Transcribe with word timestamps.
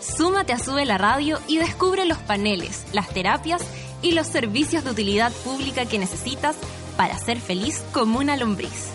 Súmate 0.00 0.54
a 0.54 0.58
Sube 0.58 0.86
la 0.86 0.96
Radio 0.96 1.38
y 1.46 1.58
descubre 1.58 2.06
los 2.06 2.18
paneles, 2.18 2.84
las 2.92 3.10
terapias 3.10 3.62
y 4.00 4.12
los 4.12 4.26
servicios 4.26 4.82
de 4.82 4.90
utilidad 4.90 5.30
pública 5.44 5.84
que 5.84 5.98
necesitas 5.98 6.56
para 6.96 7.18
ser 7.18 7.38
feliz 7.38 7.82
como 7.92 8.18
una 8.18 8.36
lombriz. 8.36 8.88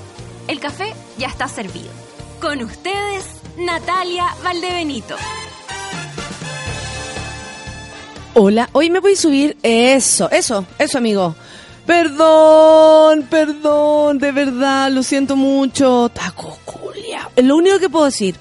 El 0.48 0.60
café 0.60 0.94
ya 1.18 1.28
está 1.28 1.48
servido. 1.48 1.90
Con 2.42 2.62
ustedes, 2.62 3.26
Natalia 3.58 4.26
Valdebenito. 4.44 5.16
Hola, 8.34 8.70
hoy 8.74 8.90
me 8.90 9.00
voy 9.00 9.14
a 9.14 9.18
subir 9.18 9.58
eso, 9.62 10.30
eso, 10.32 10.66
eso 10.80 10.98
amigo. 10.98 11.36
Perdón, 11.86 13.28
perdón, 13.30 14.18
de 14.18 14.32
verdad, 14.32 14.92
lo 14.92 15.04
siento 15.04 15.36
mucho. 15.36 16.10
Taco 16.10 16.58
culia. 16.66 17.30
Lo 17.38 17.56
único 17.56 17.80
que 17.80 17.90
puedo 17.90 18.06
decir, 18.06 18.36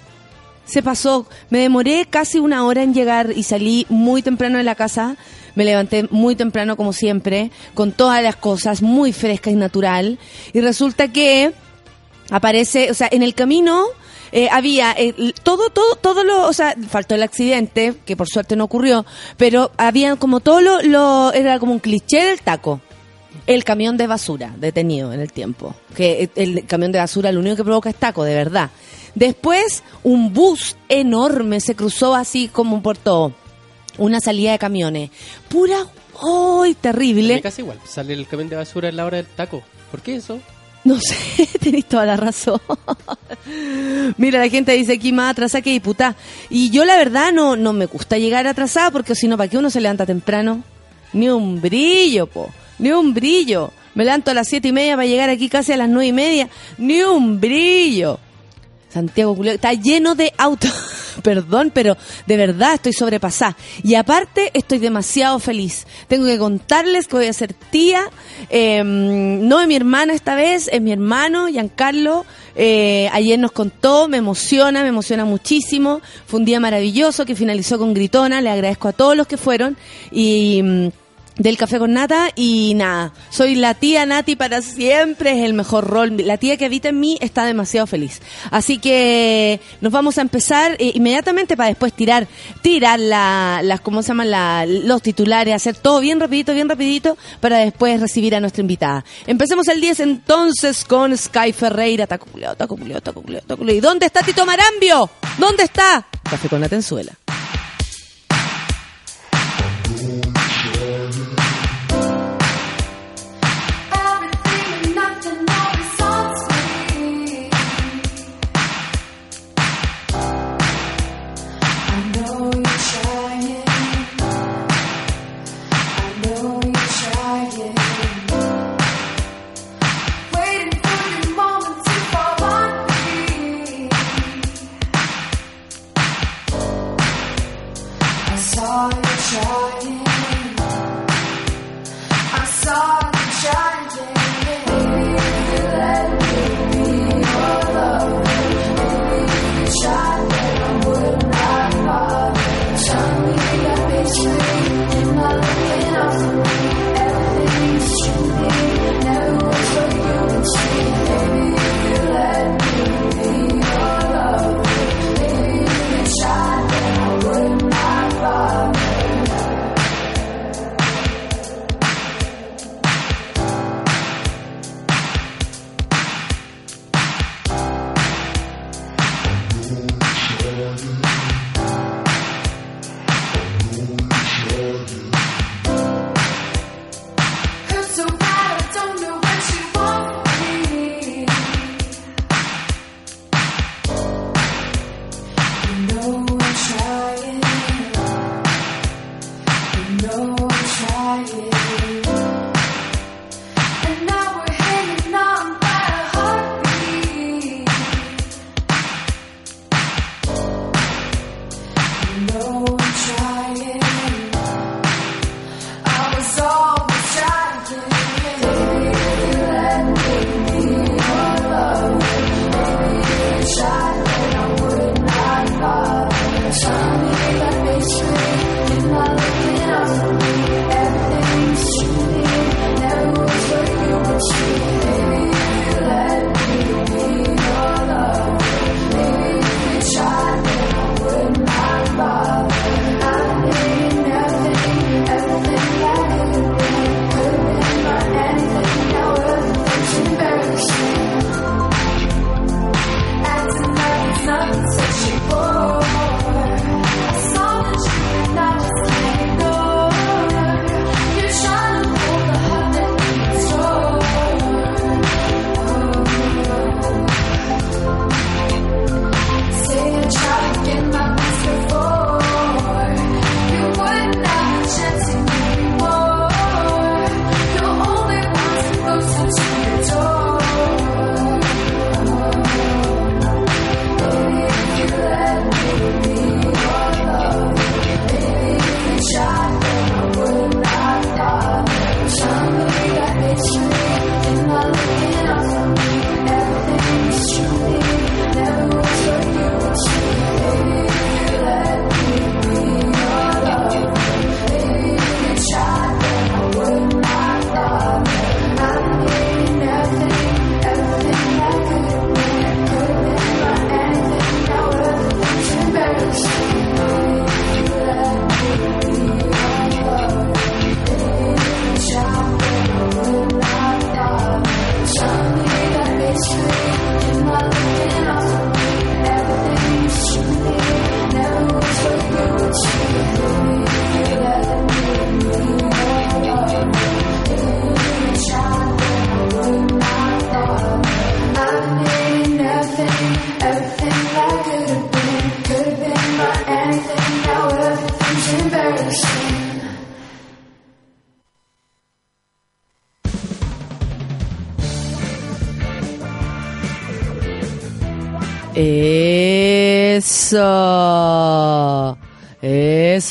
se 0.64 0.82
pasó. 0.82 1.26
Me 1.50 1.60
demoré 1.60 2.06
casi 2.08 2.38
una 2.38 2.64
hora 2.64 2.82
en 2.82 2.94
llegar 2.94 3.32
y 3.34 3.42
salí 3.42 3.86
muy 3.88 4.22
temprano 4.22 4.58
de 4.58 4.64
la 4.64 4.74
casa. 4.74 5.16
Me 5.54 5.64
levanté 5.64 6.08
muy 6.10 6.34
temprano 6.36 6.76
como 6.76 6.92
siempre, 6.92 7.50
con 7.74 7.92
todas 7.92 8.22
las 8.22 8.36
cosas, 8.36 8.82
muy 8.82 9.12
fresca 9.12 9.50
y 9.50 9.54
natural. 9.54 10.18
Y 10.52 10.60
resulta 10.60 11.08
que 11.08 11.52
aparece, 12.30 12.90
o 12.90 12.94
sea, 12.94 13.08
en 13.10 13.22
el 13.22 13.34
camino 13.34 13.84
eh, 14.32 14.48
había 14.50 14.92
eh, 14.98 15.32
todo, 15.44 15.70
todo, 15.70 15.94
todo 15.94 16.24
lo, 16.24 16.48
o 16.48 16.52
sea, 16.52 16.74
faltó 16.88 17.14
el 17.14 17.22
accidente, 17.22 17.94
que 18.04 18.16
por 18.16 18.28
suerte 18.28 18.56
no 18.56 18.64
ocurrió, 18.64 19.06
pero 19.36 19.70
había 19.76 20.16
como 20.16 20.40
todo 20.40 20.60
lo, 20.60 20.82
lo 20.82 21.32
era 21.32 21.60
como 21.60 21.72
un 21.72 21.78
cliché 21.78 22.24
del 22.24 22.40
taco. 22.40 22.80
El 23.46 23.62
camión 23.62 23.96
de 23.96 24.06
basura 24.06 24.54
detenido 24.56 25.12
en 25.12 25.20
el 25.20 25.30
tiempo. 25.32 25.74
Que 25.94 26.30
el 26.34 26.66
camión 26.66 26.90
de 26.90 26.98
basura 26.98 27.30
lo 27.30 27.40
único 27.40 27.56
que 27.56 27.64
provoca 27.64 27.90
es 27.90 27.96
taco, 27.96 28.24
de 28.24 28.34
verdad. 28.34 28.70
Después, 29.14 29.82
un 30.02 30.32
bus 30.32 30.76
enorme 30.88 31.60
se 31.60 31.74
cruzó 31.74 32.14
así 32.14 32.48
como 32.48 32.82
por 32.82 32.96
todo. 32.96 33.32
Una 33.96 34.20
salida 34.20 34.52
de 34.52 34.58
camiones. 34.58 35.10
Pura, 35.48 35.86
¡ay, 36.20 36.74
terrible! 36.74 37.40
Casi 37.40 37.62
igual, 37.62 37.78
sale 37.84 38.12
el 38.12 38.26
camión 38.26 38.48
de 38.48 38.56
basura 38.56 38.88
en 38.88 38.96
la 38.96 39.04
hora 39.04 39.18
del 39.18 39.26
taco. 39.26 39.62
¿Por 39.90 40.02
qué 40.02 40.16
eso? 40.16 40.40
No 40.84 40.98
sé, 41.00 41.48
tenéis 41.60 41.86
toda 41.86 42.04
la 42.04 42.16
razón. 42.16 42.60
Mira, 44.18 44.38
la 44.38 44.48
gente 44.48 44.72
dice 44.72 44.94
aquí 44.94 45.12
más 45.12 45.30
atrasada 45.32 45.62
que 45.62 45.70
diputada. 45.70 46.14
Y 46.50 46.70
yo 46.70 46.84
la 46.84 46.96
verdad 46.96 47.32
no, 47.32 47.56
no 47.56 47.72
me 47.72 47.86
gusta 47.86 48.18
llegar 48.18 48.46
atrasada 48.46 48.90
porque 48.90 49.14
si 49.14 49.26
no, 49.26 49.36
¿para 49.36 49.48
qué 49.48 49.56
uno 49.56 49.70
se 49.70 49.80
levanta 49.80 50.04
temprano? 50.04 50.62
Ni 51.12 51.28
un 51.30 51.60
brillo, 51.60 52.26
po. 52.26 52.50
Ni 52.78 52.90
un 52.90 53.14
brillo. 53.14 53.72
Me 53.94 54.04
levanto 54.04 54.30
a 54.30 54.34
las 54.34 54.48
siete 54.48 54.68
y 54.68 54.72
media 54.72 54.96
para 54.96 55.06
llegar 55.06 55.30
aquí 55.30 55.48
casi 55.48 55.72
a 55.72 55.76
las 55.76 55.88
nueve 55.88 56.08
y 56.08 56.12
media. 56.12 56.48
Ni 56.76 57.00
un 57.02 57.40
brillo. 57.40 58.18
Santiago 58.94 59.34
Julio, 59.34 59.50
está 59.50 59.72
lleno 59.72 60.14
de 60.14 60.32
autos. 60.38 60.72
Perdón, 61.24 61.72
pero 61.74 61.96
de 62.26 62.36
verdad 62.36 62.74
estoy 62.74 62.92
sobrepasada. 62.92 63.56
Y 63.82 63.96
aparte 63.96 64.52
estoy 64.54 64.78
demasiado 64.78 65.40
feliz. 65.40 65.84
Tengo 66.06 66.26
que 66.26 66.38
contarles 66.38 67.08
que 67.08 67.16
voy 67.16 67.26
a 67.26 67.32
ser 67.32 67.54
tía. 67.54 68.04
Em, 68.50 69.48
no 69.48 69.60
es 69.60 69.66
mi 69.66 69.74
hermana 69.74 70.14
esta 70.14 70.36
vez, 70.36 70.68
es 70.72 70.80
mi 70.80 70.92
hermano, 70.92 71.48
Giancarlo. 71.48 72.24
Eh, 72.54 73.08
ayer 73.12 73.36
nos 73.36 73.50
contó, 73.50 74.06
me 74.06 74.18
emociona, 74.18 74.82
me 74.82 74.88
emociona 74.88 75.24
muchísimo. 75.24 76.00
Fue 76.26 76.38
un 76.38 76.46
día 76.46 76.60
maravilloso 76.60 77.26
que 77.26 77.34
finalizó 77.34 77.78
con 77.78 77.94
Gritona. 77.94 78.40
Le 78.40 78.50
agradezco 78.50 78.86
a 78.86 78.92
todos 78.92 79.16
los 79.16 79.26
que 79.26 79.36
fueron. 79.36 79.76
Y 80.12 80.62
mm, 80.62 80.88
del 81.36 81.56
café 81.56 81.78
con 81.78 81.92
nata 81.92 82.30
y 82.36 82.74
nada, 82.74 83.12
soy 83.30 83.54
la 83.56 83.74
tía 83.74 84.06
Nati 84.06 84.36
para 84.36 84.62
siempre, 84.62 85.32
es 85.32 85.44
el 85.44 85.54
mejor 85.54 85.86
rol. 85.86 86.16
La 86.18 86.36
tía 86.38 86.56
que 86.56 86.64
habita 86.66 86.90
en 86.90 87.00
mí 87.00 87.18
está 87.20 87.44
demasiado 87.44 87.86
feliz. 87.86 88.20
Así 88.50 88.78
que 88.78 89.60
nos 89.80 89.92
vamos 89.92 90.18
a 90.18 90.22
empezar 90.22 90.76
eh, 90.78 90.92
inmediatamente 90.94 91.56
para 91.56 91.68
después 91.68 91.92
tirar, 91.92 92.28
tirar 92.62 93.00
la, 93.00 93.60
las, 93.62 93.80
¿cómo 93.80 94.02
se 94.02 94.08
llaman? 94.08 94.30
La, 94.30 94.64
los 94.66 95.02
titulares, 95.02 95.54
hacer 95.54 95.76
todo 95.76 96.00
bien 96.00 96.20
rapidito, 96.20 96.54
bien 96.54 96.68
rapidito 96.68 97.16
para 97.40 97.58
después 97.58 98.00
recibir 98.00 98.34
a 98.34 98.40
nuestra 98.40 98.60
invitada. 98.60 99.04
Empecemos 99.26 99.68
el 99.68 99.80
10 99.80 100.00
entonces 100.00 100.84
con 100.84 101.16
Sky 101.16 101.52
Ferreira, 101.52 102.06
tacuculeo, 102.06 102.54
tacuculeo, 102.54 103.00
tacuculeo, 103.00 103.40
tacuculeo. 103.40 103.76
¿Y 103.76 103.80
dónde 103.80 104.06
está 104.06 104.22
Tito 104.22 104.46
Marambio? 104.46 105.10
¿Dónde 105.38 105.64
está? 105.64 106.06
Café 106.22 106.48
con 106.48 106.60
nata 106.60 106.76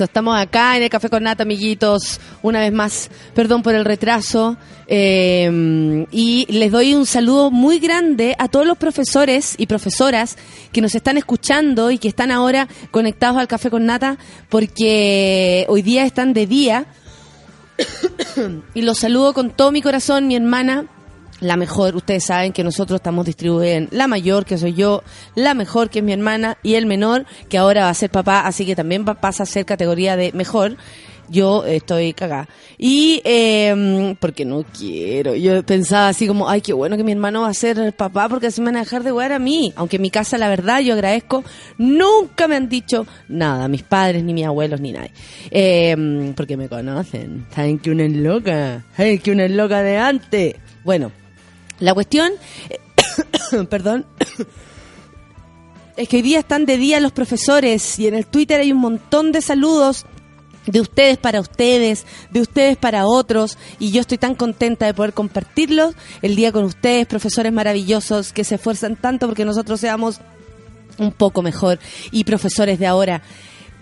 Estamos 0.02 0.40
acá 0.40 0.76
en 0.78 0.84
el 0.84 0.90
Café 0.90 1.10
con 1.10 1.24
Nata, 1.24 1.44
amiguitos. 1.44 2.20
Una 2.42 2.60
vez 2.60 2.74
más, 2.74 3.10
perdón 3.34 3.62
por 3.62 3.76
el 3.76 3.86
retraso. 3.86 4.58
Eh, 4.88 6.06
y 6.12 6.46
les 6.50 6.72
doy 6.72 6.94
un 6.94 7.06
saludo 7.06 7.52
muy 7.52 7.80
grande 7.80 8.36
a 8.40 8.48
todos 8.48 8.66
los 8.66 8.78
profesores 8.78 9.56
y 9.58 9.68
profesoras 9.68 10.38
que 10.72 10.82
nos 10.82 10.96
están 10.96 11.18
escuchando 11.18 11.92
y 11.92 11.98
que 11.98 12.08
están 12.08 12.32
ahora 12.32 12.68
conectados 12.92 13.38
al 13.38 13.48
Café 13.48 13.70
con 13.70 13.86
Nata, 13.86 14.18
porque 14.50 15.66
hoy 15.70 15.82
día 15.82 16.06
están 16.06 16.34
de 16.34 16.48
día. 16.48 16.86
y 18.74 18.82
los 18.82 19.00
saludo 19.00 19.34
con 19.34 19.52
todo 19.52 19.72
mi 19.72 19.82
corazón, 19.82 20.28
mi 20.28 20.36
hermana, 20.36 20.86
la 21.44 21.58
mejor, 21.58 21.96
ustedes 21.96 22.26
saben 22.26 22.54
que 22.54 22.64
nosotros 22.64 22.98
estamos 22.98 23.26
distribuidos 23.26 23.76
en 23.76 23.88
la 23.92 24.08
mayor, 24.08 24.46
que 24.46 24.58
soy 24.58 24.74
yo, 24.74 25.04
la 25.36 25.54
mejor, 25.54 25.90
que 25.90 26.00
es 26.00 26.06
mi 26.06 26.14
hermana, 26.14 26.58
y 26.64 26.76
el 26.76 26.86
menor, 26.86 27.26
que 27.50 27.58
ahora 27.58 27.84
va 27.84 27.90
a 27.90 27.94
ser 27.94 28.10
papá, 28.10 28.42
así 28.42 28.66
que 28.66 28.76
también 28.76 29.06
va, 29.08 29.16
pasa 29.16 29.44
a 29.44 29.46
ser 29.46 29.66
categoría 29.66 30.16
de 30.16 30.32
mejor. 30.34 30.78
Yo 31.30 31.66
estoy 31.66 32.14
cagada. 32.14 32.50
Y, 32.78 33.22
eh, 33.24 34.16
porque 34.20 34.44
no 34.44 34.66
quiero. 34.78 35.34
Yo 35.36 35.64
pensaba 35.64 36.10
así 36.10 36.28
como, 36.28 36.50
ay, 36.50 36.60
qué 36.62 36.74
bueno 36.74 36.98
que 36.98 37.04
mi 37.04 37.14
hermano 37.14 37.42
va 37.42 37.48
a 37.48 37.54
ser 37.54 37.94
papá 37.94 38.28
porque 38.28 38.48
así 38.48 38.60
me 38.60 38.66
van 38.66 38.76
a 38.76 38.80
dejar 38.80 39.04
de 39.04 39.12
jugar 39.12 39.32
a 39.32 39.40
mí. 39.40 39.74
Aunque 39.78 39.96
en 39.96 40.02
mi 40.02 40.10
casa, 40.10 40.38
la 40.38 40.50
verdad, 40.50 40.82
yo 40.82 40.94
agradezco, 40.94 41.44
nunca 41.78 42.48
me 42.48 42.58
han 42.58 42.68
dicho 42.68 43.08
nada, 43.30 43.68
mis 43.70 43.84
padres, 43.84 44.22
ni 44.24 44.34
mis 44.34 44.46
abuelos, 44.46 44.82
ni 44.82 44.92
nadie. 44.92 45.12
Eh, 45.50 46.34
porque 46.36 46.58
me 46.58 46.68
conocen. 46.68 47.48
Saben 47.56 47.80
que 47.80 47.90
una 47.90 48.04
es 48.04 48.14
loca. 48.14 48.84
Saben 48.98 49.20
que 49.20 49.32
una 49.32 49.46
es 49.46 49.52
loca 49.52 49.82
de 49.82 49.98
antes. 49.98 50.56
Bueno, 50.84 51.12
la 51.84 51.94
cuestión, 51.94 52.32
perdón, 53.70 54.06
es 55.98 56.08
que 56.08 56.16
hoy 56.16 56.22
día 56.22 56.40
están 56.40 56.66
de 56.66 56.78
día 56.78 57.02
los 57.02 57.12
profesores 57.12 58.00
y 58.00 58.08
en 58.08 58.14
el 58.14 58.26
Twitter 58.26 58.62
hay 58.62 58.72
un 58.72 58.78
montón 58.78 59.34
de 59.34 59.42
saludos 59.42 60.06
de 60.66 60.80
ustedes 60.80 61.18
para 61.18 61.42
ustedes, 61.42 62.06
de 62.32 62.40
ustedes 62.40 62.78
para 62.78 63.06
otros, 63.06 63.58
y 63.80 63.92
yo 63.92 64.00
estoy 64.00 64.18
tan 64.18 64.34
contenta 64.34 64.86
de 64.86 64.94
poder 64.94 65.12
compartirlos 65.12 65.94
el 66.22 66.38
día 66.38 66.54
con 66.54 66.64
ustedes, 66.64 67.06
profesores 67.06 67.52
maravillosos 67.52 68.32
que 68.32 68.46
se 68.46 68.56
esfuerzan 68.56 68.96
tanto 68.96 69.28
porque 69.28 69.44
nosotros 69.44 69.82
seamos 69.82 70.22
un 71.00 71.12
poco 71.12 71.42
mejor 71.42 71.80
y 72.12 72.24
profesores 72.24 72.80
de 72.80 72.88
ahora. 72.88 73.24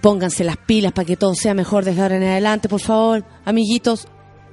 Pónganse 0.02 0.44
las 0.44 0.58
pilas 0.58 0.92
para 0.92 1.06
que 1.06 1.18
todo 1.18 1.36
sea 1.36 1.54
mejor 1.54 1.86
desde 1.86 2.02
ahora 2.02 2.18
en 2.18 2.24
adelante, 2.24 2.68
por 2.68 2.82
favor, 2.82 3.24
amiguitos, 3.46 4.08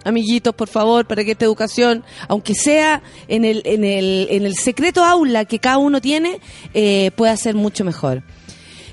amiguitos, 0.04 0.54
por 0.54 0.68
favor, 0.68 1.06
para 1.06 1.24
que 1.24 1.32
esta 1.32 1.44
educación, 1.44 2.04
aunque 2.28 2.54
sea 2.54 3.02
en 3.28 3.44
el, 3.44 3.62
en 3.64 3.84
el, 3.84 4.28
en 4.30 4.46
el 4.46 4.54
secreto 4.56 5.04
aula 5.04 5.44
que 5.44 5.58
cada 5.58 5.78
uno 5.78 6.00
tiene, 6.00 6.40
eh, 6.74 7.10
pueda 7.16 7.36
ser 7.36 7.54
mucho 7.54 7.84
mejor. 7.84 8.22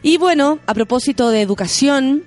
Y 0.02 0.18
bueno, 0.18 0.60
a 0.68 0.74
propósito 0.74 1.30
de 1.30 1.42
educación 1.42 2.24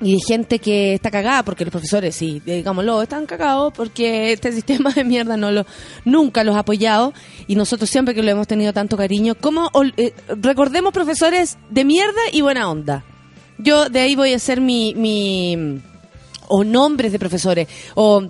y 0.00 0.14
de 0.14 0.20
gente 0.26 0.58
que 0.58 0.94
está 0.94 1.10
cagada, 1.10 1.42
porque 1.42 1.64
los 1.64 1.72
profesores, 1.72 2.14
sí, 2.14 2.40
digámoslo, 2.44 3.02
están 3.02 3.26
cagados 3.26 3.72
porque 3.74 4.32
este 4.32 4.52
sistema 4.52 4.92
de 4.92 5.04
mierda 5.04 5.36
no 5.36 5.50
lo, 5.50 5.66
nunca 6.04 6.44
los 6.44 6.56
ha 6.56 6.60
apoyado 6.60 7.12
y 7.46 7.54
nosotros 7.54 7.90
siempre 7.90 8.14
que 8.14 8.22
lo 8.22 8.30
hemos 8.30 8.46
tenido 8.46 8.72
tanto 8.72 8.96
cariño, 8.96 9.34
como 9.34 9.70
eh, 9.96 10.12
recordemos 10.40 10.92
profesores 10.92 11.58
de 11.68 11.84
mierda 11.84 12.20
y 12.32 12.40
buena 12.40 12.70
onda. 12.70 13.04
Yo 13.58 13.90
de 13.90 14.00
ahí 14.00 14.16
voy 14.16 14.32
a 14.32 14.36
hacer 14.36 14.60
mi, 14.60 14.94
mi 14.94 15.82
o 16.50 16.64
nombres 16.64 17.12
de 17.12 17.18
profesores, 17.18 17.68
o 17.94 18.28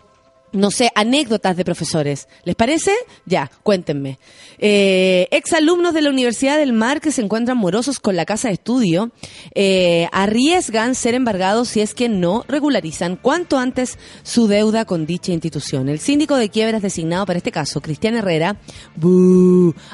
no 0.53 0.71
sé, 0.71 0.91
anécdotas 0.95 1.57
de 1.57 1.65
profesores. 1.65 2.29
¿Les 2.45 2.57
parece? 2.57 2.93
Ya, 3.25 3.51
cuéntenme. 3.63 4.19
Eh, 4.59 5.29
exalumnos 5.31 5.95
de 5.95 6.03
la 6.03 6.11
Universidad 6.11 6.59
del 6.59 6.73
Mar 6.73 7.01
que 7.01 7.13
se 7.13 7.23
encuentran 7.23 7.57
morosos 7.57 8.01
con 8.01 8.17
la 8.17 8.27
casa 8.27 8.49
de 8.49 8.55
estudio 8.55 9.11
eh, 9.55 10.09
arriesgan 10.13 10.95
ser 10.95 11.15
embargados 11.15 11.69
si 11.69 11.81
es 11.81 11.95
que 11.95 12.09
no 12.09 12.45
regularizan 12.49 13.17
cuanto 13.17 13.59
antes 13.59 13.99
su 14.23 14.49
deuda 14.49 14.85
con 14.85 15.07
dicha 15.07 15.33
institución. 15.33 15.89
El 15.89 16.01
síndico 16.01 16.37
de 16.37 16.51
quiebras 16.51 16.83
designado 16.83 17.27
para 17.27 17.39
este 17.39 17.53
caso, 17.53 17.81
Cristian 17.81 18.17
Herrera, 18.17 18.61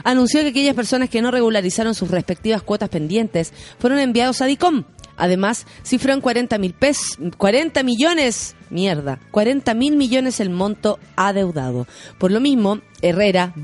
anunció 0.05 0.41
que 0.41 0.49
aquellas 0.49 0.75
personas 0.75 1.11
que 1.11 1.23
no 1.23 1.31
regularizaron 1.31 1.95
sus 1.95 2.11
respectivas 2.11 2.63
cuotas 2.63 2.89
pendientes 2.89 3.53
fueron 3.79 3.99
enviados 3.99 4.41
a 4.41 4.47
DICOM 4.47 4.85
Además, 5.17 5.67
cifró 5.85 6.21
40 6.21 6.59
mil 6.59 6.75
pesos, 6.75 7.19
40 7.37 7.83
millones, 7.83 8.55
mierda, 8.71 9.19
40 9.31 9.75
mil 9.75 9.97
millones 9.97 10.41
el 10.41 10.51
monto 10.51 10.99
adeudado. 11.17 11.87
Por 12.19 12.31
lo 12.31 12.41
mismo, 12.41 12.81
Herrera 13.03 13.55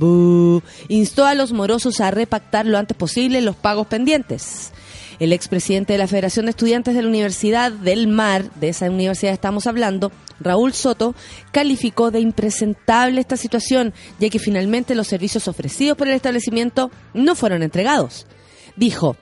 instó 0.89 1.25
a 1.25 1.35
los 1.35 1.53
morosos 1.53 2.01
a 2.01 2.11
repactar 2.11 2.67
lo 2.67 2.79
antes 2.79 2.97
posible 2.97 3.41
los 3.41 3.57
pagos 3.57 3.87
pendientes. 3.87 4.73
El 5.19 5.33
expresidente 5.33 5.93
de 5.93 5.99
la 5.99 6.09
Federación 6.09 6.47
de 6.47 6.51
Estudiantes 6.51 6.95
de 6.95 7.03
la 7.03 7.09
Universidad 7.09 7.71
del 7.71 8.09
Mar, 8.09 8.51
de 8.55 8.71
esa 8.71 8.91
universidad 8.91 9.33
estamos 9.33 9.67
hablando, 9.67 10.11
Raúl 10.41 10.73
Soto, 10.73 11.15
calificó 11.53 12.11
de 12.11 12.19
impresentable 12.19 13.21
esta 13.21 13.37
situación, 13.37 13.95
ya 14.19 14.31
que 14.31 14.41
finalmente 14.41 14.97
los 14.97 15.07
servicios 15.07 15.47
ofrecidos 15.47 15.97
por 15.97 16.09
el 16.09 16.15
establecimiento 16.15 16.91
no 17.15 17.37
fueron 17.37 17.63
entregados. 17.63 18.27
Dijo, 18.75 19.17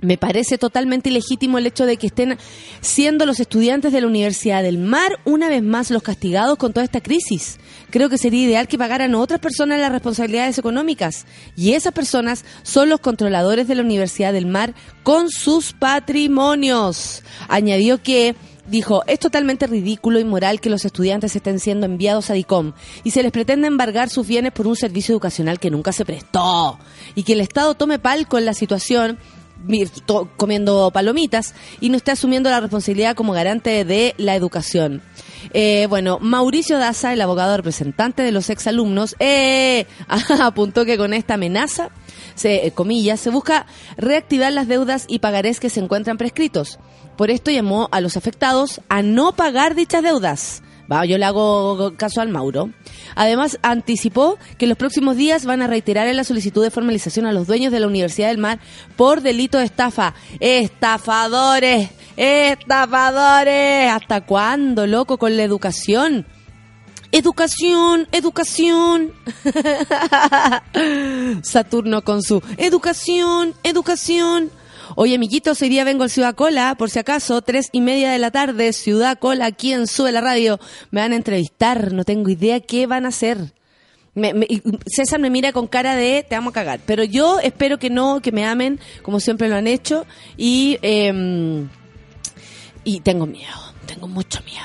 me 0.00 0.18
parece 0.18 0.58
totalmente 0.58 1.08
ilegítimo 1.08 1.58
el 1.58 1.66
hecho 1.66 1.86
de 1.86 1.96
que 1.96 2.08
estén 2.08 2.36
siendo 2.80 3.26
los 3.26 3.40
estudiantes 3.40 3.92
de 3.92 4.00
la 4.00 4.06
Universidad 4.06 4.62
del 4.62 4.78
Mar 4.78 5.20
una 5.24 5.48
vez 5.48 5.62
más 5.62 5.90
los 5.90 6.02
castigados 6.02 6.58
con 6.58 6.72
toda 6.72 6.84
esta 6.84 7.00
crisis. 7.00 7.58
Creo 7.90 8.08
que 8.08 8.18
sería 8.18 8.44
ideal 8.44 8.68
que 8.68 8.78
pagaran 8.78 9.14
otras 9.14 9.40
personas 9.40 9.78
las 9.78 9.92
responsabilidades 9.92 10.58
económicas. 10.58 11.26
Y 11.56 11.72
esas 11.72 11.92
personas 11.92 12.44
son 12.62 12.88
los 12.88 13.00
controladores 13.00 13.68
de 13.68 13.76
la 13.76 13.82
Universidad 13.82 14.32
del 14.32 14.46
Mar 14.46 14.74
con 15.02 15.30
sus 15.30 15.72
patrimonios. 15.72 17.22
Añadió 17.48 18.02
que 18.02 18.34
dijo, 18.66 19.02
es 19.06 19.18
totalmente 19.18 19.66
ridículo 19.66 20.18
y 20.18 20.24
moral 20.24 20.60
que 20.60 20.70
los 20.70 20.84
estudiantes 20.84 21.36
estén 21.36 21.60
siendo 21.60 21.86
enviados 21.86 22.30
a 22.30 22.34
DICOM 22.34 22.72
y 23.02 23.10
se 23.10 23.22
les 23.22 23.32
pretende 23.32 23.66
embargar 23.66 24.08
sus 24.08 24.26
bienes 24.26 24.52
por 24.52 24.66
un 24.66 24.76
servicio 24.76 25.12
educacional 25.12 25.58
que 25.58 25.70
nunca 25.70 25.92
se 25.92 26.04
prestó 26.04 26.78
y 27.14 27.22
que 27.24 27.34
el 27.34 27.40
Estado 27.40 27.74
tome 27.74 27.98
palco 27.98 28.38
en 28.38 28.46
la 28.46 28.54
situación 28.54 29.18
comiendo 30.36 30.90
palomitas 30.92 31.54
y 31.80 31.88
no 31.88 31.96
está 31.96 32.12
asumiendo 32.12 32.50
la 32.50 32.60
responsabilidad 32.60 33.14
como 33.14 33.32
garante 33.32 33.84
de 33.84 34.14
la 34.18 34.34
educación. 34.34 35.02
Eh, 35.52 35.86
bueno, 35.88 36.18
Mauricio 36.20 36.78
Daza, 36.78 37.12
el 37.12 37.20
abogado 37.20 37.56
representante 37.56 38.22
de 38.22 38.32
los 38.32 38.50
exalumnos, 38.50 39.14
eh, 39.18 39.86
apuntó 40.40 40.84
que 40.84 40.96
con 40.96 41.12
esta 41.12 41.34
amenaza, 41.34 41.90
se, 42.34 42.66
eh, 42.66 42.72
comillas, 42.72 43.20
se 43.20 43.30
busca 43.30 43.66
reactivar 43.96 44.52
las 44.52 44.68
deudas 44.68 45.04
y 45.08 45.20
pagarés 45.20 45.60
que 45.60 45.70
se 45.70 45.80
encuentran 45.80 46.18
prescritos. 46.18 46.78
Por 47.16 47.30
esto 47.30 47.50
llamó 47.50 47.88
a 47.92 48.00
los 48.00 48.16
afectados 48.16 48.80
a 48.88 49.02
no 49.02 49.32
pagar 49.32 49.74
dichas 49.74 50.02
deudas. 50.02 50.63
Va, 50.90 51.04
yo 51.04 51.16
le 51.18 51.24
hago 51.24 51.94
caso 51.96 52.20
al 52.20 52.28
Mauro. 52.28 52.70
Además, 53.14 53.58
anticipó 53.62 54.38
que 54.58 54.66
en 54.66 54.68
los 54.70 54.78
próximos 54.78 55.16
días 55.16 55.46
van 55.46 55.62
a 55.62 55.66
reiterar 55.66 56.08
en 56.08 56.16
la 56.16 56.24
solicitud 56.24 56.62
de 56.62 56.70
formalización 56.70 57.26
a 57.26 57.32
los 57.32 57.46
dueños 57.46 57.72
de 57.72 57.80
la 57.80 57.86
Universidad 57.86 58.28
del 58.28 58.38
Mar 58.38 58.58
por 58.96 59.22
delito 59.22 59.58
de 59.58 59.64
estafa. 59.64 60.14
¡Estafadores! 60.40 61.90
¡Estafadores! 62.16 63.90
¿Hasta 63.90 64.20
cuándo, 64.26 64.86
loco, 64.86 65.18
con 65.18 65.36
la 65.36 65.42
educación? 65.42 66.26
Educación, 67.12 68.08
educación. 68.10 69.12
Saturno 71.42 72.02
con 72.02 72.22
su 72.22 72.42
educación, 72.56 73.54
educación. 73.62 74.50
Oye, 74.96 75.14
amiguitos, 75.14 75.60
hoy 75.62 75.68
día 75.68 75.84
vengo 75.84 76.04
al 76.04 76.10
Ciudad 76.10 76.34
Cola, 76.34 76.74
por 76.76 76.90
si 76.90 76.98
acaso, 76.98 77.42
tres 77.42 77.68
y 77.72 77.80
media 77.80 78.10
de 78.10 78.18
la 78.18 78.30
tarde, 78.30 78.72
Ciudad 78.72 79.18
Cola, 79.18 79.46
aquí 79.46 79.72
en 79.72 79.86
Sube 79.86 80.12
la 80.12 80.20
Radio. 80.20 80.60
Me 80.90 81.00
van 81.00 81.12
a 81.12 81.16
entrevistar, 81.16 81.92
no 81.92 82.04
tengo 82.04 82.28
idea 82.30 82.60
qué 82.60 82.86
van 82.86 83.04
a 83.04 83.08
hacer. 83.08 83.52
César 84.86 85.18
me 85.18 85.30
mira 85.30 85.52
con 85.52 85.66
cara 85.66 85.96
de 85.96 86.24
te 86.28 86.36
vamos 86.36 86.52
a 86.52 86.54
cagar, 86.54 86.80
pero 86.86 87.02
yo 87.02 87.40
espero 87.40 87.78
que 87.78 87.90
no, 87.90 88.20
que 88.20 88.30
me 88.30 88.46
amen, 88.46 88.78
como 89.02 89.18
siempre 89.18 89.48
lo 89.48 89.56
han 89.56 89.66
hecho, 89.66 90.06
y, 90.36 90.78
em, 90.82 91.68
y 92.84 93.00
tengo 93.00 93.26
miedo, 93.26 93.74
tengo 93.86 94.06
mucho 94.06 94.40
miedo. 94.44 94.62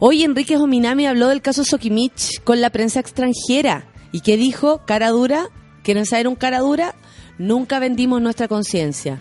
Hoy 0.00 0.22
Enrique 0.22 0.56
Jominami 0.56 1.06
habló 1.06 1.28
del 1.28 1.42
caso 1.42 1.64
Sokimich 1.64 2.42
con 2.42 2.60
la 2.60 2.70
prensa 2.70 3.00
extranjera. 3.00 3.88
¿Y 4.12 4.20
qué 4.20 4.36
dijo? 4.36 4.82
Cara 4.86 5.10
dura. 5.10 5.48
¿Quieren 5.82 6.06
saber 6.06 6.28
un 6.28 6.36
cara 6.36 6.60
dura? 6.60 6.94
Nunca 7.38 7.78
vendimos 7.78 8.20
nuestra 8.20 8.48
conciencia. 8.48 9.20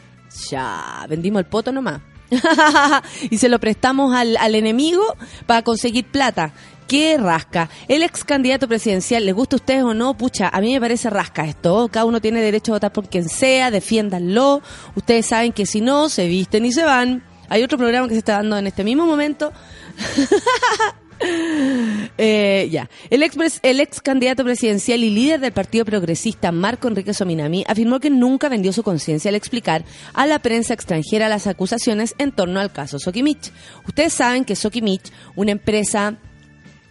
Ya, 0.50 1.06
vendimos 1.10 1.40
el 1.40 1.46
poto 1.46 1.72
nomás. 1.72 2.02
y 3.30 3.38
se 3.38 3.50
lo 3.50 3.60
prestamos 3.60 4.16
al, 4.16 4.36
al 4.38 4.56
enemigo 4.56 5.04
para 5.46 5.62
conseguir 5.62 6.06
plata. 6.06 6.54
¡Qué 6.88 7.18
rasca! 7.18 7.70
El 7.88 8.04
ex 8.04 8.24
candidato 8.24 8.68
presidencial, 8.68 9.26
¿les 9.26 9.34
gusta 9.34 9.56
a 9.56 9.58
ustedes 9.58 9.84
o 9.84 9.96
no? 9.96 10.16
Pucha, 10.16 10.50
a 10.50 10.62
mí 10.62 10.72
me 10.74 10.80
parece 10.80 11.10
rasca 11.10 11.46
esto. 11.46 11.88
Cada 11.92 12.06
uno 12.06 12.22
tiene 12.22 12.42
derecho 12.42 12.74
a 12.74 12.76
votar 12.76 12.94
por 12.94 13.10
quien 13.10 13.28
sea, 13.28 13.72
defiéndanlo. 13.72 14.62
Ustedes 14.96 15.26
saben 15.26 15.52
que 15.52 15.66
si 15.66 15.82
no, 15.82 16.10
se 16.10 16.28
visten 16.28 16.64
y 16.66 16.72
se 16.72 16.84
van. 16.84 17.24
Hay 17.50 17.64
otro 17.64 17.78
programa 17.78 18.08
que 18.08 18.14
se 18.14 18.20
está 18.20 18.34
dando 18.34 18.58
en 18.58 18.68
este 18.68 18.84
mismo 18.84 19.06
momento. 19.06 19.52
Eh, 22.18 22.70
ya. 22.72 22.90
El 23.10 23.24
ex, 23.24 23.60
el 23.62 23.82
ex 23.82 24.00
candidato 24.00 24.46
presidencial 24.46 25.04
y 25.04 25.10
líder 25.10 25.42
del 25.42 25.52
Partido 25.52 25.84
Progresista, 25.84 26.54
Marco 26.54 26.88
Enrique 26.88 27.14
Sominami, 27.14 27.66
afirmó 27.68 28.00
que 28.00 28.10
nunca 28.10 28.48
vendió 28.48 28.72
su 28.72 28.84
conciencia 28.84 29.28
al 29.28 29.36
explicar 29.36 29.84
a 30.14 30.26
la 30.26 30.40
prensa 30.40 30.74
extranjera 30.74 31.28
las 31.28 31.46
acusaciones 31.46 32.16
en 32.18 32.32
torno 32.32 32.62
al 32.62 32.72
caso 32.72 33.00
Sokimich. 33.00 33.52
Ustedes 33.86 34.14
saben 34.14 34.46
que 34.46 34.56
Sokimich, 34.56 35.12
una 35.36 35.52
empresa, 35.52 36.16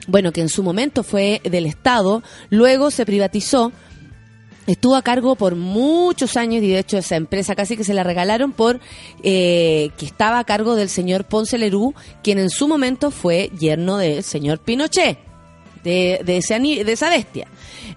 bueno, 0.07 0.31
que 0.31 0.43
en 0.43 0.50
su 0.50 0.62
momento 0.62 1.02
fue 1.04 1.40
del 1.43 1.64
Estado, 1.64 2.23
luego 2.50 2.90
se 2.90 3.07
privatizó, 3.07 3.73
Estuvo 4.66 4.97
a 4.97 5.02
cargo 5.02 5.37
por 5.37 5.56
muchos 5.56 6.37
años 6.37 6.62
y 6.62 6.68
de 6.68 6.78
hecho 6.78 6.97
esa 6.97 7.16
empresa 7.16 7.54
casi 7.54 7.76
que 7.76 7.85
se 7.85 7.92
la 7.92 8.02
regalaron 8.02 8.52
por 8.52 8.80
eh, 9.23 9.90
que 9.99 10.06
estaba 10.06 10.38
a 10.38 10.44
cargo 10.44 10.75
del 10.75 10.88
señor 10.88 11.25
Ponce 11.25 11.59
Lerú, 11.59 11.94
quien 12.23 12.38
en 12.38 12.49
su 12.49 12.66
momento 12.66 13.11
fue 13.11 13.50
yerno 13.59 13.99
del 13.99 14.23
señor 14.23 14.61
Pinochet, 14.61 15.18
de, 15.83 16.21
de, 16.25 16.37
ese, 16.38 16.59
de 16.59 16.92
esa 16.92 17.11
bestia. 17.11 17.47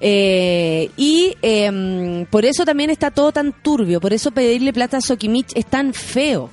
Eh, 0.01 0.91
y 0.97 1.35
em, 1.41 2.25
por 2.25 2.45
eso 2.45 2.65
también 2.65 2.89
está 2.89 3.11
todo 3.11 3.31
tan 3.31 3.53
turbio, 3.53 4.01
por 4.01 4.11
eso 4.11 4.31
pedirle 4.31 4.73
plata 4.73 4.97
a 4.97 5.01
Sokimich 5.01 5.53
es 5.55 5.65
tan 5.65 5.93
feo. 5.93 6.49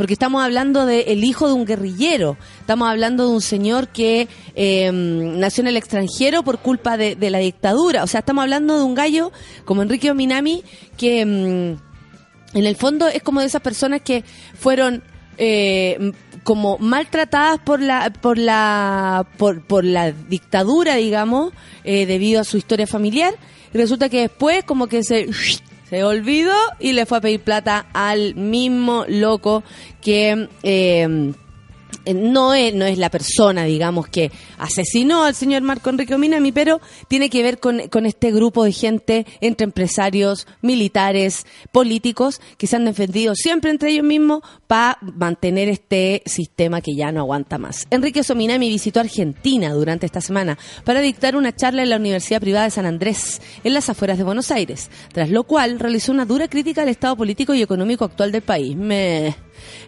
Porque 0.00 0.14
estamos 0.14 0.42
hablando 0.42 0.86
del 0.86 1.04
el 1.08 1.24
hijo 1.24 1.46
de 1.46 1.52
un 1.52 1.66
guerrillero, 1.66 2.38
estamos 2.58 2.88
hablando 2.88 3.26
de 3.28 3.34
un 3.34 3.42
señor 3.42 3.88
que 3.88 4.28
eh, 4.54 4.90
nació 4.90 5.60
en 5.60 5.68
el 5.68 5.76
extranjero 5.76 6.42
por 6.42 6.60
culpa 6.60 6.96
de, 6.96 7.16
la 7.28 7.36
dictadura. 7.36 8.02
O 8.02 8.06
sea, 8.06 8.20
estamos 8.20 8.40
hablando 8.40 8.78
de 8.78 8.82
un 8.82 8.94
gallo 8.94 9.30
como 9.66 9.82
Enrique 9.82 10.10
Ominami 10.10 10.64
que 10.96 11.26
mm, 11.26 12.56
en 12.56 12.64
el 12.64 12.76
fondo 12.76 13.08
es 13.08 13.22
como 13.22 13.40
de 13.40 13.46
esas 13.48 13.60
personas 13.60 14.00
que 14.00 14.24
fueron 14.58 15.02
eh, 15.36 16.12
como 16.44 16.78
maltratadas 16.78 17.58
por 17.58 17.82
la 17.82 18.10
por 18.10 18.38
la 18.38 19.26
por, 19.36 19.66
por 19.66 19.84
la 19.84 20.12
dictadura, 20.12 20.94
digamos, 20.94 21.52
eh, 21.84 22.06
debido 22.06 22.40
a 22.40 22.44
su 22.44 22.56
historia 22.56 22.86
familiar. 22.86 23.34
Y 23.74 23.76
resulta 23.76 24.08
que 24.08 24.20
después 24.22 24.64
como 24.64 24.86
que 24.86 25.02
se 25.02 25.28
se 25.90 26.04
olvidó 26.04 26.54
y 26.78 26.92
le 26.92 27.04
fue 27.04 27.18
a 27.18 27.20
pedir 27.20 27.40
plata 27.40 27.86
al 27.92 28.36
mismo 28.36 29.04
loco 29.08 29.64
que 30.00 30.48
eh, 30.62 31.32
no 32.06 32.54
es, 32.54 32.74
no 32.74 32.84
es 32.84 32.98
la 32.98 33.10
persona, 33.10 33.64
digamos, 33.64 34.08
que 34.08 34.30
asesinó 34.58 35.24
al 35.24 35.34
señor 35.34 35.62
Marco 35.62 35.90
Enrique 35.90 36.14
Ominami, 36.14 36.52
pero 36.52 36.80
tiene 37.08 37.30
que 37.30 37.42
ver 37.42 37.58
con, 37.58 37.88
con 37.88 38.06
este 38.06 38.32
grupo 38.32 38.64
de 38.64 38.72
gente 38.72 39.26
entre 39.40 39.64
empresarios, 39.64 40.46
militares, 40.62 41.46
políticos, 41.72 42.40
que 42.58 42.66
se 42.66 42.76
han 42.76 42.84
defendido 42.84 43.34
siempre 43.34 43.70
entre 43.70 43.90
ellos 43.90 44.04
mismos 44.04 44.42
para 44.66 44.98
mantener 45.00 45.68
este 45.68 46.22
sistema 46.26 46.80
que 46.80 46.94
ya 46.94 47.12
no 47.12 47.20
aguanta 47.20 47.58
más. 47.58 47.86
Enrique 47.90 48.24
Sominami 48.24 48.68
visitó 48.68 49.00
Argentina 49.00 49.72
durante 49.72 50.06
esta 50.06 50.20
semana 50.20 50.58
para 50.84 51.00
dictar 51.00 51.36
una 51.36 51.54
charla 51.54 51.82
en 51.82 51.90
la 51.90 51.96
Universidad 51.96 52.40
Privada 52.40 52.64
de 52.64 52.70
San 52.70 52.86
Andrés, 52.86 53.40
en 53.64 53.74
las 53.74 53.88
afueras 53.88 54.18
de 54.18 54.24
Buenos 54.24 54.50
Aires, 54.50 54.90
tras 55.12 55.30
lo 55.30 55.44
cual 55.44 55.78
realizó 55.78 56.12
una 56.12 56.24
dura 56.24 56.48
crítica 56.48 56.82
al 56.82 56.88
estado 56.88 57.16
político 57.16 57.54
y 57.54 57.62
económico 57.62 58.04
actual 58.04 58.32
del 58.32 58.42
país. 58.42 58.76
Me... 58.76 59.34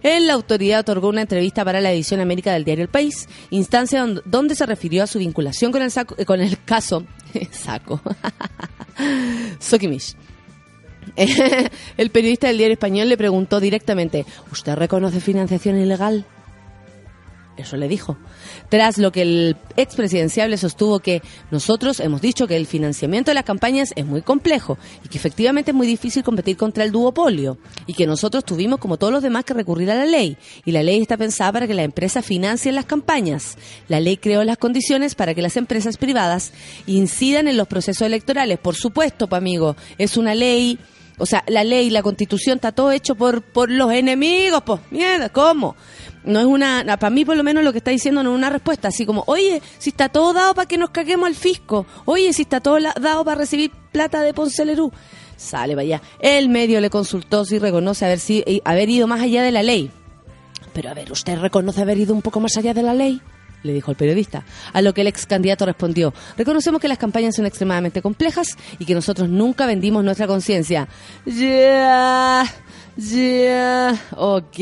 La 0.03 0.33
autoridad 0.35 0.81
otorgó 0.81 1.09
una 1.09 1.23
entrevista 1.23 1.65
para 1.65 1.81
la 1.81 1.93
edición 1.93 2.21
América 2.21 2.53
del 2.53 2.65
diario 2.65 2.83
El 2.85 2.89
País, 2.91 3.29
instancia 3.51 4.01
don- 4.01 4.23
donde 4.25 4.55
se 4.55 4.67
refirió 4.67 5.03
a 5.03 5.07
su 5.07 5.19
vinculación 5.19 5.73
con 5.73 5.83
el, 5.83 5.91
saco- 5.91 6.15
eh, 6.19 6.25
con 6.25 6.41
el 6.41 6.63
caso 6.65 7.05
saco 7.51 8.01
Sokimich. 9.59 10.15
El 11.97 12.11
periodista 12.11 12.47
del 12.47 12.59
diario 12.59 12.75
español 12.75 13.09
le 13.09 13.17
preguntó 13.17 13.59
directamente, 13.61 14.25
¿usted 14.53 14.75
reconoce 14.77 15.21
financiación 15.21 15.79
ilegal? 15.79 16.25
Eso 17.57 17.77
le 17.77 17.87
dijo. 17.87 18.17
Tras 18.71 18.97
lo 18.97 19.13
que 19.13 19.23
el 19.23 19.57
expresidenciable 19.77 20.57
sostuvo 20.57 21.01
que 21.01 21.21
nosotros 21.51 22.01
hemos 22.01 22.23
dicho 22.23 22.47
que 22.47 22.57
el 22.57 22.67
financiamiento 22.67 23.31
de 23.31 23.35
las 23.35 23.45
campañas 23.45 23.93
es 23.95 24.07
muy 24.07 24.23
complejo 24.23 24.79
y 25.05 25.09
que 25.09 25.19
efectivamente 25.19 25.73
es 25.73 25.75
muy 25.75 25.87
difícil 25.87 26.23
competir 26.23 26.57
contra 26.57 26.83
el 26.83 26.93
duopolio 26.93 27.59
y 27.87 27.93
que 27.93 28.07
nosotros 28.07 28.45
tuvimos 28.45 28.79
como 28.79 28.97
todos 28.97 29.13
los 29.13 29.23
demás 29.23 29.45
que 29.45 29.53
recurrir 29.53 29.91
a 29.91 29.95
la 29.95 30.07
ley 30.07 30.39
y 30.65 30.73
la 30.73 30.83
ley 30.83 31.03
está 31.03 31.19
pensada 31.19 31.53
para 31.53 31.67
que 31.67 31.75
las 31.75 31.85
empresas 31.85 32.25
financien 32.25 32.75
las 32.75 32.87
campañas. 32.87 33.59
La 33.89 34.01
ley 34.01 34.17
creó 34.17 34.45
las 34.45 34.57
condiciones 34.57 35.15
para 35.15 35.35
que 35.35 35.43
las 35.43 35.59
empresas 35.59 35.99
privadas 35.99 36.53
incidan 36.87 37.49
en 37.49 37.59
los 37.59 37.69
procesos 37.69 38.07
electorales. 38.07 38.59
Por 38.59 38.77
supuesto, 38.77 39.29
pa 39.29 39.37
amigo, 39.37 39.77
es 39.99 40.17
una 40.17 40.35
ley 40.35 40.79
o 41.19 41.27
sea, 41.27 41.45
la 41.47 41.63
ley, 41.63 41.91
la 41.91 42.03
constitución 42.03 42.57
está 42.57 42.73
todo 42.73 42.91
hecho 42.91 43.15
por, 43.15 43.43
por 43.43 43.71
los 43.71 43.93
enemigos, 43.93 44.63
pues, 44.65 44.81
mierda, 44.91 45.29
¿cómo? 45.29 45.77
No 46.25 46.39
es 46.39 46.47
una, 46.47 46.85
para 46.99 47.11
mí 47.11 47.25
por 47.25 47.37
lo 47.37 47.43
menos 47.43 47.65
lo 47.65 47.73
que 47.73 47.79
está 47.79 47.91
diciendo 47.91 48.23
no 48.23 48.33
es 48.33 48.39
una 48.39 48.51
respuesta, 48.51 48.89
así 48.89 49.05
como, 49.05 49.25
oye, 49.27 49.61
si 49.79 49.91
está 49.91 50.09
todo 50.09 50.33
dado 50.33 50.55
para 50.55 50.69
que 50.69 50.79
nos 50.79 50.91
caguemos 50.91 51.27
al 51.27 51.35
fisco, 51.35 51.85
oye, 52.05 52.33
si 52.33 52.43
está 52.43 52.61
todo 52.61 52.79
dado 52.81 53.25
para 53.25 53.39
recibir 53.39 53.73
plata 53.91 54.23
de 54.23 54.33
Ponce 54.33 54.65
Lerú, 54.65 54.93
sale 55.37 55.75
para 55.75 55.83
allá. 55.83 56.03
El 56.21 56.49
medio 56.49 56.81
le 56.81 56.91
consultó 56.91 57.45
si 57.45 57.59
reconoce 57.59 58.05
haber, 58.05 58.21
si, 58.21 58.45
eh, 58.47 58.61
haber 58.65 58.89
ido 58.89 59.07
más 59.07 59.21
allá 59.21 59.43
de 59.43 59.51
la 59.51 59.63
ley. 59.63 59.91
Pero 60.73 60.91
a 60.91 60.95
ver, 60.95 61.11
¿usted 61.11 61.39
reconoce 61.39 61.83
haber 61.83 61.99
ido 61.99 62.15
un 62.15 62.23
poco 62.23 62.41
más 62.41 62.57
allá 62.57 62.73
de 62.73 62.83
la 62.83 62.95
ley? 62.95 63.21
Le 63.63 63.73
dijo 63.73 63.91
el 63.91 63.97
periodista. 63.97 64.45
A 64.73 64.83
lo 64.83 64.93
que 64.93 65.03
el 65.03 65.07
ex 65.07 65.27
candidato 65.27 65.67
respondió, 65.67 66.13
reconocemos 66.37 66.81
que 66.81 66.89
las 66.89 66.99
campañas 66.99 67.37
son 67.37 67.47
extremadamente 67.47 68.03
complejas 68.03 68.57
y 68.79 68.85
que 68.85 68.95
nosotros 68.95 69.29
nunca 69.29 69.67
vendimos 69.67 70.03
nuestra 70.03 70.27
conciencia. 70.27 70.89
Ya, 71.27 72.45
ya, 72.97 73.99
ok. 74.17 74.59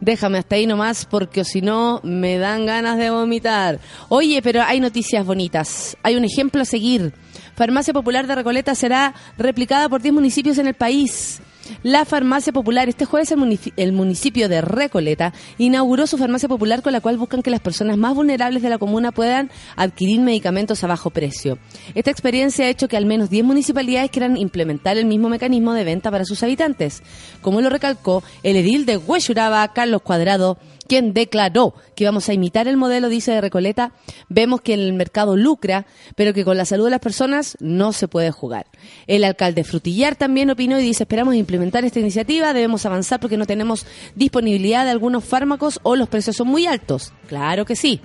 Déjame 0.00 0.38
hasta 0.38 0.56
ahí 0.56 0.66
nomás 0.66 1.04
porque 1.04 1.44
si 1.44 1.60
no 1.60 2.00
me 2.02 2.38
dan 2.38 2.66
ganas 2.66 2.98
de 2.98 3.10
vomitar. 3.10 3.80
Oye, 4.08 4.40
pero 4.42 4.62
hay 4.62 4.80
noticias 4.80 5.24
bonitas. 5.26 5.96
Hay 6.02 6.16
un 6.16 6.24
ejemplo 6.24 6.62
a 6.62 6.64
seguir. 6.64 7.12
Farmacia 7.54 7.92
Popular 7.92 8.26
de 8.26 8.36
Recoleta 8.36 8.74
será 8.74 9.14
replicada 9.36 9.88
por 9.88 10.00
10 10.00 10.14
municipios 10.14 10.58
en 10.58 10.68
el 10.68 10.74
país. 10.74 11.40
La 11.82 12.04
Farmacia 12.04 12.52
Popular, 12.52 12.88
este 12.88 13.04
jueves 13.04 13.30
el, 13.32 13.38
munici- 13.38 13.72
el 13.76 13.92
municipio 13.92 14.48
de 14.48 14.60
Recoleta 14.60 15.32
inauguró 15.58 16.06
su 16.06 16.18
farmacia 16.18 16.48
popular 16.48 16.82
con 16.82 16.92
la 16.92 17.00
cual 17.00 17.16
buscan 17.18 17.42
que 17.42 17.50
las 17.50 17.60
personas 17.60 17.96
más 17.96 18.14
vulnerables 18.14 18.62
de 18.62 18.68
la 18.70 18.78
comuna 18.78 19.12
puedan 19.12 19.50
adquirir 19.76 20.20
medicamentos 20.20 20.82
a 20.84 20.86
bajo 20.86 21.10
precio. 21.10 21.58
Esta 21.94 22.10
experiencia 22.10 22.66
ha 22.66 22.68
hecho 22.68 22.88
que 22.88 22.96
al 22.96 23.06
menos 23.06 23.30
10 23.30 23.44
municipalidades 23.44 24.10
quieran 24.10 24.36
implementar 24.36 24.96
el 24.98 25.06
mismo 25.06 25.28
mecanismo 25.28 25.72
de 25.74 25.84
venta 25.84 26.10
para 26.10 26.24
sus 26.24 26.42
habitantes, 26.42 27.02
como 27.40 27.60
lo 27.60 27.70
recalcó 27.70 28.22
el 28.42 28.56
edil 28.56 28.86
de 28.86 28.96
Huechuraba, 28.96 29.66
Carlos 29.72 30.02
Cuadrado, 30.02 30.58
quien 30.88 31.12
declaró 31.14 31.74
que 31.94 32.04
vamos 32.04 32.28
a 32.28 32.32
imitar 32.32 32.66
el 32.66 32.76
modelo, 32.76 33.08
dice 33.08 33.32
de 33.32 33.40
Recoleta, 33.40 33.92
vemos 34.28 34.60
que 34.62 34.74
el 34.74 34.92
mercado 34.94 35.36
lucra, 35.36 35.86
pero 36.16 36.34
que 36.34 36.44
con 36.44 36.56
la 36.56 36.64
salud 36.64 36.86
de 36.86 36.90
las 36.90 37.00
personas 37.00 37.56
no 37.60 37.92
se 37.92 38.08
puede 38.08 38.30
jugar. 38.30 38.66
El 39.06 39.24
alcalde 39.24 39.64
Frutillar 39.64 40.16
también 40.16 40.50
opinó 40.50 40.78
y 40.80 40.82
dice, 40.82 41.04
esperamos 41.04 41.34
implementar 41.34 41.84
esta 41.84 42.00
iniciativa, 42.00 42.52
debemos 42.52 42.84
avanzar 42.86 43.20
porque 43.20 43.36
no 43.36 43.46
tenemos 43.46 43.86
disponibilidad 44.14 44.84
de 44.84 44.90
algunos 44.90 45.24
fármacos 45.24 45.78
o 45.82 45.94
los 45.94 46.08
precios 46.08 46.36
son 46.36 46.48
muy 46.48 46.66
altos. 46.66 47.12
Claro 47.28 47.64
que 47.64 47.76
sí. 47.76 48.00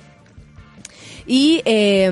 Y 1.25 1.61
eh, 1.65 2.09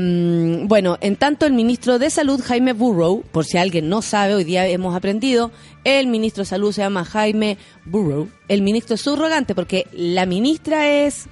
bueno, 0.64 0.98
en 1.02 1.16
tanto 1.18 1.46
el 1.46 1.54
ministro 1.54 2.00
de 2.00 2.10
Salud, 2.10 2.42
Jaime 2.42 2.74
Burrow, 2.74 3.24
por 3.32 3.46
si 3.46 3.58
alguien 3.58 3.90
no 3.90 4.02
sabe, 4.02 4.36
hoy 4.36 4.46
día 4.46 4.68
hemos 4.68 4.96
aprendido, 4.96 5.52
el 5.84 6.08
ministro 6.08 6.44
de 6.44 6.46
Salud 6.46 6.72
se 6.72 6.82
llama 6.82 7.04
Jaime 7.04 7.58
Burrow, 7.86 8.30
el 8.48 8.62
ministro 8.62 8.96
es 8.96 9.02
subrogante 9.02 9.54
porque 9.54 9.88
la 9.92 10.26
ministra 10.26 10.88
es, 10.90 11.26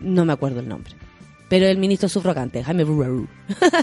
no 0.00 0.24
me 0.24 0.32
acuerdo 0.32 0.60
el 0.60 0.68
nombre, 0.68 0.94
pero 1.50 1.66
el 1.66 1.76
ministro 1.76 2.08
subrogante, 2.08 2.64
Jaime 2.64 2.84
Burrow, 2.84 3.26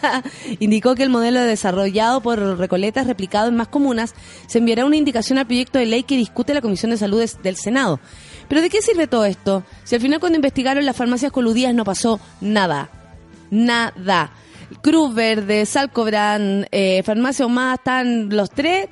indicó 0.59 0.95
que 0.95 1.03
el 1.03 1.09
modelo 1.09 1.41
desarrollado 1.41 2.21
por 2.21 2.39
Recoleta 2.57 3.01
es 3.01 3.07
replicado 3.07 3.49
en 3.49 3.55
más 3.55 3.67
comunas, 3.67 4.15
se 4.47 4.57
enviará 4.57 4.85
una 4.85 4.97
indicación 4.97 5.37
al 5.37 5.45
proyecto 5.45 5.77
de 5.77 5.85
ley 5.85 6.01
que 6.01 6.17
discute 6.17 6.55
la 6.55 6.61
Comisión 6.61 6.89
de 6.89 6.97
Salud 6.97 7.23
del 7.43 7.57
Senado. 7.57 7.99
Pero 8.47 8.61
¿de 8.61 8.69
qué 8.71 8.81
sirve 8.81 9.05
todo 9.05 9.25
esto? 9.25 9.63
Si 9.83 9.93
al 9.93 10.01
final 10.01 10.19
cuando 10.19 10.35
investigaron 10.35 10.85
las 10.85 10.95
farmacias 10.95 11.31
coludidas 11.31 11.73
no 11.73 11.83
pasó 11.83 12.19
nada 12.41 12.89
nada. 13.51 14.31
Cruz 14.81 15.13
Verde, 15.13 15.65
Salcobran, 15.65 16.67
eh, 16.71 17.03
Farmacia 17.03 17.45
Omada, 17.45 17.75
están 17.75 18.29
los 18.29 18.49
tres 18.49 18.87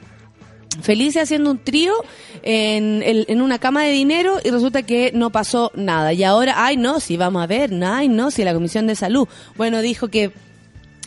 felices 0.81 1.23
haciendo 1.23 1.51
un 1.51 1.59
trío 1.59 1.93
en, 2.41 3.01
en 3.03 3.41
una 3.41 3.59
cama 3.59 3.83
de 3.83 3.91
dinero 3.91 4.39
y 4.43 4.49
resulta 4.49 4.83
que 4.83 5.11
no 5.13 5.29
pasó 5.29 5.71
nada. 5.75 6.13
Y 6.13 6.23
ahora, 6.23 6.65
ay 6.65 6.77
no, 6.77 6.99
si 6.99 7.17
vamos 7.17 7.43
a 7.43 7.47
ver, 7.47 7.71
ay 7.83 8.09
no, 8.09 8.31
si 8.31 8.43
la 8.43 8.53
Comisión 8.53 8.87
de 8.87 8.95
Salud, 8.95 9.27
bueno, 9.55 9.81
dijo 9.81 10.07
que 10.07 10.31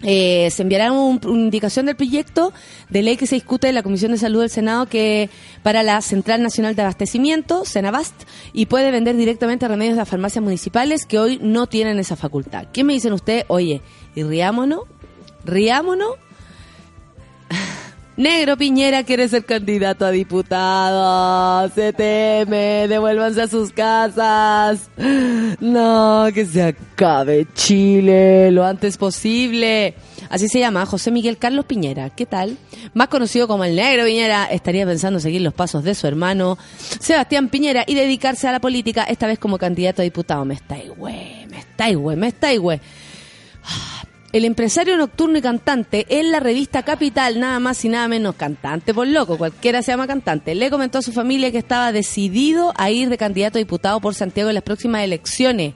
eh, 0.02 0.48
se 0.50 0.62
enviará 0.62 0.92
un- 0.92 1.20
una 1.24 1.40
indicación 1.40 1.86
del 1.86 1.96
proyecto 1.96 2.52
de 2.90 3.02
ley 3.02 3.16
que 3.16 3.26
se 3.26 3.36
discute 3.36 3.68
en 3.68 3.74
la 3.74 3.82
Comisión 3.82 4.12
de 4.12 4.18
Salud 4.18 4.40
del 4.40 4.50
Senado 4.50 4.86
que 4.86 5.30
para 5.62 5.82
la 5.82 6.00
Central 6.02 6.42
Nacional 6.42 6.76
de 6.76 6.82
Abastecimiento, 6.82 7.64
Senabast, 7.64 8.14
y 8.52 8.66
puede 8.66 8.90
vender 8.90 9.16
directamente 9.16 9.66
remedios 9.66 9.94
de 9.94 10.00
las 10.02 10.08
farmacias 10.08 10.42
municipales 10.44 11.06
que 11.06 11.18
hoy 11.18 11.38
no 11.42 11.66
tienen 11.66 11.98
esa 11.98 12.14
facultad. 12.16 12.66
¿Qué 12.72 12.84
me 12.84 12.92
dicen 12.92 13.12
ustedes? 13.14 13.44
Oye, 13.48 13.80
y 14.14 14.22
riámonos, 14.22 14.80
riámonos. 15.44 16.10
Negro 18.16 18.56
Piñera 18.56 19.04
quiere 19.04 19.28
ser 19.28 19.44
candidato 19.44 20.06
a 20.06 20.10
diputado. 20.10 21.68
Se 21.74 21.92
teme, 21.92 22.88
devuélvanse 22.88 23.42
a 23.42 23.48
sus 23.48 23.72
casas. 23.72 24.88
No, 25.60 26.26
que 26.32 26.46
se 26.46 26.62
acabe 26.62 27.46
Chile 27.54 28.50
lo 28.50 28.64
antes 28.64 28.96
posible. 28.96 29.94
Así 30.30 30.48
se 30.48 30.60
llama 30.60 30.86
José 30.86 31.10
Miguel 31.10 31.36
Carlos 31.36 31.66
Piñera. 31.66 32.08
¿Qué 32.10 32.24
tal? 32.24 32.56
Más 32.94 33.08
conocido 33.08 33.46
como 33.46 33.64
el 33.64 33.76
Negro 33.76 34.04
Piñera, 34.04 34.46
estaría 34.46 34.86
pensando 34.86 35.20
seguir 35.20 35.42
los 35.42 35.52
pasos 35.52 35.84
de 35.84 35.94
su 35.94 36.06
hermano 36.06 36.56
Sebastián 36.78 37.48
Piñera 37.50 37.84
y 37.86 37.94
dedicarse 37.94 38.48
a 38.48 38.52
la 38.52 38.60
política, 38.60 39.04
esta 39.04 39.26
vez 39.26 39.38
como 39.38 39.58
candidato 39.58 40.00
a 40.00 40.04
diputado. 40.04 40.44
Me 40.46 40.54
está 40.54 40.76
güey, 40.96 41.46
me 41.48 41.58
está 41.58 41.92
güey, 41.94 42.16
me 42.16 42.28
está 42.28 42.56
güey. 42.56 42.80
El 44.36 44.44
empresario 44.44 44.98
nocturno 44.98 45.38
y 45.38 45.40
cantante 45.40 46.04
en 46.10 46.30
la 46.30 46.40
revista 46.40 46.82
Capital, 46.82 47.40
nada 47.40 47.58
más 47.58 47.82
y 47.86 47.88
nada 47.88 48.06
menos 48.06 48.34
cantante 48.34 48.92
por 48.92 49.06
loco, 49.06 49.38
cualquiera 49.38 49.80
se 49.80 49.92
llama 49.92 50.06
cantante, 50.06 50.54
le 50.54 50.68
comentó 50.68 50.98
a 50.98 51.02
su 51.02 51.10
familia 51.10 51.50
que 51.50 51.56
estaba 51.56 51.90
decidido 51.90 52.74
a 52.76 52.90
ir 52.90 53.08
de 53.08 53.16
candidato 53.16 53.56
a 53.56 53.60
diputado 53.60 53.98
por 53.98 54.14
Santiago 54.14 54.50
en 54.50 54.54
las 54.56 54.62
próximas 54.62 55.02
elecciones. 55.02 55.72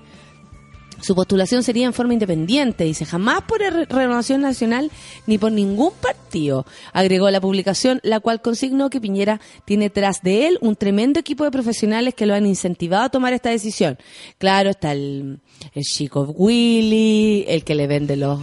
Su 1.01 1.14
postulación 1.14 1.62
sería 1.62 1.87
en 1.87 1.94
forma 1.94 2.12
independiente, 2.12 2.85
dice, 2.85 3.07
jamás 3.07 3.44
por 3.44 3.61
Renovación 3.61 4.42
Nacional 4.42 4.90
ni 5.27 5.38
por 5.38 5.53
ningún 5.53 5.94
partido. 5.94 6.66
Agregó 6.92 7.31
la 7.31 7.40
publicación, 7.40 8.01
la 8.03 8.20
cual 8.20 8.42
consignó 8.42 8.90
que 8.90 9.01
Piñera 9.01 9.40
tiene 9.64 9.88
tras 9.88 10.20
de 10.23 10.49
él 10.49 10.59
un 10.61 10.77
tremendo 10.77 11.18
equipo 11.18 11.44
de 11.44 11.51
profesionales 11.51 12.12
que 12.14 12.27
lo 12.27 12.35
han 12.35 12.44
incentivado 12.44 13.05
a 13.05 13.09
tomar 13.09 13.33
esta 13.33 13.49
decisión. 13.49 13.96
Claro, 14.37 14.68
está 14.68 14.92
el, 14.92 15.40
chico 15.83 16.23
Willy, 16.37 17.45
el 17.49 17.64
que 17.64 17.75
le 17.75 17.87
vende 17.87 18.16
los, 18.16 18.40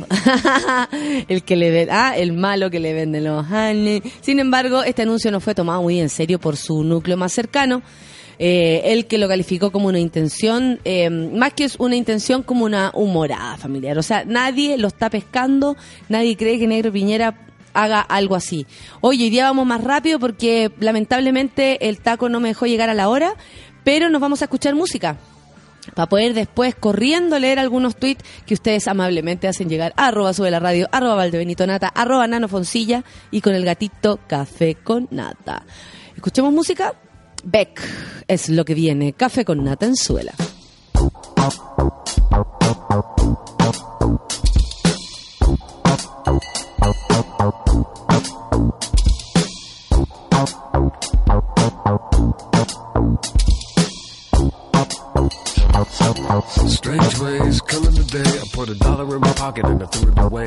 el 1.28 1.44
que 1.44 1.56
le 1.56 1.72
vende, 1.72 1.92
ah, 1.92 2.18
el 2.18 2.34
malo 2.34 2.70
que 2.70 2.80
le 2.80 2.94
vende 2.94 3.22
los 3.22 3.46
Sin 4.22 4.40
embargo, 4.40 4.84
este 4.84 5.04
anuncio 5.04 5.32
no 5.32 5.40
fue 5.40 5.56
tomado 5.56 5.82
muy 5.82 6.00
en 6.00 6.10
serio 6.10 6.40
por 6.40 6.58
su 6.58 6.84
núcleo 6.84 7.18
más 7.18 7.34
cercano 7.34 7.82
eh, 8.40 8.82
él 8.86 9.08
que 9.08 9.18
lo 9.18 9.28
calificó 9.28 9.72
como 9.72 9.88
una 9.88 10.00
intención, 10.00 10.80
eh, 10.86 11.10
más 11.10 11.54
que 11.54 11.64
es 11.64 11.76
una 11.80 11.96
intención, 11.96 12.44
como 12.44 12.66
una 12.66 12.92
humorada 12.94 13.58
familiar. 13.58 13.98
O 13.98 14.04
sea, 14.04 14.26
nadie 14.26 14.78
lo 14.78 14.88
está 14.88 15.10
pescando, 15.10 15.76
nadie 16.10 16.38
cree 16.38 16.60
que 16.60 16.68
Negro 16.68 16.92
Piñera 16.92 17.36
haga 17.74 18.02
algo 18.02 18.36
así. 18.36 18.66
Oye, 19.02 19.26
hoy 19.26 19.30
día 19.30 19.46
vamos 19.46 19.66
más 19.66 19.84
rápido 19.84 20.20
porque 20.20 20.72
lamentablemente 20.80 21.90
el 21.90 22.00
taco 22.00 22.30
no 22.30 22.40
me 22.40 22.50
dejó 22.50 22.66
llegar 22.66 22.90
a 22.90 22.94
la 22.94 23.10
hora, 23.10 23.34
pero 23.84 24.10
nos 24.10 24.22
vamos 24.22 24.42
a 24.42 24.46
escuchar 24.46 24.76
música 24.76 25.18
para 25.94 26.08
poder 26.08 26.34
después 26.34 26.76
corriendo 26.76 27.40
leer 27.40 27.60
algunos 27.60 27.96
tweets 27.96 28.24
que 28.46 28.54
ustedes 28.54 28.88
amablemente 28.88 29.48
hacen 29.48 29.70
llegar 29.70 29.94
a 29.96 30.08
arroba 30.08 30.34
sube 30.34 30.52
la 30.52 30.60
radio, 30.60 30.88
arroba 30.92 31.16
valdebenito 31.16 31.66
nata, 31.68 31.88
arroba 31.88 32.28
nano 32.28 32.48
foncilla 32.48 33.04
y 33.32 33.42
con 33.42 33.54
el 33.54 33.66
gatito 33.66 34.20
café 34.28 34.76
con 34.76 35.08
nata. 35.12 35.66
¿Escuchemos 36.16 36.54
música? 36.54 36.94
Beck 37.44 37.82
es 38.28 38.50
lo 38.50 38.66
que 38.66 38.74
viene. 38.74 39.14
Café 39.14 39.46
con 39.46 39.64
nata 39.64 39.86
en 39.86 39.96
suela. 39.96 40.34
Strange 55.86 57.20
ways 57.20 57.62
coming 57.62 57.94
today. 57.94 58.24
I 58.24 58.44
put 58.52 58.70
a 58.70 58.76
dollar 58.76 59.16
in 59.16 59.22
my 59.22 59.34
pocket 59.34 59.66
and 59.66 59.84
I 59.84 59.86
threw 59.86 60.12
it 60.12 60.18
away. 60.18 60.46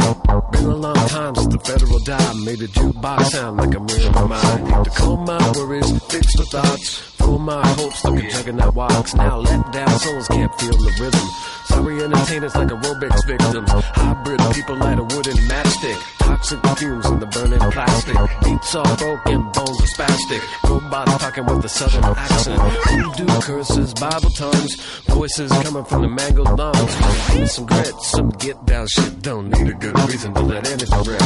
Been 0.50 0.64
a 0.64 0.74
long 0.74 0.96
time 1.08 1.36
since 1.36 1.54
the 1.54 1.60
federal 1.60 2.00
dime 2.00 2.44
made 2.44 2.60
a 2.62 2.66
jukebox 2.66 3.26
sound 3.26 3.58
like 3.58 3.70
mirror 3.70 4.06
in 4.06 4.12
my 4.12 4.24
mind. 4.26 4.84
To 4.84 4.90
calm 4.90 5.24
my 5.24 5.52
worries, 5.52 5.88
fix 6.06 6.36
the 6.36 6.44
thoughts, 6.46 6.98
full 7.20 7.38
my 7.38 7.66
hopes 7.78 8.04
like 8.04 8.24
a 8.24 8.28
juggernaut 8.30 8.74
walks. 8.74 9.14
Now 9.14 9.38
let 9.38 9.72
down 9.72 9.98
souls 9.98 10.28
can't 10.28 10.54
feel 10.60 10.76
the 10.76 10.92
rhythm. 11.00 11.28
Sorry 11.66 12.02
entertainers 12.02 12.54
like 12.54 12.68
aerobics 12.68 13.26
victims. 13.26 13.70
Hybrid 13.70 14.40
people 14.54 14.76
light 14.76 14.98
a 14.98 15.04
wooden 15.04 15.36
matchstick. 15.48 15.98
Toxic 16.18 16.60
fumes 16.78 17.06
in 17.06 17.20
the 17.20 17.26
burning 17.26 17.60
plastic. 17.70 18.16
Beats 18.44 18.74
all 18.74 18.96
broken, 18.96 19.42
bones 19.52 19.80
are 19.80 19.92
spastic. 19.94 20.42
Robots 20.68 21.18
talking 21.18 21.46
with 21.46 21.64
a 21.64 21.68
southern 21.68 22.04
accent. 22.04 22.60
Voodoo 22.88 23.40
curses, 23.40 23.94
Bible 23.94 24.30
tongues. 24.30 24.74
Voices 25.08 25.52
coming 25.62 25.84
from 25.84 26.02
the 26.02 26.08
mangled 26.08 26.58
lungs. 26.58 27.52
Some 27.52 27.66
grit, 27.66 27.94
some 28.02 28.30
get 28.30 28.64
down 28.66 28.86
shit. 28.88 29.22
Don't 29.22 29.48
need 29.50 29.68
a 29.68 29.74
good 29.74 29.98
reason 30.08 30.34
to 30.34 30.42
let 30.42 30.66
anything 30.68 31.02
rip. 31.04 31.22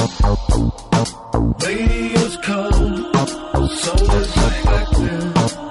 Radio's 1.65 2.37
cold, 2.39 2.75
so. 3.71 4.05
One 5.45 5.64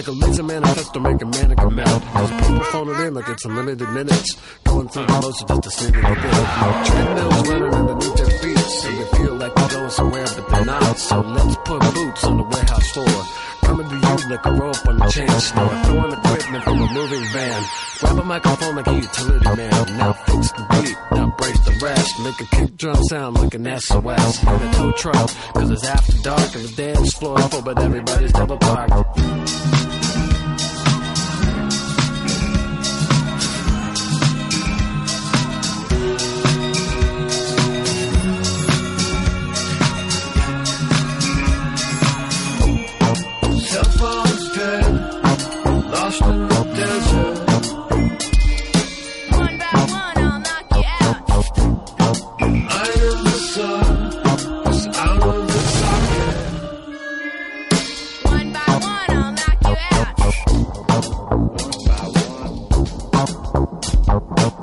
like 0.00 0.06
a 0.06 0.12
laser 0.12 0.42
manifesto, 0.44 1.00
make 1.00 1.20
a 1.20 1.26
mannequin 1.26 1.74
melt. 1.74 2.02
There's 2.14 2.30
people 2.30 2.64
phoning 2.72 3.06
in 3.06 3.14
like 3.14 3.28
it's 3.28 3.44
unlimited 3.44 3.88
minutes. 3.90 4.36
Going 4.64 4.88
through 4.88 5.04
the 5.06 5.12
motions 5.12 5.50
just 5.50 5.62
to 5.64 5.70
see 5.70 5.90
what 5.90 6.14
they 6.14 6.30
feel. 6.30 6.84
Treadmills 6.84 7.48
running 7.48 7.74
underneath 7.74 8.16
their 8.16 8.30
feet. 8.38 8.58
So 8.58 8.88
they 8.88 9.18
feel 9.18 9.34
like 9.34 9.54
they're 9.54 9.68
going 9.68 9.90
somewhere, 9.90 10.24
but 10.24 10.48
they're 10.48 10.64
not. 10.64 10.98
So 10.98 11.20
let's 11.20 11.56
put 11.64 11.80
boots 11.92 12.24
on 12.24 12.36
the 12.38 12.44
warehouse 12.44 12.90
floor. 12.92 13.24
Coming 13.70 13.88
to 13.88 13.94
you 13.94 14.30
like 14.30 14.46
a 14.46 14.50
rope 14.50 14.86
on 14.88 15.00
a 15.00 15.08
chain 15.08 15.28
store. 15.28 15.68
Throwing 15.84 16.12
equipment 16.12 16.64
from 16.64 16.80
a 16.80 16.92
moving 16.92 17.24
van. 17.32 17.62
Grab 18.00 18.18
a 18.18 18.24
microphone 18.24 18.74
like 18.74 18.86
a 18.88 18.94
utility 18.94 19.56
man. 19.56 19.96
Now 19.96 20.12
fix 20.12 20.50
the 20.50 20.66
beat, 20.70 20.96
now 21.12 21.32
brace 21.38 21.60
the 21.60 21.78
rest. 21.80 22.18
Make 22.18 22.40
a 22.40 22.56
kick 22.56 22.76
drum 22.76 23.04
sound 23.04 23.36
like 23.36 23.54
an 23.54 23.78
SOS. 23.78 24.42
In 24.42 24.48
a 24.48 24.72
tow 24.72 24.90
truck, 24.90 25.30
cause 25.54 25.70
it's 25.70 25.86
after 25.86 26.18
dark 26.18 26.52
and 26.56 26.64
the 26.64 26.72
dance 26.76 27.14
floor 27.14 27.38
full, 27.42 27.62
but 27.62 27.78
everybody's 27.80 28.32
double 28.32 28.58
parked. 28.58 29.99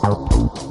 help. 0.07 0.66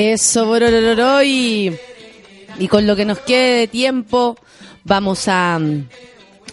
Eso, 0.00 0.46
bororororo, 0.46 1.22
y, 1.22 1.76
y 2.58 2.68
con 2.68 2.86
lo 2.86 2.96
que 2.96 3.04
nos 3.04 3.18
quede 3.18 3.58
de 3.58 3.66
tiempo, 3.66 4.34
vamos 4.82 5.28
a, 5.28 5.58
mm, 5.58 5.88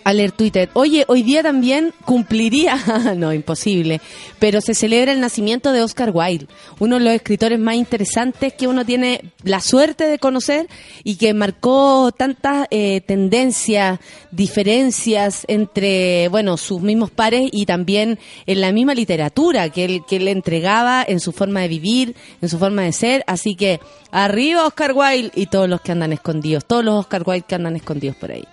a 0.04 0.12
leer 0.12 0.34
Twitter. 0.34 0.70
Oye, 0.74 1.06
hoy 1.08 1.24
día 1.24 1.44
también 1.44 1.94
cumpliría, 2.04 2.76
no, 3.16 3.32
imposible, 3.32 4.02
pero 4.39 4.62
se 4.62 4.73
celebra 4.73 5.12
el 5.12 5.21
nacimiento 5.21 5.71
de 5.71 5.82
Oscar 5.82 6.12
Wilde, 6.13 6.47
uno 6.80 6.97
de 6.97 7.06
los 7.06 7.13
escritores 7.13 7.60
más 7.60 7.76
interesantes 7.76 8.54
que 8.54 8.67
uno 8.67 8.86
tiene 8.86 9.32
la 9.43 9.62
suerte 9.62 10.06
de 10.06 10.19
conocer 10.19 10.67
y 11.04 11.15
que 11.15 11.34
marcó 11.34 12.12
tantas 12.12 12.67
eh, 12.71 13.02
tendencias, 13.02 14.00
diferencias 14.32 15.45
entre, 15.47 16.28
bueno, 16.30 16.58
sus 16.58 16.82
mismos 16.82 17.12
pares 17.12 17.50
y 17.52 17.65
también 17.65 18.19
en 18.45 18.62
la 18.62 18.71
misma 18.71 18.93
literatura 18.93 19.69
que 19.69 19.86
él, 19.86 20.28
entregaba 20.28 21.06
en 21.08 21.19
su 21.19 21.32
forma 21.32 21.62
de 21.62 21.67
vivir, 21.67 22.15
en 22.41 22.50
su 22.50 22.60
forma 22.60 22.84
de 22.84 22.91
ser. 22.91 23.23
Así 23.28 23.56
que 23.56 23.80
arriba 24.12 24.65
Oscar 24.65 24.93
Wilde 24.93 25.32
y 25.36 25.47
todos 25.47 25.69
los 25.69 25.82
que 25.82 25.91
andan 25.91 26.13
escondidos, 26.13 26.65
todos 26.65 26.84
los 26.84 26.95
Oscar 26.95 27.23
Wilde 27.26 27.45
que 27.47 27.56
andan 27.56 27.76
escondidos 27.76 28.15
por 28.17 28.32
ahí. 28.32 28.45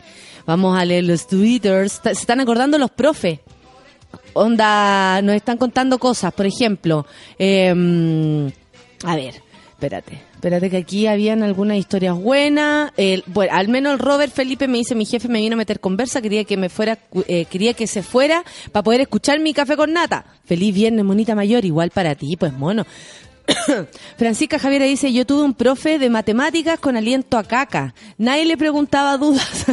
Vamos 0.47 0.79
a 0.79 0.85
leer 0.85 1.05
los 1.05 1.27
twitters. 1.27 2.01
Se 2.03 2.11
están 2.11 2.41
acordando 2.41 2.79
los 2.79 2.91
profes. 2.91 3.41
Onda, 4.33 5.21
nos 5.23 5.37
están 5.37 5.57
contando 5.59 5.99
cosas. 5.99 6.33
Por 6.33 6.47
ejemplo, 6.47 7.07
em, 7.39 8.51
a 9.05 9.17
ver, 9.17 9.43
espérate. 9.71 10.35
Espérate 10.35 10.69
que 10.69 10.77
aquí 10.77 11.07
habían 11.07 11.43
algunas 11.43 11.79
historias 11.79 12.15
buenas. 12.19 12.93
Bueno, 13.29 13.53
al 13.55 13.69
menos 13.69 13.95
el 13.95 13.99
Robert 13.99 14.31
Felipe 14.31 14.69
me 14.69 14.77
dice, 14.77 14.95
mi 14.95 15.07
jefe 15.07 15.27
me 15.27 15.41
vino 15.41 15.55
a 15.55 15.57
meter 15.57 15.81
conversa, 15.81 16.21
quería 16.21 16.45
que 16.45 16.59
me 16.59 16.69
fuera, 16.69 16.99
eh, 17.29 17.47
quería 17.47 17.73
que 17.73 17.87
se 17.87 18.03
fuera 18.03 18.45
para 18.71 18.83
poder 18.83 19.01
escuchar 19.01 19.41
mi 19.41 19.55
café 19.55 19.75
con 19.75 19.95
nata. 19.95 20.27
Feliz 20.45 20.75
viernes, 20.75 21.03
monita 21.03 21.35
mayor, 21.35 21.65
igual 21.65 21.91
para 21.91 22.15
ti, 22.15 22.37
pues 22.37 22.53
mono. 22.53 22.85
Francisca 24.17 24.59
Javiera 24.59 24.85
dice, 24.85 25.13
yo 25.13 25.27
tuve 25.27 25.43
un 25.43 25.55
profe 25.55 25.99
de 25.99 26.11
matemáticas 26.11 26.79
con 26.79 26.97
aliento 26.97 27.39
a 27.39 27.45
caca. 27.45 27.95
Nadie 28.19 28.45
le 28.45 28.57
preguntaba 28.57 29.17
dudas. 29.17 29.67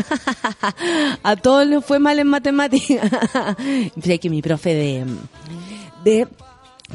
a 1.24 1.36
todos 1.36 1.66
les 1.66 1.84
fue 1.84 2.00
mal 2.00 2.20
en 2.20 2.28
matemáticas. 2.28 3.10
Que 4.22 4.30
mi 4.30 4.42
profe 4.42 4.74
de, 4.74 5.06
de 6.04 6.28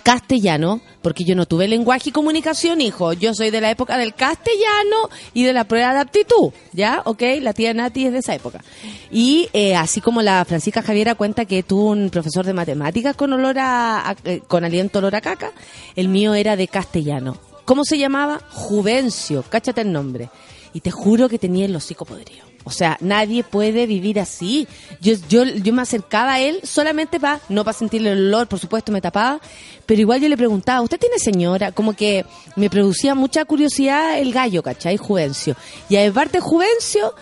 castellano, 0.02 0.80
porque 1.02 1.24
yo 1.24 1.34
no 1.34 1.46
tuve 1.46 1.68
lenguaje 1.68 2.10
y 2.10 2.12
comunicación, 2.12 2.80
hijo. 2.80 3.12
Yo 3.12 3.34
soy 3.34 3.50
de 3.50 3.60
la 3.60 3.70
época 3.70 3.98
del 3.98 4.14
castellano 4.14 5.10
y 5.34 5.44
de 5.44 5.52
la 5.52 5.64
prueba 5.64 5.94
de 5.94 6.00
aptitud, 6.00 6.52
¿ya? 6.72 7.02
¿Ok? 7.04 7.22
La 7.40 7.52
tía 7.52 7.74
Nati 7.74 8.06
es 8.06 8.12
de 8.12 8.18
esa 8.18 8.34
época. 8.34 8.62
Y 9.10 9.48
eh, 9.52 9.76
así 9.76 10.00
como 10.00 10.22
la 10.22 10.44
Francisca 10.44 10.82
Javiera 10.82 11.14
cuenta 11.14 11.44
que 11.44 11.62
tuvo 11.62 11.90
un 11.90 12.10
profesor 12.10 12.44
de 12.44 12.52
matemáticas 12.52 13.16
con 13.16 13.32
olor 13.32 13.56
a, 13.58 14.16
eh, 14.24 14.40
con 14.46 14.64
aliento 14.64 14.98
olor 14.98 15.14
a 15.16 15.20
caca, 15.20 15.52
el 15.94 16.08
mío 16.08 16.34
era 16.34 16.56
de 16.56 16.68
castellano. 16.68 17.36
¿Cómo 17.64 17.84
se 17.84 17.98
llamaba? 17.98 18.40
Juvencio, 18.50 19.44
cáchate 19.48 19.80
el 19.80 19.92
nombre. 19.92 20.30
Y 20.76 20.80
te 20.80 20.90
juro 20.90 21.30
que 21.30 21.38
tenía 21.38 21.64
el 21.64 21.74
hocico 21.74 22.04
podrido. 22.04 22.44
O 22.64 22.70
sea, 22.70 22.98
nadie 23.00 23.42
puede 23.44 23.86
vivir 23.86 24.20
así. 24.20 24.68
Yo, 25.00 25.14
yo, 25.26 25.44
yo 25.44 25.72
me 25.72 25.80
acercaba 25.80 26.34
a 26.34 26.40
él 26.40 26.60
solamente 26.64 27.18
para, 27.18 27.40
no 27.48 27.64
para 27.64 27.78
sentirle 27.78 28.12
el 28.12 28.26
olor, 28.26 28.46
por 28.46 28.58
supuesto 28.58 28.92
me 28.92 29.00
tapaba, 29.00 29.40
pero 29.86 30.02
igual 30.02 30.20
yo 30.20 30.28
le 30.28 30.36
preguntaba, 30.36 30.82
¿usted 30.82 30.98
tiene 30.98 31.18
señora? 31.18 31.72
Como 31.72 31.94
que 31.94 32.26
me 32.56 32.68
producía 32.68 33.14
mucha 33.14 33.46
curiosidad 33.46 34.18
el 34.18 34.34
gallo, 34.34 34.62
¿cachai? 34.62 34.98
Juvencio. 34.98 35.56
Y 35.88 35.96
aparte 35.96 36.40
Juvencio, 36.40 37.14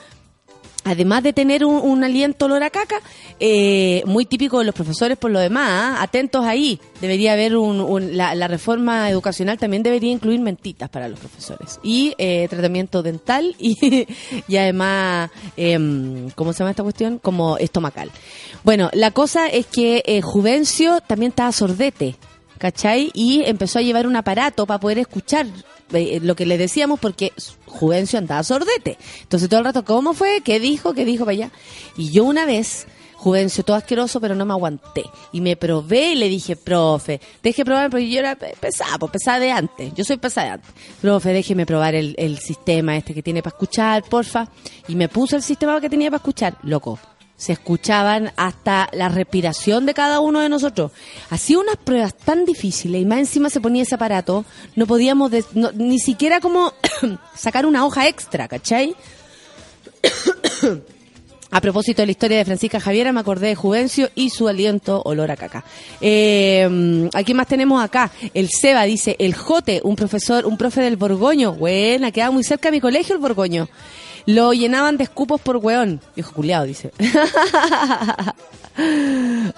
además 0.85 1.23
de 1.23 1.33
tener 1.33 1.65
un, 1.65 2.05
aliento 2.05 2.45
olor 2.45 2.63
a 2.63 2.71
caca, 2.71 2.97
eh, 3.41 4.03
muy 4.07 4.27
típico 4.27 4.59
de 4.59 4.65
los 4.67 4.75
profesores 4.75 5.17
por 5.19 5.31
lo 5.31 5.39
demás, 5.41 5.69
¿ah? 5.71 6.03
atentos 6.03 6.45
ahí. 6.45 6.79
Debería 7.01 7.33
haber 7.33 7.57
un, 7.57 7.81
un- 7.81 8.17
la, 8.17 8.35
la 8.35 8.49
reforma 8.49 9.09
educacional 9.11 9.59
también 9.59 9.83
debería 9.83 10.13
incluir 10.13 10.41
mentitas 10.41 10.89
para 10.91 11.09
los 11.09 11.19
profesores 11.19 11.81
y 11.83 12.15
eh, 12.19 12.47
tratamiento 12.49 13.03
dental 13.03 13.55
y, 13.59 14.07
y 14.49 14.57
además, 14.57 15.31
em, 15.57 16.31
¿cómo 16.31 16.53
se 16.53 16.61
llama 16.61 16.71
esta 16.71 16.83
cuestión? 16.83 17.19
Como 17.19 17.57
estomacal. 17.59 18.11
Bueno, 18.63 18.91
la 18.93 19.11
cosa 19.11 19.47
es 19.49 19.67
que 19.67 20.03
eh, 20.07 20.21
Juvencio 20.23 21.01
también 21.07 21.31
estaba 21.31 21.53
sordete. 21.53 22.17
¿cachai? 22.57 23.11
Y 23.13 23.43
empezó 23.45 23.79
a 23.79 23.83
llevar 23.83 24.07
un 24.07 24.17
aparato 24.17 24.65
para 24.65 24.81
poder 24.81 24.99
escuchar 24.99 25.45
eh, 25.95 26.21
lo 26.23 26.37
que 26.37 26.47
le 26.47 26.59
decíamos 26.59 27.01
porque 27.01 27.33
Juvencio 27.67 28.19
andaba 28.19 28.43
sordete. 28.43 28.99
Entonces 29.23 29.49
todo 29.49 29.61
el 29.61 29.67
rato, 29.67 29.85
¿cómo 29.85 30.15
fue? 30.15 30.41
¿Qué 30.45 30.61
dijo? 30.61 30.95
¿Qué 30.95 31.05
dijo 31.05 31.25
para 31.25 31.33
allá? 31.33 31.51
Y 31.97 32.11
yo 32.11 32.25
una 32.25 32.47
vez, 32.47 32.87
Juvencio, 33.15 33.65
todo 33.65 33.77
asqueroso, 33.77 34.21
pero 34.21 34.35
no 34.35 34.45
me 34.45 34.53
aguanté. 34.53 35.03
Y 35.33 35.41
me 35.41 35.57
probé 35.57 36.13
y 36.13 36.15
le 36.17 36.29
dije, 36.29 36.57
profe, 36.57 37.21
deje 37.43 37.65
probar, 37.65 37.89
porque 37.91 38.09
yo 38.11 38.19
era 38.19 38.37
pe- 38.37 38.55
pesada, 38.61 38.99
pues 38.99 39.13
pesada 39.13 39.39
de 39.41 39.51
antes. 39.51 39.95
Yo 39.95 40.05
soy 40.05 40.19
pesada 40.19 40.47
de 40.49 40.53
antes. 40.55 40.71
Profe, 41.01 41.33
déjeme 41.33 41.65
probar 41.65 41.95
el, 41.95 42.15
el 42.19 42.39
sistema 42.39 42.97
este 42.97 43.15
que 43.15 43.23
tiene 43.23 43.43
para 43.43 43.55
escuchar, 43.57 44.05
porfa. 44.05 44.49
Y 44.89 44.95
me 44.95 45.09
puso 45.09 45.37
el 45.37 45.43
sistema 45.43 45.81
que 45.81 45.89
tenía 45.89 46.11
para 46.11 46.19
escuchar. 46.19 46.59
Loco, 46.65 46.99
se 47.37 47.53
escuchaban 47.53 48.33
hasta 48.37 48.89
la 48.93 49.09
respiración 49.09 49.87
de 49.87 49.95
cada 49.95 50.21
uno 50.21 50.41
de 50.41 50.49
nosotros. 50.49 50.93
Hacía 51.31 51.59
unas 51.59 51.77
pruebas 51.77 52.15
tan 52.15 52.45
difíciles 52.45 53.03
y 53.03 53.05
más 53.05 53.19
encima 53.19 53.51
se 53.51 53.61
ponía 53.61 53.83
ese 53.83 53.97
aparato, 53.97 54.45
no 54.77 54.87
podíamos 54.87 55.31
des- 55.31 55.55
no- 55.55 55.73
ni 55.73 55.99
siquiera 55.99 56.41
como 56.41 56.73
sacar 57.37 57.67
una 57.67 57.85
hoja 57.85 58.07
extra, 58.09 58.49
¿cachai? 58.49 58.95
A 61.51 61.61
propósito 61.61 62.03
de 62.03 62.07
la 62.07 62.11
historia 62.13 62.39
de 62.39 62.45
Francisca 62.45 62.81
Javiera, 62.81 63.13
me 63.13 63.21
acordé 63.21 63.47
de 63.47 63.55
Juvencio 63.55 64.11
y 64.17 64.31
su 64.31 64.49
aliento 64.49 65.03
olor 65.05 65.31
a 65.31 65.37
caca. 65.37 65.65
Eh, 66.01 67.09
¿A 67.15 67.23
quién 67.23 67.37
más 67.37 67.47
tenemos 67.47 67.81
acá? 67.85 68.11
El 68.33 68.49
Seba 68.51 68.83
dice, 68.83 69.15
el 69.21 69.35
Jote, 69.35 69.81
un 69.85 69.95
profesor, 69.95 70.47
un 70.47 70.57
profe 70.57 70.81
del 70.81 70.97
Borgoño. 70.97 71.53
Buena, 71.53 72.11
quedaba 72.11 72.33
muy 72.33 72.43
cerca 72.43 72.69
de 72.71 72.73
mi 72.79 72.81
colegio 72.81 73.15
el 73.15 73.21
Borgoño. 73.21 73.69
Lo 74.27 74.53
llenaban 74.53 74.97
de 74.97 75.05
escupos 75.05 75.41
por 75.41 75.59
weón. 75.59 76.01
Viejo 76.15 76.33
culiado, 76.33 76.65
dice. 76.65 76.93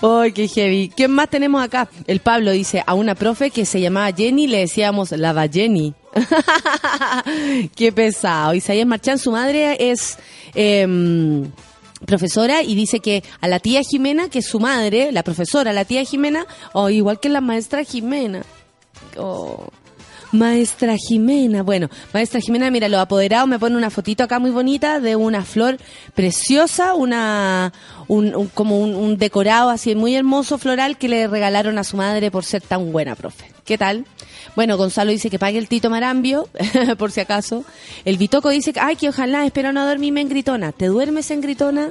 ¡Ay, 0.02 0.32
qué 0.32 0.48
heavy! 0.48 0.92
¿Quién 0.94 1.10
más 1.12 1.30
tenemos 1.30 1.62
acá? 1.62 1.88
El 2.06 2.20
Pablo 2.20 2.50
dice, 2.50 2.82
a 2.86 2.94
una 2.94 3.14
profe 3.14 3.50
que 3.50 3.64
se 3.64 3.80
llamaba 3.80 4.12
Jenny 4.12 4.46
le 4.46 4.58
decíamos 4.58 5.12
la 5.12 5.48
Jenny. 5.48 5.94
¡Qué 7.76 7.92
pesado! 7.92 8.54
Isaías 8.54 8.86
Marchán, 8.86 9.18
su 9.18 9.32
madre 9.32 9.90
es... 9.90 10.18
em, 10.54 11.50
profesora 12.04 12.62
y 12.62 12.74
dice 12.74 13.00
que 13.00 13.24
a 13.40 13.48
la 13.48 13.58
tía 13.58 13.80
Jimena, 13.82 14.28
que 14.28 14.40
es 14.40 14.46
su 14.46 14.60
madre, 14.60 15.12
la 15.12 15.22
profesora, 15.22 15.72
la 15.72 15.86
tía 15.86 16.04
Jimena, 16.04 16.46
o 16.72 16.90
igual 16.90 17.20
que 17.20 17.30
la 17.30 17.40
maestra 17.40 17.84
Jimena. 17.84 18.42
Oh. 19.16 19.68
Maestra 20.32 20.96
Jimena, 20.96 21.62
bueno, 21.62 21.88
maestra 22.12 22.40
Jimena, 22.40 22.70
mira, 22.70 22.88
los 22.88 23.00
apoderados 23.00 23.48
me 23.48 23.58
ponen 23.58 23.76
una 23.78 23.90
fotito 23.90 24.24
acá 24.24 24.38
muy 24.38 24.50
bonita 24.50 25.00
de 25.00 25.16
una 25.16 25.44
flor 25.44 25.78
preciosa, 26.14 26.94
una 26.94 27.72
un, 28.08 28.34
un- 28.34 28.48
como 28.48 28.78
un, 28.80 28.94
un 28.94 29.16
decorado 29.18 29.70
así 29.70 29.94
muy 29.94 30.14
hermoso 30.14 30.58
floral 30.58 30.98
que 30.98 31.08
le 31.08 31.26
regalaron 31.28 31.78
a 31.78 31.84
su 31.84 31.96
madre 31.96 32.30
por 32.30 32.44
ser 32.44 32.62
tan 32.62 32.90
buena, 32.92 33.14
profe. 33.14 33.46
¿Qué 33.64 33.78
tal? 33.78 34.04
Bueno, 34.54 34.76
Gonzalo 34.76 35.10
dice 35.10 35.28
que 35.30 35.38
pague 35.38 35.58
el 35.58 35.68
Tito 35.68 35.90
Marambio, 35.90 36.48
por 36.98 37.10
si 37.12 37.20
acaso. 37.20 37.64
El 38.04 38.16
Bitoco 38.16 38.48
dice 38.50 38.72
ay, 38.80 38.96
que 38.96 39.08
ojalá, 39.08 39.44
espero 39.44 39.72
no 39.72 39.86
dormirme 39.86 40.20
en 40.22 40.28
gritona. 40.28 40.72
¿Te 40.72 40.86
duermes 40.86 41.30
en 41.30 41.40
gritona? 41.40 41.90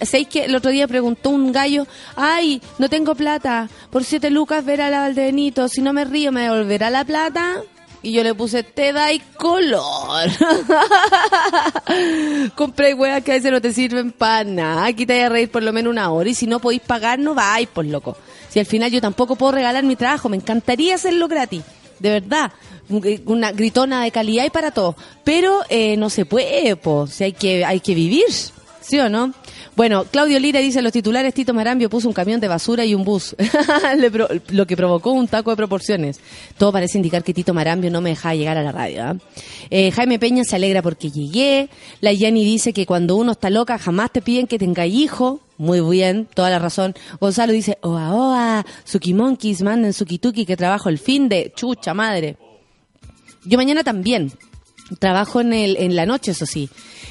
¿Sabéis 0.00 0.28
que 0.28 0.44
el 0.44 0.54
otro 0.54 0.70
día 0.70 0.88
preguntó 0.88 1.30
un 1.30 1.52
gallo, 1.52 1.86
ay, 2.16 2.60
no 2.78 2.88
tengo 2.88 3.14
plata, 3.14 3.68
por 3.90 4.04
siete 4.04 4.30
lucas 4.30 4.64
ver 4.64 4.82
a 4.82 4.90
la 4.90 5.00
Valdebenito, 5.00 5.68
si 5.68 5.80
no 5.80 5.92
me 5.92 6.04
río 6.04 6.32
me 6.32 6.42
devolverá 6.42 6.90
la 6.90 7.04
plata? 7.04 7.62
Y 8.04 8.12
yo 8.12 8.22
le 8.22 8.34
puse, 8.34 8.62
te 8.62 8.92
dais 8.92 9.22
color. 9.38 10.28
Compré 12.54 12.92
huevas 12.92 13.24
que 13.24 13.32
a 13.32 13.36
veces 13.36 13.50
no 13.50 13.62
te 13.62 13.72
sirven 13.72 14.12
para 14.12 14.44
nada. 14.44 14.84
Aquí 14.84 15.06
te 15.06 15.14
voy 15.14 15.22
a 15.22 15.28
reír 15.30 15.50
por 15.50 15.62
lo 15.62 15.72
menos 15.72 15.90
una 15.90 16.10
hora. 16.10 16.28
Y 16.28 16.34
si 16.34 16.46
no 16.46 16.60
podéis 16.60 16.82
pagar, 16.82 17.18
no 17.18 17.34
vais, 17.34 17.66
pues 17.72 17.88
loco. 17.88 18.14
Si 18.50 18.58
al 18.58 18.66
final 18.66 18.90
yo 18.90 19.00
tampoco 19.00 19.36
puedo 19.36 19.52
regalar 19.52 19.84
mi 19.84 19.96
trabajo, 19.96 20.28
me 20.28 20.36
encantaría 20.36 20.96
hacerlo 20.96 21.28
gratis. 21.28 21.62
De 21.98 22.10
verdad. 22.10 22.52
Una 23.24 23.52
gritona 23.52 24.04
de 24.04 24.10
calidad 24.10 24.44
y 24.44 24.50
para 24.50 24.70
todos. 24.70 24.96
Pero 25.24 25.60
eh, 25.70 25.96
no 25.96 26.10
se 26.10 26.26
puede, 26.26 26.76
pues. 26.76 27.10
Si 27.10 27.24
hay 27.24 27.32
que, 27.32 27.64
hay 27.64 27.80
que 27.80 27.94
vivir. 27.94 28.26
¿Sí 28.82 29.00
o 29.00 29.08
no? 29.08 29.32
Bueno, 29.76 30.04
Claudio 30.04 30.38
Lira 30.38 30.60
dice 30.60 30.82
los 30.82 30.92
titulares, 30.92 31.34
Tito 31.34 31.52
Marambio 31.52 31.90
puso 31.90 32.06
un 32.06 32.14
camión 32.14 32.40
de 32.40 32.46
basura 32.46 32.84
y 32.84 32.94
un 32.94 33.02
bus, 33.02 33.34
lo 34.50 34.66
que 34.66 34.76
provocó 34.76 35.10
un 35.10 35.26
taco 35.26 35.50
de 35.50 35.56
proporciones. 35.56 36.20
Todo 36.56 36.70
parece 36.70 36.96
indicar 36.96 37.24
que 37.24 37.34
Tito 37.34 37.52
Marambio 37.52 37.90
no 37.90 38.00
me 38.00 38.10
dejaba 38.10 38.36
llegar 38.36 38.56
a 38.56 38.62
la 38.62 38.70
radio. 38.70 39.02
¿ah? 39.02 39.16
Eh, 39.70 39.90
Jaime 39.90 40.20
Peña 40.20 40.44
se 40.44 40.54
alegra 40.54 40.80
porque 40.80 41.10
llegué. 41.10 41.68
La 42.00 42.12
Yanni 42.12 42.44
dice 42.44 42.72
que 42.72 42.86
cuando 42.86 43.16
uno 43.16 43.32
está 43.32 43.50
loca 43.50 43.76
jamás 43.76 44.12
te 44.12 44.22
piden 44.22 44.46
que 44.46 44.60
tenga 44.60 44.86
hijo. 44.86 45.40
Muy 45.58 45.80
bien, 45.80 46.28
toda 46.32 46.50
la 46.50 46.60
razón. 46.60 46.94
Gonzalo 47.20 47.52
dice, 47.52 47.78
oa 47.80 48.14
oa, 48.14 48.66
Suki 48.84 49.12
Monkeys, 49.12 49.62
manden 49.62 49.92
Suki 49.92 50.18
Tuki 50.18 50.46
que 50.46 50.56
trabajo 50.56 50.88
el 50.88 50.98
fin 50.98 51.28
de 51.28 51.52
chucha 51.54 51.94
madre. 51.94 52.36
Yo 53.44 53.58
mañana 53.58 53.82
también. 53.82 54.32
trabajo 54.98 55.40
en, 55.40 55.52
el, 55.52 55.76
en 55.78 55.96
la 55.96 56.06
noche, 56.06 56.32
eso 56.32 56.46
sí, 56.46 56.68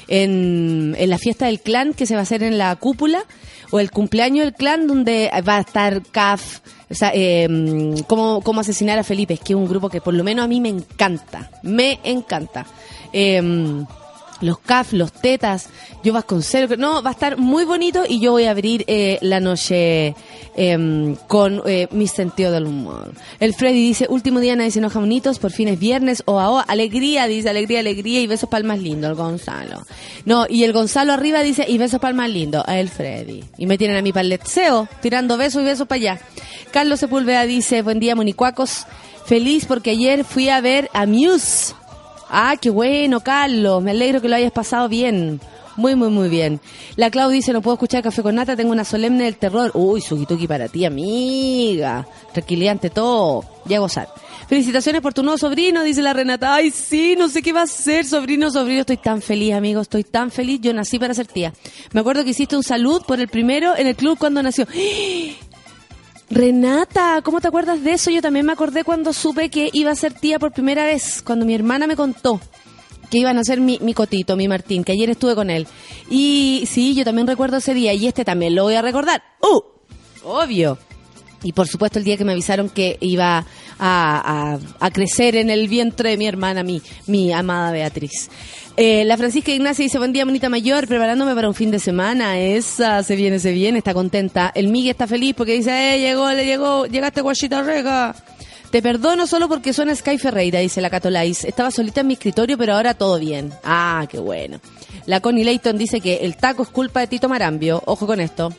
en, 0.08 0.96
la 0.98 1.18
fiesta 1.18 1.46
del 1.46 1.60
clan 1.60 1.94
que 1.94 2.06
se 2.06 2.14
va 2.14 2.20
a 2.20 2.22
hacer 2.22 2.42
en 2.42 2.58
la 2.58 2.74
cúpula, 2.76 3.24
o 3.70 3.80
el 3.80 3.90
cumpleaños 3.90 4.44
del 4.44 4.54
clan 4.54 4.86
donde 4.86 5.30
va 5.46 5.56
a 5.56 5.60
estar 5.60 6.02
CAF, 6.02 6.60
o 6.90 6.94
sea, 6.94 7.10
eh, 7.14 7.48
cómo, 8.06 8.40
cómo 8.42 8.60
asesinar 8.60 8.98
a 8.98 9.04
Felipe, 9.04 9.34
es 9.34 9.40
que 9.40 9.52
es 9.52 9.56
un 9.56 9.68
grupo 9.68 9.88
que 9.88 10.00
por 10.00 10.14
lo 10.14 10.22
menos 10.22 10.44
a 10.44 10.48
mí 10.48 10.60
me 10.60 10.68
encanta, 10.68 11.50
me 11.62 11.98
encanta. 12.04 12.66
Eh, 13.12 13.84
los 14.44 14.58
CAF, 14.58 14.92
los 14.92 15.12
tetas, 15.12 15.68
yo 16.02 16.12
Vasconcelos, 16.12 16.78
no, 16.78 17.02
va 17.02 17.10
a 17.10 17.12
estar 17.12 17.38
muy 17.38 17.64
bonito 17.64 18.04
y 18.08 18.20
yo 18.20 18.32
voy 18.32 18.44
a 18.44 18.50
abrir 18.50 18.84
eh, 18.86 19.18
la 19.22 19.40
noche 19.40 20.14
em, 20.54 21.16
con 21.26 21.62
eh, 21.66 21.88
mi 21.90 22.06
sentido 22.06 22.52
del 22.52 22.66
humor. 22.66 23.12
El 23.40 23.54
Freddy 23.54 23.80
dice, 23.80 24.06
último 24.08 24.40
día 24.40 24.54
nadie 24.54 24.70
se 24.70 24.78
enoja 24.78 25.00
bonitos, 25.00 25.38
por 25.38 25.50
fin 25.50 25.68
es 25.68 25.78
viernes, 25.78 26.22
o 26.26 26.38
a 26.38 26.62
alegría, 26.62 27.26
dice, 27.26 27.50
alegría, 27.50 27.80
alegría 27.80 28.20
y 28.20 28.26
besos 28.26 28.48
palmas 28.48 28.78
lindo, 28.78 29.08
el 29.08 29.14
Gonzalo. 29.14 29.84
No, 30.24 30.46
y 30.48 30.64
el 30.64 30.72
Gonzalo 30.72 31.12
arriba 31.12 31.42
dice, 31.42 31.64
y 31.68 31.78
besos 31.78 32.00
palmas 32.00 32.30
lindo, 32.30 32.64
el 32.66 32.88
Freddy. 32.88 33.42
Y 33.58 33.66
me 33.66 33.78
tienen 33.78 33.96
a 33.96 34.02
mi 34.02 34.12
paletseo, 34.12 34.88
tirando 35.00 35.36
besos 35.36 35.62
y 35.62 35.64
besos 35.64 35.88
para 35.88 35.96
allá. 35.96 36.20
Carlos 36.70 37.00
Sepúlveda 37.00 37.44
dice, 37.44 37.82
buen 37.82 38.00
día, 38.00 38.14
monicuacos, 38.14 38.86
feliz 39.26 39.64
porque 39.66 39.90
ayer 39.90 40.24
fui 40.24 40.48
a 40.48 40.60
ver 40.60 40.90
a 40.92 41.06
Muse. 41.06 41.74
Ah, 42.36 42.56
qué 42.60 42.68
bueno, 42.68 43.20
Carlos. 43.20 43.80
Me 43.80 43.92
alegro 43.92 44.20
que 44.20 44.28
lo 44.28 44.34
hayas 44.34 44.50
pasado 44.50 44.88
bien. 44.88 45.40
Muy, 45.76 45.94
muy, 45.94 46.08
muy 46.08 46.28
bien. 46.28 46.60
La 46.96 47.08
Clau 47.08 47.30
dice, 47.30 47.52
no 47.52 47.62
puedo 47.62 47.74
escuchar 47.74 48.02
Café 48.02 48.22
con 48.24 48.34
Nata, 48.34 48.56
tengo 48.56 48.72
una 48.72 48.84
solemne 48.84 49.22
del 49.22 49.36
terror. 49.36 49.70
Uy, 49.74 50.00
Sugituki 50.00 50.48
para 50.48 50.66
ti, 50.66 50.84
amiga. 50.84 52.04
Tranquilidad 52.32 52.72
ante 52.72 52.90
todo. 52.90 53.44
Ya 53.66 53.78
gozar. 53.78 54.08
Felicitaciones 54.48 55.00
por 55.00 55.14
tu 55.14 55.22
nuevo 55.22 55.38
sobrino, 55.38 55.84
dice 55.84 56.02
la 56.02 56.12
Renata. 56.12 56.56
Ay, 56.56 56.72
sí, 56.72 57.14
no 57.16 57.28
sé 57.28 57.40
qué 57.40 57.52
va 57.52 57.62
a 57.62 57.66
ser, 57.68 58.04
sobrino, 58.04 58.50
sobrino. 58.50 58.80
Estoy 58.80 58.96
tan 58.96 59.22
feliz, 59.22 59.54
amigo, 59.54 59.80
estoy 59.80 60.02
tan 60.02 60.32
feliz. 60.32 60.60
Yo 60.60 60.74
nací 60.74 60.98
para 60.98 61.14
ser 61.14 61.28
tía. 61.28 61.52
Me 61.92 62.00
acuerdo 62.00 62.24
que 62.24 62.30
hiciste 62.30 62.56
un 62.56 62.64
salud 62.64 63.00
por 63.06 63.20
el 63.20 63.28
primero 63.28 63.76
en 63.76 63.86
el 63.86 63.94
club 63.94 64.18
cuando 64.18 64.42
nació. 64.42 64.66
Renata, 66.30 67.20
¿cómo 67.22 67.40
te 67.40 67.48
acuerdas 67.48 67.82
de 67.84 67.92
eso? 67.92 68.10
Yo 68.10 68.22
también 68.22 68.46
me 68.46 68.52
acordé 68.52 68.82
cuando 68.84 69.12
supe 69.12 69.50
que 69.50 69.70
iba 69.72 69.90
a 69.90 69.94
ser 69.94 70.14
tía 70.14 70.38
por 70.38 70.52
primera 70.52 70.84
vez, 70.84 71.22
cuando 71.22 71.44
mi 71.46 71.54
hermana 71.54 71.86
me 71.86 71.96
contó 71.96 72.40
que 73.10 73.18
iban 73.18 73.38
a 73.38 73.44
ser 73.44 73.60
mi, 73.60 73.78
mi 73.80 73.94
cotito, 73.94 74.34
mi 74.34 74.48
Martín, 74.48 74.82
que 74.82 74.92
ayer 74.92 75.10
estuve 75.10 75.34
con 75.36 75.50
él. 75.50 75.68
Y 76.10 76.64
sí, 76.68 76.94
yo 76.94 77.04
también 77.04 77.26
recuerdo 77.26 77.58
ese 77.58 77.74
día 77.74 77.92
y 77.92 78.06
este 78.06 78.24
también 78.24 78.54
lo 78.56 78.64
voy 78.64 78.74
a 78.74 78.82
recordar. 78.82 79.22
¡Uh! 79.40 79.60
Obvio. 80.26 80.78
Y 81.42 81.52
por 81.52 81.68
supuesto 81.68 81.98
el 81.98 82.04
día 82.06 82.16
que 82.16 82.24
me 82.24 82.32
avisaron 82.32 82.70
que 82.70 82.96
iba 83.00 83.38
a, 83.38 83.44
a- 83.78 84.58
a 84.80 84.90
crecer 84.90 85.36
en 85.36 85.50
el 85.50 85.68
vientre 85.68 86.10
de 86.10 86.16
mi 86.16 86.26
hermana, 86.26 86.62
mi, 86.64 86.80
mi 87.06 87.30
amada 87.32 87.70
Beatriz. 87.70 88.30
Eh, 88.76 89.04
la 89.04 89.16
Francisca 89.16 89.52
Ignacia 89.52 89.84
dice, 89.84 89.98
buen 89.98 90.12
día, 90.12 90.24
bonita 90.24 90.48
mayor, 90.48 90.88
preparándome 90.88 91.32
para 91.34 91.48
un 91.48 91.54
fin 91.54 91.70
de 91.70 91.78
semana. 91.78 92.38
Esa, 92.40 93.04
se 93.04 93.14
viene, 93.14 93.38
se 93.38 93.52
viene, 93.52 93.78
está 93.78 93.94
contenta. 93.94 94.50
El 94.52 94.68
Miguel 94.68 94.90
está 94.90 95.06
feliz 95.06 95.34
porque 95.36 95.52
dice, 95.52 95.94
eh, 95.94 96.00
llegó, 96.00 96.28
le 96.30 96.44
llegó, 96.44 96.86
llegaste 96.86 97.20
guachita 97.20 97.62
rega. 97.62 98.16
Te 98.72 98.82
perdono 98.82 99.28
solo 99.28 99.48
porque 99.48 99.72
suena 99.72 99.94
Sky 99.94 100.18
Ferreira, 100.18 100.58
dice 100.58 100.80
la 100.80 100.90
Catolais. 100.90 101.44
Estaba 101.44 101.70
solita 101.70 102.00
en 102.00 102.08
mi 102.08 102.14
escritorio, 102.14 102.58
pero 102.58 102.74
ahora 102.74 102.94
todo 102.94 103.20
bien. 103.20 103.52
Ah, 103.62 104.08
qué 104.10 104.18
bueno. 104.18 104.60
La 105.06 105.20
Connie 105.20 105.44
Layton 105.44 105.78
dice 105.78 106.00
que 106.00 106.16
el 106.16 106.36
taco 106.36 106.64
es 106.64 106.68
culpa 106.70 106.98
de 106.98 107.06
Tito 107.06 107.28
Marambio. 107.28 107.80
Ojo 107.86 108.08
con 108.08 108.18
esto. 108.18 108.52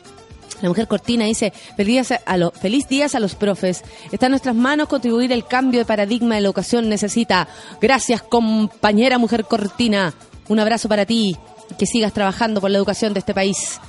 La 0.62 0.68
mujer 0.68 0.88
Cortina 0.88 1.24
dice, 1.26 1.52
feliz 1.76 2.12
a, 2.24 2.36
lo- 2.36 2.50
feliz 2.50 2.88
días 2.88 3.14
a 3.14 3.20
los 3.20 3.34
profes. 3.34 3.82
Está 4.10 4.26
en 4.26 4.30
nuestras 4.32 4.54
manos 4.54 4.88
contribuir 4.88 5.30
el 5.32 5.46
cambio 5.46 5.80
de 5.80 5.84
paradigma 5.84 6.34
de 6.34 6.40
la 6.40 6.46
educación 6.48 6.88
necesita. 6.88 7.46
Gracias, 7.80 8.22
compañera 8.22 9.18
mujer 9.18 9.44
Cortina. 9.44 10.14
Un 10.48 10.58
abrazo 10.58 10.88
para 10.88 11.04
ti. 11.04 11.36
Que 11.78 11.84
sigas 11.86 12.12
trabajando 12.12 12.60
por 12.60 12.70
la 12.70 12.78
educación 12.78 13.12
de 13.12 13.18
este 13.20 13.34
país. 13.34 13.80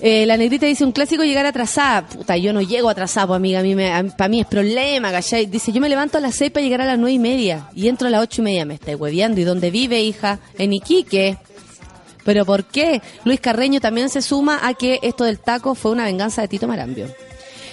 Eh, 0.00 0.26
la 0.26 0.36
negrita 0.36 0.66
dice, 0.66 0.84
un 0.84 0.92
clásico 0.92 1.24
llegar 1.24 1.46
atrasada. 1.46 2.06
Puta, 2.06 2.36
yo 2.36 2.52
no 2.52 2.60
llego 2.60 2.90
atrasada, 2.90 3.26
pues 3.28 3.36
amiga. 3.38 3.60
A 3.60 3.62
mí 3.62 3.74
me, 3.74 3.90
para 4.16 4.28
mí 4.28 4.40
es 4.40 4.46
problema, 4.46 5.10
¿cachai? 5.10 5.46
Dice, 5.46 5.72
yo 5.72 5.80
me 5.80 5.88
levanto 5.88 6.18
a 6.18 6.20
las 6.20 6.34
seis 6.34 6.50
para 6.50 6.62
llegar 6.62 6.82
a 6.82 6.84
las 6.86 6.98
nueve 6.98 7.14
y 7.14 7.18
media. 7.18 7.68
Y 7.74 7.88
entro 7.88 8.06
a 8.06 8.10
las 8.10 8.22
ocho 8.22 8.42
y 8.42 8.44
media. 8.44 8.66
Me 8.66 8.74
estáis 8.74 9.00
hueveando. 9.00 9.40
¿Y 9.40 9.44
dónde 9.44 9.70
vive, 9.70 10.00
hija? 10.02 10.38
En 10.58 10.74
Iquique. 10.74 11.38
¿Pero 12.26 12.44
por 12.44 12.64
qué? 12.64 13.00
Luis 13.24 13.40
Carreño 13.40 13.80
también 13.80 14.10
se 14.10 14.20
suma 14.20 14.66
a 14.66 14.74
que 14.74 14.98
esto 15.02 15.24
del 15.24 15.38
taco 15.38 15.76
fue 15.76 15.92
una 15.92 16.04
venganza 16.04 16.42
de 16.42 16.48
Tito 16.48 16.66
Marambio. 16.66 17.06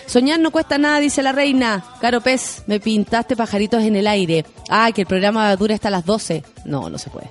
Soñar 0.05 0.39
no 0.39 0.51
cuesta 0.51 0.77
nada, 0.77 0.99
dice 0.99 1.23
la 1.23 1.31
reina. 1.31 1.83
Caro 1.99 2.21
Pez, 2.21 2.61
me 2.67 2.79
pintaste 2.79 3.35
pajaritos 3.35 3.81
en 3.81 3.95
el 3.95 4.05
aire. 4.05 4.45
Ah, 4.69 4.91
que 4.93 5.01
el 5.01 5.07
programa 5.07 5.55
dura 5.55 5.73
hasta 5.73 5.89
las 5.89 6.05
12. 6.05 6.43
No, 6.65 6.87
no 6.87 6.99
se 6.99 7.09
puede. 7.09 7.29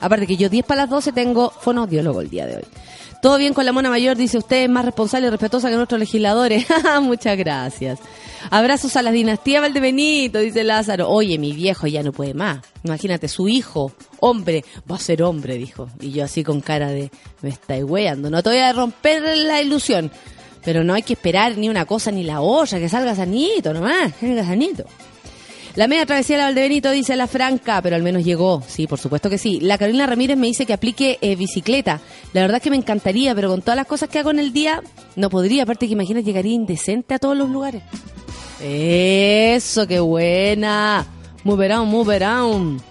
Aparte 0.00 0.26
que 0.26 0.36
yo 0.38 0.48
10 0.48 0.64
para 0.64 0.82
las 0.82 0.90
12 0.90 1.12
tengo 1.12 1.50
fonoaudiólogo 1.50 2.22
el 2.22 2.30
día 2.30 2.46
de 2.46 2.56
hoy. 2.56 2.64
Todo 3.22 3.38
bien 3.38 3.54
con 3.54 3.64
la 3.64 3.70
mona 3.70 3.88
mayor, 3.88 4.16
dice 4.16 4.36
usted, 4.36 4.64
es 4.64 4.68
más 4.68 4.84
responsable 4.84 5.28
y 5.28 5.30
respetuosa 5.30 5.70
que 5.70 5.76
nuestros 5.76 6.00
legisladores. 6.00 6.66
Muchas 7.02 7.38
gracias. 7.38 8.00
Abrazos 8.50 8.96
a 8.96 9.02
las 9.02 9.12
dinastías 9.12 9.62
Valdebenito, 9.62 10.40
dice 10.40 10.64
Lázaro. 10.64 11.08
Oye, 11.08 11.38
mi 11.38 11.52
viejo 11.52 11.86
ya 11.86 12.02
no 12.02 12.10
puede 12.10 12.34
más. 12.34 12.62
Imagínate, 12.82 13.28
su 13.28 13.48
hijo, 13.48 13.92
hombre, 14.18 14.64
va 14.90 14.96
a 14.96 14.98
ser 14.98 15.22
hombre, 15.22 15.56
dijo. 15.56 15.88
Y 16.00 16.10
yo 16.10 16.24
así 16.24 16.42
con 16.42 16.60
cara 16.60 16.88
de, 16.88 17.12
me 17.42 17.50
estáis 17.50 17.84
weando. 17.84 18.28
No 18.28 18.42
te 18.42 18.50
voy 18.50 18.58
a 18.58 18.72
romper 18.72 19.22
la 19.22 19.62
ilusión. 19.62 20.10
Pero 20.64 20.82
no 20.82 20.92
hay 20.92 21.04
que 21.04 21.12
esperar 21.12 21.56
ni 21.56 21.68
una 21.68 21.84
cosa 21.84 22.10
ni 22.10 22.24
la 22.24 22.40
otra, 22.40 22.80
que 22.80 22.88
salga 22.88 23.14
sanito 23.14 23.72
nomás, 23.72 24.14
que 24.14 24.26
salga 24.26 24.44
sanito. 24.44 24.84
La 25.74 25.88
media 25.88 26.04
travesía 26.04 26.36
de 26.36 26.42
la 26.42 26.48
Valdebenito 26.48 26.90
dice 26.90 27.16
la 27.16 27.26
Franca, 27.26 27.80
pero 27.80 27.96
al 27.96 28.02
menos 28.02 28.24
llegó. 28.24 28.62
Sí, 28.66 28.86
por 28.86 28.98
supuesto 28.98 29.30
que 29.30 29.38
sí. 29.38 29.58
La 29.60 29.78
Carolina 29.78 30.06
Ramírez 30.06 30.36
me 30.36 30.46
dice 30.46 30.66
que 30.66 30.74
aplique 30.74 31.18
eh, 31.22 31.34
bicicleta. 31.34 32.00
La 32.34 32.42
verdad 32.42 32.58
es 32.58 32.62
que 32.62 32.70
me 32.70 32.76
encantaría, 32.76 33.34
pero 33.34 33.48
con 33.48 33.62
todas 33.62 33.76
las 33.76 33.86
cosas 33.86 34.10
que 34.10 34.18
hago 34.18 34.30
en 34.30 34.38
el 34.38 34.52
día, 34.52 34.82
no 35.16 35.30
podría. 35.30 35.62
Aparte 35.62 35.86
que 35.86 35.94
imaginas, 35.94 36.24
llegaría 36.24 36.52
indecente 36.52 37.14
a 37.14 37.18
todos 37.18 37.36
los 37.36 37.48
lugares. 37.48 37.82
Eso, 38.60 39.86
qué 39.86 39.98
buena. 40.00 41.06
Move 41.42 41.64
around, 41.64 41.90
move 41.90 42.16
around. 42.16 42.82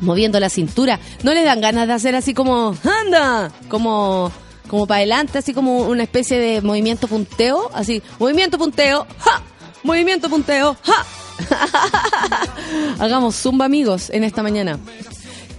Moviendo 0.00 0.40
la 0.40 0.48
cintura. 0.48 0.98
¿No 1.22 1.34
les 1.34 1.44
dan 1.44 1.60
ganas 1.60 1.86
de 1.86 1.92
hacer 1.92 2.14
así 2.16 2.32
como, 2.32 2.74
anda? 3.04 3.52
Como, 3.68 4.32
como 4.68 4.86
para 4.86 4.98
adelante, 4.98 5.36
así 5.36 5.52
como 5.52 5.82
una 5.82 6.04
especie 6.04 6.38
de 6.38 6.62
movimiento 6.62 7.08
punteo. 7.08 7.70
Así, 7.74 8.02
movimiento 8.18 8.56
punteo, 8.56 9.06
¡ja! 9.18 9.42
Movimiento 9.82 10.30
punteo, 10.30 10.76
¡ja! 10.82 11.04
Hagamos 12.98 13.36
zumba 13.36 13.64
amigos 13.64 14.10
en 14.10 14.24
esta 14.24 14.42
mañana. 14.42 14.78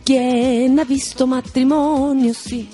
¿Quién 0.06 0.80
ha 0.80 0.84
visto 0.84 1.28
matrimonio 1.28 2.34
sin, 2.34 2.70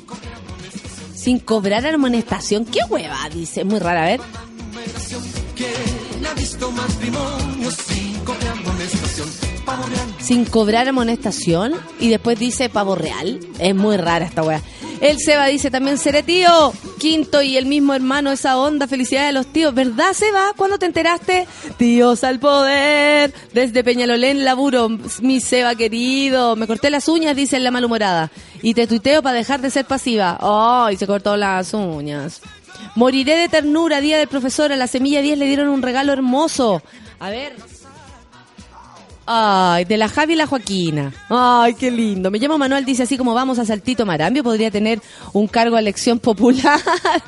sin 1.13 1.39
cobrar 1.39 1.85
amonestación? 1.85 2.65
¿Qué 2.65 2.79
hueva? 2.89 3.29
Dice, 3.33 3.63
muy 3.63 3.79
rara, 3.79 4.03
a 4.03 4.07
ver. 4.07 4.21
Sin 10.19 10.45
cobrar 10.45 10.87
amonestación 10.87 11.73
y 11.99 12.09
después 12.09 12.39
dice 12.39 12.69
pavo 12.69 12.95
real. 12.95 13.39
Es 13.59 13.75
muy 13.75 13.97
rara 13.97 14.25
esta 14.25 14.41
wea. 14.41 14.61
El 15.01 15.17
Seba 15.17 15.45
dice 15.45 15.71
también 15.71 15.97
seré 15.97 16.23
tío. 16.23 16.73
Quinto 16.97 17.41
y 17.41 17.55
el 17.55 17.65
mismo 17.65 17.93
hermano, 17.93 18.31
esa 18.31 18.57
onda, 18.57 18.85
felicidades 18.85 19.29
a 19.29 19.31
los 19.31 19.47
tíos. 19.47 19.73
¿Verdad, 19.73 20.12
Seba? 20.13 20.51
¿Cuándo 20.57 20.77
te 20.77 20.85
enteraste? 20.85 21.47
Tíos 21.77 22.25
al 22.25 22.39
poder. 22.39 23.33
Desde 23.53 23.83
Peñalolén 23.83 24.43
laburo. 24.43 24.89
Mi 25.21 25.39
Seba 25.39 25.75
querido. 25.75 26.57
Me 26.57 26.67
corté 26.67 26.89
las 26.89 27.07
uñas, 27.07 27.35
dice 27.35 27.59
la 27.59 27.71
malhumorada. 27.71 28.29
Y 28.62 28.73
te 28.73 28.88
tuiteo 28.88 29.23
para 29.23 29.38
dejar 29.38 29.62
de 29.62 29.69
ser 29.69 29.85
pasiva. 29.85 30.38
Ay, 30.41 30.97
se 30.97 31.07
cortó 31.07 31.38
las 31.38 31.73
uñas. 31.73 32.41
Moriré 32.95 33.38
de 33.38 33.47
ternura, 33.47 34.01
día 34.01 34.17
del 34.17 34.27
profesor. 34.27 34.73
A 34.73 34.75
la 34.75 34.88
semilla 34.88 35.21
10 35.21 35.38
le 35.38 35.45
dieron 35.45 35.69
un 35.69 35.81
regalo 35.81 36.12
hermoso. 36.12 36.83
A 37.19 37.29
ver. 37.29 37.55
Ay, 39.31 39.85
de 39.85 39.95
la 39.95 40.09
Javi 40.09 40.33
y 40.33 40.35
la 40.35 40.47
Joaquina. 40.47 41.13
Ay, 41.29 41.75
qué 41.75 41.91
lindo. 41.91 42.31
Me 42.31 42.39
llamo 42.39 42.57
Manuel, 42.57 42.83
dice 42.83 43.03
así 43.03 43.15
como 43.15 43.35
vamos 43.35 43.59
a 43.59 43.65
Saltito 43.65 44.03
Marambio, 44.03 44.43
podría 44.43 44.71
tener 44.71 44.99
un 45.33 45.47
cargo 45.47 45.75
a 45.75 45.79
elección 45.79 46.17
popular. 46.17 46.79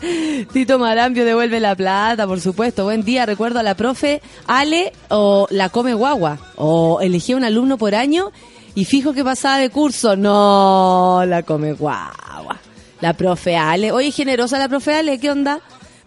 Tito 0.51 0.79
Marambio 0.79 1.25
devuelve 1.25 1.59
la 1.59 1.75
plata, 1.75 2.25
por 2.25 2.41
supuesto. 2.41 2.85
Buen 2.85 3.03
día, 3.03 3.27
recuerdo 3.27 3.59
a 3.59 3.63
la 3.63 3.75
profe 3.75 4.19
Ale 4.47 4.93
o 5.09 5.45
la 5.51 5.69
come 5.69 5.93
guagua. 5.93 6.39
O 6.55 7.01
elegí 7.01 7.35
un 7.35 7.43
alumno 7.43 7.77
por 7.77 7.93
año 7.93 8.31
y 8.73 8.85
fijo 8.85 9.13
que 9.13 9.23
pasaba 9.23 9.59
de 9.59 9.69
curso. 9.69 10.15
No, 10.15 11.21
la 11.27 11.43
come 11.43 11.73
guagua. 11.73 12.59
La 12.99 13.13
profe 13.13 13.57
Ale. 13.57 13.91
Oye, 13.91 14.09
generosa 14.09 14.57
la 14.57 14.67
profe 14.67 14.95
Ale, 14.95 15.19
¿qué 15.19 15.29
onda? 15.29 15.59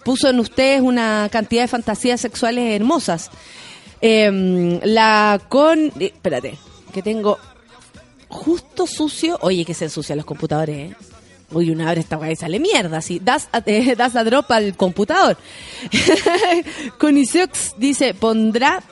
Puso 0.05 0.29
en 0.29 0.41
ustedes 0.41 0.81
una 0.81 1.29
cantidad 1.31 1.63
de 1.63 1.69
fantasías 1.69 2.21
sexuales 2.21 2.75
hermosas. 2.75 3.31
Em, 4.07 4.81
la 4.83 5.41
con... 5.49 5.87
eh, 5.99 6.13
espérate, 6.13 6.59
que 6.93 7.01
tengo 7.01 7.39
justo 8.29 8.87
sucio. 8.87 9.39
Oye, 9.41 9.65
que 9.65 9.73
se 9.73 9.87
ensucian 9.87 10.19
los 10.19 10.27
computadores, 10.27 10.93
¿eh? 10.93 10.97
Uy, 11.51 11.71
una 11.71 11.89
abre 11.89 12.03
esta 12.03 12.19
weá 12.19 12.31
y 12.31 12.37
sale 12.37 12.61
mierda, 12.61 12.99
así. 12.99 13.19
Das, 13.19 13.49
eh, 13.65 13.95
das 13.97 14.15
a 14.15 14.23
drop 14.23 14.51
al 14.51 14.77
computador. 14.77 15.39
Coniseux 16.99 17.75
dice, 17.79 18.13
pondrá... 18.13 18.83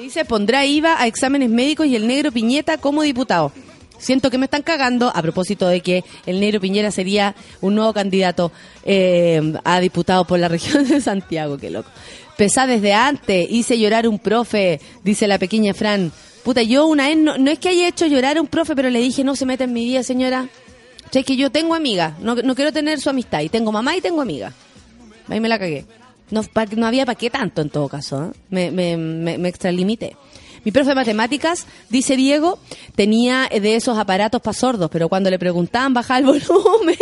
dice, 0.00 0.24
pondrá 0.24 0.64
IVA 0.64 1.02
a 1.02 1.08
exámenes 1.08 1.50
médicos 1.50 1.88
y 1.88 1.96
el 1.96 2.06
negro 2.06 2.30
Piñeta 2.30 2.78
como 2.78 3.02
diputado. 3.02 3.50
Siento 3.98 4.30
que 4.30 4.38
me 4.38 4.44
están 4.44 4.62
cagando 4.62 5.10
a 5.12 5.20
propósito 5.20 5.66
de 5.66 5.80
que 5.80 6.04
el 6.26 6.38
negro 6.38 6.60
Piñera 6.60 6.92
sería 6.92 7.34
un 7.60 7.74
nuevo 7.74 7.92
candidato 7.92 8.52
eh, 8.84 9.54
a 9.64 9.80
diputado 9.80 10.26
por 10.26 10.38
la 10.38 10.46
región 10.46 10.86
de 10.86 11.00
Santiago, 11.00 11.58
qué 11.58 11.70
loco. 11.70 11.90
Pesá 12.36 12.66
desde 12.66 12.92
antes, 12.92 13.46
hice 13.50 13.78
llorar 13.78 14.06
un 14.06 14.18
profe, 14.18 14.80
dice 15.02 15.26
la 15.26 15.38
pequeña 15.38 15.72
Fran. 15.72 16.12
Puta, 16.44 16.62
yo 16.62 16.86
una 16.86 17.08
vez, 17.08 17.16
no, 17.16 17.34
es 17.50 17.58
que 17.58 17.70
haya 17.70 17.88
hecho 17.88 18.06
llorar 18.06 18.36
a 18.36 18.40
un 18.40 18.46
profe, 18.46 18.76
pero 18.76 18.90
le 18.90 19.00
dije, 19.00 19.24
no 19.24 19.34
se 19.34 19.46
meta 19.46 19.64
en 19.64 19.72
mi 19.72 19.84
vida, 19.84 20.02
señora. 20.02 20.48
O 21.08 21.12
sea, 21.12 21.20
es 21.20 21.26
que 21.26 21.36
yo 21.36 21.50
tengo 21.50 21.74
amiga, 21.74 22.16
no, 22.20 22.34
no 22.34 22.54
quiero 22.54 22.72
tener 22.72 23.00
su 23.00 23.08
amistad, 23.10 23.40
y 23.40 23.48
tengo 23.48 23.72
mamá 23.72 23.96
y 23.96 24.00
tengo 24.00 24.20
amiga. 24.20 24.52
Ahí 25.28 25.40
me 25.40 25.48
la 25.48 25.58
cagué. 25.58 25.86
No, 26.30 26.42
no 26.76 26.86
había 26.86 27.06
para 27.06 27.16
qué 27.16 27.30
tanto 27.30 27.62
en 27.62 27.70
todo 27.70 27.88
caso, 27.88 28.26
¿eh? 28.26 28.38
me, 28.50 28.70
me, 28.70 28.96
me, 28.96 29.38
me 29.38 29.48
extralimité. 29.48 30.16
Mi 30.66 30.72
profe 30.72 30.88
de 30.88 30.94
matemáticas, 30.96 31.64
dice 31.90 32.16
Diego, 32.16 32.58
tenía 32.96 33.48
de 33.48 33.76
esos 33.76 33.96
aparatos 33.98 34.42
para 34.42 34.52
sordos, 34.52 34.90
pero 34.90 35.08
cuando 35.08 35.30
le 35.30 35.38
preguntaban 35.38 35.94
bajar 35.94 36.24
el 36.24 36.26
volumen, 36.26 36.96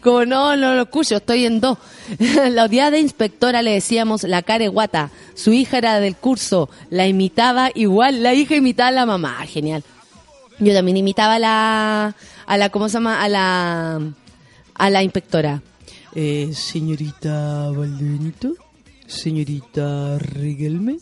como 0.00 0.24
no, 0.24 0.56
no 0.56 0.74
lo 0.74 0.84
escucho, 0.84 1.16
estoy 1.16 1.44
en 1.44 1.60
dos. 1.60 1.76
La 2.52 2.64
odiada 2.64 2.96
inspectora 2.96 3.60
le 3.60 3.72
decíamos 3.72 4.22
la 4.22 4.40
care 4.40 4.68
guata, 4.68 5.10
su 5.34 5.52
hija 5.52 5.76
era 5.76 6.00
del 6.00 6.16
curso, 6.16 6.70
la 6.88 7.06
imitaba 7.06 7.70
igual, 7.74 8.22
la 8.22 8.32
hija 8.32 8.56
imitaba 8.56 8.88
a 8.88 8.92
la 8.92 9.04
mamá, 9.04 9.36
Ah, 9.38 9.44
genial. 9.44 9.84
Yo 10.58 10.72
también 10.72 10.96
imitaba 10.96 11.34
a 11.34 11.38
la, 11.38 12.16
a 12.46 12.56
la, 12.56 12.70
¿cómo 12.70 12.88
se 12.88 12.94
llama? 12.94 13.22
A 13.22 13.28
la, 13.28 14.00
a 14.72 14.88
la 14.88 15.02
inspectora. 15.02 15.60
Eh, 16.14 16.50
señorita 16.54 17.70
Valdebenito, 17.72 18.54
señorita 19.06 20.16
Rigelme, 20.18 20.96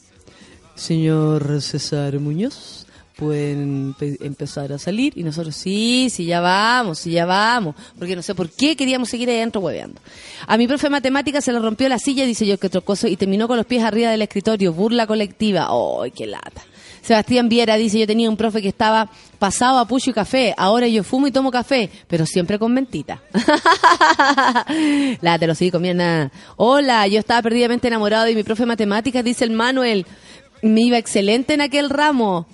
señor 0.80 1.60
César 1.62 2.18
Muñoz, 2.18 2.86
pueden 3.16 3.94
pe- 3.98 4.16
empezar 4.20 4.72
a 4.72 4.78
salir 4.78 5.12
y 5.14 5.22
nosotros 5.22 5.54
sí, 5.54 6.08
sí 6.10 6.24
ya 6.24 6.40
vamos, 6.40 7.00
sí 7.00 7.10
ya 7.10 7.26
vamos, 7.26 7.74
porque 7.98 8.16
no 8.16 8.22
sé 8.22 8.34
por 8.34 8.48
qué 8.48 8.76
queríamos 8.76 9.10
seguir 9.10 9.28
ahí 9.28 9.36
adentro 9.36 9.60
hueveando. 9.60 10.00
A 10.46 10.56
mi 10.56 10.66
profe 10.66 10.88
de 10.88 11.40
se 11.42 11.52
le 11.52 11.58
rompió 11.58 11.86
la 11.90 11.98
silla, 11.98 12.24
dice 12.24 12.46
yo 12.46 12.58
que 12.58 12.68
otro 12.68 12.80
coso, 12.82 13.08
y 13.08 13.16
terminó 13.16 13.46
con 13.46 13.58
los 13.58 13.66
pies 13.66 13.84
arriba 13.84 14.10
del 14.10 14.22
escritorio, 14.22 14.72
burla 14.72 15.06
colectiva. 15.06 15.68
¡Ay, 15.70 16.12
qué 16.12 16.26
lata! 16.26 16.62
Sebastián 17.02 17.48
Viera 17.48 17.76
dice, 17.76 17.98
yo 17.98 18.06
tenía 18.06 18.28
un 18.28 18.36
profe 18.36 18.60
que 18.60 18.68
estaba 18.68 19.10
pasado 19.38 19.78
a 19.78 19.86
pucho 19.86 20.10
y 20.10 20.12
café, 20.12 20.54
ahora 20.56 20.86
yo 20.86 21.02
fumo 21.02 21.26
y 21.26 21.30
tomo 21.32 21.50
café, 21.50 21.90
pero 22.08 22.26
siempre 22.26 22.58
con 22.58 22.72
mentita. 22.74 23.22
La 25.20 25.38
te 25.38 25.46
lo 25.46 25.54
sigo 25.54 25.72
comiendo. 25.78 26.04
Hola, 26.56 27.06
yo 27.06 27.18
estaba 27.18 27.40
perdidamente 27.42 27.88
enamorado 27.88 28.24
de 28.26 28.34
mi 28.34 28.42
profe 28.42 28.62
de 28.62 28.66
matemáticas, 28.66 29.24
dice 29.24 29.44
el 29.44 29.50
Manuel. 29.50 30.06
Me 30.62 30.82
iba 30.82 30.98
excelente 30.98 31.54
en 31.54 31.62
aquel 31.62 31.88
ramo. 31.88 32.46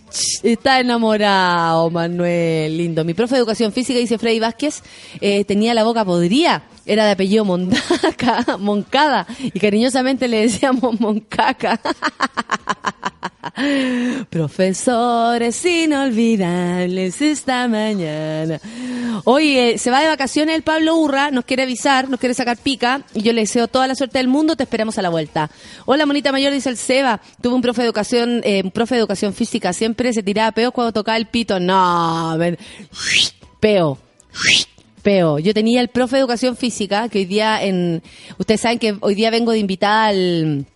Está 0.42 0.80
enamorado, 0.80 1.90
Manuel. 1.90 2.76
Lindo. 2.76 3.04
Mi 3.04 3.14
profe 3.14 3.34
de 3.34 3.40
educación 3.40 3.72
física, 3.72 3.98
dice 3.98 4.18
Freddy 4.18 4.38
Vázquez, 4.38 4.82
eh, 5.20 5.44
tenía 5.44 5.74
la 5.74 5.84
boca 5.84 6.04
podría. 6.04 6.62
Era 6.84 7.04
de 7.04 7.12
apellido 7.12 7.44
Mondaca, 7.44 8.56
Moncada. 8.58 9.26
Y 9.40 9.58
cariñosamente 9.58 10.28
le 10.28 10.42
decíamos 10.42 11.00
Moncaca. 11.00 11.80
Profesores 14.30 15.64
inolvidables 15.64 17.20
esta 17.20 17.66
mañana. 17.66 18.60
Oye, 19.24 19.78
se 19.78 19.90
va 19.90 20.00
de 20.00 20.08
vacaciones 20.08 20.54
el 20.56 20.62
Pablo 20.62 20.96
Urra, 20.96 21.30
nos 21.30 21.44
quiere 21.44 21.62
avisar, 21.62 22.08
nos 22.08 22.20
quiere 22.20 22.34
sacar 22.34 22.56
pica, 22.56 23.02
y 23.14 23.22
yo 23.22 23.32
le 23.32 23.42
deseo 23.42 23.68
toda 23.68 23.86
la 23.86 23.94
suerte 23.94 24.18
del 24.18 24.28
mundo, 24.28 24.56
te 24.56 24.64
esperamos 24.64 24.98
a 24.98 25.02
la 25.02 25.08
vuelta. 25.08 25.50
Hola, 25.84 26.06
monita 26.06 26.32
mayor, 26.32 26.52
dice 26.52 26.68
el 26.68 26.76
Seba, 26.76 27.20
tuve 27.40 27.54
un 27.54 27.62
profe 27.62 27.82
de 27.82 27.86
educación, 27.86 28.40
eh, 28.44 28.62
un 28.64 28.70
profe 28.70 28.94
de 28.94 29.00
educación 29.00 29.34
física, 29.34 29.72
siempre 29.72 30.12
se 30.12 30.22
tiraba 30.22 30.52
peos 30.52 30.72
cuando 30.72 30.92
tocaba 30.92 31.16
el 31.16 31.26
pito. 31.26 31.60
No, 31.60 32.38
peo. 33.60 33.98
Peo. 35.02 35.38
Yo 35.38 35.54
tenía 35.54 35.80
el 35.80 35.88
profe 35.88 36.16
de 36.16 36.20
educación 36.20 36.56
física, 36.56 37.08
que 37.08 37.20
hoy 37.20 37.24
día 37.26 37.62
en, 37.62 38.02
ustedes 38.38 38.60
saben 38.60 38.78
que 38.78 38.96
hoy 39.00 39.14
día 39.14 39.30
vengo 39.30 39.52
de 39.52 39.58
invitada 39.58 40.06
al, 40.06 40.66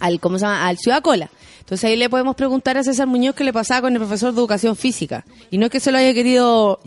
al, 0.00 0.20
¿cómo 0.20 0.38
se 0.38 0.46
llama? 0.46 0.66
Al 0.66 0.78
Ciudad 0.78 1.02
Cola. 1.02 1.30
Entonces 1.60 1.88
ahí 1.88 1.96
le 1.96 2.10
podemos 2.10 2.36
preguntar 2.36 2.76
a 2.76 2.84
César 2.84 3.06
Muñoz 3.06 3.34
qué 3.34 3.42
le 3.42 3.52
pasaba 3.52 3.82
con 3.82 3.92
el 3.94 3.98
profesor 3.98 4.34
de 4.34 4.38
educación 4.38 4.76
física. 4.76 5.24
Y 5.50 5.56
no 5.56 5.66
es 5.66 5.72
que 5.72 5.80
se 5.80 5.90
lo 5.90 5.96
haya 5.96 6.12
querido 6.12 6.78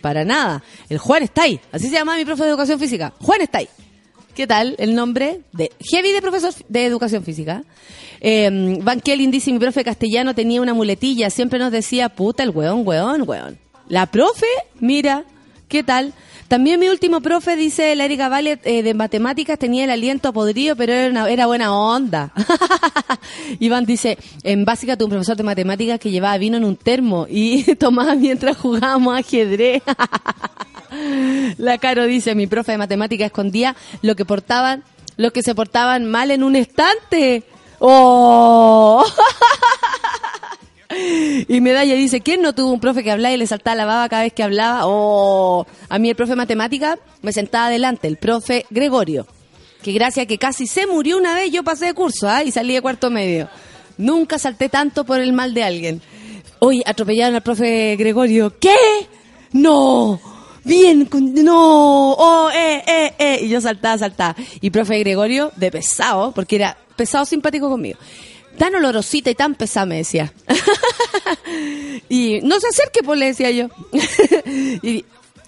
para 0.00 0.24
nada. 0.24 0.62
El 0.88 0.98
Juan 0.98 1.22
está 1.22 1.42
ahí. 1.42 1.60
Así 1.72 1.88
se 1.88 1.94
llama 1.94 2.16
mi 2.16 2.24
profe 2.24 2.44
de 2.44 2.50
educación 2.50 2.78
física. 2.78 3.12
Juan 3.20 3.40
está 3.40 3.58
ahí. 3.58 3.68
¿Qué 4.34 4.46
tal 4.46 4.74
el 4.78 4.94
nombre? 4.94 5.40
de 5.52 5.70
Heavy 5.80 6.12
de 6.12 6.22
profesor 6.22 6.52
de 6.68 6.86
educación 6.86 7.24
física. 7.24 7.62
Eh, 8.20 8.78
Van 8.82 9.00
Kelly 9.00 9.26
dice, 9.26 9.52
mi 9.52 9.58
profe 9.58 9.84
castellano 9.84 10.34
tenía 10.34 10.60
una 10.60 10.74
muletilla. 10.74 11.30
Siempre 11.30 11.58
nos 11.58 11.72
decía, 11.72 12.08
puta, 12.08 12.42
el 12.42 12.50
weón, 12.50 12.86
weón, 12.86 13.24
weón. 13.26 13.58
La 13.88 14.06
profe, 14.06 14.46
mira, 14.78 15.24
¿qué 15.68 15.82
tal? 15.82 16.12
También 16.50 16.80
mi 16.80 16.88
último 16.88 17.20
profe, 17.20 17.54
dice 17.54 17.94
la 17.94 18.06
Erika 18.06 18.28
Valle, 18.28 18.58
eh, 18.64 18.82
de 18.82 18.92
matemáticas, 18.92 19.56
tenía 19.56 19.84
el 19.84 19.90
aliento 19.90 20.32
podrido, 20.32 20.74
pero 20.74 20.92
era, 20.92 21.08
una- 21.08 21.30
era 21.30 21.46
buena 21.46 21.72
onda. 21.72 22.32
Iván 23.60 23.86
dice, 23.86 24.18
en 24.42 24.64
básica 24.64 24.96
tuve 24.96 25.04
un 25.04 25.10
profesor 25.12 25.36
de 25.36 25.44
matemáticas 25.44 26.00
que 26.00 26.10
llevaba 26.10 26.36
vino 26.38 26.56
en 26.56 26.64
un 26.64 26.74
termo 26.74 27.28
y 27.30 27.62
tomaba 27.76 28.16
mientras 28.16 28.56
jugábamos 28.56 29.16
ajedrez. 29.16 29.80
La 31.58 31.78
Caro 31.78 32.02
dice, 32.06 32.34
mi 32.34 32.48
profe 32.48 32.72
de 32.72 32.78
matemáticas 32.78 33.26
escondía 33.26 33.76
lo 34.02 34.16
que 34.16 34.24
portaban, 34.24 34.82
los 35.16 35.30
que 35.30 35.44
se 35.44 35.54
portaban 35.54 36.04
mal 36.10 36.32
en 36.32 36.42
un 36.42 36.56
estante. 36.56 37.44
¡Oh! 37.78 39.04
Y 41.48 41.60
Medalla 41.60 41.94
dice, 41.94 42.20
¿quién 42.20 42.42
no 42.42 42.54
tuvo 42.54 42.72
un 42.72 42.80
profe 42.80 43.04
que 43.04 43.12
hablaba 43.12 43.34
y 43.34 43.38
le 43.38 43.46
saltaba 43.46 43.76
la 43.76 43.84
baba 43.84 44.08
cada 44.08 44.22
vez 44.22 44.32
que 44.32 44.42
hablaba? 44.42 44.80
Oh, 44.84 45.66
a 45.88 45.98
mí 45.98 46.10
el 46.10 46.16
profe 46.16 46.32
de 46.32 46.36
matemática 46.36 46.98
me 47.22 47.32
sentaba 47.32 47.66
adelante, 47.66 48.08
el 48.08 48.16
profe 48.16 48.66
Gregorio, 48.70 49.26
que 49.82 49.92
gracias 49.92 50.26
que 50.26 50.38
casi 50.38 50.66
se 50.66 50.86
murió 50.86 51.16
una 51.18 51.34
vez, 51.34 51.50
yo 51.52 51.62
pasé 51.62 51.86
de 51.86 51.94
curso 51.94 52.28
¿ah? 52.28 52.42
y 52.42 52.50
salí 52.50 52.74
de 52.74 52.82
cuarto 52.82 53.10
medio. 53.10 53.48
Nunca 53.98 54.38
salté 54.38 54.68
tanto 54.68 55.04
por 55.04 55.20
el 55.20 55.32
mal 55.32 55.54
de 55.54 55.62
alguien. 55.62 56.02
Hoy 56.58 56.82
atropellaron 56.84 57.34
al 57.34 57.42
profe 57.42 57.96
Gregorio. 57.96 58.58
¿Qué? 58.58 58.76
No. 59.52 60.20
Bien, 60.64 61.08
no, 61.42 62.12
oh, 62.12 62.50
eh, 62.50 62.82
eh, 62.86 63.14
eh. 63.18 63.38
Y 63.42 63.48
yo 63.48 63.60
saltaba, 63.60 63.96
saltaba. 63.98 64.36
Y 64.60 64.70
profe 64.70 64.98
Gregorio, 64.98 65.52
de 65.56 65.70
pesado, 65.70 66.32
porque 66.32 66.56
era 66.56 66.76
pesado 66.96 67.24
simpático 67.24 67.68
conmigo. 67.70 67.98
Tan 68.60 68.74
olorosita 68.74 69.30
y 69.30 69.34
tan 69.34 69.54
pesada, 69.54 69.86
me 69.86 69.96
decía. 69.96 70.34
y 72.10 72.40
no 72.42 72.60
se 72.60 72.68
acerque, 72.68 73.00
pues 73.02 73.18
le 73.18 73.24
decía 73.24 73.50
yo. 73.52 73.68
y 74.82 75.06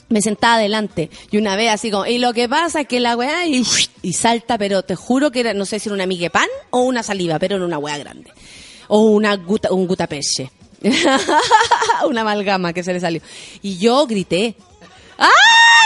me 0.09 0.23
sentaba 0.23 0.55
adelante. 0.55 1.11
Y 1.31 1.37
una 1.37 1.55
vez 1.55 1.73
así 1.73 1.91
como, 1.91 2.07
y 2.07 2.17
lo 2.17 2.33
que 2.33 2.49
pasa 2.49 2.81
es 2.81 2.89
que 2.89 3.01
la 3.01 3.15
weá, 3.15 3.47
y, 3.47 3.65
salta, 4.15 4.57
pero 4.57 4.83
te 4.83 4.95
juro 4.95 5.31
que 5.31 5.41
era, 5.41 5.53
no 5.53 5.67
sé 5.67 5.79
si 5.79 5.91
era 5.91 5.95
una 5.95 6.07
migue 6.07 6.31
pan 6.31 6.49
o 6.71 6.81
una 6.85 7.03
saliva, 7.03 7.39
pero 7.39 7.57
era 7.57 7.67
una 7.67 7.77
weá 7.77 7.99
grande. 7.99 8.33
O 8.89 9.01
una 9.01 9.37
guta, 9.37 9.71
un 9.71 9.87
gutaperche. 9.87 10.51
una 12.09 12.23
amalgama 12.23 12.73
que 12.73 12.83
se 12.83 12.95
le 12.95 13.01
salió. 13.01 13.21
Y 13.61 13.77
yo 13.77 14.07
grité. 14.07 14.55
¡Ah! 15.19 15.29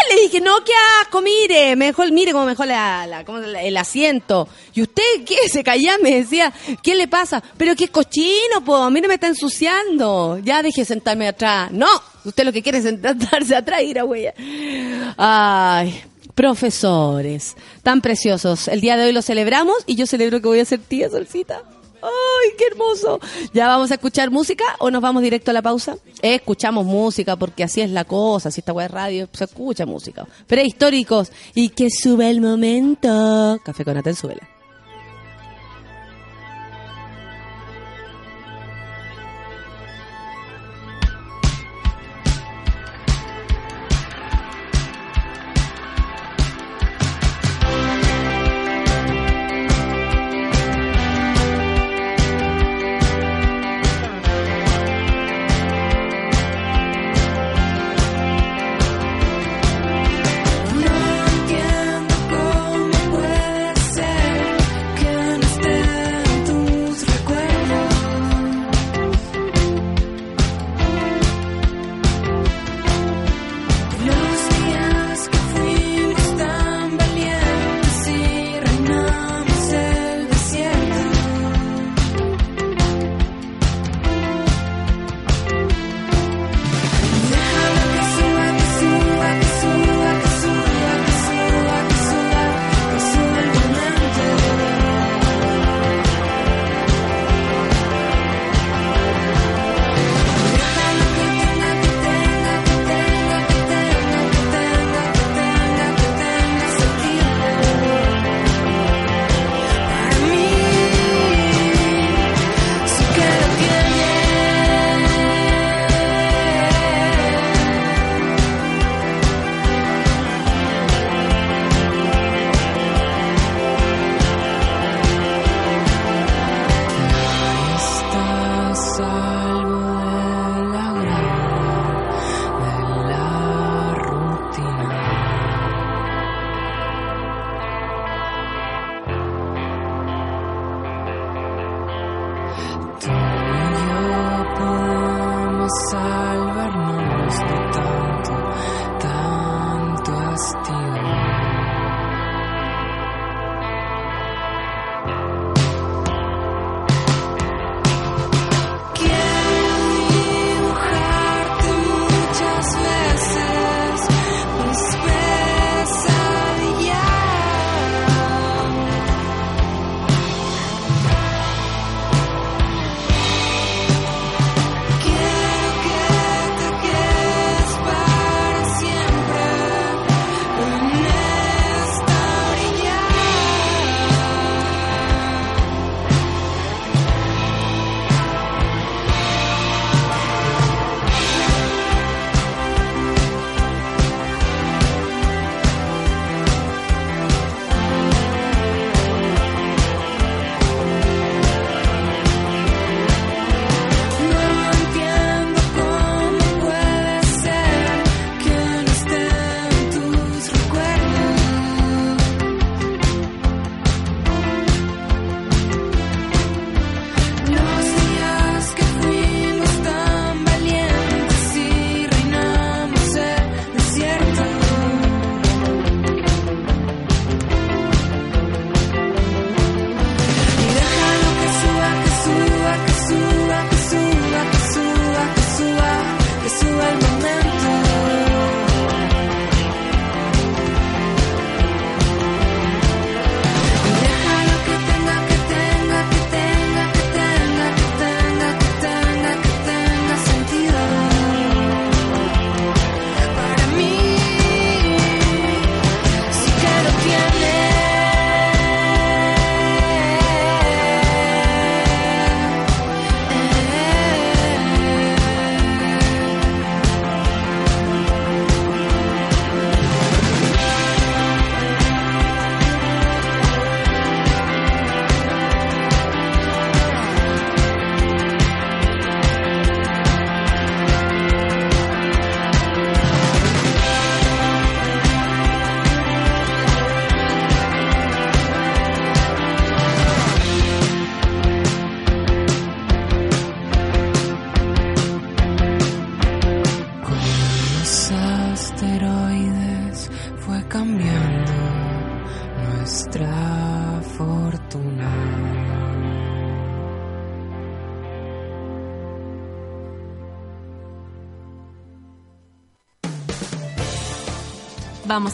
Le 0.08 0.22
dije, 0.22 0.40
no, 0.40 0.62
qué 0.64 0.72
asco, 1.02 1.20
mire, 1.20 1.76
mejor, 1.76 2.10
mire 2.12 2.32
cómo 2.32 2.44
mejor 2.44 2.66
la, 2.66 3.24
el 3.62 3.76
asiento. 3.76 4.48
Y 4.74 4.82
usted, 4.82 5.02
¿qué? 5.24 5.36
Se 5.48 5.64
callaba, 5.64 5.98
me 5.98 6.16
decía, 6.16 6.52
¿qué 6.82 6.94
le 6.94 7.08
pasa? 7.08 7.42
Pero 7.56 7.74
qué 7.74 7.88
cochino, 7.88 8.64
po, 8.64 8.90
mire, 8.90 9.08
me 9.08 9.14
está 9.14 9.26
ensuciando. 9.26 10.38
Ya 10.38 10.62
dejé 10.62 10.84
sentarme 10.84 11.28
atrás. 11.28 11.70
No, 11.72 11.88
usted 12.24 12.44
lo 12.44 12.52
que 12.52 12.62
quiere 12.62 12.78
es 12.78 12.84
sentarse 12.84 13.56
atrás 13.56 13.82
ir 13.82 13.98
a 13.98 14.04
huella. 14.04 14.34
Ay, 15.16 16.02
profesores, 16.34 17.56
tan 17.82 18.00
preciosos. 18.00 18.68
El 18.68 18.80
día 18.80 18.96
de 18.96 19.06
hoy 19.06 19.12
lo 19.12 19.22
celebramos 19.22 19.76
y 19.86 19.96
yo 19.96 20.06
celebro 20.06 20.40
que 20.40 20.48
voy 20.48 20.60
a 20.60 20.64
ser 20.64 20.80
tía 20.80 21.08
solcita. 21.08 21.62
¡Ay, 22.06 22.50
qué 22.56 22.66
hermoso! 22.70 23.20
¿Ya 23.52 23.66
vamos 23.66 23.90
a 23.90 23.94
escuchar 23.94 24.30
música 24.30 24.64
o 24.78 24.90
nos 24.90 25.02
vamos 25.02 25.22
directo 25.22 25.50
a 25.50 25.54
la 25.54 25.62
pausa? 25.62 25.96
Eh, 26.22 26.36
escuchamos 26.36 26.86
música 26.86 27.36
porque 27.36 27.64
así 27.64 27.80
es 27.80 27.90
la 27.90 28.04
cosa. 28.04 28.50
Si 28.50 28.60
esta 28.60 28.72
web 28.72 28.86
es 28.86 28.92
radio, 28.92 29.28
se 29.32 29.44
escucha 29.44 29.86
música. 29.86 30.26
Prehistóricos. 30.46 31.32
Y 31.54 31.70
que 31.70 31.90
sube 31.90 32.30
el 32.30 32.40
momento. 32.40 33.60
Café 33.64 33.84
con 33.84 33.96
Aten, 33.96 34.14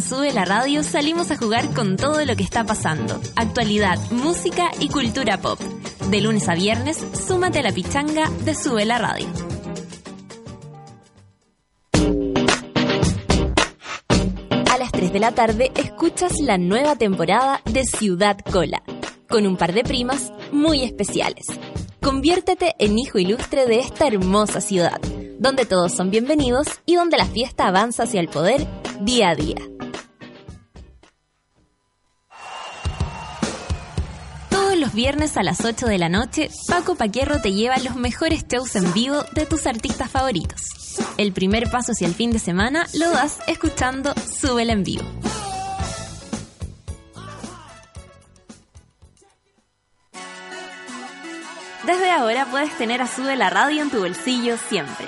En 0.00 0.08
Sube 0.08 0.32
la 0.32 0.46
Radio 0.46 0.82
salimos 0.82 1.30
a 1.30 1.36
jugar 1.36 1.74
con 1.74 1.96
todo 1.96 2.24
lo 2.24 2.34
que 2.34 2.42
está 2.42 2.64
pasando. 2.64 3.20
Actualidad, 3.36 3.98
música 4.10 4.70
y 4.78 4.88
cultura 4.88 5.38
pop. 5.42 5.60
De 6.08 6.22
lunes 6.22 6.48
a 6.48 6.54
viernes, 6.54 7.04
súmate 7.26 7.58
a 7.58 7.62
la 7.62 7.72
pichanga 7.72 8.30
de 8.44 8.54
Sube 8.54 8.86
la 8.86 8.98
Radio. 8.98 9.26
A 14.70 14.78
las 14.78 14.90
3 14.90 15.12
de 15.12 15.20
la 15.20 15.32
tarde 15.32 15.70
escuchas 15.74 16.40
la 16.40 16.56
nueva 16.56 16.96
temporada 16.96 17.60
de 17.66 17.84
Ciudad 17.84 18.38
Cola, 18.38 18.82
con 19.28 19.46
un 19.46 19.58
par 19.58 19.74
de 19.74 19.82
primas 19.82 20.32
muy 20.50 20.82
especiales. 20.82 21.44
Conviértete 22.00 22.74
en 22.78 22.98
hijo 22.98 23.18
ilustre 23.18 23.66
de 23.66 23.80
esta 23.80 24.06
hermosa 24.06 24.62
ciudad, 24.62 25.00
donde 25.38 25.66
todos 25.66 25.92
son 25.92 26.10
bienvenidos 26.10 26.68
y 26.86 26.94
donde 26.94 27.18
la 27.18 27.26
fiesta 27.26 27.66
avanza 27.66 28.04
hacia 28.04 28.20
el 28.20 28.28
poder 28.28 28.66
día 29.00 29.30
a 29.30 29.34
día. 29.34 29.56
Viernes 34.92 35.36
a 35.36 35.42
las 35.42 35.64
8 35.64 35.86
de 35.86 35.98
la 35.98 36.08
noche, 36.08 36.50
Paco 36.66 36.94
Paquierro 36.94 37.40
te 37.40 37.52
lleva 37.52 37.76
los 37.78 37.96
mejores 37.96 38.46
shows 38.46 38.76
en 38.76 38.92
vivo 38.92 39.24
de 39.34 39.46
tus 39.46 39.66
artistas 39.66 40.10
favoritos. 40.10 40.62
El 41.16 41.32
primer 41.32 41.70
paso 41.70 41.92
hacia 41.92 42.06
el 42.06 42.14
fin 42.14 42.30
de 42.30 42.38
semana 42.38 42.86
lo 42.94 43.10
das 43.10 43.38
escuchando 43.46 44.14
Súbela 44.14 44.72
en 44.72 44.84
vivo. 44.84 45.04
Desde 51.86 52.10
ahora 52.10 52.46
puedes 52.50 52.76
tener 52.76 53.02
a 53.02 53.06
Sube 53.06 53.36
la 53.36 53.50
Radio 53.50 53.82
en 53.82 53.90
tu 53.90 54.00
bolsillo 54.00 54.56
siempre. 54.56 55.06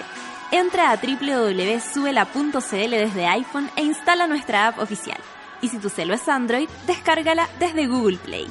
Entra 0.50 0.90
a 0.90 0.96
www.subela.cl 0.96 2.90
desde 2.90 3.26
iPhone 3.26 3.70
e 3.76 3.82
instala 3.82 4.26
nuestra 4.26 4.68
app 4.68 4.78
oficial. 4.78 5.18
Y 5.60 5.68
si 5.68 5.78
tu 5.78 5.88
celo 5.88 6.12
es 6.14 6.28
Android, 6.28 6.68
descárgala 6.86 7.48
desde 7.60 7.86
Google 7.86 8.18
Play. 8.18 8.50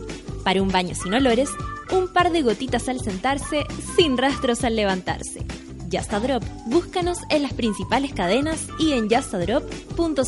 Para 0.43 0.61
un 0.61 0.69
baño 0.69 0.95
sin 0.95 1.13
olores, 1.13 1.49
un 1.91 2.07
par 2.11 2.31
de 2.31 2.41
gotitas 2.41 2.89
al 2.89 2.99
sentarse, 2.99 3.65
sin 3.95 4.17
rastros 4.17 4.63
al 4.63 4.75
levantarse. 4.75 5.45
Just 5.91 6.13
a 6.13 6.19
Drop, 6.19 6.43
búscanos 6.67 7.19
en 7.29 7.43
las 7.43 7.53
principales 7.53 8.13
cadenas 8.13 8.67
y 8.79 8.93
en 8.93 9.09
justadrop.cl. 9.09 10.21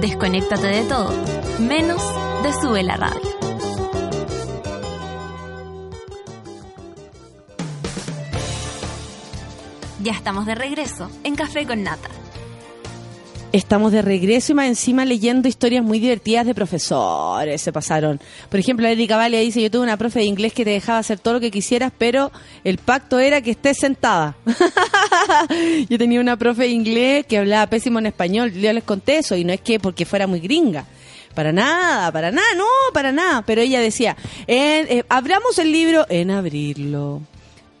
Desconéctate 0.00 0.66
de 0.66 0.82
todo, 0.84 1.12
menos 1.58 2.02
de 2.42 2.52
Sube 2.54 2.82
la 2.82 2.96
Radio. 2.96 3.40
Ya 10.02 10.12
estamos 10.12 10.46
de 10.46 10.54
regreso 10.54 11.10
en 11.24 11.36
Café 11.36 11.66
con 11.66 11.82
Nata. 11.82 12.08
Estamos 13.52 13.90
de 13.90 14.00
regreso 14.00 14.52
y 14.52 14.54
más 14.54 14.68
encima 14.68 15.04
leyendo 15.04 15.48
historias 15.48 15.82
muy 15.84 15.98
divertidas 15.98 16.46
de 16.46 16.54
profesores, 16.54 17.60
se 17.60 17.72
pasaron. 17.72 18.20
Por 18.48 18.60
ejemplo, 18.60 18.86
Erika 18.86 19.16
Valle 19.16 19.40
dice, 19.40 19.60
yo 19.60 19.68
tuve 19.72 19.82
una 19.82 19.96
profe 19.96 20.20
de 20.20 20.26
inglés 20.26 20.52
que 20.52 20.64
te 20.64 20.70
dejaba 20.70 21.00
hacer 21.00 21.18
todo 21.18 21.34
lo 21.34 21.40
que 21.40 21.50
quisieras, 21.50 21.92
pero 21.98 22.30
el 22.62 22.78
pacto 22.78 23.18
era 23.18 23.40
que 23.40 23.50
estés 23.50 23.78
sentada. 23.78 24.36
yo 25.88 25.98
tenía 25.98 26.20
una 26.20 26.36
profe 26.36 26.62
de 26.62 26.68
inglés 26.68 27.26
que 27.26 27.38
hablaba 27.38 27.66
pésimo 27.68 27.98
en 27.98 28.06
español, 28.06 28.52
yo 28.52 28.72
les 28.72 28.84
conté 28.84 29.18
eso, 29.18 29.34
y 29.34 29.42
no 29.42 29.52
es 29.52 29.60
que 29.60 29.80
porque 29.80 30.04
fuera 30.06 30.28
muy 30.28 30.38
gringa. 30.38 30.84
Para 31.34 31.50
nada, 31.52 32.12
para 32.12 32.30
nada, 32.30 32.46
no, 32.56 32.64
para 32.92 33.10
nada. 33.10 33.42
Pero 33.42 33.62
ella 33.62 33.80
decía, 33.80 34.16
en- 34.46 34.86
eh, 34.98 35.04
abramos 35.08 35.58
el 35.58 35.72
libro 35.72 36.06
en 36.08 36.30
abrirlo. 36.30 37.20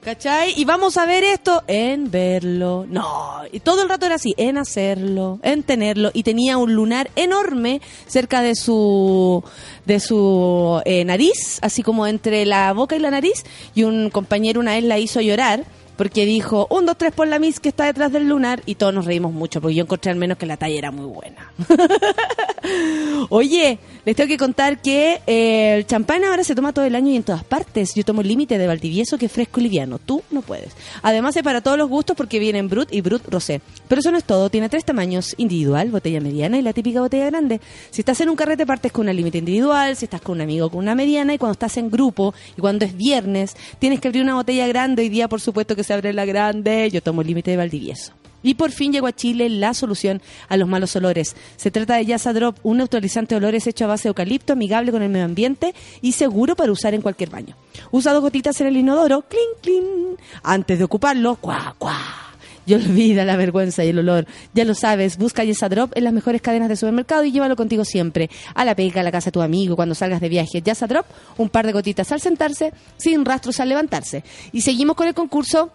¿Cachai? 0.02 0.54
Y 0.56 0.64
vamos 0.64 0.96
a 0.96 1.04
ver 1.04 1.22
esto 1.24 1.62
en 1.66 2.10
verlo. 2.10 2.86
No, 2.88 3.42
y 3.52 3.60
todo 3.60 3.82
el 3.82 3.88
rato 3.90 4.06
era 4.06 4.14
así, 4.14 4.32
en 4.38 4.56
hacerlo, 4.56 5.38
en 5.42 5.62
tenerlo. 5.62 6.10
Y 6.14 6.22
tenía 6.22 6.56
un 6.56 6.74
lunar 6.74 7.10
enorme 7.16 7.82
cerca 8.06 8.40
de 8.40 8.54
su, 8.54 9.44
de 9.84 10.00
su 10.00 10.80
eh, 10.86 11.04
nariz, 11.04 11.58
así 11.60 11.82
como 11.82 12.06
entre 12.06 12.46
la 12.46 12.72
boca 12.72 12.96
y 12.96 12.98
la 12.98 13.10
nariz. 13.10 13.44
Y 13.74 13.82
un 13.82 14.08
compañero 14.08 14.60
una 14.60 14.72
vez 14.72 14.84
la 14.84 14.98
hizo 14.98 15.20
llorar 15.20 15.66
porque 16.00 16.24
dijo, 16.24 16.66
un, 16.70 16.86
dos, 16.86 16.96
tres 16.96 17.12
por 17.12 17.28
la 17.28 17.38
Miss 17.38 17.60
que 17.60 17.68
está 17.68 17.84
detrás 17.84 18.10
del 18.10 18.26
lunar. 18.26 18.62
Y 18.64 18.76
todos 18.76 18.94
nos 18.94 19.04
reímos 19.04 19.34
mucho 19.34 19.60
porque 19.60 19.74
yo 19.74 19.82
encontré 19.82 20.10
al 20.10 20.16
menos 20.16 20.38
que 20.38 20.46
la 20.46 20.56
talla 20.56 20.78
era 20.78 20.90
muy 20.90 21.04
buena. 21.04 21.52
Oye, 23.28 23.78
les 24.06 24.16
tengo 24.16 24.26
que 24.26 24.38
contar 24.38 24.80
que 24.80 25.20
eh, 25.26 25.74
el 25.76 25.86
champán 25.86 26.24
ahora 26.24 26.42
se 26.42 26.54
toma 26.54 26.72
todo 26.72 26.86
el 26.86 26.94
año 26.94 27.10
y 27.10 27.16
en 27.16 27.22
todas 27.22 27.44
partes. 27.44 27.94
Yo 27.94 28.02
tomo 28.02 28.22
el 28.22 28.28
límite 28.28 28.56
de 28.56 28.66
Valdivieso 28.66 29.18
que 29.18 29.26
es 29.26 29.32
fresco 29.32 29.60
y 29.60 29.64
liviano. 29.64 29.98
Tú 29.98 30.22
no 30.30 30.40
puedes. 30.40 30.72
Además 31.02 31.36
es 31.36 31.42
para 31.42 31.60
todos 31.60 31.76
los 31.76 31.90
gustos 31.90 32.16
porque 32.16 32.38
vienen 32.38 32.70
Brut 32.70 32.88
y 32.90 33.02
Brut 33.02 33.28
Rosé. 33.28 33.60
Pero 33.86 34.00
eso 34.00 34.10
no 34.10 34.16
es 34.16 34.24
todo. 34.24 34.48
Tiene 34.48 34.70
tres 34.70 34.86
tamaños. 34.86 35.34
Individual, 35.36 35.90
botella 35.90 36.22
mediana 36.22 36.56
y 36.56 36.62
la 36.62 36.72
típica 36.72 37.02
botella 37.02 37.26
grande. 37.26 37.60
Si 37.90 38.00
estás 38.00 38.18
en 38.22 38.30
un 38.30 38.36
carrete 38.36 38.64
partes 38.64 38.90
con 38.90 39.02
una 39.02 39.12
límite 39.12 39.36
individual. 39.36 39.96
Si 39.96 40.06
estás 40.06 40.22
con 40.22 40.36
un 40.36 40.40
amigo 40.40 40.70
con 40.70 40.78
una 40.78 40.94
mediana. 40.94 41.34
Y 41.34 41.38
cuando 41.38 41.52
estás 41.52 41.76
en 41.76 41.90
grupo 41.90 42.32
y 42.56 42.60
cuando 42.62 42.86
es 42.86 42.96
viernes 42.96 43.54
tienes 43.78 44.00
que 44.00 44.08
abrir 44.08 44.22
una 44.22 44.34
botella 44.34 44.66
grande. 44.66 45.02
Hoy 45.02 45.10
día 45.10 45.28
por 45.28 45.42
supuesto 45.42 45.76
que 45.76 45.89
abre 45.94 46.12
la 46.12 46.24
grande. 46.24 46.88
Yo 46.90 47.02
tomo 47.02 47.22
el 47.22 47.28
límite 47.28 47.50
de 47.50 47.56
Valdivieso. 47.56 48.12
Y 48.42 48.54
por 48.54 48.70
fin 48.70 48.92
llegó 48.92 49.06
a 49.06 49.12
Chile 49.12 49.48
la 49.48 49.74
solución 49.74 50.22
a 50.48 50.56
los 50.56 50.68
malos 50.68 50.96
olores. 50.96 51.36
Se 51.56 51.70
trata 51.70 51.96
de 51.96 52.06
Yasa 52.06 52.32
Drop, 52.32 52.56
un 52.62 52.78
neutralizante 52.78 53.34
de 53.34 53.38
olores 53.38 53.66
hecho 53.66 53.84
a 53.84 53.88
base 53.88 54.04
de 54.04 54.08
eucalipto, 54.10 54.54
amigable 54.54 54.92
con 54.92 55.02
el 55.02 55.10
medio 55.10 55.26
ambiente 55.26 55.74
y 56.00 56.12
seguro 56.12 56.56
para 56.56 56.72
usar 56.72 56.94
en 56.94 57.02
cualquier 57.02 57.30
baño. 57.30 57.56
Usa 57.90 58.12
dos 58.12 58.22
gotitas 58.22 58.60
en 58.60 58.68
el 58.68 58.76
inodoro, 58.78 59.22
clink, 59.22 59.60
clink. 59.60 60.20
Antes 60.42 60.78
de 60.78 60.84
ocuparlo, 60.84 61.36
cuá, 61.36 61.74
cuá. 61.78 62.29
Y 62.70 62.74
olvida 62.74 63.24
la 63.24 63.34
vergüenza 63.34 63.84
y 63.84 63.88
el 63.88 63.98
olor. 63.98 64.26
Ya 64.54 64.64
lo 64.64 64.76
sabes, 64.76 65.18
busca 65.18 65.42
Yesa 65.42 65.68
Drop 65.68 65.90
en 65.96 66.04
las 66.04 66.12
mejores 66.12 66.40
cadenas 66.40 66.68
de 66.68 66.76
supermercado 66.76 67.24
y 67.24 67.32
llévalo 67.32 67.56
contigo 67.56 67.84
siempre. 67.84 68.30
A 68.54 68.64
la 68.64 68.76
pega, 68.76 69.00
a 69.00 69.02
la 69.02 69.10
casa 69.10 69.26
de 69.26 69.32
tu 69.32 69.42
amigo, 69.42 69.74
cuando 69.74 69.96
salgas 69.96 70.20
de 70.20 70.28
viaje. 70.28 70.62
Yesa 70.62 70.86
Drop, 70.86 71.04
un 71.36 71.48
par 71.48 71.66
de 71.66 71.72
gotitas 71.72 72.12
al 72.12 72.20
sentarse, 72.20 72.72
sin 72.96 73.24
rastros 73.24 73.58
al 73.58 73.70
levantarse. 73.70 74.22
Y 74.52 74.60
seguimos 74.60 74.94
con 74.94 75.08
el 75.08 75.14
concurso 75.14 75.72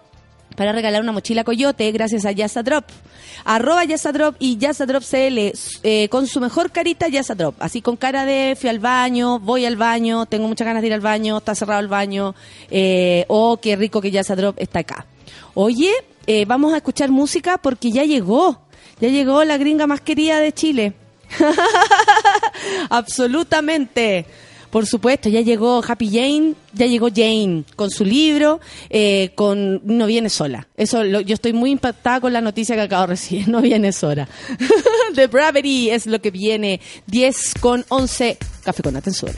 para 0.56 0.72
regalar 0.72 1.02
una 1.02 1.12
mochila 1.12 1.44
coyote 1.44 1.92
gracias 1.92 2.26
a 2.26 2.32
Yasa 2.32 2.64
Drop. 2.64 2.86
Arroba 3.44 3.84
Yasa 3.84 4.14
Drop 4.14 4.38
y 4.40 4.58
Yasa 4.58 4.86
Drop 4.86 5.04
CL 5.04 5.52
eh, 5.84 6.08
con 6.08 6.28
su 6.28 6.40
mejor 6.40 6.72
carita 6.72 7.10
Yasa 7.10 7.36
Drop. 7.36 7.56
Así 7.60 7.82
con 7.82 7.98
cara 7.98 8.24
de 8.24 8.56
fui 8.58 8.70
al 8.70 8.80
baño, 8.80 9.40
voy 9.40 9.66
al 9.66 9.76
baño, 9.76 10.28
tengo 10.28 10.48
muchas 10.48 10.66
ganas 10.66 10.82
de 10.82 10.88
ir 10.88 10.94
al 10.94 11.02
baño, 11.02 11.40
está 11.40 11.56
cerrado 11.56 11.82
el 11.82 11.90
baño, 11.90 12.36
eh, 12.72 13.26
oh, 13.28 13.58
qué 13.58 13.76
rico 13.76 14.00
que 14.00 14.12
Yasa 14.12 14.38
Drop 14.38 14.56
está 14.60 14.80
acá. 14.80 15.06
Oye, 15.56 15.92
eh, 16.28 16.46
vamos 16.46 16.74
a 16.74 16.78
escuchar 16.78 17.10
música 17.12 17.58
porque 17.58 17.92
ya 17.92 18.04
llegó, 18.04 18.62
ya 19.00 19.10
llegó 19.10 19.44
la 19.44 19.58
gringa 19.58 19.88
más 19.88 20.02
querida 20.02 20.40
de 20.40 20.52
Chile. 20.54 20.94
Absolutamente. 22.90 24.26
Por 24.70 24.86
supuesto, 24.86 25.30
ya 25.30 25.40
llegó 25.40 25.82
Happy 25.88 26.10
Jane, 26.10 26.54
ya 26.74 26.86
llegó 26.86 27.08
Jane 27.08 27.64
con 27.78 27.90
su 27.90 28.04
libro, 28.04 28.60
eh, 28.90 29.32
con 29.34 29.80
No 29.86 30.06
viene 30.06 30.30
sola. 30.30 30.68
Eso, 30.76 31.02
lo- 31.06 31.22
yo 31.22 31.34
estoy 31.34 31.54
muy 31.54 31.72
impactada 31.72 32.20
con 32.20 32.34
la 32.34 32.42
noticia 32.42 32.76
que 32.76 32.82
acabo 32.82 33.04
de 33.04 33.08
recibir. 33.08 33.48
No 33.56 33.62
viene 33.62 33.94
sola. 33.94 34.28
The 35.16 35.28
Bravery 35.28 35.92
es 35.92 36.08
lo 36.08 36.20
que 36.20 36.30
viene. 36.32 36.82
10 37.08 37.54
con 37.62 37.86
11. 37.88 38.38
Café 38.64 38.84
con 38.84 38.98
Atensura. 38.98 39.34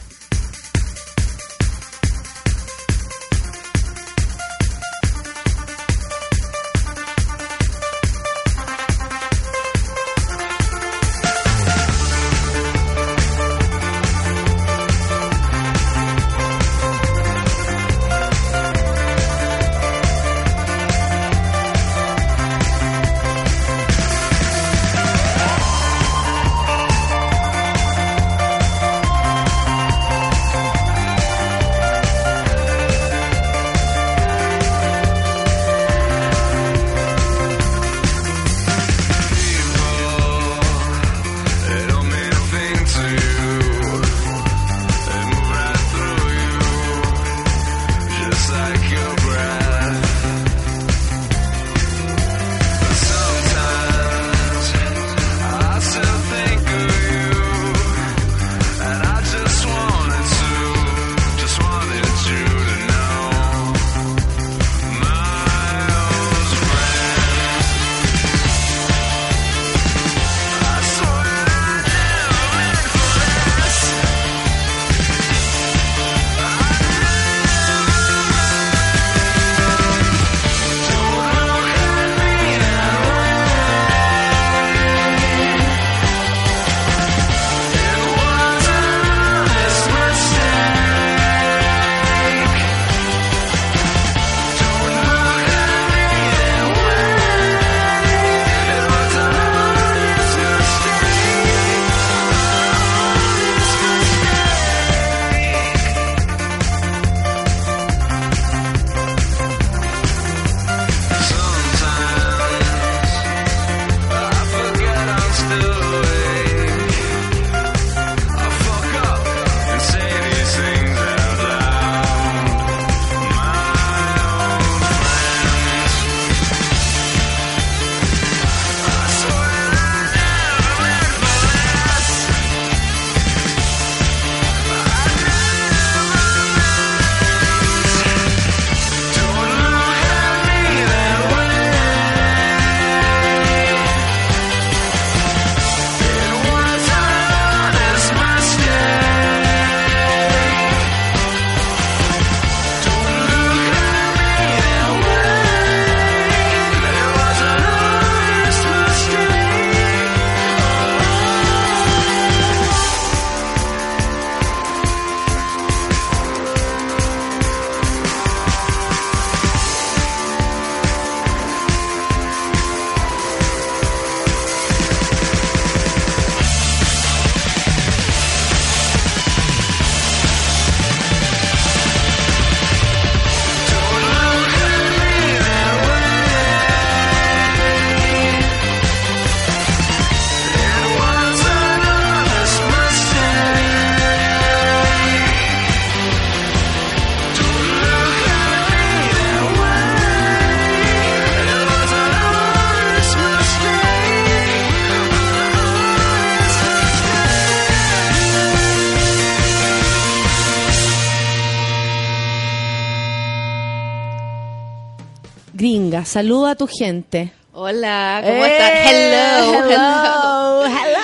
Saluda 216.05 216.51
a 216.51 216.55
tu 216.55 216.67
gente. 216.67 217.31
Hola, 217.53 218.21
¿cómo 218.23 218.45
Eh, 218.45 218.51
están? 218.51 218.71
Hello, 218.87 219.53
hello, 219.69 220.65
hello. 220.65 220.96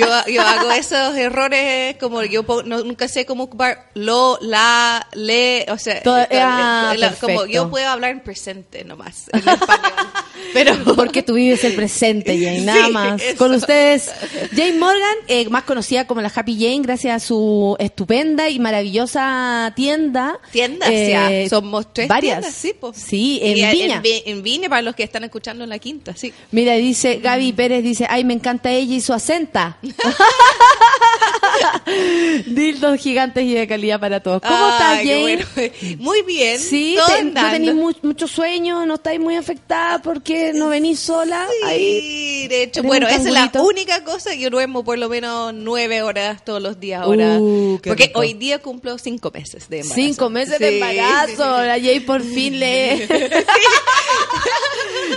Yo, 0.00 0.32
yo 0.32 0.42
hago 0.42 0.70
esos 0.72 1.16
errores 1.16 1.96
como 2.00 2.22
yo 2.24 2.44
no- 2.64 2.82
nunca 2.84 3.08
sé 3.08 3.24
cómo 3.26 3.44
ocupar 3.44 3.86
lo, 3.94 4.38
la, 4.40 5.06
le, 5.12 5.66
o 5.70 5.78
sea, 5.78 6.02
Todo- 6.02 6.18
eh, 6.18 6.40
ah, 6.42 6.94
la- 6.96 7.12
como 7.12 7.46
yo 7.46 7.70
puedo 7.70 7.88
hablar 7.88 8.10
en 8.10 8.20
presente 8.20 8.84
nomás, 8.84 9.26
en 9.32 9.40
español. 9.48 9.92
Pero 10.52 10.74
Porque 10.96 11.22
tú 11.22 11.34
vives 11.34 11.62
el 11.64 11.74
presente, 11.74 12.36
Jane, 12.42 12.60
nada 12.62 12.86
Sí, 12.86 12.92
más. 12.92 13.22
eso. 13.22 13.36
Con 13.36 13.54
ustedes, 13.54 14.10
Jane 14.54 14.72
Morgan, 14.78 15.16
eh, 15.28 15.48
más 15.48 15.64
conocida 15.64 16.06
como 16.06 16.20
la 16.22 16.32
Happy 16.34 16.54
Jane, 16.54 16.80
gracias 16.82 17.22
a 17.22 17.26
su 17.26 17.76
estupenda 17.78 18.48
y 18.48 18.58
maravillosa 18.58 19.72
tienda. 19.76 20.38
tiendas, 20.50 20.88
Eh, 20.90 21.44
ya, 21.44 21.48
somos 21.48 21.92
tres 21.92 22.08
varias. 22.08 22.38
tiendas, 22.40 22.54
sí, 22.54 22.72
po. 22.72 22.92
Sí, 22.94 23.38
en 23.42 23.58
Y 23.58 23.64
Viña. 23.70 24.00
Vi- 24.00 24.22
En, 24.26 24.42
Viña, 24.42 24.68
para 24.68 24.82
los 24.82 24.94
que 24.94 25.02
están 25.02 25.24
escuchando 25.24 25.64
en 25.64 25.70
la 25.70 25.78
quinta, 25.78 26.14
sí. 26.16 26.32
Mira, 26.50 26.74
dice 26.74 27.16
Gaby 27.22 27.52
Pérez, 27.52 27.82
dice, 27.82 28.06
ay, 28.08 28.24
me 28.24 28.34
encanta 28.34 28.70
ella 28.70 28.94
y 28.94 29.00
su 29.00 29.12
acenta. 29.12 29.78
Dildos 32.46 33.00
gigantes 33.00 33.44
y 33.44 33.54
de 33.54 33.66
calidad 33.66 34.00
para 34.00 34.20
todos. 34.20 34.40
¿Cómo 34.42 34.70
estás, 34.70 34.98
Ay, 34.98 35.08
Jane? 35.08 35.44
bueno. 35.54 35.72
Muy 35.98 36.22
bien. 36.22 36.58
Sí, 36.58 36.96
te- 37.06 37.24
no 37.24 37.50
tenéis 37.50 37.74
mu- 37.74 37.92
mucho 38.02 38.26
sueño, 38.28 38.86
no 38.86 38.94
estáis 38.94 39.20
muy 39.20 39.36
afectada 39.36 40.00
porque 40.00 40.52
no 40.54 40.68
venís 40.68 41.00
sola. 41.00 41.46
Ahí. 41.64 42.00
Sí, 42.00 42.48
de 42.48 42.62
hecho, 42.64 42.80
¿Eres 42.80 42.88
bueno, 42.88 43.08
esa 43.08 43.28
es 43.28 43.32
la 43.32 43.50
única 43.62 44.04
cosa. 44.04 44.34
Yo 44.34 44.50
duermo 44.50 44.84
por 44.84 44.98
lo 44.98 45.08
menos 45.08 45.52
nueve 45.54 46.02
horas 46.02 46.44
todos 46.44 46.62
los 46.62 46.78
días 46.80 47.02
ahora. 47.02 47.36
Uh, 47.38 47.80
porque 47.84 48.06
rico. 48.06 48.20
hoy 48.20 48.34
día 48.34 48.58
cumplo 48.60 48.98
cinco 48.98 49.30
meses 49.32 49.68
de 49.68 49.80
embarazo. 49.80 49.94
Cinco 50.00 50.30
meses 50.30 50.58
de 50.58 50.74
embarazo. 50.78 51.60
sí. 51.60 51.66
La 51.66 51.78
Jay 51.80 52.00
por 52.00 52.22
fin 52.22 52.58
le. 52.58 53.06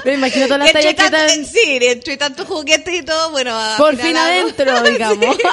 Me 0.06 0.16
imagino 0.16 0.48
todas 0.48 0.60
las 0.60 0.74
tallas 0.74 0.96
que 0.96 1.06
están 1.06 1.46
sí, 1.46 1.78
entre 1.82 2.18
tantos 2.18 2.46
juguetes 2.48 2.94
y 2.94 3.04
todo, 3.04 3.32
bueno. 3.32 3.58
por 3.78 3.96
fin 3.96 4.18
hago- 4.18 4.48
adentro, 4.62 4.84
digamos. 4.92 5.38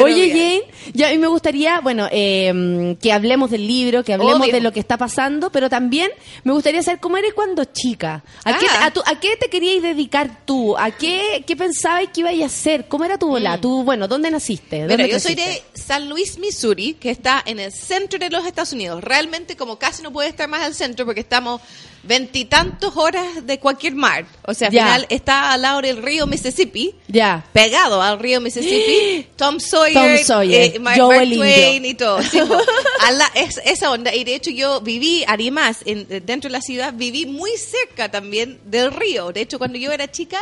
Oye. 0.00 0.30
Jane, 0.30 0.62
ya 0.96 1.08
a 1.08 1.10
mí 1.12 1.18
me 1.18 1.26
gustaría, 1.28 1.80
bueno, 1.80 2.08
eh, 2.10 2.96
que 3.00 3.12
hablemos 3.12 3.50
del 3.50 3.66
libro, 3.66 4.02
que 4.02 4.14
hablemos 4.14 4.40
Obvio. 4.40 4.52
de 4.52 4.60
lo 4.60 4.72
que 4.72 4.80
está 4.80 4.96
pasando, 4.96 5.50
pero 5.52 5.68
también 5.68 6.10
me 6.44 6.52
gustaría 6.52 6.82
saber 6.82 7.00
cómo 7.00 7.16
eres 7.16 7.34
cuando 7.34 7.64
chica. 7.64 8.24
¿A, 8.44 8.58
qué, 8.58 8.66
Ah. 8.70 8.86
a, 8.86 8.90
tu- 8.90 9.02
a 9.04 9.20
qué 9.20 9.36
te 9.36 9.48
querías 9.48 9.82
dedicar 9.82 10.44
tú? 10.44 10.76
¿A 10.76 10.90
qué, 10.90 11.44
qué 11.46 11.54
pensabas 11.56 12.08
que 12.12 12.20
ibas 12.20 12.34
a 12.40 12.46
hacer? 12.46 12.88
¿Cómo 12.88 13.04
era 13.04 13.18
tu 13.18 13.28
bola? 13.28 13.60
Tú, 13.60 13.84
bueno, 13.84 14.08
¿dónde 14.08 14.30
naciste? 14.30 14.80
¿Dónde 14.80 14.96
Mira, 14.96 15.08
Mm. 15.08 15.10
yo 15.12 15.20
soy 15.20 15.34
de 15.34 15.62
San 15.74 16.08
Luis, 16.08 16.38
Missouri, 16.38 16.94
que 16.94 17.10
está 17.10 17.42
en 17.46 17.58
el 17.60 17.72
centro 17.72 18.18
de 18.18 18.30
los 18.30 18.46
Estados 18.46 18.72
Unidos. 18.72 19.04
Realmente, 19.04 19.56
como 19.56 19.78
casi 19.78 20.02
no 20.02 20.12
puede 20.12 20.28
estar 20.30 20.48
más 20.48 20.62
al 20.62 20.74
centro, 20.74 21.04
porque 21.04 21.20
estamos 21.20 21.60
veintitantos 22.02 22.96
horas 22.96 23.44
de 23.46 23.58
cualquier 23.58 23.94
mar. 23.94 24.26
O 24.46 24.54
sea, 24.54 24.68
al 24.68 24.72
final 24.72 25.06
está 25.10 25.52
al 25.52 25.62
lado 25.62 25.80
del 25.82 26.02
río 26.02 26.26
Mississippi. 26.26 26.94
Ya. 27.08 27.44
Pegado 27.52 28.00
al 28.00 28.18
río 28.18 28.40
Mississippi, 28.40 29.26
Tom 29.36 29.58
Sawyer, 29.60 29.94
Tom 30.18 30.24
Sawyer, 30.24 30.76
eh, 30.76 30.78
Mark, 30.86 30.98
Twain 31.36 31.84
y 31.84 31.94
todo. 31.94 32.22
Sí, 32.22 32.38
po. 32.46 32.54
A 33.06 33.10
la- 33.12 33.30
es- 33.34 33.60
esa 33.64 33.90
onda. 33.90 34.14
Y 34.14 34.24
de 34.24 34.34
hecho 34.34 34.50
yo 34.50 34.80
viví, 34.80 35.24
además, 35.26 35.78
en, 35.84 36.06
dentro 36.24 36.48
de 36.48 36.52
la 36.52 36.60
ciudad, 36.62 36.92
viví 36.94 37.26
muy 37.26 37.50
cerca 37.56 38.10
también 38.10 38.60
del 38.64 38.92
río. 38.92 39.32
De 39.32 39.40
hecho, 39.42 39.58
cuando 39.58 39.78
yo 39.78 39.92
era 39.92 40.10
chica, 40.10 40.38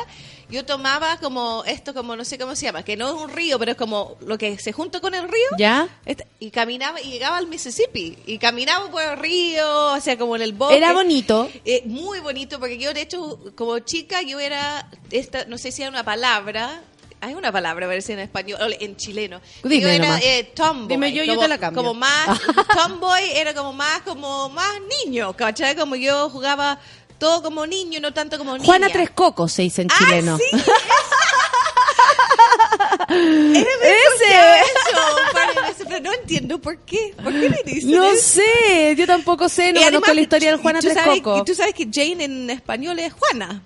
yo 0.51 0.65
tomaba 0.65 1.17
como 1.19 1.65
esto, 1.67 1.95
como 1.95 2.15
no 2.17 2.25
sé 2.25 2.39
cómo 2.39 2.55
se 2.55 2.67
llama, 2.67 2.85
que 2.85 2.97
no 2.97 3.09
es 3.09 3.15
un 3.23 3.31
río, 3.31 3.59
pero 3.59 3.73
es 3.73 3.77
como 3.79 4.17
lo 4.27 4.37
que 4.39 4.59
se 4.59 4.73
junta 4.73 5.01
con 5.01 5.15
el 5.15 5.23
río. 5.25 5.49
¿Ya? 5.59 5.89
Este- 6.05 6.27
Y 6.39 6.51
caminaba 6.51 7.01
y 7.01 7.11
llegaba 7.11 7.39
al 7.39 7.47
Mississippi. 7.47 8.17
Y 8.27 8.39
caminaba 8.39 8.91
por 8.91 9.03
el 9.03 9.17
río, 9.19 9.93
o 9.95 10.01
sea, 10.01 10.19
como 10.19 10.37
en 10.37 10.43
el 10.43 10.53
bosque. 10.53 10.77
Era 10.77 10.93
bonito. 10.93 11.51
Eh, 11.65 11.83
muy 11.87 12.21
bonito, 12.21 12.61
porque 12.61 12.79
yo, 12.79 12.93
de 12.93 13.01
hecho, 13.03 13.41
como 13.57 13.79
chica, 13.81 14.21
yo 14.23 14.39
era, 14.39 14.89
esta, 15.11 15.47
no 15.47 15.57
sé 15.59 15.73
si 15.73 15.83
hay 15.83 15.89
una 15.89 16.05
palabra, 16.05 16.83
hay 17.25 17.35
una 17.35 17.51
palabra, 17.53 17.87
parece 17.87 18.13
en 18.13 18.21
español, 18.21 18.77
en 18.81 18.97
chileno. 18.97 19.41
Dime 19.63 19.81
yo 19.81 19.89
era 19.89 20.19
eh, 20.19 20.45
tomboy. 20.55 20.89
Dime 20.89 21.13
yo, 21.13 21.25
yo 21.25 21.33
como, 21.35 21.43
te 21.43 21.49
la 21.49 21.59
cambio. 21.59 21.83
Como 21.83 21.95
más, 21.95 22.29
tomboy 22.77 23.23
era 23.35 23.55
como 23.55 23.73
más, 23.73 24.01
como 24.03 24.49
más 24.51 24.73
niño, 25.05 25.33
¿cachai? 25.35 25.75
Como 25.77 25.97
yo 25.97 26.29
jugaba 26.31 26.79
todo 27.19 27.43
como 27.43 27.67
niño, 27.67 28.01
no 28.01 28.13
tanto 28.13 28.37
como 28.39 28.53
niña. 28.55 28.67
Juana 28.67 28.89
Tres 28.91 29.11
Cocos 29.11 29.53
se 29.53 29.63
dice 29.63 29.83
en 29.83 29.89
Ah, 29.91 29.95
chileno. 29.99 30.39
sí, 30.39 30.45
Ese. 33.09 34.25
eso, 34.25 35.17
un 35.27 35.33
par 35.33 35.55
de 35.55 35.61
veces, 35.63 35.87
pero 35.89 36.01
no 36.01 36.13
entiendo 36.13 36.61
por 36.61 36.79
qué. 36.85 37.15
¿Por 37.23 37.33
qué 37.33 37.51
me 37.51 37.63
dicen 37.65 37.91
No 37.93 38.05
eso? 38.11 38.41
sé, 38.41 38.95
yo 38.97 39.07
tampoco 39.07 39.49
sé, 39.49 39.73
no 39.73 39.81
conozco 39.83 40.13
la 40.15 40.21
historia 40.21 40.51
del 40.51 40.59
y 40.59 40.63
Juana 40.63 40.81
Tres 40.81 40.95
sabes- 40.95 41.21
Cocos. 41.23 41.41
Y 41.41 41.45
tú 41.45 41.55
sabes 41.55 41.75
que 41.75 41.89
Jane 41.93 42.25
en 42.25 42.51
español 42.51 42.99
es 42.99 43.13
Juana. 43.13 43.63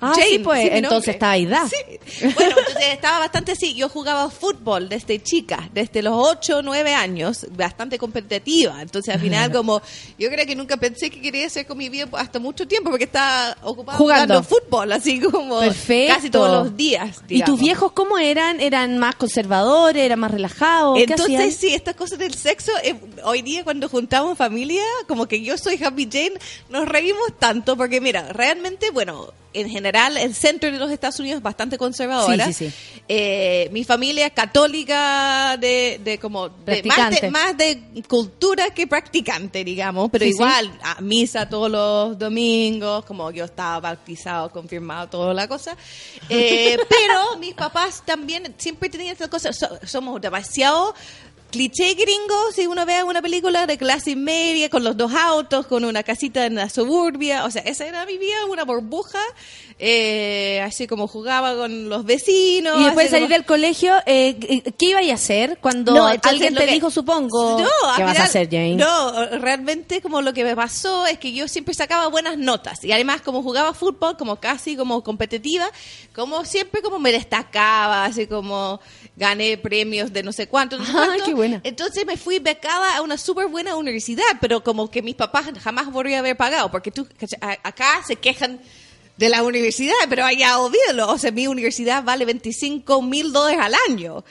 Ah, 0.00 0.12
sí, 0.14 0.38
pues, 0.38 0.68
entonces 0.72 1.14
estaba 1.14 1.32
ahí. 1.32 1.48
Sí. 1.68 2.26
Bueno, 2.34 2.54
entonces 2.58 2.84
estaba 2.92 3.18
bastante 3.20 3.52
así. 3.52 3.74
Yo 3.74 3.88
jugaba 3.88 4.30
fútbol 4.30 4.88
desde 4.88 5.22
chica, 5.22 5.68
desde 5.72 6.02
los 6.02 6.14
8 6.16 6.58
o 6.58 6.62
9 6.62 6.94
años, 6.94 7.46
bastante 7.50 7.98
competitiva. 7.98 8.80
Entonces, 8.80 9.14
al 9.14 9.20
final, 9.20 9.50
como 9.52 9.82
yo 10.18 10.28
creo 10.30 10.46
que 10.46 10.54
nunca 10.54 10.76
pensé 10.76 11.10
que 11.10 11.20
quería 11.20 11.46
hacer 11.46 11.66
con 11.66 11.78
mi 11.78 11.88
vida 11.88 12.08
hasta 12.12 12.38
mucho 12.38 12.66
tiempo 12.66 12.90
porque 12.90 13.04
estaba 13.04 13.56
ocupada 13.62 13.98
Jugando. 13.98 14.34
jugando, 14.34 14.48
fútbol, 14.48 14.92
así 14.92 15.20
como 15.20 15.60
Perfecto. 15.60 16.14
casi 16.14 16.30
todos 16.30 16.64
los 16.64 16.76
días. 16.76 17.16
¿Y 17.16 17.18
tus 17.20 17.28
digamos. 17.28 17.60
viejos 17.60 17.92
cómo 17.92 18.18
eran? 18.18 18.60
¿Eran 18.60 18.98
más 18.98 19.16
conservadores? 19.16 20.02
¿Eran 20.02 20.20
más 20.20 20.30
relajados? 20.30 20.98
Entonces, 20.98 21.56
sí, 21.56 21.74
estas 21.74 21.94
cosas 21.96 22.18
del 22.18 22.34
sexo, 22.34 22.72
eh, 22.82 22.94
hoy 23.24 23.42
día 23.42 23.64
cuando 23.64 23.88
juntamos 23.88 24.38
familia, 24.38 24.82
como 25.06 25.26
que 25.26 25.42
yo 25.42 25.56
soy 25.58 25.82
Happy 25.82 26.08
Jane, 26.10 26.34
nos 26.68 26.86
reímos 26.88 27.32
tanto 27.38 27.76
porque, 27.76 28.00
mira, 28.00 28.32
realmente, 28.32 28.90
bueno, 28.90 29.32
en 29.54 29.68
general, 29.70 30.16
el 30.16 30.34
centro 30.34 30.70
de 30.70 30.78
los 30.78 30.90
Estados 30.90 31.18
Unidos 31.20 31.38
es 31.38 31.42
bastante 31.42 31.78
conservadora. 31.78 32.46
Sí, 32.46 32.52
sí, 32.52 32.70
sí. 32.70 33.02
Eh, 33.08 33.68
mi 33.72 33.82
familia 33.84 34.26
es 34.26 34.32
católica 34.32 35.56
de, 35.58 36.00
de 36.04 36.18
como, 36.18 36.48
de, 36.50 36.82
más, 36.84 37.20
de, 37.20 37.30
más 37.30 37.56
de 37.56 37.80
cultura 38.06 38.70
que 38.74 38.86
practicante, 38.86 39.64
digamos, 39.64 40.10
pero 40.10 40.24
igual, 40.24 40.70
a 40.82 41.00
misa 41.00 41.48
todos 41.48 41.70
los 41.70 42.18
domingos, 42.18 43.04
como 43.04 43.30
yo 43.30 43.44
estaba 43.46 43.80
bautizado, 43.80 44.50
confirmado, 44.50 45.08
toda 45.08 45.32
la 45.34 45.48
cosa. 45.48 45.76
Eh, 46.28 46.76
pero 46.88 47.36
mis 47.38 47.54
papás 47.54 48.02
también 48.04 48.54
siempre 48.58 48.88
tenían 48.90 49.12
esta 49.12 49.28
cosa, 49.28 49.52
so- 49.52 49.78
somos 49.86 50.20
demasiado 50.20 50.94
cliché 51.50 51.94
gringo, 51.94 52.52
si 52.54 52.66
uno 52.66 52.84
ve 52.84 53.02
una 53.02 53.22
película 53.22 53.66
de 53.66 53.78
clase 53.78 54.14
media, 54.16 54.68
con 54.68 54.84
los 54.84 54.96
dos 54.96 55.12
autos, 55.14 55.66
con 55.66 55.84
una 55.84 56.02
casita 56.02 56.44
en 56.46 56.56
la 56.56 56.68
suburbia, 56.68 57.44
o 57.44 57.50
sea, 57.50 57.62
esa 57.62 57.86
era 57.86 58.04
mi 58.04 58.18
vida, 58.18 58.44
una 58.50 58.64
burbuja, 58.64 59.20
eh, 59.78 60.60
así 60.64 60.86
como 60.86 61.06
jugaba 61.06 61.54
con 61.54 61.88
los 61.88 62.04
vecinos. 62.04 62.80
Y 62.80 62.84
después 62.84 63.06
de 63.06 63.10
salir 63.10 63.26
como- 63.28 63.34
del 63.36 63.44
colegio, 63.46 63.94
eh, 64.06 64.36
¿qué 64.78 64.86
iba 64.86 64.98
a 65.00 65.14
hacer 65.14 65.58
cuando 65.60 65.94
no, 65.94 66.10
entonces 66.10 66.32
alguien 66.32 66.54
te 66.54 66.66
que- 66.66 66.72
dijo, 66.72 66.90
supongo, 66.90 67.60
No, 67.60 67.88
al 67.90 67.96
¿qué 67.96 68.02
vas 68.02 68.10
a 68.10 68.14
final- 68.14 68.22
hacer, 68.28 68.48
Jane? 68.50 68.76
No, 68.76 69.26
realmente 69.38 70.02
como 70.02 70.20
lo 70.20 70.34
que 70.34 70.44
me 70.44 70.54
pasó 70.54 71.06
es 71.06 71.18
que 71.18 71.32
yo 71.32 71.48
siempre 71.48 71.72
sacaba 71.74 72.08
buenas 72.08 72.36
notas 72.36 72.84
y 72.84 72.92
además 72.92 73.22
como 73.22 73.42
jugaba 73.42 73.72
fútbol, 73.72 74.16
como 74.18 74.36
casi 74.36 74.76
como 74.76 75.02
competitiva, 75.02 75.70
como 76.14 76.44
siempre 76.44 76.82
como 76.82 76.98
me 76.98 77.12
destacaba, 77.12 78.04
así 78.04 78.26
como 78.26 78.80
gané 79.16 79.56
premios 79.58 80.12
de 80.12 80.22
no 80.22 80.32
sé 80.32 80.46
cuánto. 80.48 80.76
no 80.78 80.84
sé 80.84 80.92
cuánto. 80.92 81.37
Buena. 81.38 81.60
Entonces 81.64 82.04
me 82.04 82.16
fui 82.18 82.38
becada 82.38 82.96
a 82.96 83.02
una 83.02 83.16
súper 83.16 83.46
buena 83.48 83.74
universidad, 83.76 84.24
pero 84.40 84.62
como 84.62 84.90
que 84.90 85.00
mis 85.02 85.14
papás 85.14 85.46
jamás 85.62 85.88
podrían 85.88 86.18
haber 86.20 86.36
pagado, 86.36 86.70
porque 86.70 86.90
tú, 86.90 87.06
acá 87.62 88.02
se 88.06 88.16
quejan 88.16 88.60
de 89.16 89.28
la 89.28 89.42
universidad, 89.42 89.94
pero 90.08 90.24
allá 90.24 90.58
olvídalo, 90.58 91.08
o 91.10 91.18
sea, 91.18 91.30
mi 91.32 91.46
universidad 91.46 92.04
vale 92.04 92.24
25 92.24 93.02
mil 93.02 93.32
dólares 93.32 93.60
al 93.60 93.74
año. 93.88 94.24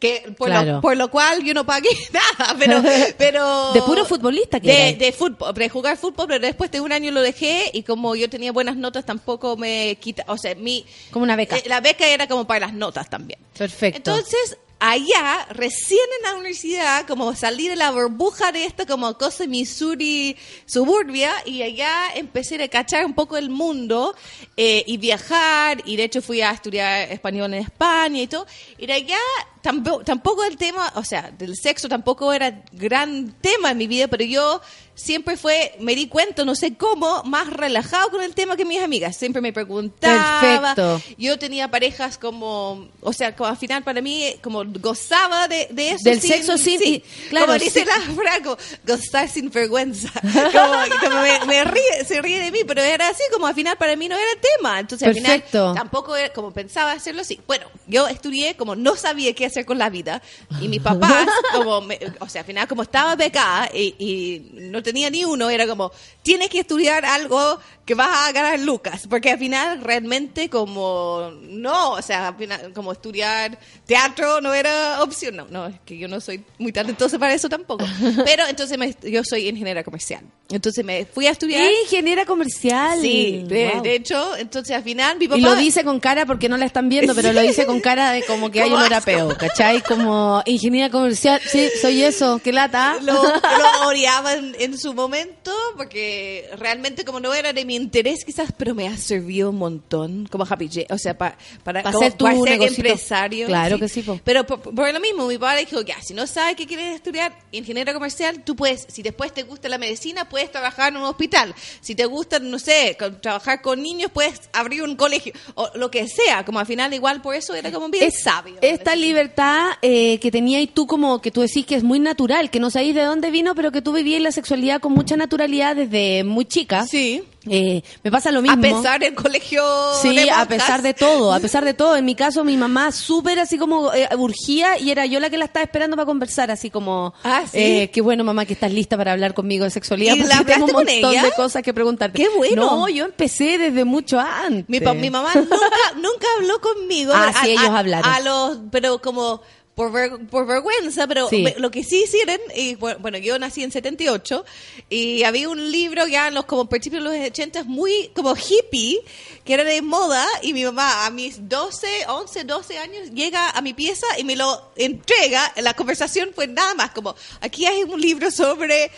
Que 0.00 0.34
por, 0.36 0.48
Claro. 0.48 0.72
lo, 0.72 0.80
por 0.80 0.96
lo 0.96 1.08
cual 1.12 1.44
yo 1.44 1.54
no 1.54 1.64
pagué 1.64 1.90
nada, 2.12 2.56
pero... 2.58 2.82
pero 3.18 3.72
De 3.72 3.82
puro 3.82 4.04
futbolista 4.04 4.58
que 4.58 4.96
de, 4.96 5.04
de 5.04 5.12
fútbol, 5.12 5.54
de 5.54 5.68
jugar 5.68 5.96
fútbol, 5.96 6.26
pero 6.26 6.40
después 6.40 6.72
de 6.72 6.80
un 6.80 6.90
año 6.90 7.12
lo 7.12 7.20
dejé 7.20 7.70
y 7.72 7.84
como 7.84 8.16
yo 8.16 8.28
tenía 8.28 8.50
buenas 8.50 8.74
notas 8.76 9.06
tampoco 9.06 9.56
me 9.56 9.96
quita, 10.00 10.24
o 10.26 10.36
sea, 10.36 10.56
mi... 10.56 10.84
Como 11.12 11.22
una 11.22 11.36
beca. 11.36 11.56
eh, 11.56 11.62
la 11.66 11.80
beca 11.80 12.04
era 12.08 12.26
como 12.26 12.48
para 12.48 12.66
las 12.66 12.72
notas 12.74 13.08
también. 13.08 13.38
Perfecto. 13.56 13.96
Entonces, 14.10 14.58
allá, 14.84 15.46
recién 15.50 16.00
en 16.18 16.24
la 16.24 16.34
universidad, 16.34 17.06
como 17.06 17.36
salí 17.36 17.68
de 17.68 17.76
la 17.76 17.92
burbuja 17.92 18.50
de 18.50 18.64
esta 18.64 18.84
como 18.84 19.16
cosa 19.16 19.46
Missouri 19.46 20.36
suburbia, 20.66 21.32
y 21.46 21.62
allá 21.62 22.12
empecé 22.16 22.60
a 22.60 22.66
cachar 22.66 23.06
un 23.06 23.14
poco 23.14 23.36
el 23.36 23.48
mundo 23.48 24.12
eh, 24.56 24.82
y 24.84 24.96
viajar, 24.96 25.82
y 25.84 25.94
de 25.94 26.02
hecho 26.02 26.20
fui 26.20 26.40
a 26.40 26.50
estudiar 26.50 27.12
español 27.12 27.54
en 27.54 27.60
España 27.60 28.22
y 28.22 28.26
todo, 28.26 28.44
y 28.76 28.86
de 28.86 28.94
allá 28.94 29.18
tampoco, 29.62 30.02
tampoco 30.02 30.42
el 30.42 30.56
tema, 30.56 30.92
o 30.96 31.04
sea, 31.04 31.30
del 31.30 31.54
sexo 31.56 31.88
tampoco 31.88 32.32
era 32.32 32.64
gran 32.72 33.36
tema 33.40 33.70
en 33.70 33.78
mi 33.78 33.86
vida, 33.86 34.08
pero 34.08 34.24
yo 34.24 34.60
siempre 34.94 35.36
fue, 35.36 35.74
me 35.80 35.94
di 35.94 36.06
cuenta, 36.08 36.44
no 36.44 36.54
sé 36.54 36.74
cómo, 36.76 37.22
más 37.24 37.48
relajado 37.48 38.10
con 38.10 38.22
el 38.22 38.34
tema 38.34 38.56
que 38.56 38.64
mis 38.64 38.80
amigas. 38.82 39.16
Siempre 39.16 39.40
me 39.42 39.52
preguntaba. 39.52 40.40
Perfecto. 40.40 41.00
Yo 41.18 41.38
tenía 41.38 41.70
parejas 41.70 42.18
como, 42.18 42.88
o 43.00 43.12
sea, 43.12 43.34
como 43.34 43.48
al 43.50 43.56
final 43.56 43.82
para 43.82 44.00
mí, 44.00 44.34
como 44.42 44.62
gozaba 44.64 45.48
de, 45.48 45.68
de 45.70 45.90
eso. 45.90 46.04
Del 46.04 46.20
sexo 46.20 46.58
sin- 46.58 46.82
y- 46.82 47.00
claro, 47.30 47.46
como 47.46 47.58
dice 47.58 47.80
sí. 47.80 47.86
la 47.86 48.14
Franco, 48.14 48.56
gozar 48.86 49.28
sin 49.28 49.50
vergüenza. 49.50 50.10
Como, 50.22 50.74
como 51.00 51.22
me, 51.22 51.46
me 51.46 51.64
ríe, 51.64 52.04
se 52.06 52.20
ríe 52.20 52.40
de 52.40 52.50
mí, 52.50 52.58
pero 52.66 52.82
era 52.82 53.08
así, 53.08 53.22
como 53.32 53.46
al 53.46 53.54
final 53.54 53.76
para 53.76 53.96
mí 53.96 54.08
no 54.08 54.16
era 54.16 54.26
tema. 54.56 54.80
Entonces 54.80 55.08
al 55.08 55.14
Perfecto. 55.14 55.50
final 55.70 55.74
tampoco 55.74 56.16
era 56.16 56.32
como 56.32 56.52
pensaba 56.52 56.92
hacerlo 56.92 57.22
así. 57.22 57.40
Bueno, 57.46 57.66
yo 57.86 58.06
estudié 58.08 58.54
como 58.56 58.76
no 58.76 58.96
sabía 58.96 59.32
qué 59.34 59.46
hacer 59.46 59.64
con 59.64 59.78
la 59.78 59.88
vida 59.90 60.22
y 60.60 60.68
mis 60.68 60.80
papás, 60.82 61.26
como, 61.52 61.80
me- 61.80 61.98
o 62.20 62.28
sea, 62.28 62.42
al 62.42 62.46
final 62.46 62.68
como 62.68 62.82
estaba 62.82 63.16
becada 63.16 63.70
y, 63.72 63.94
y 63.98 64.50
no 64.62 64.81
tenía 64.82 65.10
ni 65.10 65.24
uno, 65.24 65.48
era 65.50 65.66
como, 65.66 65.92
tienes 66.22 66.48
que 66.48 66.60
estudiar 66.60 67.04
algo 67.04 67.58
que 67.84 67.94
vas 67.94 68.28
a 68.28 68.32
ganar 68.32 68.58
lucas, 68.60 69.06
porque 69.10 69.30
al 69.30 69.38
final 69.38 69.80
realmente 69.82 70.48
como, 70.48 71.32
no, 71.42 71.92
o 71.92 72.02
sea, 72.02 72.28
al 72.28 72.36
final 72.36 72.72
como 72.72 72.92
estudiar 72.92 73.58
teatro 73.86 74.40
no 74.40 74.54
era 74.54 75.02
opción, 75.02 75.36
no, 75.36 75.46
no, 75.50 75.66
es 75.66 75.74
que 75.84 75.98
yo 75.98 76.06
no 76.06 76.20
soy 76.20 76.44
muy 76.58 76.72
talentosa 76.72 77.18
para 77.18 77.34
eso 77.34 77.48
tampoco, 77.48 77.84
pero 78.24 78.44
entonces 78.48 78.78
me- 78.78 78.94
yo 79.10 79.22
soy 79.24 79.48
ingeniera 79.48 79.82
comercial, 79.82 80.22
entonces 80.48 80.84
me 80.84 81.06
fui 81.06 81.26
a 81.26 81.30
estudiar. 81.30 81.68
Ingeniera 81.84 82.24
comercial. 82.24 82.98
Sí, 83.00 83.44
de, 83.46 83.70
Wow. 83.72 83.82
de 83.82 83.94
hecho, 83.96 84.36
entonces 84.36 84.76
al 84.76 84.82
final 84.82 85.18
mi 85.18 85.26
papá... 85.26 85.38
Y 85.38 85.42
lo 85.42 85.54
dice 85.56 85.82
con 85.82 85.98
cara 85.98 86.26
porque 86.26 86.48
no 86.48 86.56
la 86.58 86.66
están 86.66 86.88
viendo, 86.88 87.14
pero 87.14 87.32
lo 87.32 87.40
dice 87.40 87.64
con 87.66 87.80
cara 87.82 88.12
de 88.12 88.22
como 88.24 88.50
que 88.50 88.60
hay 88.62 88.70
un 88.70 88.76
asco. 88.76 88.86
horapeo, 88.86 89.36
¿cachai? 89.38 89.80
Como 89.82 90.42
ingeniera 90.46 90.90
comercial, 90.90 91.40
sí, 91.46 91.68
soy 91.80 92.02
eso, 92.02 92.40
qué 92.44 92.52
lata. 92.52 92.96
lo, 93.02 93.12
lo 93.14 93.92
en, 94.58 94.71
en 94.72 94.78
su 94.78 94.94
momento 94.94 95.52
porque 95.76 96.48
realmente 96.58 97.04
como 97.04 97.20
no 97.20 97.32
era 97.34 97.52
de 97.52 97.64
mi 97.64 97.76
interés 97.76 98.24
quizás, 98.24 98.52
pero 98.56 98.74
me 98.74 98.88
ha 98.88 98.96
servido 98.96 99.50
un 99.50 99.56
montón 99.56 100.26
como 100.30 100.44
Happy 100.48 100.68
J. 100.68 100.92
O 100.94 100.98
sea, 100.98 101.16
pa- 101.16 101.36
para, 101.64 101.82
Pa' 101.82 101.92
como- 101.92 102.04
ser 102.04 102.12
tu 102.14 102.24
para 102.24 102.36
ser 102.40 102.62
empresario. 102.62 103.46
Claro 103.46 103.78
que 103.78 103.88
sí, 103.88 104.02
po. 104.02 104.20
Pero 104.24 104.44
por, 104.46 104.60
por 104.60 104.92
lo 104.92 105.00
mismo, 105.00 105.26
mi 105.26 105.38
padre 105.38 105.64
dijo, 105.64 105.80
ya, 105.82 106.00
si 106.02 106.14
no 106.14 106.26
sabes 106.26 106.56
qué 106.56 106.66
quieres 106.66 106.94
estudiar, 106.94 107.38
ingeniero 107.52 107.92
comercial, 107.92 108.42
tú 108.44 108.56
puedes, 108.56 108.86
si 108.88 109.02
después 109.02 109.32
te 109.32 109.42
gusta 109.42 109.68
la 109.68 109.78
medicina, 109.78 110.28
puedes 110.28 110.50
trabajar 110.50 110.92
en 110.92 110.98
un 110.98 111.04
hospital. 111.04 111.54
Si 111.80 111.94
te 111.94 112.04
gusta, 112.06 112.38
no 112.38 112.58
sé, 112.58 112.96
con- 112.98 113.20
trabajar 113.20 113.62
con 113.62 113.82
niños, 113.82 114.10
puedes 114.12 114.40
abrir 114.52 114.82
un 114.82 114.96
colegio. 114.96 115.32
O 115.54 115.70
lo 115.74 115.90
que 115.90 116.06
sea, 116.08 116.44
como 116.44 116.58
al 116.58 116.66
final 116.66 116.92
igual 116.94 117.20
por 117.22 117.34
eso 117.34 117.54
era 117.54 117.70
como 117.72 117.88
bien 117.88 118.04
Es- 118.04 118.22
sabio. 118.22 118.56
Esta 118.60 118.96
libertad 118.96 119.72
eh, 119.82 120.18
que 120.20 120.30
tenías 120.30 120.66
tú 120.72 120.86
como 120.86 121.20
que 121.20 121.30
tú 121.30 121.40
decís 121.40 121.66
que 121.66 121.74
es 121.74 121.82
muy 121.82 121.98
natural, 122.00 122.50
que 122.50 122.60
no 122.60 122.70
sabéis 122.70 122.94
de 122.94 123.02
dónde 123.02 123.30
vino, 123.30 123.54
pero 123.54 123.72
que 123.72 123.82
tú 123.82 123.92
vivías 123.92 124.20
la 124.22 124.32
sexualidad 124.32 124.61
con 124.80 124.92
mucha 124.92 125.16
naturalidad 125.16 125.76
desde 125.76 126.24
muy 126.24 126.44
chica. 126.44 126.84
Sí. 126.86 127.22
Eh, 127.50 127.82
me 128.04 128.10
pasa 128.12 128.30
lo 128.30 128.40
mismo. 128.40 128.56
A 128.56 128.60
pesar 128.60 129.00
del 129.00 129.14
colegio 129.16 129.64
Sí, 130.00 130.14
de 130.14 130.30
a 130.30 130.46
pesar 130.46 130.80
de 130.80 130.94
todo, 130.94 131.32
a 131.32 131.40
pesar 131.40 131.64
de 131.64 131.74
todo. 131.74 131.96
En 131.96 132.04
mi 132.04 132.14
caso, 132.14 132.44
mi 132.44 132.56
mamá 132.56 132.92
súper 132.92 133.40
así 133.40 133.58
como 133.58 133.92
eh, 133.92 134.08
urgía 134.16 134.78
y 134.78 134.92
era 134.92 135.06
yo 135.06 135.18
la 135.18 135.28
que 135.28 135.36
la 135.38 135.46
estaba 135.46 135.64
esperando 135.64 135.96
para 135.96 136.06
conversar, 136.06 136.52
así 136.52 136.70
como, 136.70 137.14
Ah, 137.24 137.42
¿sí? 137.50 137.58
eh, 137.58 137.90
qué 137.92 138.00
bueno 138.00 138.22
mamá 138.22 138.44
que 138.46 138.52
estás 138.52 138.72
lista 138.72 138.96
para 138.96 139.10
hablar 139.12 139.34
conmigo 139.34 139.64
de 139.64 139.70
sexualidad, 139.70 140.14
¿Y 140.14 140.22
la 140.22 140.44
tengo 140.44 140.66
un 140.66 140.72
montón 140.72 140.88
ella? 140.88 141.24
de 141.24 141.32
cosas 141.32 141.62
que 141.64 141.74
preguntarte. 141.74 142.16
¡Qué 142.16 142.28
bueno! 142.28 142.62
No, 142.64 142.88
yo 142.88 143.06
empecé 143.06 143.58
desde 143.58 143.84
mucho 143.84 144.20
antes. 144.20 144.64
Mi, 144.68 144.78
mi 144.78 145.10
mamá 145.10 145.30
nunca, 145.34 145.56
nunca 145.96 146.26
habló 146.38 146.60
conmigo. 146.60 147.12
Ah, 147.12 147.32
sí, 147.42 147.50
ellos 147.50 147.70
hablaron. 147.70 148.08
A 148.08 148.20
los, 148.20 148.58
pero 148.70 149.02
como 149.02 149.40
por, 149.74 149.90
ver- 149.90 150.26
por 150.30 150.46
vergüenza, 150.46 151.06
pero 151.06 151.28
Sí. 151.30 151.46
lo 151.56 151.70
que 151.70 151.82
sí 151.82 152.02
hicieron, 152.04 152.38
y 152.54 152.76
bu- 152.76 152.98
bueno, 152.98 153.16
yo 153.18 153.38
nací 153.38 153.62
en 153.62 153.72
78 153.72 154.44
y 154.90 155.22
había 155.22 155.48
un 155.48 155.72
libro 155.72 156.06
ya 156.06 156.28
en 156.28 156.34
los 156.34 156.44
como 156.44 156.68
principios 156.68 157.02
de 157.04 157.08
los 157.18 157.28
80 157.30 157.64
muy 157.64 158.10
como 158.14 158.34
hippie, 158.36 159.00
que 159.44 159.54
era 159.54 159.64
de 159.64 159.80
moda 159.80 160.26
y 160.42 160.52
mi 160.52 160.64
mamá 160.64 161.06
a 161.06 161.10
mis 161.10 161.48
12, 161.48 161.86
11, 162.06 162.44
12 162.44 162.78
años 162.78 163.10
llega 163.12 163.48
a 163.50 163.62
mi 163.62 163.72
pieza 163.72 164.06
y 164.18 164.24
me 164.24 164.36
lo 164.36 164.72
entrega. 164.76 165.52
La 165.56 165.72
conversación 165.74 166.32
fue 166.34 166.46
nada 166.46 166.74
más 166.74 166.90
como, 166.90 167.14
aquí 167.40 167.64
hay 167.64 167.82
un 167.82 168.00
libro 168.00 168.30
sobre 168.30 168.90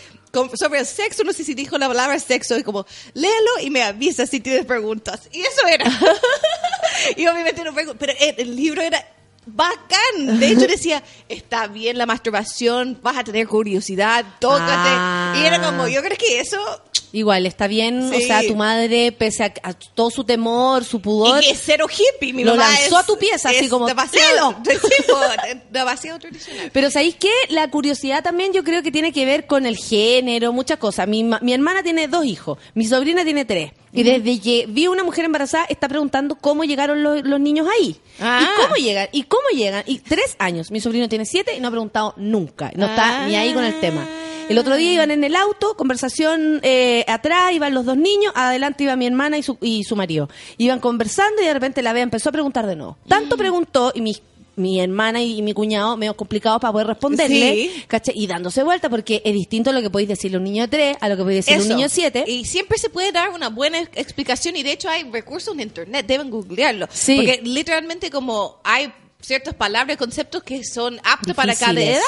sobre 0.58 0.80
el 0.80 0.86
sexo, 0.86 1.22
no 1.22 1.32
sé 1.32 1.44
si 1.44 1.54
dijo 1.54 1.78
la 1.78 1.86
palabra 1.86 2.18
sexo, 2.18 2.58
y 2.58 2.64
como, 2.64 2.84
léelo 3.12 3.50
y 3.62 3.70
me 3.70 3.84
avisa 3.84 4.26
si 4.26 4.40
tienes 4.40 4.66
preguntas. 4.66 5.28
Y 5.30 5.42
eso 5.42 5.64
era. 5.68 5.84
y 7.16 7.24
obviamente 7.28 7.62
no 7.62 7.72
pregunto, 7.72 7.96
pero 7.98 8.12
el 8.18 8.56
libro 8.56 8.82
era 8.82 9.06
bacán. 9.46 10.38
De 10.38 10.48
hecho 10.48 10.66
decía, 10.66 11.02
está 11.28 11.66
bien 11.66 11.98
la 11.98 12.06
masturbación, 12.06 12.98
vas 13.02 13.16
a 13.18 13.24
tener 13.24 13.46
curiosidad, 13.46 14.24
tócate. 14.38 14.64
Ah. 14.72 15.34
Y 15.36 15.44
era 15.44 15.62
como, 15.62 15.88
yo 15.88 16.02
creo 16.02 16.16
que 16.16 16.40
eso, 16.40 16.58
Igual, 17.16 17.46
está 17.46 17.68
bien, 17.68 18.10
Sí. 18.10 18.16
o 18.16 18.26
sea, 18.26 18.42
tu 18.46 18.56
madre, 18.56 19.12
pese 19.12 19.44
a, 19.44 19.54
a 19.62 19.72
todo 19.72 20.10
su 20.10 20.24
temor, 20.24 20.84
su 20.84 21.00
pudor, 21.00 21.42
y 21.42 21.46
que 21.46 21.52
es 21.52 21.62
cero 21.64 21.86
hippie. 21.88 22.32
Mi 22.32 22.42
Lo 22.42 22.56
mamá 22.56 22.68
lanzó 22.70 22.86
es- 22.98 23.04
a 23.04 23.06
tu 23.06 23.16
pieza, 23.16 23.50
así 23.50 23.68
como, 23.68 23.86
demasiado, 23.86 24.56
demasiado 25.70 26.18
tradicional. 26.18 26.70
Pero 26.72 26.90
¿sabéis 26.90 27.14
qué? 27.16 27.30
La 27.50 27.70
curiosidad 27.70 28.22
también 28.22 28.52
yo 28.52 28.64
creo 28.64 28.82
que 28.82 28.90
tiene 28.90 29.12
que 29.12 29.24
ver 29.24 29.46
con 29.46 29.64
el 29.66 29.76
género, 29.76 30.52
muchas 30.52 30.78
cosas. 30.78 31.06
Mi, 31.08 31.22
mi 31.22 31.52
hermana 31.52 31.82
tiene 31.82 32.08
dos 32.08 32.24
hijos, 32.24 32.58
mi 32.74 32.84
sobrina 32.86 33.24
tiene 33.24 33.44
tres. 33.44 33.72
Y 33.92 34.02
desde 34.02 34.40
que 34.40 34.64
vi 34.68 34.88
una 34.88 35.04
mujer 35.04 35.24
embarazada 35.24 35.66
está 35.68 35.86
preguntando 35.86 36.34
cómo 36.34 36.64
llegaron 36.64 37.04
los, 37.04 37.22
los 37.22 37.38
niños 37.38 37.68
ahí. 37.78 37.94
Ah. 38.20 38.40
¿Y 38.42 38.60
cómo 38.60 38.74
llegan? 38.74 39.08
¿Y 39.12 39.22
cómo 39.22 39.44
llegan? 39.54 39.84
Y 39.86 40.00
tres 40.00 40.34
años. 40.40 40.72
Mi 40.72 40.80
sobrino 40.80 41.08
tiene 41.08 41.24
siete 41.26 41.54
y 41.56 41.60
no 41.60 41.68
ha 41.68 41.70
preguntado 41.70 42.12
nunca. 42.16 42.72
No 42.74 42.86
está 42.86 43.22
Ah. 43.22 43.26
ni 43.28 43.36
ahí 43.36 43.52
con 43.54 43.62
el 43.64 43.78
tema. 43.78 44.04
El 44.48 44.58
otro 44.58 44.76
día 44.76 44.92
iban 44.92 45.10
en 45.10 45.24
el 45.24 45.36
auto, 45.36 45.74
conversación 45.76 46.60
eh, 46.62 47.04
atrás, 47.08 47.52
iban 47.52 47.72
los 47.74 47.84
dos 47.86 47.96
niños, 47.96 48.32
adelante 48.36 48.84
iba 48.84 48.94
mi 48.96 49.06
hermana 49.06 49.38
y 49.38 49.42
su, 49.42 49.56
y 49.60 49.84
su 49.84 49.96
marido. 49.96 50.28
Iban 50.58 50.80
conversando 50.80 51.42
y 51.42 51.46
de 51.46 51.54
repente 51.54 51.82
la 51.82 51.92
Bea 51.92 52.02
empezó 52.02 52.28
a 52.28 52.32
preguntar 52.32 52.66
de 52.66 52.76
nuevo. 52.76 52.98
Tanto 53.08 53.36
preguntó 53.36 53.90
y 53.94 54.00
mi, 54.02 54.16
mi 54.56 54.80
hermana 54.80 55.22
y, 55.22 55.40
mi 55.42 55.52
cuñado, 55.54 55.96
medio 55.96 56.14
complicados 56.16 56.60
para 56.60 56.72
poder 56.72 56.86
responderle, 56.88 57.52
Sí. 57.54 57.84
¿cachai? 57.88 58.14
Y 58.18 58.26
dándose 58.26 58.62
vuelta, 58.62 58.90
porque 58.90 59.22
es 59.24 59.32
distinto 59.32 59.72
lo 59.72 59.80
que 59.80 59.90
podéis 59.90 60.08
decirle 60.10 60.36
a 60.36 60.38
un 60.40 60.44
niño 60.44 60.62
de 60.64 60.68
tres 60.68 60.96
a 61.00 61.08
lo 61.08 61.16
que 61.16 61.22
podéis 61.22 61.46
decirle 61.46 61.60
a 61.60 61.62
un 61.62 61.68
niño 61.76 61.86
de 61.88 61.94
siete. 61.94 62.24
Y 62.28 62.44
siempre 62.44 62.78
se 62.78 62.90
puede 62.90 63.12
dar 63.12 63.30
una 63.30 63.48
buena 63.48 63.80
ex- 63.80 63.90
explicación 63.96 64.56
y 64.56 64.62
de 64.62 64.72
hecho 64.72 64.88
hay 64.90 65.04
recursos 65.10 65.54
en 65.54 65.60
internet, 65.60 66.04
deben 66.06 66.30
googlearlo. 66.30 66.86
Sí. 66.92 67.16
Porque 67.16 67.40
literalmente 67.42 68.10
como 68.10 68.60
hay 68.62 68.92
ciertas 69.24 69.54
palabras, 69.54 69.96
conceptos 69.96 70.42
que 70.42 70.62
son 70.64 71.00
aptos 71.04 71.34
para 71.34 71.54
cada 71.56 71.80
edad. 71.80 72.00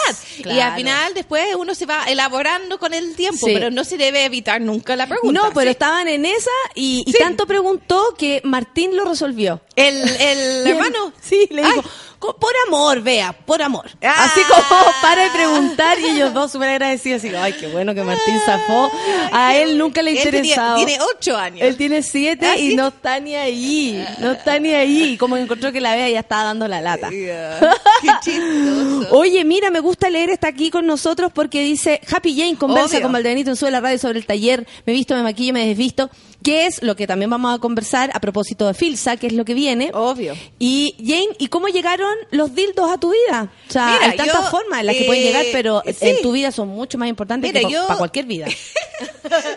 Y 0.44 0.60
al 0.60 0.74
final 0.76 1.14
después 1.14 1.46
uno 1.56 1.74
se 1.74 1.86
va 1.86 2.04
elaborando 2.04 2.78
con 2.78 2.94
el 2.94 3.14
tiempo, 3.16 3.46
Sí. 3.46 3.52
pero 3.54 3.70
no 3.70 3.84
se 3.84 3.96
debe 3.96 4.24
evitar 4.24 4.60
nunca 4.60 4.94
la 4.96 5.06
pregunta. 5.06 5.40
No, 5.40 5.48
pero 5.52 5.62
¿sí? 5.66 5.70
estaban 5.70 6.08
en 6.08 6.26
esa 6.26 6.50
y, 6.74 7.02
y 7.06 7.12
Sí. 7.12 7.18
tanto 7.18 7.46
preguntó 7.46 8.14
que 8.18 8.40
Martín 8.44 8.96
lo 8.96 9.04
resolvió. 9.04 9.60
El, 9.74 9.98
el 10.20 10.66
hermano. 10.66 11.12
Sí, 11.22 11.48
le 11.50 11.62
dijo, 11.62 11.82
Ay. 11.84 11.90
"Co- 12.18 12.36
por 12.36 12.50
amor, 12.66 13.00
vea, 13.02 13.32
por 13.32 13.60
amor. 13.62 13.90
Ah. 14.02 14.24
Así 14.24 14.40
como 14.48 14.62
para 15.02 15.24
de 15.24 15.30
preguntar 15.30 15.98
y 16.00 16.06
ellos 16.06 16.32
dos 16.34 16.52
súper 16.52 16.70
agradecidos. 16.70 17.22
Así, 17.24 17.34
ay, 17.34 17.52
qué 17.54 17.66
bueno 17.68 17.94
que 17.94 18.02
Martín 18.02 18.38
zafó. 18.44 18.90
A 19.32 19.54
él 19.56 19.76
nunca 19.78 20.02
le 20.02 20.12
Él 20.12 20.18
tenía- 20.22 20.38
interesaba. 20.40 20.76
Tiene, 20.76 20.98
ocho 21.14 21.36
años. 21.36 21.60
Él 21.62 21.76
tiene 21.76 22.02
siete 22.02 22.46
¿Ah, 22.46 22.56
y 22.58 22.74
no 22.74 22.88
está 22.88 23.20
ni 23.20 23.34
ahí. 23.34 24.04
No 24.18 24.32
está 24.32 24.58
ni 24.58 24.72
ahí. 24.72 25.16
Como 25.16 25.36
encontró 25.36 25.72
que 25.72 25.80
la 25.80 25.94
vea 25.94 26.08
ya 26.08 26.20
estaba 26.20 26.44
dando 26.44 26.66
la 26.68 26.80
lata. 26.80 27.10
Yeah. 27.10 27.60
Qué 28.02 28.08
chistoso. 28.22 29.08
Oye, 29.16 29.44
mira, 29.44 29.70
me 29.70 29.80
gusta 29.80 30.10
leer, 30.10 30.30
está 30.30 30.48
aquí 30.48 30.70
con 30.70 30.86
nosotros 30.86 31.32
porque 31.32 31.62
dice 31.62 32.00
Happy 32.10 32.36
Jane 32.36 32.56
conversa 32.56 32.96
Obvio. 32.96 33.02
con 33.02 33.12
Valdebenito 33.12 33.50
en 33.50 33.56
Sube 33.56 33.70
la 33.70 33.80
Radio 33.80 33.98
sobre 33.98 34.18
el 34.18 34.26
taller, 34.26 34.66
me 34.84 34.92
he 34.92 34.96
visto, 34.96 35.14
me 35.14 35.22
maquillo, 35.22 35.52
me 35.52 35.66
desvisto, 35.66 36.10
que 36.42 36.66
es 36.66 36.82
lo 36.82 36.94
que 36.96 37.06
también 37.06 37.30
vamos 37.30 37.54
a 37.56 37.58
conversar 37.60 38.10
a 38.14 38.20
propósito 38.20 38.66
de 38.66 38.74
Filsa, 38.74 39.16
que 39.16 39.26
es 39.28 39.32
lo 39.32 39.44
que 39.44 39.54
viene. 39.54 39.90
Obvio. 39.94 40.34
Y 40.58 40.94
Jane, 40.98 41.36
¿y 41.38 41.48
cómo 41.48 41.68
llegaron 41.68 42.05
los 42.30 42.54
dildos 42.54 42.90
a 42.90 42.98
tu 42.98 43.10
vida? 43.12 43.50
O 43.68 43.72
sea, 43.72 43.86
Mira, 43.86 44.10
hay 44.10 44.16
tantas 44.16 44.44
yo, 44.44 44.50
formas 44.50 44.80
en 44.80 44.86
las 44.86 44.94
que 44.94 45.02
eh, 45.02 45.06
pueden 45.06 45.22
llegar, 45.22 45.44
pero 45.52 45.82
sí. 45.86 45.94
en 46.08 46.22
tu 46.22 46.32
vida 46.32 46.50
son 46.52 46.68
mucho 46.68 46.98
más 46.98 47.08
importantes 47.08 47.52
Mira, 47.52 47.66
que 47.66 47.72
yo- 47.72 47.86
para 47.86 47.98
cualquier 47.98 48.26
vida. 48.26 48.46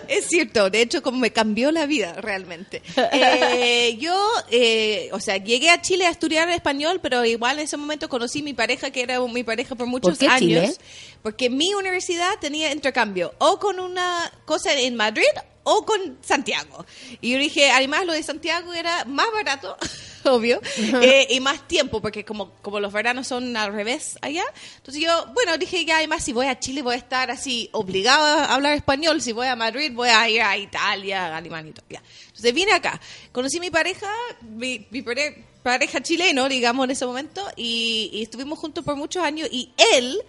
Es 0.07 0.25
cierto, 0.27 0.69
de 0.69 0.81
hecho, 0.81 1.01
como 1.01 1.19
me 1.19 1.31
cambió 1.31 1.71
la 1.71 1.85
vida 1.85 2.13
realmente. 2.13 2.81
Eh, 3.13 3.95
yo, 3.99 4.13
eh, 4.49 5.09
o 5.13 5.19
sea, 5.19 5.37
llegué 5.37 5.69
a 5.69 5.81
Chile 5.81 6.05
a 6.07 6.09
estudiar 6.09 6.49
español, 6.49 6.99
pero 7.01 7.23
igual 7.23 7.59
en 7.59 7.65
ese 7.65 7.77
momento 7.77 8.09
conocí 8.09 8.41
mi 8.41 8.53
pareja, 8.53 8.89
que 8.91 9.01
era 9.01 9.19
mi 9.21 9.43
pareja 9.43 9.75
por 9.75 9.87
muchos 9.87 10.17
qué 10.17 10.27
años. 10.27 10.39
Chile? 10.39 10.73
Porque 11.21 11.49
mi 11.49 11.73
universidad 11.73 12.31
tenía 12.41 12.71
intercambio, 12.71 13.33
o 13.37 13.59
con 13.59 13.79
una 13.79 14.31
cosa 14.45 14.73
en 14.77 14.95
Madrid 14.95 15.23
o 15.63 15.85
con 15.85 16.17
Santiago. 16.21 16.85
Y 17.21 17.31
yo 17.33 17.37
dije, 17.37 17.69
además 17.71 18.05
lo 18.05 18.13
de 18.13 18.23
Santiago 18.23 18.73
era 18.73 19.05
más 19.05 19.27
barato, 19.31 19.77
obvio, 20.25 20.61
eh, 21.01 21.27
y 21.29 21.39
más 21.39 21.67
tiempo, 21.67 22.01
porque 22.01 22.23
como, 22.25 22.51
como 22.61 22.79
los 22.79 22.91
veranos 22.93 23.27
son 23.27 23.55
al 23.57 23.73
revés 23.73 24.17
allá. 24.21 24.43
Entonces 24.77 25.03
yo, 25.03 25.27
bueno, 25.33 25.57
dije, 25.57 25.85
ya 25.85 25.97
además 25.97 26.23
si 26.23 26.33
voy 26.33 26.47
a 26.47 26.59
Chile 26.59 26.81
voy 26.81 26.95
a 26.95 26.97
estar 26.97 27.31
así 27.31 27.69
obligado 27.71 28.23
a 28.25 28.53
hablar 28.53 28.73
español, 28.73 29.21
si 29.21 29.31
voy 29.31 29.47
a 29.47 29.55
Madrid 29.55 29.91
voy 29.93 30.09
a 30.09 30.29
ir 30.29 30.41
a 30.41 30.57
Italia, 30.57 31.27
a 31.27 31.37
Alemania 31.37 31.71
y 31.71 31.73
todo. 31.73 31.85
ya. 31.89 32.01
Entonces 32.27 32.53
vine 32.53 32.71
acá, 32.73 32.99
conocí 33.31 33.57
a 33.57 33.61
mi 33.61 33.69
pareja, 33.69 34.07
mi, 34.41 34.85
mi 34.91 35.01
pare- 35.01 35.43
pareja 35.63 36.01
chileno, 36.01 36.47
digamos, 36.47 36.85
en 36.85 36.91
ese 36.91 37.05
momento, 37.05 37.45
y, 37.55 38.09
y 38.13 38.23
estuvimos 38.23 38.57
juntos 38.59 38.83
por 38.83 38.95
muchos 38.95 39.23
años, 39.23 39.49
y 39.51 39.71
él 39.93 40.21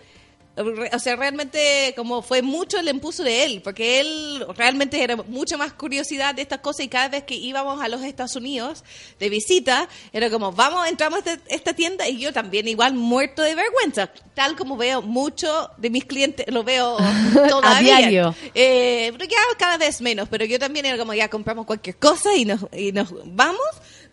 O 0.56 0.98
sea, 0.98 1.16
realmente 1.16 1.94
como 1.96 2.20
fue 2.22 2.42
mucho 2.42 2.78
el 2.78 2.88
impulso 2.88 3.22
de 3.22 3.44
él, 3.44 3.60
porque 3.62 4.00
él 4.00 4.44
realmente 4.56 5.02
era 5.02 5.16
mucha 5.16 5.56
más 5.56 5.72
curiosidad 5.72 6.34
de 6.34 6.42
estas 6.42 6.58
cosas 6.58 6.84
y 6.84 6.88
cada 6.88 7.08
vez 7.08 7.22
que 7.24 7.34
íbamos 7.36 7.80
a 7.80 7.88
los 7.88 8.02
Estados 8.02 8.36
Unidos 8.36 8.84
de 9.18 9.28
visita, 9.30 9.88
era 10.12 10.28
como, 10.28 10.52
vamos, 10.52 10.86
entramos 10.88 11.24
a 11.26 11.32
este- 11.32 11.54
esta 11.54 11.72
tienda 11.72 12.06
y 12.08 12.18
yo 12.18 12.32
también 12.32 12.66
igual 12.68 12.94
muerto 12.94 13.42
de 13.42 13.54
vergüenza, 13.54 14.10
tal 14.34 14.56
como 14.56 14.76
veo 14.76 15.00
mucho 15.02 15.70
de 15.78 15.88
mis 15.88 16.04
clientes, 16.04 16.44
lo 16.48 16.62
veo 16.64 16.96
todavía. 17.48 17.96
diario. 17.98 18.34
Eh, 18.54 19.12
pero 19.16 19.24
ya 19.30 19.38
cada 19.56 19.78
vez 19.78 20.00
menos, 20.00 20.28
pero 20.28 20.44
yo 20.44 20.58
también 20.58 20.84
era 20.84 20.98
como, 20.98 21.14
ya 21.14 21.30
compramos 21.30 21.64
cualquier 21.64 21.96
cosa 21.96 22.34
y 22.36 22.44
nos, 22.44 22.60
y 22.76 22.92
nos 22.92 23.08
vamos, 23.34 23.60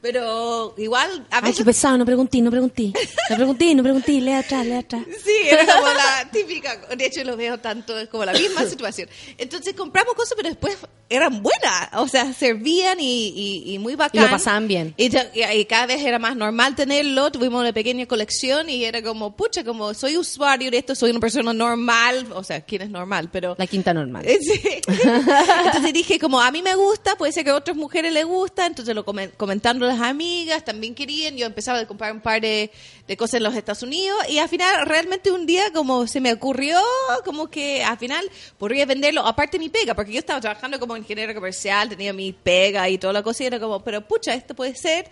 pero 0.02 0.74
igual 0.78 1.26
a 1.32 1.40
Ay, 1.46 1.54
qué 1.54 1.64
pesado, 1.66 1.98
no 1.98 2.06
pregunté, 2.06 2.42
no 2.42 2.52
pregunté. 2.52 2.94
No 3.30 3.36
pregunté, 3.36 3.76
no 3.76 3.84
pregunté, 3.84 4.12
lee 4.22 4.34
atrás, 4.34 4.66
lee 4.66 4.74
atrás. 4.74 5.04
Sí, 5.24 5.32
era 5.50 5.66
como 5.66 5.88
la 5.88 6.30
típica, 6.32 6.78
de 6.96 7.06
hecho 7.06 7.24
lo 7.24 7.36
veo 7.38 7.58
tanto, 7.60 7.98
es 7.98 8.08
como 8.10 8.26
la 8.26 8.34
misma 8.34 8.64
situación. 8.66 9.10
Entonces 9.38 9.74
compramos 9.74 10.14
cosas, 10.16 10.34
pero 10.36 10.50
después 10.50 10.78
eran 11.10 11.42
buenas, 11.42 11.90
o 11.94 12.08
sea, 12.08 12.34
servían 12.34 13.00
y, 13.00 13.28
y, 13.30 13.74
y 13.74 13.80
muy 13.80 13.96
bacán. 13.96 14.22
Y 14.22 14.26
lo 14.26 14.30
pasaban 14.32 14.68
bien. 14.68 14.94
Y, 14.98 15.10
cada 15.66 15.86
vez 15.86 16.04
era 16.04 16.20
más 16.20 16.36
normal 16.36 16.76
tenerlo, 16.76 17.32
tuvimos 17.32 17.62
una 17.62 17.74
pequeña 17.74 18.06
colección 18.06 18.70
y 18.70 18.84
era 18.86 19.02
como, 19.02 19.36
pucha, 19.36 19.64
como 19.64 19.94
soy 19.94 20.18
usuario 20.18 20.70
de 20.72 20.78
esto, 20.80 20.96
soy 20.96 21.12
una 21.12 21.20
persona 21.20 21.54
normal, 21.54 22.28
o 22.34 22.44
sea, 22.44 22.62
¿quién 22.62 22.82
es 22.84 22.90
normal? 22.90 23.30
Pero... 23.32 23.56
La 23.58 23.68
quinta 23.68 23.94
normal. 23.94 24.26
Sí. 24.48 24.62
Entonces 25.66 25.94
dije, 25.94 26.20
como 26.20 26.40
a 26.40 26.52
mí 26.52 26.62
me 26.62 26.76
gusta, 26.76 27.16
puede 27.18 27.32
ser 27.32 27.44
que 27.44 27.50
a 27.50 27.56
otras 27.56 27.76
mujeres 27.76 28.14
les 28.14 28.26
gusta, 28.26 28.66
entonces 28.66 28.94
lo 28.96 29.06
comen- 29.06 29.32
comentando 29.36 29.87
las 29.88 30.02
amigas 30.02 30.64
también 30.66 30.94
querían, 30.96 31.36
yo 31.38 31.46
empezaba 31.46 31.80
a 31.80 31.88
comprar 31.88 32.12
un 32.14 32.22
par 32.22 32.42
de, 32.42 32.70
de 33.08 33.18
cosas 33.18 33.36
en 33.36 33.44
los 33.44 33.56
Estados 33.56 33.84
Unidos 33.84 34.18
y 34.30 34.38
al 34.38 34.50
final 34.50 34.86
realmente 34.86 35.32
un 35.32 35.46
día 35.46 35.72
como 35.74 36.08
se 36.08 36.20
me 36.22 36.34
ocurrió, 36.34 36.80
como 37.26 37.48
que 37.50 37.84
al 37.84 37.98
final 37.98 38.30
podría 38.58 38.86
venderlo, 38.86 39.26
aparte 39.26 39.60
mi 39.60 39.70
pega, 39.70 39.94
porque 39.96 40.12
yo 40.14 40.20
estaba 40.20 40.42
trabajando 40.42 40.80
como 40.80 40.96
ingeniero 40.98 41.34
comercial, 41.34 41.90
tenía 41.90 42.14
mi 42.14 42.34
pega 42.34 42.90
y 42.90 42.98
toda 42.98 43.14
la 43.14 43.24
cosa 43.24 43.44
y 43.44 43.48
era 43.48 43.60
como, 43.60 43.84
pero 43.84 44.08
pucha, 44.08 44.34
esto 44.34 44.54
puede 44.56 44.76
ser. 44.76 45.10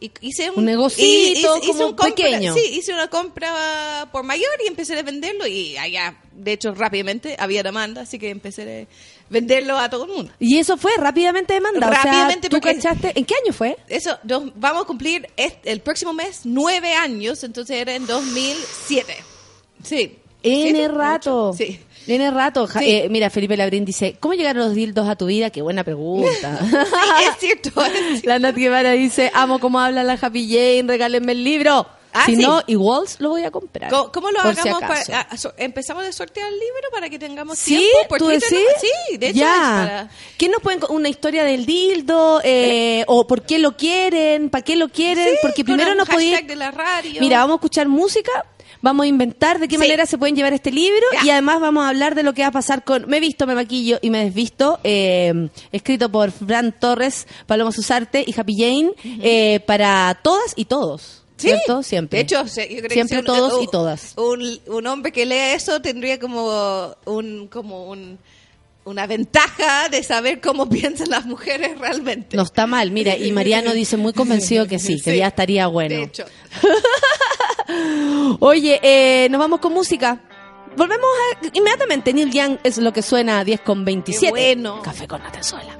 Y 0.00 0.12
hice 0.20 0.48
un, 0.50 0.60
Un 0.60 0.64
negocito 0.66 1.60
como 1.66 1.96
compra- 1.96 2.14
pequeño. 2.14 2.54
Sí, 2.54 2.60
hice 2.74 2.92
una 2.92 3.08
compra 3.08 4.08
por 4.12 4.22
mayor 4.22 4.52
y 4.64 4.68
empecé 4.68 4.96
a 4.96 5.02
venderlo 5.02 5.44
y 5.46 5.76
allá, 5.76 6.16
de 6.32 6.52
hecho, 6.52 6.72
rápidamente 6.72 7.34
había 7.36 7.64
demanda, 7.64 8.02
así 8.02 8.16
que 8.16 8.30
empecé 8.30 8.62
a 8.62 9.17
venderlo 9.30 9.78
a 9.78 9.88
todo 9.90 10.04
el 10.04 10.10
mundo. 10.12 10.32
Y 10.38 10.58
eso 10.58 10.76
fue 10.76 10.92
rápidamente 10.96 11.54
demandado. 11.54 11.92
Rápidamente, 11.92 12.48
o 12.48 12.50
sea, 12.50 12.60
¿tú 12.60 12.66
cachaste? 12.66 13.12
¿En 13.18 13.24
qué 13.24 13.34
año 13.44 13.52
fue? 13.52 13.76
Eso, 13.88 14.18
nos 14.24 14.44
vamos 14.56 14.82
a 14.82 14.86
cumplir 14.86 15.28
este- 15.36 15.70
el 15.70 15.80
próximo 15.80 16.12
mes 16.12 16.40
nueve 16.44 16.94
años, 16.94 17.44
entonces 17.44 17.76
era 17.76 17.94
en 17.94 18.06
2007. 18.06 19.16
Sí. 19.82 20.18
N 20.42 20.62
¿Siete? 20.62 20.88
rato. 20.88 21.52
Sí. 21.56 21.80
N 22.06 22.30
rato. 22.30 22.66
Sí. 22.68 22.78
eh, 22.80 23.08
mira, 23.10 23.28
Felipe 23.28 23.56
Labrín 23.56 23.84
dice, 23.84 24.16
¿cómo 24.20 24.34
llegaron 24.34 24.64
los 24.64 24.74
dildos 24.74 25.08
a 25.08 25.16
tu 25.16 25.26
vida? 25.26 25.50
Qué 25.50 25.62
buena 25.62 25.84
pregunta. 25.84 26.58
Sí, 27.18 27.24
es 27.24 27.36
cierto. 27.38 27.84
es 27.84 27.92
cierto. 27.92 28.28
La 28.28 28.38
Nat 28.38 28.54
Guevara 28.56 28.92
dice, 28.92 29.30
amo 29.34 29.58
cómo 29.58 29.80
habla 29.80 30.04
la 30.04 30.14
Happy 30.14 30.48
Jane, 30.48 30.84
regálenme 30.86 31.32
el 31.32 31.44
libro. 31.44 31.86
Ah, 32.20 32.26
si 32.26 32.36
sí. 32.36 32.42
no, 32.42 32.62
igual 32.66 33.04
lo 33.18 33.30
voy 33.30 33.44
a 33.44 33.50
comprar. 33.50 33.90
¿Cómo, 33.90 34.10
cómo 34.12 34.30
lo 34.30 34.40
si 34.54 34.60
hagamos? 34.68 34.80
para, 34.82 35.28
¿Empezamos 35.56 36.04
a 36.04 36.12
sortear 36.12 36.48
el 36.48 36.54
libro 36.58 36.88
para 36.92 37.08
que 37.08 37.18
tengamos 37.18 37.58
¿Sí? 37.58 37.76
tiempo? 37.76 38.16
¿Tú 38.18 38.26
decís? 38.28 38.48
Sí, 38.80 39.16
de 39.16 39.28
hecho 39.28 39.38
ya. 39.38 39.52
para... 39.54 40.10
¿Qué 40.36 40.48
nos 40.48 40.60
pueden 40.62 40.80
una 40.90 41.08
historia 41.08 41.44
del 41.44 41.66
dildo 41.66 42.40
eh, 42.44 43.04
o 43.06 43.26
por 43.26 43.42
qué 43.42 43.58
lo 43.58 43.76
quieren, 43.76 44.50
para 44.50 44.64
qué 44.64 44.76
lo 44.76 44.88
quieren? 44.88 45.28
Sí, 45.28 45.36
Porque 45.42 45.64
primero 45.64 45.94
nos 45.94 46.08
podía 46.08 46.32
hashtag 46.32 46.48
de 46.48 46.56
la 46.56 46.70
radio. 46.70 47.20
Mira, 47.20 47.38
vamos 47.38 47.54
a 47.54 47.56
escuchar 47.56 47.88
música, 47.88 48.30
vamos 48.80 49.04
a 49.04 49.06
inventar 49.06 49.58
de 49.58 49.66
qué 49.68 49.74
Sí. 49.74 49.78
manera 49.80 50.06
se 50.06 50.18
pueden 50.18 50.36
llevar 50.36 50.52
este 50.52 50.70
libro 50.70 51.04
Ya. 51.12 51.24
y 51.24 51.30
además 51.30 51.60
vamos 51.60 51.84
a 51.84 51.88
hablar 51.88 52.14
de 52.14 52.22
lo 52.22 52.32
que 52.34 52.42
va 52.42 52.48
a 52.48 52.52
pasar 52.52 52.84
con 52.84 53.08
Me 53.08 53.16
he 53.16 53.20
visto, 53.20 53.46
me 53.46 53.54
maquillo 53.54 53.98
y 54.02 54.10
me 54.10 54.24
desvisto, 54.24 54.78
eh, 54.84 55.48
escrito 55.72 56.08
por 56.10 56.30
Fran 56.30 56.72
Torres, 56.78 57.26
Paloma 57.46 57.72
Susarte 57.72 58.22
y 58.26 58.38
Happy 58.38 58.54
Jane, 58.56 58.92
eh, 59.22 59.60
para 59.66 60.18
todas 60.22 60.52
y 60.56 60.64
todos. 60.66 61.17
Sí, 61.38 61.48
¿Cierto? 61.48 61.82
Siempre. 61.82 62.18
De 62.18 62.22
hecho, 62.24 62.44
yo 62.44 62.52
creo 62.52 62.82
que 62.88 62.94
Siempre 62.94 63.16
si 63.16 63.20
un- 63.20 63.24
todos 63.24 63.54
un- 63.54 63.62
y 63.62 63.66
todas. 63.68 64.12
Un, 64.16 64.60
un 64.66 64.86
hombre 64.88 65.12
que 65.12 65.24
lee 65.24 65.54
eso 65.54 65.80
tendría 65.80 66.18
como 66.18 66.94
un 67.06 67.46
como 67.48 67.86
un, 67.88 68.18
una 68.84 69.06
ventaja 69.06 69.88
de 69.88 70.02
saber 70.02 70.40
cómo 70.40 70.68
piensan 70.68 71.08
las 71.10 71.24
mujeres 71.26 71.78
realmente. 71.78 72.36
No 72.36 72.42
está 72.42 72.66
mal, 72.66 72.90
mira, 72.90 73.16
y 73.16 73.30
Mariano 73.32 73.72
dice 73.72 73.96
muy 73.96 74.12
convencido 74.12 74.66
que 74.66 74.78
sí, 74.78 75.00
que 75.00 75.12
Sí. 75.12 75.18
ya 75.18 75.28
estaría 75.28 75.66
bueno. 75.68 75.94
De 75.96 76.02
hecho. 76.02 76.24
Oye, 78.40 78.80
eh, 78.82 79.28
nos 79.30 79.38
vamos 79.38 79.60
con 79.60 79.72
música. 79.72 80.20
Volvemos 80.76 81.06
a, 81.42 81.46
inmediatamente. 81.52 82.12
Neil 82.12 82.30
Young 82.30 82.58
es 82.62 82.78
lo 82.78 82.92
que 82.92 83.02
suena 83.02 83.40
a 83.40 83.44
10 83.44 83.60
con 83.60 83.84
27. 83.84 84.26
Qué 84.26 84.30
bueno. 84.30 84.80
Café 84.82 85.08
con 85.08 85.22
Natenzuela. 85.22 85.76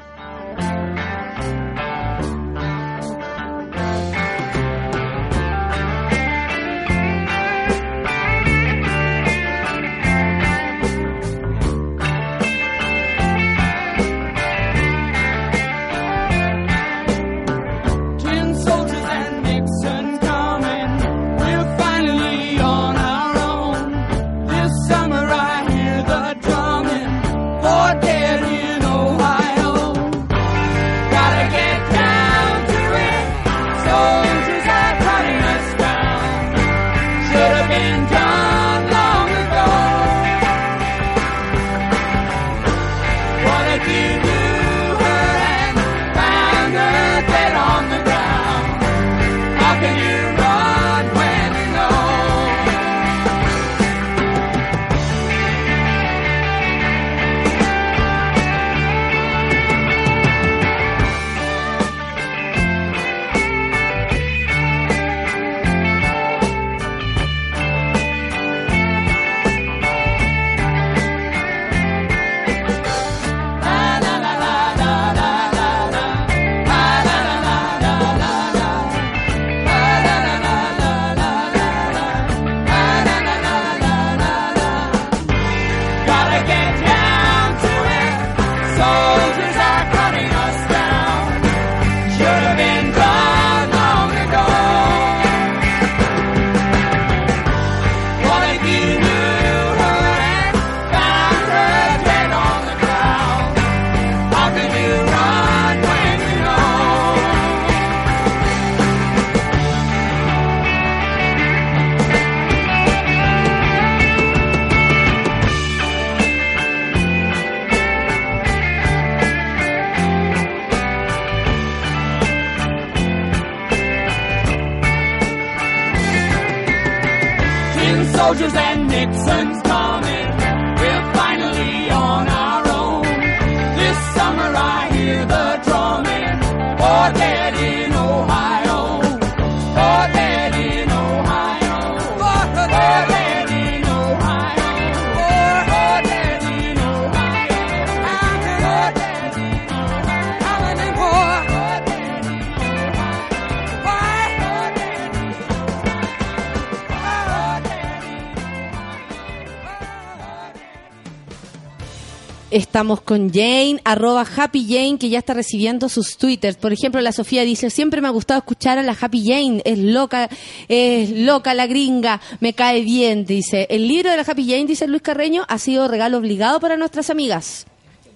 Estamos 162.78 163.00
con 163.00 163.32
Jane, 163.32 163.80
arroba 163.82 164.24
Happy 164.36 164.64
Jane, 164.68 164.98
que 165.00 165.08
ya 165.08 165.18
está 165.18 165.34
recibiendo 165.34 165.88
sus 165.88 166.16
twitters. 166.16 166.56
Por 166.56 166.72
ejemplo, 166.72 167.00
la 167.00 167.10
Sofía 167.10 167.42
dice, 167.42 167.70
siempre 167.70 168.00
me 168.00 168.06
ha 168.06 168.12
gustado 168.12 168.38
escuchar 168.38 168.78
a 168.78 168.84
la 168.84 168.96
Happy 168.98 169.24
Jane, 169.26 169.62
es 169.64 169.80
loca, 169.80 170.30
es 170.68 171.10
loca 171.10 171.54
la 171.54 171.66
gringa, 171.66 172.20
me 172.38 172.52
cae 172.52 172.82
bien, 172.82 173.24
dice. 173.24 173.66
El 173.68 173.88
libro 173.88 174.12
de 174.12 174.16
la 174.16 174.22
Happy 174.22 174.48
Jane, 174.48 174.66
dice 174.66 174.86
Luis 174.86 175.02
Carreño, 175.02 175.44
ha 175.48 175.58
sido 175.58 175.88
regalo 175.88 176.18
obligado 176.18 176.60
para 176.60 176.76
nuestras 176.76 177.10
amigas. 177.10 177.66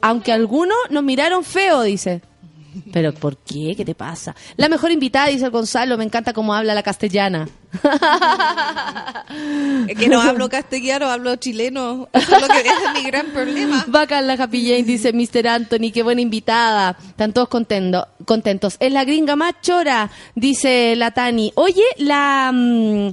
Aunque 0.01 0.31
algunos 0.31 0.79
nos 0.91 1.03
miraron 1.03 1.43
feo, 1.43 1.83
dice. 1.83 2.21
Pero 2.93 3.13
¿por 3.13 3.37
qué? 3.39 3.75
¿Qué 3.77 3.85
te 3.85 3.95
pasa? 3.95 4.35
La 4.57 4.69
mejor 4.69 4.91
invitada, 4.91 5.27
dice 5.29 5.45
el 5.45 5.51
Gonzalo, 5.51 5.99
me 5.99 6.05
encanta 6.05 6.33
cómo 6.33 6.55
habla 6.55 6.75
la 6.75 6.83
castellana. 6.83 7.49
Es 9.89 9.99
que 9.99 10.09
no 10.09 10.21
hablo 10.21 10.49
castellano, 10.49 11.07
hablo 11.07 11.37
chileno. 11.37 12.09
Eso 12.13 12.37
es, 12.37 12.43
lo 12.43 12.49
que, 12.49 12.61
ese 12.61 12.71
es 12.71 12.95
mi 12.95 13.03
gran 13.09 13.27
problema. 13.29 13.85
Bacán 13.89 14.27
la 14.27 14.35
Happy 14.35 14.63
Jane, 14.67 14.83
dice 14.85 15.13
Mr. 15.13 15.49
Anthony, 15.49 15.91
qué 15.93 16.03
buena 16.03 16.21
invitada. 16.21 16.97
Están 17.09 17.33
todos 17.33 17.49
contento- 17.49 18.07
contentos. 18.25 18.77
Es 18.81 18.93
la 18.93 19.05
gringa 19.05 19.37
más 19.37 19.55
chora, 19.63 20.11
dice 20.35 20.95
la 20.97 21.11
Tani. 21.13 21.53
Oye, 21.57 21.83
la... 21.99 22.51
mm, 22.53 23.11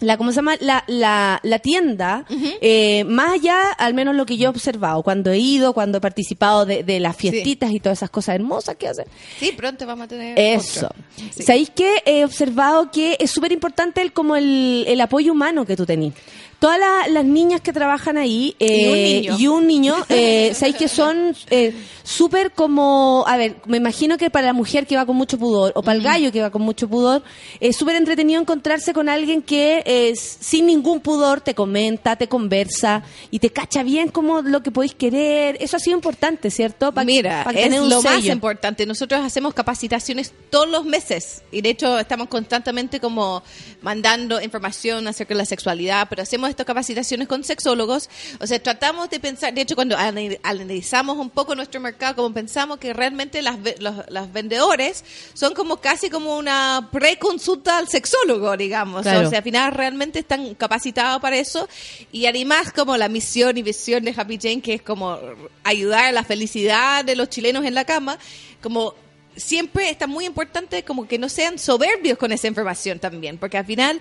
la, 0.00 0.16
¿cómo 0.16 0.30
se 0.30 0.36
llama? 0.36 0.56
La, 0.60 0.84
la, 0.86 1.40
la 1.42 1.58
tienda, 1.58 2.24
eh, 2.60 3.04
más 3.04 3.32
allá, 3.32 3.70
al 3.72 3.94
menos 3.94 4.14
lo 4.14 4.26
que 4.26 4.36
yo 4.36 4.46
he 4.46 4.48
observado, 4.48 5.02
cuando 5.02 5.32
he 5.32 5.38
ido, 5.38 5.72
cuando 5.72 5.98
he 5.98 6.00
participado 6.00 6.66
de, 6.66 6.84
de 6.84 7.00
las 7.00 7.16
fiestitas 7.16 7.72
y 7.72 7.80
todas 7.80 7.98
esas 7.98 8.10
cosas 8.10 8.36
hermosas 8.36 8.76
que 8.76 8.88
hacen, 8.88 9.06
Sí, 9.40 9.52
pronto 9.56 9.86
vamos 9.86 10.04
a 10.04 10.08
tener. 10.08 10.38
eso. 10.38 10.88
Sí. 11.34 11.42
¿Sabéis 11.42 11.70
que 11.70 12.02
he 12.06 12.24
observado 12.24 12.90
que 12.90 13.16
es 13.18 13.30
súper 13.30 13.50
importante 13.52 14.00
el, 14.00 14.12
como 14.12 14.36
el, 14.36 14.84
el 14.86 15.00
apoyo 15.00 15.32
humano 15.32 15.64
que 15.66 15.76
tú 15.76 15.84
tenés? 15.84 16.12
Todas 16.58 16.78
la- 16.80 17.06
las 17.08 17.24
niñas 17.24 17.60
que 17.60 17.72
trabajan 17.72 18.16
ahí 18.16 18.56
eh, 18.58 18.82
Y 18.82 18.86
un 18.88 18.96
niño. 18.96 19.36
y 19.38 19.46
un 19.46 19.66
niño, 19.68 19.94
eh, 20.08 20.52
¿sabéis 20.54 20.76
que 20.76 20.88
son 20.88 21.36
eh, 21.50 21.72
súper 22.02 22.50
como, 22.50 23.24
a 23.28 23.36
ver, 23.36 23.56
me 23.66 23.76
imagino 23.76 24.18
que 24.18 24.28
para 24.28 24.46
la 24.48 24.52
mujer 24.52 24.84
que 24.86 24.96
va 24.96 25.06
con 25.06 25.14
mucho 25.14 25.38
pudor 25.38 25.70
o 25.76 25.82
para 25.82 25.96
el 25.96 26.02
gallo 26.02 26.32
que 26.32 26.40
va 26.40 26.50
con 26.50 26.62
mucho 26.62 26.88
pudor, 26.88 27.22
es 27.60 27.76
súper 27.76 27.94
entretenido 27.94 28.40
encontrarse 28.40 28.92
con 28.92 29.08
alguien 29.08 29.40
que 29.40 29.82
eh, 29.86 30.14
sin 30.16 30.66
ningún 30.66 30.98
pudor 31.00 31.40
te 31.40 31.54
comenta, 31.54 32.16
te 32.16 32.26
conversa 32.28 33.04
y 33.30 33.38
te 33.38 33.50
cacha 33.50 33.84
bien 33.84 34.08
como 34.08 34.42
lo 34.42 34.60
que 34.62 34.72
podéis 34.72 34.94
querer. 34.96 35.56
Eso 35.60 35.76
ha 35.76 35.80
sido 35.80 35.96
importante, 35.96 36.50
¿cierto? 36.50 36.90
Pa- 36.92 37.04
Mira, 37.04 37.44
pa 37.44 37.50
es 37.52 37.62
tener 37.62 37.80
un 37.82 37.88
lo 37.88 38.02
más 38.02 38.24
importante. 38.24 38.84
Nosotros 38.84 39.20
hacemos 39.24 39.54
capacitaciones 39.54 40.32
todos 40.50 40.68
los 40.68 40.84
meses 40.84 41.42
y 41.52 41.60
de 41.60 41.68
hecho 41.70 41.98
estamos 42.00 42.26
constantemente 42.28 42.98
como 42.98 43.44
mandando 43.80 44.40
información 44.42 45.06
acerca 45.06 45.34
de 45.34 45.38
la 45.38 45.44
sexualidad, 45.44 46.06
pero 46.10 46.22
hacemos 46.22 46.47
estas 46.48 46.66
capacitaciones 46.66 47.28
con 47.28 47.44
sexólogos. 47.44 48.08
O 48.40 48.46
sea, 48.46 48.62
tratamos 48.62 49.10
de 49.10 49.20
pensar, 49.20 49.52
de 49.54 49.60
hecho 49.62 49.74
cuando 49.74 49.96
ana- 49.96 50.20
analizamos 50.42 51.16
un 51.18 51.30
poco 51.30 51.54
nuestro 51.54 51.80
mercado, 51.80 52.16
como 52.16 52.32
pensamos 52.34 52.78
que 52.78 52.92
realmente 52.92 53.42
las, 53.42 53.56
los, 53.80 53.94
los 54.08 54.32
vendedores 54.32 55.04
son 55.34 55.54
como 55.54 55.78
casi 55.78 56.10
como 56.10 56.36
una 56.36 56.88
preconsulta 56.92 57.78
al 57.78 57.88
sexólogo, 57.88 58.56
digamos. 58.56 59.02
Claro. 59.02 59.26
O 59.26 59.30
sea, 59.30 59.38
al 59.38 59.44
final 59.44 59.72
realmente 59.72 60.18
están 60.18 60.54
capacitados 60.54 61.20
para 61.20 61.36
eso 61.36 61.68
y 62.12 62.26
además 62.26 62.72
como 62.72 62.96
la 62.96 63.08
misión 63.08 63.56
y 63.56 63.62
visión 63.62 64.04
de 64.04 64.14
Happy 64.16 64.38
Jane 64.40 64.60
que 64.60 64.74
es 64.74 64.82
como 64.82 65.18
ayudar 65.64 66.04
a 66.06 66.12
la 66.12 66.24
felicidad 66.24 67.04
de 67.04 67.16
los 67.16 67.28
chilenos 67.28 67.64
en 67.64 67.74
la 67.74 67.84
cama 67.84 68.18
como 68.62 68.94
siempre 69.36 69.88
está 69.90 70.06
muy 70.06 70.24
importante 70.24 70.82
como 70.84 71.06
que 71.06 71.18
no 71.18 71.28
sean 71.28 71.58
soberbios 71.58 72.18
con 72.18 72.32
esa 72.32 72.48
información 72.48 72.98
también 72.98 73.38
porque 73.38 73.56
al 73.58 73.64
final 73.66 74.00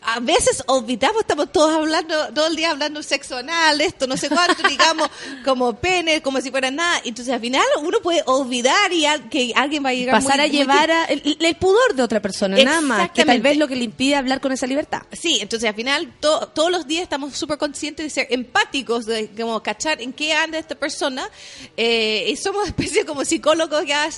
a 0.00 0.20
veces 0.20 0.62
olvidamos, 0.68 1.20
estamos 1.20 1.52
todos 1.52 1.74
hablando, 1.74 2.14
todo 2.32 2.46
el 2.46 2.56
día 2.56 2.70
hablando 2.70 3.02
sexo 3.02 3.36
anal, 3.36 3.80
esto, 3.80 4.06
no 4.06 4.16
sé 4.16 4.28
cuánto, 4.28 4.62
digamos, 4.68 5.08
como 5.44 5.74
pene, 5.74 6.22
como 6.22 6.40
si 6.40 6.50
fuera 6.50 6.70
nada. 6.70 7.00
Entonces, 7.04 7.34
al 7.34 7.40
final, 7.40 7.64
uno 7.82 7.98
puede 8.00 8.22
olvidar 8.26 8.92
y 8.92 9.04
al- 9.06 9.28
que 9.28 9.52
alguien 9.56 9.84
va 9.84 9.90
a 9.90 9.94
llegar 9.94 10.14
pasar 10.14 10.36
muy- 10.38 10.44
a 10.46 10.48
llevar 10.48 10.90
a- 10.90 11.04
el, 11.06 11.36
el 11.40 11.56
pudor 11.56 11.94
de 11.94 12.02
otra 12.02 12.22
persona, 12.22 12.56
nada 12.62 12.80
más, 12.80 13.10
que 13.10 13.24
tal 13.24 13.40
vez 13.40 13.56
lo 13.58 13.66
que 13.68 13.76
le 13.76 13.84
impide 13.84 14.14
hablar 14.14 14.40
con 14.40 14.52
esa 14.52 14.66
libertad. 14.66 15.02
Sí, 15.12 15.38
entonces 15.40 15.68
al 15.68 15.74
final 15.74 16.14
to- 16.20 16.48
todos 16.54 16.70
los 16.70 16.86
días 16.86 17.02
estamos 17.02 17.34
súper 17.36 17.58
conscientes 17.58 18.04
de 18.06 18.10
ser 18.10 18.28
empáticos, 18.30 19.04
de 19.04 19.28
como 19.36 19.60
cachar 19.62 20.00
en 20.00 20.12
qué 20.12 20.32
anda 20.32 20.58
esta 20.58 20.74
persona. 20.76 21.28
Eh, 21.76 22.26
y 22.28 22.36
somos 22.36 22.66
especie 22.68 23.04
como 23.04 23.24
psicólogos 23.24 23.84
ya 23.84 24.04
a, 24.04 24.06
a- 24.06 24.08
a 24.08 24.10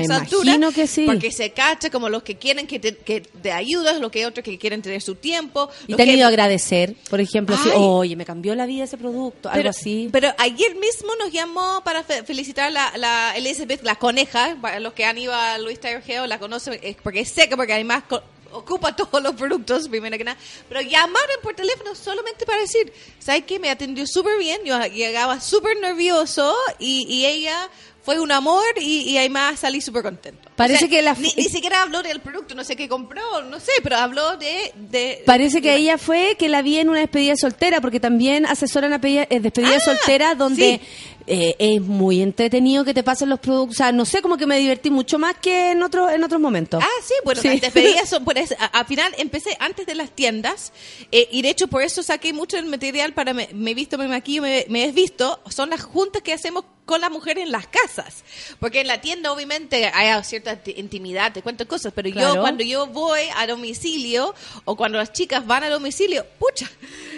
esa 0.00 0.02
imagino 0.02 0.14
altura. 0.14 0.72
que 0.74 0.86
sí. 0.86 1.04
Porque 1.06 1.30
se 1.30 1.52
cacha 1.52 1.90
como 1.90 2.08
los 2.08 2.22
que 2.22 2.36
quieren 2.38 2.66
que 2.66 2.78
te, 2.80 2.96
que 2.96 3.20
te 3.20 3.52
ayudas, 3.52 4.00
los 4.00 4.10
que 4.10 4.24
otros 4.26 4.42
que 4.44 4.58
quieren 4.58 4.80
tener 4.82 5.02
su 5.02 5.17
tiempo. 5.18 5.68
Y 5.86 5.94
te 5.94 6.02
han 6.02 6.08
ido 6.10 6.24
a 6.24 6.28
agradecer, 6.28 6.94
por 7.10 7.20
ejemplo, 7.20 7.54
así, 7.54 7.68
oye, 7.74 8.16
me 8.16 8.24
cambió 8.24 8.54
la 8.54 8.66
vida 8.66 8.84
ese 8.84 8.96
producto, 8.96 9.48
algo 9.48 9.68
así. 9.70 10.08
pero 10.12 10.32
ayer 10.38 10.74
mismo 10.76 11.14
nos 11.16 11.32
llamó 11.32 11.82
para 11.84 12.02
fe- 12.02 12.22
felicitar 12.24 12.72
la, 12.72 12.92
la 12.96 13.36
Elizabeth, 13.36 13.82
la 13.82 13.96
coneja, 13.96 14.56
para 14.60 14.80
los 14.80 14.92
que 14.94 15.04
han 15.04 15.18
ido 15.18 15.34
a 15.34 15.58
Luis 15.58 15.80
Taylor 15.80 16.02
Geo 16.02 16.26
la 16.26 16.38
conocen, 16.38 16.78
es 16.82 16.96
porque 17.02 17.20
es 17.20 17.28
seca, 17.28 17.56
porque 17.56 17.72
además 17.74 18.04
ocupa 18.52 18.96
todos 18.96 19.22
los 19.22 19.34
productos, 19.34 19.88
primero 19.88 20.16
que 20.16 20.24
nada. 20.24 20.38
Pero 20.68 20.80
llamaron 20.80 21.36
por 21.42 21.54
teléfono 21.54 21.94
solamente 21.94 22.46
para 22.46 22.60
decir, 22.60 22.92
¿sabes 23.18 23.44
qué? 23.44 23.58
Me 23.58 23.70
atendió 23.70 24.06
súper 24.06 24.38
bien, 24.38 24.60
yo 24.64 24.78
llegaba 24.86 25.40
súper 25.40 25.78
nervioso 25.80 26.54
y, 26.78 27.06
y 27.08 27.26
ella 27.26 27.68
fue 28.02 28.20
un 28.20 28.32
amor 28.32 28.64
y, 28.80 29.00
y 29.10 29.18
además 29.18 29.60
salí 29.60 29.80
súper 29.82 30.02
contento. 30.02 30.47
Parece 30.58 30.88
que 30.88 31.00
la- 31.02 31.14
Ni, 31.14 31.32
ni 31.36 31.44
siquiera 31.44 31.82
habló 31.82 32.02
del 32.02 32.20
producto, 32.20 32.54
no 32.54 32.64
sé 32.64 32.76
qué 32.76 32.88
compró, 32.88 33.22
no 33.44 33.58
sé, 33.60 33.72
pero 33.82 33.96
habló 33.96 34.36
de... 34.36 34.72
de 34.74 35.22
Parece 35.24 35.62
que 35.62 35.70
de- 35.70 35.76
ella 35.76 35.96
fue 35.98 36.36
que 36.38 36.48
la 36.48 36.60
vi 36.62 36.78
en 36.78 36.90
una 36.90 37.00
despedida 37.00 37.34
soltera, 37.36 37.80
porque 37.80 38.00
también 38.00 38.44
asesoran 38.44 38.92
a 38.92 39.00
pedida- 39.00 39.26
eh, 39.30 39.40
despedida 39.40 39.76
Ah, 39.76 39.80
soltera 39.80 40.34
donde 40.34 40.80
sí. 40.82 41.17
Eh, 41.28 41.56
es 41.58 41.80
muy 41.82 42.22
entretenido 42.22 42.84
que 42.84 42.94
te 42.94 43.02
pasen 43.02 43.28
los 43.28 43.38
productos. 43.38 43.76
O 43.76 43.78
sea, 43.78 43.92
no 43.92 44.04
sé, 44.04 44.22
como 44.22 44.36
que 44.36 44.46
me 44.46 44.58
divertí 44.58 44.90
mucho 44.90 45.18
más 45.18 45.36
que 45.36 45.72
en, 45.72 45.82
otro, 45.82 46.08
en 46.10 46.24
otros 46.24 46.40
momentos. 46.40 46.82
Ah, 46.82 47.02
sí, 47.06 47.14
bueno, 47.24 47.40
Sí. 47.42 47.48
las 47.48 47.60
despedidas 47.60 48.08
son 48.10 48.24
por 48.24 48.38
eso. 48.38 48.54
Al 48.72 48.86
final 48.86 49.14
empecé 49.18 49.56
antes 49.60 49.86
de 49.86 49.94
las 49.94 50.10
tiendas 50.10 50.72
eh, 51.12 51.28
y 51.30 51.42
de 51.42 51.50
hecho 51.50 51.68
por 51.68 51.82
eso 51.82 52.02
saqué 52.02 52.32
mucho 52.32 52.56
el 52.56 52.66
material 52.66 53.12
para 53.14 53.34
me, 53.34 53.48
me 53.52 53.70
he 53.72 53.74
visto, 53.74 53.98
me 53.98 54.08
maquillo, 54.08 54.42
me, 54.42 54.64
me 54.68 54.84
he 54.84 54.92
visto. 54.92 55.40
Son 55.50 55.70
las 55.70 55.82
juntas 55.82 56.22
que 56.22 56.32
hacemos 56.32 56.64
con 56.84 57.02
las 57.02 57.10
mujeres 57.10 57.44
en 57.44 57.52
las 57.52 57.66
casas. 57.66 58.24
Porque 58.60 58.80
en 58.80 58.86
la 58.86 59.00
tienda 59.02 59.30
obviamente 59.30 59.86
hay 59.92 60.24
cierta 60.24 60.56
ti- 60.56 60.74
intimidad, 60.78 61.32
te 61.34 61.42
cuento 61.42 61.68
cosas, 61.68 61.92
pero 61.94 62.10
Claro. 62.10 62.36
yo 62.36 62.40
cuando 62.40 62.64
yo 62.64 62.86
voy 62.86 63.20
a 63.36 63.46
domicilio 63.46 64.34
o 64.64 64.74
cuando 64.76 64.96
las 64.96 65.12
chicas 65.12 65.46
van 65.46 65.64
a 65.64 65.68
domicilio, 65.68 66.24
pucha, 66.38 66.70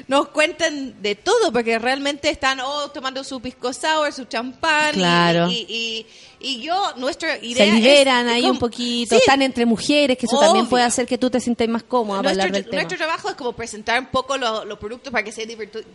nos 0.08 0.28
cuentan 0.30 1.00
de 1.00 1.14
todo 1.14 1.52
porque 1.52 1.78
realmente 1.78 2.30
están 2.30 2.58
oh, 2.58 2.90
tomando 2.90 3.22
su 3.22 3.40
pisco 3.40 3.72
sour, 3.72 3.99
su 4.12 4.24
champán 4.24 4.90
y- 4.94 4.98
Claro. 4.98 5.48
y, 5.50 5.66
y, 5.68 6.06
y 6.42 6.62
yo, 6.62 6.74
nuestra 6.96 7.36
idea 7.38 7.64
Se 7.64 7.68
es- 7.68 7.74
liberan 7.74 8.28
ahí 8.28 8.40
como- 8.42 8.52
un 8.54 8.58
poquito, 8.58 9.14
Sí, 9.14 9.20
están 9.20 9.42
entre 9.42 9.66
mujeres, 9.66 10.16
que 10.16 10.24
eso 10.26 10.38
también 10.38 10.62
Obvio. 10.62 10.70
puede 10.70 10.84
hacer 10.84 11.06
que 11.06 11.18
tú 11.18 11.28
te 11.30 11.38
sientas 11.40 11.68
más 11.68 11.82
cómoda 11.82 12.22
para 12.22 12.28
nuestro, 12.34 12.44
hablar 12.44 12.52
del 12.62 12.70
tema. 12.70 12.82
nuestro 12.82 12.96
trabajo 12.98 13.28
es 13.28 13.34
como 13.34 13.52
presentar 13.52 14.00
un 14.00 14.06
poco 14.06 14.36
lo- 14.38 14.64
los 14.64 14.78
productos 14.78 15.12
para 15.12 15.22
que 15.22 15.32
sea 15.32 15.44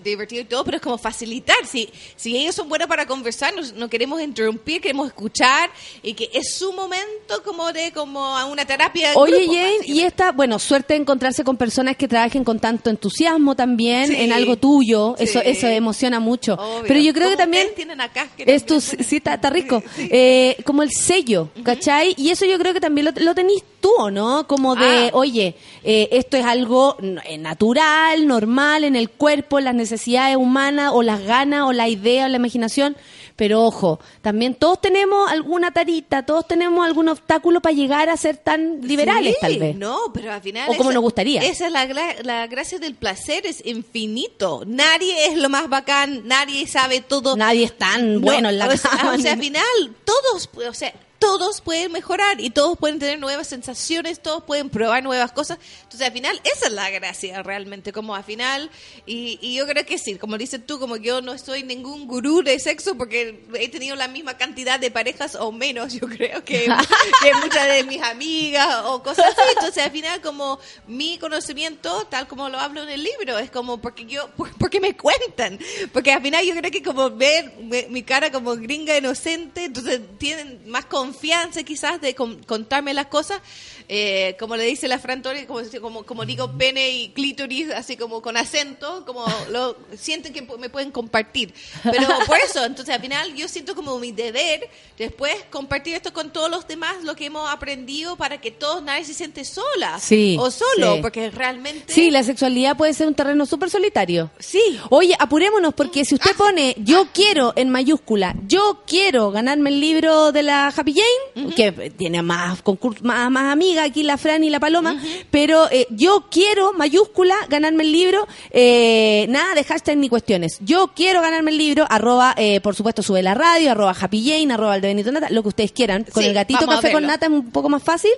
divertido 0.04 0.42
y 0.42 0.46
todo, 0.46 0.64
pero 0.64 0.78
es 0.78 0.84
como 0.84 0.98
facilitar. 0.98 1.56
Si, 1.66 1.90
si 2.16 2.38
ellos 2.38 2.54
son 2.56 2.70
buenos 2.70 2.88
para 2.88 3.06
conversar, 3.08 3.56
nos- 3.56 3.74
no 3.74 3.90
queremos 3.90 4.22
interrumpir, 4.22 4.82
queremos 4.82 5.08
escuchar 5.08 5.70
y 6.04 6.14
que 6.14 6.30
es 6.34 6.54
su 6.56 6.72
momento 6.74 7.42
como 7.44 7.72
de 7.74 7.92
como 7.92 8.24
a 8.38 8.46
una 8.46 8.66
terapia. 8.66 9.14
Oye, 9.16 9.38
grupo, 9.46 9.54
Jane, 9.54 9.76
y 9.86 10.02
esta, 10.02 10.32
bueno, 10.32 10.60
suerte 10.60 10.94
de 10.94 11.00
encontrarse 11.02 11.44
con 11.44 11.58
personas 11.58 11.96
que 11.98 12.08
trabajen 12.08 12.44
con 12.44 12.60
tanto 12.60 12.90
entusiasmo 12.90 13.56
también 13.56 14.08
Sí. 14.08 14.16
en 14.16 14.32
algo 14.32 14.58
tuyo. 14.58 15.16
Sí. 15.18 15.24
Eso 15.24 15.42
eso 15.42 15.68
emociona 15.68 16.20
mucho. 16.20 16.54
Obvio. 16.54 16.84
Pero 16.88 17.00
yo 17.00 17.14
creo 17.14 17.30
que 17.30 17.36
Como 17.36 17.44
también 17.44 17.68
ustedes 17.68 17.88
tienen 17.96 18.02
acá, 18.02 18.28
que 18.36 18.44
es 18.48 18.66
tu, 18.66 18.80
sí, 18.82 19.18
está, 19.18 19.36
está 19.36 19.50
rico. 19.50 19.82
Sí. 19.96 20.10
Eh, 20.12 20.58
como 20.66 20.84
el 20.84 20.92
sello, 20.92 21.50
¿cachai? 21.64 22.16
Y 22.18 22.30
eso 22.30 22.46
yo 22.46 22.58
creo 22.60 22.74
que 22.74 22.82
también 22.82 23.06
lo, 23.06 23.12
lo 23.16 23.34
tenés 23.34 23.64
tú, 23.80 23.90
¿o 23.98 24.12
no? 24.12 24.46
Como 24.48 24.76
de, 24.76 25.08
Ah. 25.08 25.10
oye, 25.14 25.56
eh, 25.84 26.10
esto 26.12 26.36
es 26.38 26.46
algo 26.46 26.98
eh, 27.02 27.38
natural, 27.38 28.28
normal, 28.28 28.84
en 28.84 28.96
el 28.96 29.10
cuerpo, 29.10 29.60
las 29.62 29.74
necesidades 29.76 30.36
humanas, 30.38 30.92
o 30.94 31.02
las 31.02 31.22
ganas, 31.22 31.64
o 31.64 31.72
la 31.74 31.88
idea, 31.88 32.26
o 32.26 32.28
la 32.28 32.38
imaginación. 32.38 32.98
Pero 33.36 33.64
ojo, 33.64 34.00
también 34.22 34.56
todos 34.56 34.80
tenemos 34.80 35.30
alguna 35.30 35.72
tarita, 35.72 36.26
todos 36.26 36.48
tenemos 36.48 36.86
algún 36.86 37.10
obstáculo 37.10 37.60
para 37.62 37.76
llegar 37.76 38.10
a 38.10 38.16
ser 38.16 38.38
tan 38.38 38.80
liberales, 38.82 39.34
Sí, 39.34 39.38
tal 39.42 39.60
vez. 39.60 39.76
No, 39.76 39.98
pero 40.14 40.32
al 40.32 40.42
final. 40.42 40.70
O 40.70 40.78
como 40.78 40.92
nos 40.94 41.02
gustaría. 41.02 41.42
Esa 41.42 41.66
es 41.68 41.72
la, 41.74 41.86
gra- 41.86 42.22
la 42.24 42.48
gracia 42.48 42.80
del 42.80 42.96
placer, 42.96 43.46
es 43.46 43.66
infinito. 43.66 44.64
Nadie 44.66 45.28
es 45.28 45.38
lo 45.38 45.50
más 45.50 45.68
bacán, 45.68 46.22
nadie 46.26 46.66
sabe 46.66 47.02
todo. 47.02 47.36
Nadie 47.36 47.66
es 47.66 47.78
tan 47.78 48.16
No, 48.16 48.20
bueno 48.22 48.48
en 48.50 48.58
la 48.58 48.68
o 48.68 48.78
sea, 48.78 49.14
o 49.14 49.18
sea, 49.18 49.34
al 49.34 49.40
final, 49.40 49.64
todos, 50.06 50.50
o 50.70 50.74
sea, 50.74 50.94
todos 51.20 51.62
pueden 51.62 51.92
mejorar 51.92 52.40
y 52.42 52.50
todos 52.50 52.78
pueden 52.78 53.00
tener 53.00 53.20
nuevas 53.20 53.48
sensaciones, 53.48 54.22
todos 54.22 54.44
pueden 54.44 54.70
probar 54.70 55.02
nuevas 55.04 55.32
cosas. 55.32 55.58
Entonces, 55.84 56.02
al 56.08 56.14
final, 56.14 56.40
esa 56.44 56.68
es 56.68 56.72
la 56.74 56.90
gracia 56.90 57.42
realmente, 57.42 57.92
como 57.94 58.14
al 58.16 58.24
final, 58.24 58.70
y, 59.06 59.40
y 59.42 59.56
yo 59.56 59.66
creo 59.66 59.86
que 59.86 59.98
sí, 59.98 60.16
como 60.16 60.38
dices 60.38 60.66
tú, 60.66 60.80
como 60.80 60.98
yo 60.98 61.22
no 61.22 61.38
soy 61.38 61.64
ningún 61.64 62.06
gurú 62.08 62.44
de 62.44 62.60
sexo 62.60 62.96
porque 62.96 63.44
he 63.56 63.70
tenido 63.70 63.96
la 63.96 64.08
misma 64.08 64.38
cantidad 64.38 64.80
de 64.80 64.92
parejas 64.92 65.36
o 65.36 65.52
menos, 65.52 65.94
yo 65.94 66.08
creo 66.08 66.44
que, 66.44 66.66
que 67.22 67.34
muchas 67.42 67.68
de 67.68 67.84
mis 67.86 68.02
amigas 68.02 68.84
o 68.86 69.02
cosas 69.02 69.26
así. 69.28 69.42
Entonces, 69.56 69.84
al 69.84 69.92
final, 69.92 70.22
como 70.22 70.60
mi 70.88 71.18
conocimiento, 71.18 72.06
tal 72.10 72.28
como 72.28 72.50
lo 72.50 72.60
hablo 72.60 72.84
en 72.84 72.90
el 72.90 73.02
libro, 73.04 73.40
es 73.40 73.50
como 73.50 73.80
porque 73.80 74.06
yo, 74.06 74.28
por- 74.36 74.54
porque 74.58 74.80
me 74.80 74.96
cuentan. 74.96 75.58
Porque 75.94 76.12
al 76.12 76.22
final 76.22 76.46
yo 76.46 76.54
creo 76.56 76.72
que 76.72 76.84
como 76.84 77.10
ver 77.10 77.54
mi, 77.60 77.84
mi 77.90 78.04
cara 78.04 78.32
como 78.32 78.56
gringa 78.56 78.98
inocente, 78.98 79.66
entonces 79.66 80.02
tienen 80.20 80.62
más 80.70 80.86
confianza 80.86 81.05
confianza 81.06 81.62
quizás 81.64 82.02
de 82.02 82.16
con- 82.16 82.42
contarme 82.44 82.94
las 82.94 83.08
cosas, 83.08 83.40
eh, 83.88 84.36
como 84.40 84.56
le 84.56 84.64
dice 84.64 84.88
la 84.88 85.00
Fran 85.00 85.22
Torres, 85.22 85.46
como, 85.46 85.62
como, 85.82 86.04
como 86.06 86.26
digo 86.26 86.52
pene 86.58 86.90
y 86.90 87.10
clítoris, 87.10 87.72
así 87.72 87.98
como 87.98 88.22
con 88.22 88.38
acento, 88.38 89.04
como 89.06 89.26
lo 89.52 89.78
sienten 89.98 90.34
que 90.34 90.42
me 90.58 90.70
pueden 90.70 90.92
compartir. 90.92 91.54
Pero 91.84 92.08
por 92.28 92.38
eso, 92.40 92.64
entonces 92.66 92.94
al 92.96 93.02
final 93.02 93.34
yo 93.36 93.48
siento 93.48 93.76
como 93.76 93.98
mi 94.00 94.12
deber 94.12 94.70
después 94.98 95.36
compartir 95.50 95.96
esto 95.96 96.14
con 96.14 96.32
todos 96.32 96.50
los 96.50 96.68
demás, 96.68 97.04
lo 97.04 97.16
que 97.16 97.26
hemos 97.26 97.50
aprendido 97.50 98.16
para 98.16 98.40
que 98.40 98.52
todos 98.52 98.82
nadie 98.84 99.04
se 99.04 99.14
siente 99.14 99.44
sola 99.46 100.00
Sí, 100.00 100.38
o 100.40 100.50
solo, 100.52 100.96
sí. 100.96 101.00
porque 101.02 101.30
realmente... 101.30 101.94
Sí, 101.94 102.12
la 102.12 102.24
sexualidad 102.24 102.78
puede 102.78 102.94
ser 102.94 103.08
un 103.08 103.16
terreno 103.16 103.46
súper 103.46 103.70
solitario. 103.70 104.32
Sí. 104.40 104.80
Oye, 104.90 105.16
apurémonos 105.20 105.74
porque 105.74 106.06
si 106.06 106.16
usted 106.16 106.36
pone 106.36 106.76
yo 106.80 107.08
quiero 107.14 107.54
en 107.56 107.70
mayúscula, 107.70 108.36
yo 108.48 108.84
quiero 108.88 109.32
ganarme 109.32 109.70
el 109.70 109.80
libro 109.80 110.32
de 110.32 110.44
la 110.44 110.68
Happy 110.68 110.94
Jane, 110.94 111.54
que 111.54 111.92
tiene 111.92 112.22
más 112.22 112.62
concurso, 112.62 113.04
más, 113.04 113.30
más 113.32 113.52
amiga 113.76 113.84
aquí 113.84 114.04
la 114.04 114.18
Fran 114.18 114.44
y 114.44 114.50
la 114.50 114.60
Paloma, 114.60 115.02
pero 115.32 115.70
eh, 115.72 115.88
yo 115.90 116.28
quiero 116.32 116.74
mayúscula 116.74 117.36
ganarme 117.50 117.84
el 117.84 117.92
libro, 117.92 118.28
eh, 118.52 119.26
nada 119.30 119.54
de 119.54 119.64
hashtag 119.64 119.98
ni 119.98 120.08
cuestiones. 120.10 120.58
Yo 120.62 120.92
quiero 120.96 121.22
ganarme 121.22 121.52
el 121.52 121.58
libro, 121.58 121.86
arroba, 121.90 122.34
eh, 122.38 122.62
por 122.62 122.76
supuesto, 122.76 123.04
sube 123.04 123.22
la 123.22 123.34
radio, 123.34 123.72
arroba 123.72 123.96
Happy 124.00 124.24
Jane, 124.30 124.54
arroba 124.54 124.76
el 124.76 124.82
de 124.82 124.88
Benito 124.90 125.12
Nata, 125.12 125.30
lo 125.30 125.42
que 125.44 125.50
ustedes 125.50 125.72
quieran. 125.72 126.04
Con 126.06 126.24
Sí, 126.24 126.30
el 126.30 126.36
gatito 126.36 126.66
café 126.66 126.92
con 126.92 127.06
nata 127.06 127.26
es 127.26 127.32
un 127.32 127.52
poco 127.52 127.70
más 127.70 127.84
fácil. 127.84 128.12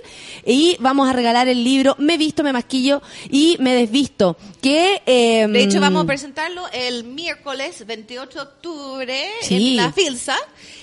Y 0.45 0.77
vamos 0.79 1.09
a 1.09 1.13
regalar 1.13 1.47
el 1.47 1.63
libro 1.63 1.95
Me 1.97 2.17
visto, 2.17 2.43
me 2.43 2.53
masquillo 2.53 3.01
y 3.29 3.57
me 3.59 3.73
desvisto. 3.73 4.37
Que, 4.61 5.01
eh, 5.05 5.47
De 5.47 5.63
hecho, 5.63 5.79
vamos 5.79 6.03
a 6.03 6.07
presentarlo 6.07 6.63
el 6.71 7.03
miércoles 7.03 7.85
28 7.85 8.37
de 8.37 8.41
octubre 8.41 9.27
Sí. 9.41 9.55
en 9.55 9.75
la 9.77 9.91
Filsa 9.91 10.35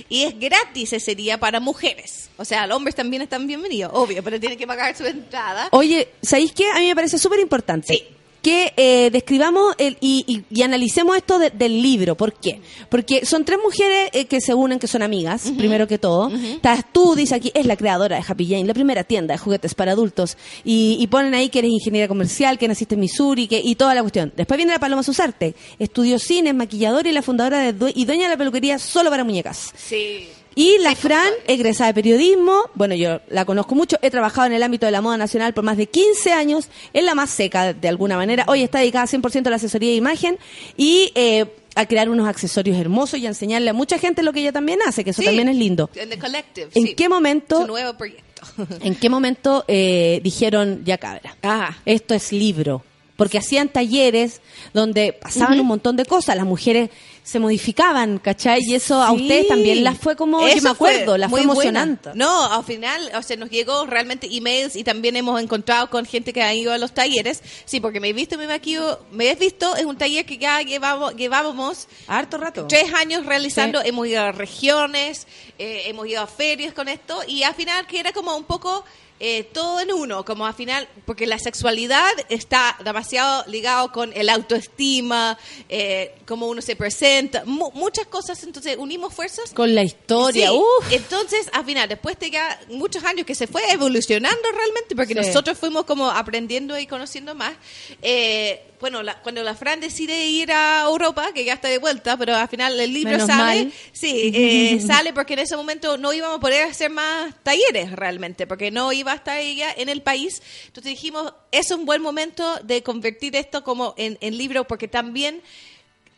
y 0.09 0.23
es 0.23 0.39
gratis 0.39 0.93
ese 0.93 1.15
día 1.15 1.39
para 1.39 1.61
mujeres. 1.61 2.31
O 2.37 2.45
sea, 2.45 2.67
los 2.67 2.77
hombres 2.77 2.95
también 2.97 3.23
están 3.23 3.47
bienvenidos, 3.47 3.93
obvio, 3.95 4.23
pero 4.25 4.41
tienen 4.41 4.59
que 4.59 4.64
pagar 4.67 4.97
su 4.97 5.05
entrada. 5.05 5.69
Oye, 5.73 6.09
¿sabéis 6.23 6.53
qué? 6.53 6.69
A 6.71 6.79
mí 6.81 6.87
me 6.87 6.95
parece 6.95 7.19
súper 7.19 7.41
importante. 7.41 7.93
Sí. 7.95 8.03
Que 8.43 8.75
eh, 8.77 9.09
describamos 9.11 9.75
el, 9.79 9.97
y, 10.03 10.23
y- 10.29 10.45
y 10.55 10.63
analicemos 10.65 11.17
esto 11.17 11.39
de- 11.39 11.49
del 11.49 11.81
libro. 11.81 12.15
¿Por 12.15 12.35
qué? 12.35 12.61
Porque 12.91 13.25
son 13.25 13.43
tres 13.43 13.59
mujeres 13.65 14.11
eh, 14.13 14.27
que 14.27 14.39
se 14.43 14.53
unen, 14.53 14.79
que 14.79 14.87
son 14.87 15.01
amigas, 15.01 15.51
primero 15.57 15.89
que 15.89 15.97
todo. 15.97 16.29
Estás 16.29 16.85
tú, 16.93 17.15
dice 17.15 17.35
aquí, 17.37 17.51
es 17.55 17.65
la 17.65 17.75
creadora 17.75 18.17
de 18.17 18.25
Happy 18.29 18.47
Jane, 18.47 18.65
la 18.65 18.75
primera 18.75 19.03
tienda 19.03 19.33
de 19.33 19.39
juguetes 19.39 19.75
para 19.75 19.93
adultos. 19.93 20.37
Y, 20.63 20.99
y 21.01 21.07
ponen 21.07 21.33
ahí 21.33 21.49
que 21.49 21.61
eres 21.61 21.71
ingeniera 21.71 22.07
comercial, 22.07 22.59
que 22.59 22.69
naciste 22.69 22.97
en 22.97 23.01
Missouri 23.01 23.49
que, 23.49 23.63
y 23.65 23.77
toda 23.77 23.95
la 23.95 24.03
cuestión. 24.03 24.31
Después 24.37 24.59
viene 24.59 24.73
la 24.75 24.79
Paloma 24.79 25.03
Susarte. 25.03 25.55
Estudió 25.79 26.19
cine, 26.19 26.51
es 26.51 26.55
maquilladora 26.55 27.09
y 27.09 27.13
la 27.13 27.23
fundadora 27.23 27.61
de 27.61 27.73
due- 27.73 27.93
y 27.97 28.05
dueña 28.05 28.25
de 28.25 28.29
la 28.29 28.37
peluquería 28.37 28.79
solo 28.79 29.09
para 29.09 29.25
muñecas. 29.25 29.73
Sí. 29.75 30.29
Y 30.55 30.79
la 30.79 30.95
Fran, 30.95 31.33
egresada 31.47 31.89
de 31.89 31.95
periodismo, 31.95 32.63
bueno, 32.75 32.95
yo 32.95 33.21
la 33.29 33.45
conozco 33.45 33.75
mucho, 33.75 33.97
he 34.03 34.11
trabajado 34.11 34.47
en 34.47 34.53
el 34.53 34.63
ámbito 34.63 34.87
de 34.87 34.93
la 34.93 35.01
moda 35.01 35.17
nacional 35.17 35.53
por 35.53 35.65
más 35.65 35.77
de 35.77 35.87
15 35.87 36.33
años, 36.33 36.69
es 36.93 37.03
la 37.05 37.15
más 37.15 37.31
seca 37.31 37.73
de 37.73 37.89
alguna 37.89 38.17
manera, 38.17 38.45
hoy 38.49 38.63
está 38.63 38.79
dedicada 38.79 39.07
100% 39.07 39.47
a 39.47 39.51
la 39.51 39.57
asesoría 39.57 39.91
de 39.91 39.97
imagen 39.97 40.39
y 40.77 41.11
eh, 41.17 41.47
a 41.75 41.87
crear 41.87 42.09
unos 42.09 42.29
accesorios 42.29 42.77
hermosos 42.79 43.19
y 43.19 43.27
a 43.27 43.31
enseñarle 43.31 43.71
a 43.71 43.73
mucha 43.73 43.99
gente 43.99 44.23
lo 44.23 44.33
que 44.33 44.41
ella 44.41 44.53
también 44.53 44.79
hace, 44.87 45.03
que 45.03 45.11
eso 45.11 45.23
Sí. 45.23 45.27
también 45.27 45.49
es 45.49 45.57
lindo. 45.57 45.91
En 45.97 46.09
The 46.09 46.19
Collective. 46.19 46.69
¿En 46.75 46.87
sí. 46.87 46.95
qué 46.95 47.09
momento- 47.09 47.61
Su 47.63 47.67
nuevo 47.67 47.95
proyecto. 47.97 48.23
¿En 48.83 48.95
qué 48.95 49.09
momento 49.11 49.65
eh, 49.67 50.21
dijeron, 50.23 50.83
ya 50.85 50.99
cabra, 50.99 51.37
Ajá. 51.43 51.79
esto 51.85 52.15
es 52.15 52.31
libro? 52.31 52.85
Porque 53.17 53.39
hacían 53.39 53.69
talleres 53.69 54.41
donde 54.73 55.13
pasaban 55.13 55.61
un 55.61 55.67
montón 55.67 55.97
de 55.97 56.05
cosas, 56.05 56.35
las 56.37 56.47
mujeres 56.47 56.91
se 57.23 57.39
modificaban, 57.39 58.19
¿cachai? 58.19 58.61
Y 58.67 58.75
eso 58.75 59.01
a 59.03 59.13
ustedes 59.13 59.49
también 59.49 59.83
las 59.85 59.97
fue 59.97 60.15
como, 60.15 60.41
yo 60.41 60.47
Eso 60.49 60.63
me 60.65 60.71
acuerdo, 60.71 61.17
las 61.17 61.31
fue 61.31 61.41
muy 61.47 61.55
buena. 61.55 61.83
emocionante. 61.85 62.11
No, 62.15 62.53
al 62.53 62.65
final, 62.65 63.13
o 63.17 63.23
sea, 63.23 63.37
nos 63.37 63.49
llegó 63.51 63.87
realmente 63.87 64.27
emails 64.31 64.77
y 64.77 64.85
también 64.85 65.17
hemos 65.17 65.41
encontrado 65.41 65.89
con 65.89 66.05
gente 66.05 66.33
que 66.35 66.43
ha 66.43 66.53
ido 66.55 66.73
a 66.73 66.77
los 66.79 66.93
talleres. 66.93 67.41
Sí, 67.65 67.81
porque 67.81 68.01
me 68.01 68.09
he 68.09 68.13
visto, 68.13 68.37
me 68.37 68.47
maquillo, 68.47 68.99
me 69.13 69.31
he 69.31 69.35
visto, 69.37 69.75
es 69.77 69.85
un 69.87 69.97
taller 69.97 70.27
que 70.27 70.37
ya 70.37 70.61
llevamos, 70.61 71.15
llevábamos 71.17 71.89
Harto 72.09 72.37
rato. 72.37 72.67
tres 72.67 72.93
años 72.93 73.25
realizando, 73.25 73.81
hemos 73.83 74.07
ido 74.09 74.21
a 74.21 74.33
regiones, 74.33 75.27
eh, 75.59 75.85
hemos 75.87 76.07
ido 76.09 76.21
a 76.21 76.27
ferias 76.27 76.75
con 76.75 76.89
esto 76.89 77.21
y 77.27 77.43
al 77.45 77.55
final 77.55 77.87
que 77.87 78.01
era 78.01 78.13
como 78.13 78.37
un 78.37 78.45
poco 78.45 78.85
eh, 79.21 79.45
todo 79.45 79.81
en 79.81 79.93
uno, 79.93 80.25
como 80.25 80.45
al 80.47 80.55
final, 80.55 80.89
porque 81.07 81.27
la 81.27 81.39
sexualidad 81.39 82.11
está 82.29 82.77
demasiado 82.85 83.45
ligado 83.47 83.93
con 83.93 84.13
el 84.15 84.29
autoestima, 84.29 85.39
eh, 85.69 86.15
cómo 86.27 86.47
uno 86.49 86.61
se 86.61 86.77
presenta, 86.77 87.45
mu- 87.45 87.71
muchas 87.73 88.07
cosas, 88.07 88.43
entonces 88.43 88.77
unimos 88.77 89.15
fuerzas 89.15 89.53
Con 89.55 89.75
la 89.75 89.83
historia, 89.85 90.49
Sí, 90.51 90.57
uf. 90.57 90.93
Entonces, 90.93 91.49
al 91.53 91.65
final, 91.65 91.89
después 91.89 92.19
de 92.19 92.31
ya 92.31 92.61
muchos 92.71 93.05
años 93.05 93.25
que 93.25 93.35
se 93.35 93.47
fue 93.47 93.63
evolucionando 93.71 94.43
realmente, 94.53 94.97
porque 94.97 95.15
Sí. 95.15 95.21
nosotros 95.27 95.57
fuimos 95.59 95.85
como 95.85 96.11
aprendiendo 96.11 96.79
y 96.79 96.87
conociendo 96.87 97.35
más, 97.35 97.55
eh, 98.03 98.63
bueno, 98.85 99.03
la- 99.03 99.19
cuando 99.23 99.43
la 99.43 99.55
Fran 99.55 99.81
decide 99.81 100.27
ir 100.27 100.53
a 100.53 100.83
Europa, 100.83 101.33
que 101.33 101.43
ya 101.43 101.55
está 101.55 101.69
de 101.69 101.79
vuelta, 101.79 102.19
pero 102.19 102.37
al 102.37 102.49
final 102.49 102.79
el 102.79 102.93
libro 102.93 103.13
Menos 103.13 103.27
sale, 103.27 103.65
mal. 103.65 103.73
sí, 103.93 104.31
eh, 104.35 104.79
sale 104.87 105.15
porque 105.15 105.33
en 105.33 105.39
ese 105.39 105.57
momento 105.57 105.97
no 105.97 106.13
íbamos 106.13 106.37
a 106.37 106.41
poder 106.41 106.65
hacer 106.69 106.91
más 106.91 107.35
talleres 107.43 107.93
realmente, 107.93 108.47
porque 108.47 108.71
no 108.71 108.93
iba 108.93 109.13
a 109.13 109.15
estar 109.15 109.39
ella 109.39 109.73
en 109.75 109.89
el 109.89 110.03
país. 110.03 110.43
Entonces 110.67 110.91
dijimos, 110.91 111.33
es 111.51 111.71
un 111.71 111.87
buen 111.87 112.03
momento 112.03 112.57
de 112.63 112.83
convertir 112.83 113.37
esto 113.37 113.65
como 113.65 113.95
en, 113.97 114.19
en 114.21 114.37
libro, 114.37 114.65
porque 114.69 114.87
también 114.87 115.41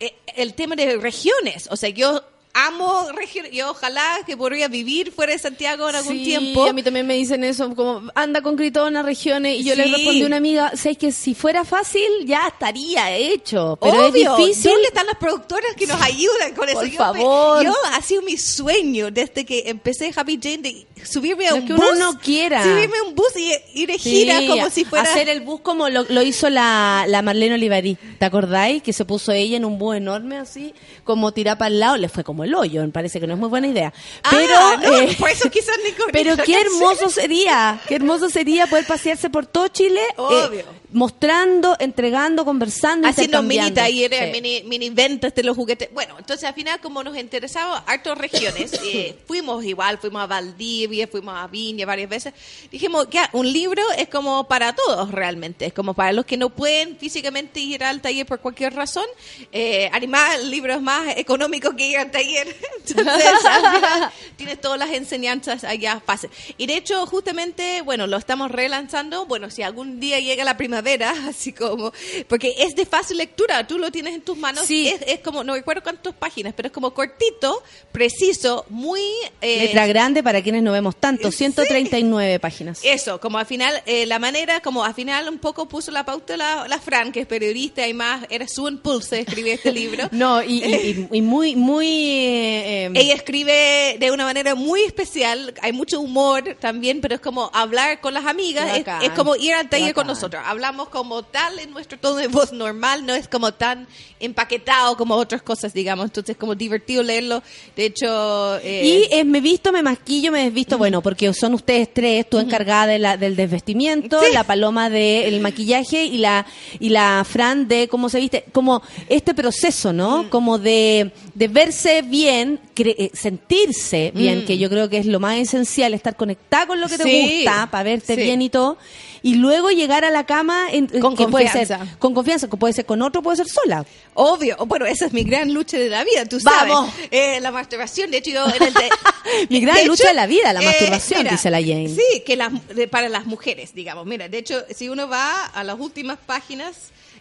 eh, 0.01 0.16
el 0.34 0.55
tema 0.55 0.74
de 0.74 0.97
regiones, 0.97 1.68
o 1.70 1.76
sea, 1.76 1.90
yo 1.90 2.24
amo 2.59 3.12
regiones, 3.12 3.53
yo 3.53 3.70
ojalá 3.70 4.20
que 4.27 4.37
podría 4.37 4.69
vivir 4.69 5.12
fuera 5.12 5.33
de 5.33 5.39
Santiago 5.39 5.89
en 5.91 5.97
algún 5.97 6.15
Sí, 6.16 6.24
tiempo. 6.24 6.65
a 6.66 6.73
mí 6.73 6.83
también 6.83 7.07
me 7.07 7.15
dicen 7.15 7.45
eso, 7.45 7.74
como 7.74 8.11
anda 8.15 8.41
con 8.41 8.57
Gritona 8.57 9.03
regiones, 9.03 9.59
y 9.61 9.65
yo 9.65 9.74
le 9.74 9.85
respondí 9.85 10.23
a 10.23 10.27
una 10.27 10.37
amiga, 10.39 10.73
sé 10.74 10.97
que 10.97 11.12
si 11.12 11.35
fuera 11.35 11.65
fácil 11.65 12.07
ya 12.24 12.49
estaría 12.49 13.15
hecho, 13.15 13.78
pero 13.81 14.07
Obvio, 14.09 14.33
es 14.33 14.39
difícil. 14.39 14.73
¿Dónde 14.73 14.89
están 14.89 15.07
las 15.07 15.16
productoras 15.16 15.74
que 15.77 15.87
nos 15.87 16.01
ayudan 16.01 16.55
con 16.55 16.69
eso? 16.69 16.78
Por 16.81 16.87
Yo 16.87 16.93
me- 16.93 16.97
favor. 16.97 17.65
yo 17.65 17.73
ha 17.93 18.01
sido 18.03 18.23
mi 18.23 18.37
sueño 18.39 19.11
desde 19.11 19.45
que 19.45 19.65
empecé 19.66 20.12
Happy 20.16 20.39
Jane 20.43 20.59
de 20.59 20.87
subirme 21.05 21.47
a 21.47 21.51
Lo 21.52 21.56
un 21.59 21.66
que 21.66 21.73
bus. 21.74 21.85
uno 21.93 22.12
no 22.12 22.18
quiera. 22.18 22.62
Subirme 22.62 22.98
a 22.98 23.02
un 23.05 23.14
bus 23.14 23.28
y 23.36 23.52
ir 23.81 23.89
de 23.89 23.98
gira 23.98 24.39
Sí, 24.40 24.47
como 24.48 24.70
si 24.70 24.85
fuera. 24.85 25.05
hacer 25.10 25.28
el 25.28 25.40
bus 25.43 25.60
como 25.60 25.89
lo, 25.89 26.05
lo 26.09 26.23
hizo 26.23 26.48
la, 26.51 27.05
la 27.09 27.23
Marlene 27.23 27.55
Olivarí, 27.55 27.97
¿te 28.18 28.24
acordáis? 28.24 28.82
Que 28.82 28.93
se 28.93 29.05
puso 29.05 29.32
ella 29.32 29.56
en 29.56 29.64
un 29.64 29.78
bus 29.78 29.97
enorme 29.97 30.36
así, 30.39 30.74
como 31.05 31.32
tirar 31.32 31.59
para 31.59 31.68
el 31.68 31.81
lado, 31.81 31.97
le 31.97 32.09
fue 32.09 32.24
como 32.24 32.44
el 32.44 32.55
hoyo, 32.55 32.82
me 32.82 32.89
parece 32.89 33.20
que 33.20 33.27
no 33.27 33.35
es 33.35 33.40
muy 33.40 33.48
buena 33.48 33.66
idea. 33.68 33.93
Ah, 34.24 34.31
Pero, 34.31 34.77
no, 34.90 34.98
eh, 34.98 35.16
por 35.18 35.31
eso 35.31 35.51
quizás 35.51 35.77
ni 35.85 35.90
pero 36.12 36.36
qué 36.36 36.60
hermoso 36.60 37.09
sería, 37.10 37.81
qué 37.86 37.97
hermoso 37.97 38.28
sería 38.31 38.66
poder 38.66 38.86
pasearse 38.86 39.31
por 39.31 39.47
todo 39.47 39.68
Chile, 39.68 40.01
eh, 40.01 40.14
Obvio. 40.16 40.64
Mostrando, 40.97 41.77
entregando, 41.78 42.47
conversando, 42.47 43.06
haciendo 43.06 43.43
mini 43.43 43.70
talleres, 43.70 44.32
Sí. 44.32 44.32
mini, 44.32 44.62
mini 44.62 44.89
ventas 44.89 45.35
de 45.35 45.43
los 45.43 45.55
juguetes. 45.55 45.90
Bueno, 45.93 46.14
entonces 46.18 46.48
al 46.48 46.55
final 46.55 46.81
como 46.81 47.05
nos 47.05 47.18
interesaba 47.18 47.85
hartas 47.86 48.16
regiones, 48.16 48.73
eh, 48.82 49.14
fuimos 49.27 49.62
igual, 49.62 49.98
fuimos 49.98 50.23
a 50.23 50.27
Valdivia, 50.27 51.06
fuimos 51.06 51.35
a 51.36 51.48
Viña 51.48 51.85
varias 51.85 52.09
veces, 52.09 52.32
dijimos 52.73 53.09
que 53.09 53.18
un 53.32 53.52
libro 53.52 53.82
es 53.98 54.09
como 54.09 54.48
para 54.48 54.74
todos 54.74 55.10
realmente, 55.10 55.66
es 55.66 55.74
como 55.74 55.93
para 55.93 56.12
los 56.12 56.24
que 56.24 56.39
no 56.39 56.48
pueden 56.48 56.97
físicamente 56.97 57.60
ir 57.60 57.85
al 57.85 58.01
taller 58.01 58.24
por 58.24 58.40
cualquier 58.40 58.73
razón, 58.73 59.05
eh, 59.52 59.90
animar 59.93 60.40
el 60.40 60.51
libro 60.51 60.73
es 60.73 60.81
más 60.81 61.14
económico 61.18 61.77
que 61.77 61.89
ir 61.89 61.98
al 61.98 62.10
taller, 62.10 62.56
entonces 62.86 63.44
al 63.44 63.74
final 63.77 64.10
tienes 64.36 64.59
todas 64.62 64.78
las 64.78 64.89
enseñanzas 64.93 65.62
allá 65.62 66.01
fácil. 66.06 66.31
Y 66.56 66.66
de 66.66 66.78
hecho 66.78 67.05
justamente, 67.05 67.82
bueno, 67.82 68.06
lo 68.06 68.16
estamos 68.16 68.51
relanzando, 68.51 69.27
bueno, 69.27 69.51
si 69.51 69.62
algún 69.62 70.01
día 70.01 70.20
llega 70.20 70.43
la 70.43 70.56
primavera, 70.56 70.85
así 71.28 71.52
como, 71.52 71.92
porque 72.28 72.54
es 72.58 72.74
de 72.74 72.86
fácil 72.86 73.16
lectura, 73.18 73.66
tú 73.66 73.78
lo 73.78 73.90
tienes 73.90 74.14
en 74.14 74.20
tus 74.22 74.36
manos, 74.36 74.64
Sí. 74.66 74.88
es, 74.88 75.00
es 75.06 75.20
como, 75.20 75.42
no 75.44 75.54
recuerdo 75.54 75.82
cuántas 75.82 76.14
páginas, 76.14 76.52
pero 76.56 76.68
es 76.68 76.72
como 76.72 76.92
cortito, 76.94 77.62
preciso, 77.92 78.64
muy... 78.68 79.00
eh, 79.40 79.64
Letra 79.66 79.86
grande 79.86 80.22
para 80.22 80.42
quienes 80.42 80.62
no 80.62 80.72
vemos 80.72 80.96
tanto, 80.96 81.30
Sí. 81.30 81.38
139 81.38 82.38
páginas. 82.40 82.80
eso, 82.82 83.18
como 83.20 83.38
al 83.38 83.46
final, 83.46 83.82
eh, 83.86 84.06
la 84.06 84.18
manera, 84.18 84.60
como 84.60 84.84
al 84.84 84.94
final 84.94 85.28
un 85.28 85.38
poco 85.38 85.66
puso 85.68 85.90
la 85.90 86.04
pauta 86.04 86.36
la, 86.36 86.66
la 86.68 86.78
Fran, 86.78 87.12
que 87.12 87.20
es 87.20 87.26
periodista 87.26 87.86
y 87.86 87.94
más, 87.94 88.24
era 88.30 88.46
su 88.48 88.68
impulso 88.68 89.14
de 89.14 89.22
escribir 89.22 89.54
este 89.54 89.72
libro. 89.72 90.08
No, 90.16 90.42
y, 90.42 90.62
y- 90.64 91.08
y- 91.12 91.20
muy, 91.22 91.56
muy... 91.56 91.86
eh, 91.86 92.86
eh, 92.86 92.90
Ella 92.94 93.14
escribe 93.14 93.96
de 93.98 94.10
una 94.10 94.24
manera 94.24 94.54
muy 94.54 94.82
especial, 94.82 95.54
hay 95.62 95.72
mucho 95.72 96.00
humor 96.00 96.56
también, 96.60 97.00
pero 97.00 97.14
es 97.14 97.20
como 97.20 97.50
hablar 97.54 98.00
con 98.00 98.12
las 98.14 98.26
amigas, 98.26 98.76
es, 98.78 98.84
es 99.02 99.10
como 99.12 99.36
ir 99.36 99.54
al 99.54 99.68
taller 99.68 99.94
con 99.94 100.06
nosotros. 100.06 100.42
Hablamos 100.44 100.76
hablamos 100.77 100.89
como 100.90 101.23
tal 101.23 101.59
en 101.59 101.70
nuestro 101.70 101.98
tono 101.98 102.16
de 102.16 102.28
voz 102.28 102.53
normal, 102.53 103.07
no 103.07 103.15
es 103.15 103.28
como 103.28 103.53
tan 103.55 103.86
empaquetado 104.20 104.97
como 104.97 105.15
otras 105.15 105.40
cosas, 105.43 105.73
digamos. 105.73 106.07
Entonces, 106.07 106.36
como 106.36 106.55
divertido 106.55 107.03
leerlo. 107.03 107.43
De 107.74 107.86
hecho, 107.86 108.59
eh, 108.62 109.07
Y 109.11 109.15
eh, 109.15 109.24
me 109.24 109.40
visto, 109.40 109.73
me 109.73 109.82
masquillo, 109.82 110.31
me 110.32 110.44
desvisto, 110.44 110.77
bueno, 110.78 111.01
porque 111.03 111.32
son 111.32 111.55
ustedes 111.55 111.93
tres, 111.93 112.28
tú 112.28 112.39
encargada 112.39 112.86
de 112.89 112.98
la, 112.98 113.16
del 113.16 113.36
desvestimiento, 113.36 114.20
Sí. 114.23 114.32
la 114.32 114.44
paloma 114.44 114.90
del 114.90 115.40
maquillaje 115.40 116.05
y 116.05 116.19
la 116.19 116.47
y 116.78 116.90
la 116.90 117.24
Fran 117.28 117.69
de 117.69 117.89
cómo 117.89 118.09
se 118.09 118.20
viste, 118.20 118.44
como 118.53 118.82
este 119.09 119.35
proceso, 119.35 119.93
¿no? 119.93 120.24
Mm. 120.24 120.28
Como 120.28 120.59
de, 120.59 121.11
de 121.35 121.48
verse 121.48 122.03
bien, 122.03 122.61
cre- 122.74 122.94
eh, 122.98 123.11
sentirse 123.15 124.12
bien, 124.15 124.44
que 124.44 124.59
yo 124.59 124.69
creo 124.69 124.89
que 124.90 124.98
es 124.98 125.07
lo 125.07 125.20
más 125.20 125.36
esencial, 125.39 125.94
estar 125.94 126.16
conectada 126.16 126.66
con 126.66 126.81
lo 126.81 126.89
que 126.89 126.98
te 126.98 127.05
gusta, 127.05 127.69
para 127.70 127.85
verte 127.85 128.15
Sí. 128.15 128.23
bien 128.23 128.43
y 128.43 128.51
todo, 128.51 128.77
y 129.23 129.35
luego 129.36 129.70
llegar 129.70 130.05
a 130.05 130.11
la 130.11 130.24
cama 130.24 130.56
en, 130.70 130.87
Con 131.01 131.16
que 131.16 131.27
puede 131.28 131.49
ser 131.49 131.66
confianza. 131.69 131.97
con 131.99 132.15
confianza, 132.15 132.49
que 132.49 132.57
puede 132.57 132.73
ser 132.74 132.87
con 132.87 133.03
otro, 133.03 133.23
puede 133.23 133.37
ser 133.39 133.49
sola. 133.49 133.85
Obvio, 134.15 134.57
bueno, 134.66 134.87
esa 134.87 135.07
es 135.07 135.12
mi 135.12 135.24
gran 135.24 135.53
lucha 135.53 135.78
de 135.78 135.89
la 135.89 136.05
vida, 136.05 136.24
tú 136.27 136.41
sabes. 136.41 136.73
Vamos. 136.73 136.93
Eh, 137.11 137.41
la 137.41 137.51
masturbación, 137.51 138.11
de 138.11 138.19
hecho, 138.19 138.31
yo 138.31 138.45
en 138.47 138.62
el 138.62 138.74
de- 138.74 138.91
Mi 139.51 139.61
gran 139.61 139.77
de 139.77 139.85
lucha 139.87 140.09
de 140.09 140.15
la 140.15 140.27
vida, 140.27 140.53
la 140.53 140.62
eh, 140.62 140.66
masturbación, 140.66 141.19
mira, 141.20 141.31
dice 141.33 141.51
la 141.51 141.61
Jane. 141.61 141.89
Sí, 141.89 142.23
que 142.24 142.37
las- 142.37 142.69
de- 142.74 142.89
para 142.89 143.09
las 143.09 143.27
mujeres, 143.27 143.74
digamos. 143.74 144.07
Mira, 144.07 144.28
de 144.28 144.39
hecho, 144.39 144.65
si 144.74 144.89
uno 144.89 145.09
va 145.09 145.47
a 145.47 145.65
las 145.65 145.78
últimas 145.78 146.19
páginas, 146.24 146.77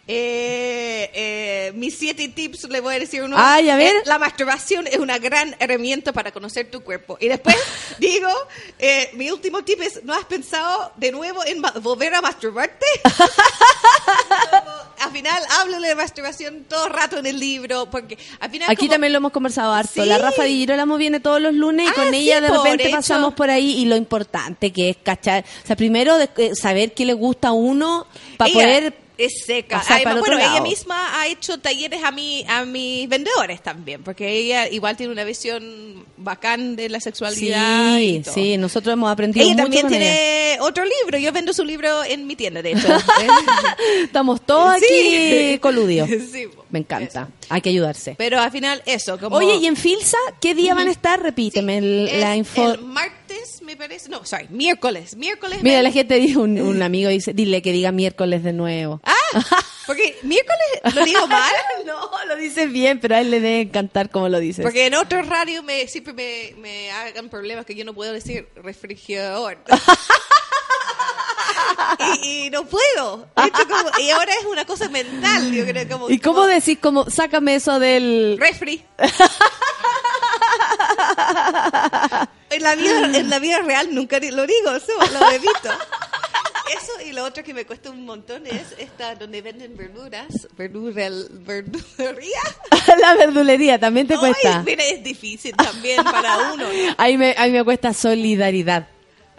eh, 0.08 1.10
eh, 1.14 1.72
mis 1.74 1.98
siete 1.98 2.28
tips, 2.28 2.64
le 2.68 2.80
voy 2.80 2.94
a 2.94 2.98
decir 3.00 3.22
uno. 3.22 3.36
Ay, 3.38 3.68
a 3.70 3.76
ver. 3.76 3.96
es, 3.96 4.06
la 4.06 4.18
masturbación 4.18 4.86
es 4.86 4.98
una 4.98 5.18
gran 5.18 5.56
herramienta 5.58 6.12
para 6.12 6.30
conocer 6.32 6.70
tu 6.70 6.82
cuerpo. 6.82 7.18
Y 7.20 7.28
después 7.28 7.56
digo, 7.98 8.28
eh, 8.78 9.10
mi 9.14 9.30
último 9.30 9.64
tip 9.64 9.80
es, 9.82 10.04
¿no 10.04 10.14
has 10.14 10.24
pensado 10.24 10.92
de 10.96 11.10
nuevo 11.12 11.44
en 11.44 11.60
volver 11.82 12.14
a 12.14 12.20
masturbarte? 12.22 12.86
al 15.00 15.10
final 15.12 15.42
hablo 15.60 15.80
de 15.80 15.94
masturbación 15.94 16.64
todo 16.68 16.86
el 16.86 16.92
rato 16.92 17.18
en 17.18 17.26
el 17.26 17.38
libro, 17.38 17.86
porque 17.90 18.18
al 18.40 18.50
final... 18.50 18.70
Aquí 18.70 18.80
como- 18.86 18.90
también 18.92 19.12
lo 19.12 19.16
hemos 19.18 19.32
conversado 19.32 19.72
harto. 19.72 20.02
Sí. 20.02 20.08
La 20.08 20.18
Rafa 20.18 20.44
Di 20.44 20.56
Girolamo 20.56 20.96
viene 20.96 21.20
todos 21.20 21.40
los 21.40 21.54
lunes 21.54 21.86
y 21.86 21.88
Ah, 21.90 21.94
con 21.94 22.10
sí, 22.10 22.16
ella 22.16 22.40
de 22.40 22.48
repente 22.50 22.84
hecho. 22.88 22.96
pasamos 22.96 23.34
por 23.34 23.50
ahí 23.50 23.72
y 23.78 23.84
lo 23.86 23.96
importante 23.96 24.72
que 24.72 24.90
es 24.90 24.96
cachar. 25.02 25.44
O 25.64 25.66
sea, 25.66 25.76
primero 25.76 26.16
de- 26.18 26.28
eh, 26.38 26.54
saber 26.54 26.92
qué 26.94 27.04
le 27.04 27.12
gusta 27.12 27.48
a 27.48 27.52
uno 27.52 28.06
para 28.36 28.52
poder... 28.52 29.05
es 29.18 29.44
seca. 29.44 29.82
Además, 29.88 30.18
bueno, 30.20 30.38
ella 30.38 30.60
misma 30.60 31.20
ha 31.20 31.26
hecho 31.26 31.58
talleres 31.58 32.02
a 32.04 32.10
mi, 32.10 32.44
a 32.48 32.64
mis 32.64 33.08
vendedores 33.08 33.62
también, 33.62 34.02
porque 34.02 34.28
ella 34.30 34.68
igual 34.68 34.96
tiene 34.96 35.12
una 35.12 35.24
visión 35.24 36.04
bacán 36.18 36.76
de 36.76 36.88
la 36.88 37.00
sexualidad. 37.00 37.98
y 37.98 38.16
Sí, 38.16 38.20
todo. 38.24 38.34
sí, 38.34 38.56
nosotros 38.58 38.92
hemos 38.92 39.10
aprendido 39.10 39.44
Ella 39.44 39.54
mucho 39.54 39.62
también 39.64 39.82
con 39.82 39.92
ella. 39.94 40.00
tiene 40.00 40.58
otro 40.60 40.84
libro. 40.84 41.18
Yo 41.18 41.32
vendo 41.32 41.52
su 41.52 41.64
libro 41.64 42.04
en 42.04 42.26
mi 42.26 42.36
tienda, 42.36 42.62
de 42.62 42.72
hecho. 42.72 42.88
Estamos 44.02 44.40
todos 44.42 44.70
aquí 44.76 44.84
Sí. 45.58 45.58
Sí, 46.32 46.48
Me 46.70 46.80
encanta. 46.80 47.28
Hay 47.48 47.60
que 47.60 47.70
ayudarse. 47.70 48.14
Pero 48.18 48.40
al 48.40 48.50
final, 48.50 48.82
eso. 48.86 49.18
Como 49.18 49.36
Oye, 49.36 49.56
¿y 49.56 49.66
en 49.66 49.76
Filsa 49.76 50.16
qué 50.40 50.54
día 50.54 50.74
van 50.74 50.88
a 50.88 50.90
estar? 50.90 51.22
Repíteme 51.22 51.78
el- 51.78 52.20
la 52.20 52.36
info. 52.36 52.72
El 52.72 52.80
martes, 52.82 53.15
me 53.62 53.76
parece. 53.76 54.08
No, 54.08 54.24
sorry, 54.24 54.46
miércoles. 54.50 55.16
Miércoles. 55.16 55.62
Mira, 55.62 55.78
me- 55.78 55.82
la 55.84 55.90
gente 55.92 56.14
dijo, 56.16 56.40
un, 56.42 56.60
un 56.60 56.82
amigo 56.82 57.08
dice, 57.10 57.32
dile 57.32 57.62
que 57.62 57.72
diga 57.72 57.92
miércoles 57.92 58.42
de 58.44 58.52
nuevo. 58.52 59.00
Ah, 59.04 59.14
porque 59.86 60.16
miércoles 60.22 60.94
lo 60.94 61.04
digo 61.04 61.26
mal. 61.28 61.52
no, 61.86 62.10
lo 62.28 62.36
dices 62.36 62.70
bien, 62.72 63.00
pero 63.00 63.16
a 63.16 63.20
él 63.20 63.30
le 63.30 63.40
debe 63.40 63.60
encantar 63.62 64.10
cómo 64.10 64.28
lo 64.28 64.38
dices. 64.40 64.62
Porque 64.64 64.86
en 64.86 64.94
otro 64.94 65.22
radio 65.22 65.62
me, 65.62 65.86
siempre 65.88 66.12
me, 66.12 66.54
me 66.60 66.90
hagan 66.90 67.28
problemas 67.28 67.64
que 67.66 67.74
yo 67.74 67.84
no 67.84 67.94
puedo 67.94 68.12
decir 68.12 68.48
refrigerador. 68.56 69.58
y, 72.22 72.46
y 72.46 72.50
no 72.50 72.64
puedo. 72.66 73.28
Como- 73.34 73.90
y 73.98 74.10
ahora 74.10 74.32
es 74.40 74.46
una 74.46 74.64
cosa 74.64 74.88
mental, 74.88 75.52
yo 75.52 75.64
creo. 75.64 75.88
Como, 75.88 76.10
¿Y 76.10 76.18
cómo 76.18 76.36
como 76.36 76.46
decís, 76.48 76.78
como, 76.80 77.08
sácame 77.10 77.54
eso 77.56 77.78
del... 77.78 78.36
Refri. 78.38 78.82
en, 82.50 82.62
la 82.62 82.74
vida, 82.74 83.18
en 83.18 83.30
la 83.30 83.38
vida 83.38 83.60
real 83.60 83.94
nunca 83.94 84.18
lo 84.18 84.46
digo, 84.46 84.76
eso 84.76 84.92
lo 85.12 85.30
evito. 85.30 85.70
Eso 86.74 86.92
y 87.08 87.12
lo 87.12 87.24
otro 87.24 87.44
que 87.44 87.54
me 87.54 87.64
cuesta 87.64 87.90
un 87.90 88.04
montón 88.04 88.44
es 88.46 88.74
esta 88.78 89.14
donde 89.14 89.40
venden 89.40 89.76
verduras, 89.76 90.48
verdura, 90.56 91.10
verdulería. 91.30 92.40
la 93.00 93.14
verdulería 93.14 93.78
también 93.78 94.08
te 94.08 94.14
Ay, 94.14 94.20
cuesta. 94.20 94.62
mira, 94.64 94.82
es 94.84 95.02
difícil 95.04 95.54
también 95.54 96.02
para 96.02 96.52
uno. 96.52 96.64
¿no? 96.64 96.94
Ahí 96.98 97.16
me, 97.16 97.34
ahí 97.38 97.52
me 97.52 97.62
cuesta 97.62 97.92
solidaridad. 97.92 98.88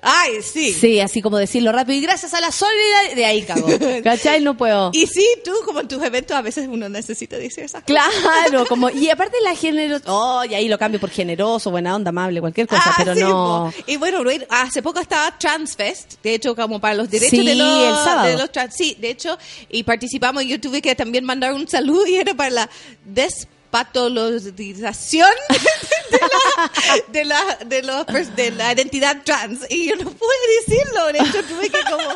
Ay, 0.02 0.42
sí. 0.44 0.74
Sí, 0.74 1.00
así 1.00 1.22
como 1.22 1.38
decirlo 1.38 1.72
rápido. 1.72 1.98
Y 1.98 2.02
gracias 2.02 2.34
a 2.34 2.42
la 2.42 2.52
solidaridad, 2.52 3.16
de 3.16 3.26
ahí 3.26 3.42
cago. 3.44 3.68
¿Cachai? 4.04 4.42
No 4.42 4.56
puedo. 4.56 4.92
Y 4.94 5.08
sí, 5.08 5.26
tú, 5.44 5.52
como 5.66 5.80
en 5.82 5.88
tus 5.88 6.02
eventos, 6.04 6.38
a 6.38 6.42
veces 6.42 6.68
uno 6.70 6.88
necesita 6.88 7.36
decir 7.38 7.64
esas 7.64 7.82
cosas. 7.84 7.86
Claro, 7.86 8.66
como, 8.70 8.90
y 8.92 9.10
aparte 9.10 9.38
la 9.44 9.56
generosa, 9.56 10.04
oh, 10.08 10.44
y 10.46 10.54
ahí 10.54 10.68
lo 10.70 10.78
cambio 10.78 11.00
por 11.00 11.10
generoso, 11.10 11.72
buena 11.72 11.96
onda, 11.96 12.10
amable, 12.10 12.40
cualquier 12.42 12.68
cosa, 12.68 12.84
Ah, 12.86 12.94
pero 12.98 13.16
sí, 13.16 13.22
no. 13.22 13.74
po. 13.76 13.84
Y 13.92 13.98
bueno, 13.98 14.20
hace 14.50 14.82
poco 14.84 15.00
estaba 15.00 15.36
Transfest, 15.38 16.22
de 16.24 16.36
hecho, 16.36 16.56
como 16.56 16.80
para 16.80 16.94
los 16.94 17.10
derechos 17.10 17.32
Sí, 17.32 17.46
de, 17.46 17.56
los, 17.56 17.68
el 17.68 17.96
sábado. 18.06 18.28
de 18.30 18.38
los 18.38 18.52
trans. 18.52 18.76
Sí, 18.76 18.96
de 19.00 19.10
hecho, 19.10 19.38
y 19.70 19.84
participamos. 19.84 20.46
Yo 20.46 20.60
tuve 20.62 20.82
que 20.82 20.94
también 20.96 21.26
mandar 21.26 21.54
un 21.54 21.68
saludo 21.68 22.06
y 22.08 22.16
era 22.18 22.34
para 22.36 22.50
la 22.52 22.70
despatologización 23.06 25.28
de 26.10 26.20
la, 26.20 27.02
de 27.08 27.26
la, 27.26 27.58
de 27.66 27.84
los, 27.84 28.36
de 28.36 28.52
la 28.52 28.74
identidad 28.74 29.22
trans. 29.24 29.60
Y 29.70 29.90
yo 29.90 29.96
no 29.96 30.10
pude 30.12 30.34
decirlo, 30.66 31.08
de 31.08 31.20
hecho, 31.20 31.44
tuve 31.44 31.70
que 31.70 31.80
como. 31.90 32.08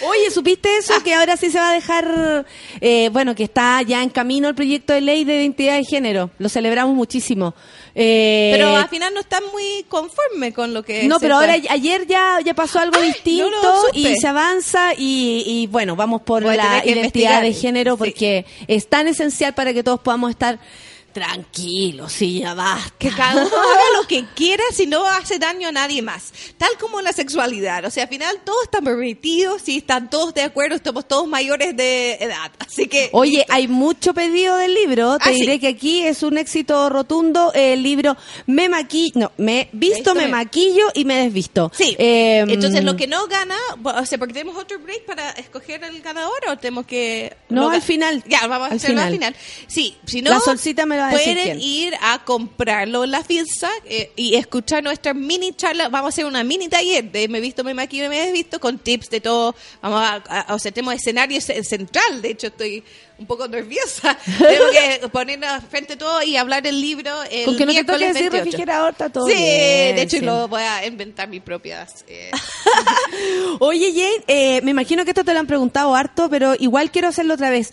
Oye, 0.10 0.30
¿supiste 0.30 0.76
eso? 0.76 0.94
Que 1.02 1.14
ahora 1.14 1.36
sí 1.36 1.50
se 1.50 1.58
va 1.58 1.70
a 1.70 1.74
dejar, 1.74 2.46
eh, 2.80 3.08
bueno, 3.12 3.34
que 3.34 3.44
está 3.44 3.80
ya 3.82 4.02
en 4.02 4.10
camino 4.10 4.48
el 4.48 4.54
proyecto 4.54 4.92
de 4.92 5.00
ley 5.00 5.24
de 5.24 5.36
identidad 5.36 5.76
de 5.76 5.84
género. 5.84 6.30
Lo 6.38 6.48
celebramos 6.48 6.94
muchísimo. 6.94 7.54
Eh, 7.94 8.50
Pero 8.52 8.74
al 8.76 8.88
final 8.88 9.14
no 9.14 9.20
están 9.20 9.44
muy 9.52 9.84
conforme 9.88 10.52
con 10.52 10.74
lo 10.74 10.82
que. 10.82 11.04
no, 11.04 11.20
pero 11.20 11.36
fue. 11.36 11.46
ahora 11.46 11.62
ayer 11.70 12.06
ya, 12.08 12.40
ya 12.44 12.52
pasó 12.52 12.80
algo 12.80 12.98
Ay, 13.00 13.08
distinto 13.08 13.48
no 13.62 13.82
y 13.92 14.16
se 14.16 14.26
avanza 14.26 14.94
y, 14.94 15.44
y, 15.46 15.66
bueno, 15.68 15.94
vamos 15.94 16.22
por 16.22 16.42
Voy 16.42 16.56
la 16.56 16.82
identidad 16.84 17.40
de 17.42 17.52
género 17.52 17.92
Sí. 17.94 17.98
porque 17.98 18.46
es 18.66 18.88
tan 18.88 19.06
esencial 19.06 19.54
para 19.54 19.72
que 19.72 19.84
todos 19.84 20.00
podamos 20.00 20.30
estar 20.30 20.58
tranquilos, 21.14 22.12
sí, 22.12 22.40
ya 22.40 22.52
basta. 22.54 22.92
Que 22.98 23.10
cada 23.10 23.46
uno 23.46 23.56
haga 23.56 24.00
lo 24.00 24.06
que 24.06 24.24
quiera 24.34 24.62
si 24.72 24.86
no 24.86 25.06
hace 25.06 25.38
daño 25.38 25.68
a 25.68 25.72
nadie 25.72 26.02
más. 26.02 26.32
Tal 26.58 26.70
como 26.78 27.00
la 27.00 27.12
sexualidad. 27.12 27.84
O 27.86 27.90
sea, 27.90 28.02
al 28.04 28.08
final 28.10 28.40
todos 28.44 28.64
están 28.64 28.84
permitidos, 28.84 29.62
si 29.62 29.78
están 29.78 30.10
todos 30.10 30.34
de 30.34 30.42
acuerdo, 30.42 30.74
estamos 30.76 31.06
todos 31.08 31.26
mayores 31.26 31.76
de 31.76 32.14
edad. 32.14 32.50
Así 32.58 32.86
que. 32.88 33.08
Oye, 33.12 33.38
listo. 33.38 33.52
hay 33.52 33.68
mucho 33.68 34.12
pedido 34.12 34.56
del 34.56 34.74
libro. 34.74 35.16
Te 35.18 35.30
Ah, 35.30 35.32
sí. 35.32 35.40
diré 35.40 35.58
que 35.60 35.68
aquí 35.68 36.02
es 36.06 36.22
un 36.22 36.36
éxito 36.36 36.90
rotundo. 36.90 37.52
El 37.54 37.82
libro 37.82 38.16
Me 38.46 38.68
maquillo, 38.68 39.12
no, 39.20 39.32
me 39.38 39.68
visto, 39.72 39.94
Visto, 39.94 40.14
me 40.16 40.28
maquillo 40.28 40.88
y 40.94 41.04
me 41.04 41.16
desvisto. 41.24 41.70
Sí. 41.74 41.94
Eh, 41.98 42.44
Entonces, 42.48 42.82
lo 42.84 42.96
que 42.96 43.06
no 43.06 43.26
gana, 43.28 43.56
o 43.82 44.04
sea, 44.06 44.18
porque 44.18 44.34
tenemos 44.34 44.56
otro 44.56 44.78
break 44.80 45.04
para 45.06 45.30
escoger 45.30 45.84
el 45.84 46.02
ganador 46.02 46.34
o 46.48 46.56
tenemos 46.58 46.84
que. 46.86 47.36
No, 47.48 47.70
al 47.70 47.80
final. 47.80 48.22
Ya, 48.26 48.46
vamos 48.48 48.68
a 48.68 48.70
Al 48.72 48.76
hacerlo 48.76 49.00
al 49.02 49.12
final. 49.12 49.34
final. 49.34 49.66
Sí, 49.68 49.96
si 50.04 50.20
no. 50.20 50.30
La 50.30 50.40
solcita 50.40 50.84
me 50.86 50.96
va 51.04 51.10
a 51.10 51.12
decir 51.18 51.34
Pueden 51.36 51.58
quién. 51.58 51.68
ir 51.70 51.94
a 52.00 52.24
comprarlo 52.24 53.04
en 53.04 53.10
la 53.10 53.22
FILSA 53.24 53.70
eh, 53.84 54.10
y 54.16 54.34
escuchar 54.34 54.82
nuestra 54.82 55.14
mini 55.14 55.52
charla. 55.54 55.88
Vamos 55.88 56.06
a 56.06 56.10
hacer 56.10 56.24
una 56.26 56.44
mini 56.44 56.68
taller 56.68 57.10
de 57.10 57.28
Me 57.28 57.38
he 57.38 57.40
visto, 57.40 57.64
me 57.64 57.74
maquillo, 57.74 58.08
me 58.08 58.28
he 58.28 58.32
visto 58.32 58.58
con 58.60 58.78
tips 58.78 59.10
de 59.10 59.20
todo. 59.20 59.54
Vamos 59.82 60.00
a, 60.02 60.14
a- 60.50 60.54
o 60.54 60.58
sea, 60.58 60.72
tenemos 60.72 60.94
escenario 60.94 61.40
ce- 61.40 61.62
central. 61.64 62.20
De 62.22 62.30
hecho, 62.30 62.48
estoy 62.48 62.82
un 63.16 63.26
poco 63.26 63.46
nerviosa. 63.46 64.18
Tengo 64.38 64.64
que 64.72 65.08
ponernos 65.08 65.62
frente 65.70 65.92
a 65.92 65.98
todo 65.98 66.22
y 66.22 66.36
hablar 66.36 66.62
del 66.62 66.80
libro. 66.80 67.10
El 67.30 67.44
Con 67.44 67.56
que 67.56 67.66
no 67.66 67.72
te 67.72 67.84
toque 67.84 68.06
decir 68.08 68.30
28. 68.30 68.44
refrigerador, 68.44 68.90
está 68.92 69.08
todo 69.10 69.26
Sí, 69.26 69.34
bien, 69.34 69.96
de 69.96 70.02
hecho, 70.02 70.16
sí. 70.18 70.24
lo 70.24 70.48
voy 70.48 70.62
a 70.62 70.84
inventar 70.86 71.28
mis 71.28 71.40
propias. 71.42 72.04
eh, 72.08 72.30
Oye, 73.60 73.92
Jane, 73.92 74.24
eh, 74.26 74.60
me 74.62 74.70
imagino 74.72 75.04
que 75.04 75.10
esto 75.10 75.24
te 75.24 75.32
lo 75.32 75.40
han 75.40 75.46
preguntado 75.46 75.94
harto, 75.94 76.28
pero 76.28 76.54
igual 76.58 76.90
quiero 76.90 77.08
hacerlo 77.08 77.34
otra 77.34 77.50
vez. 77.50 77.72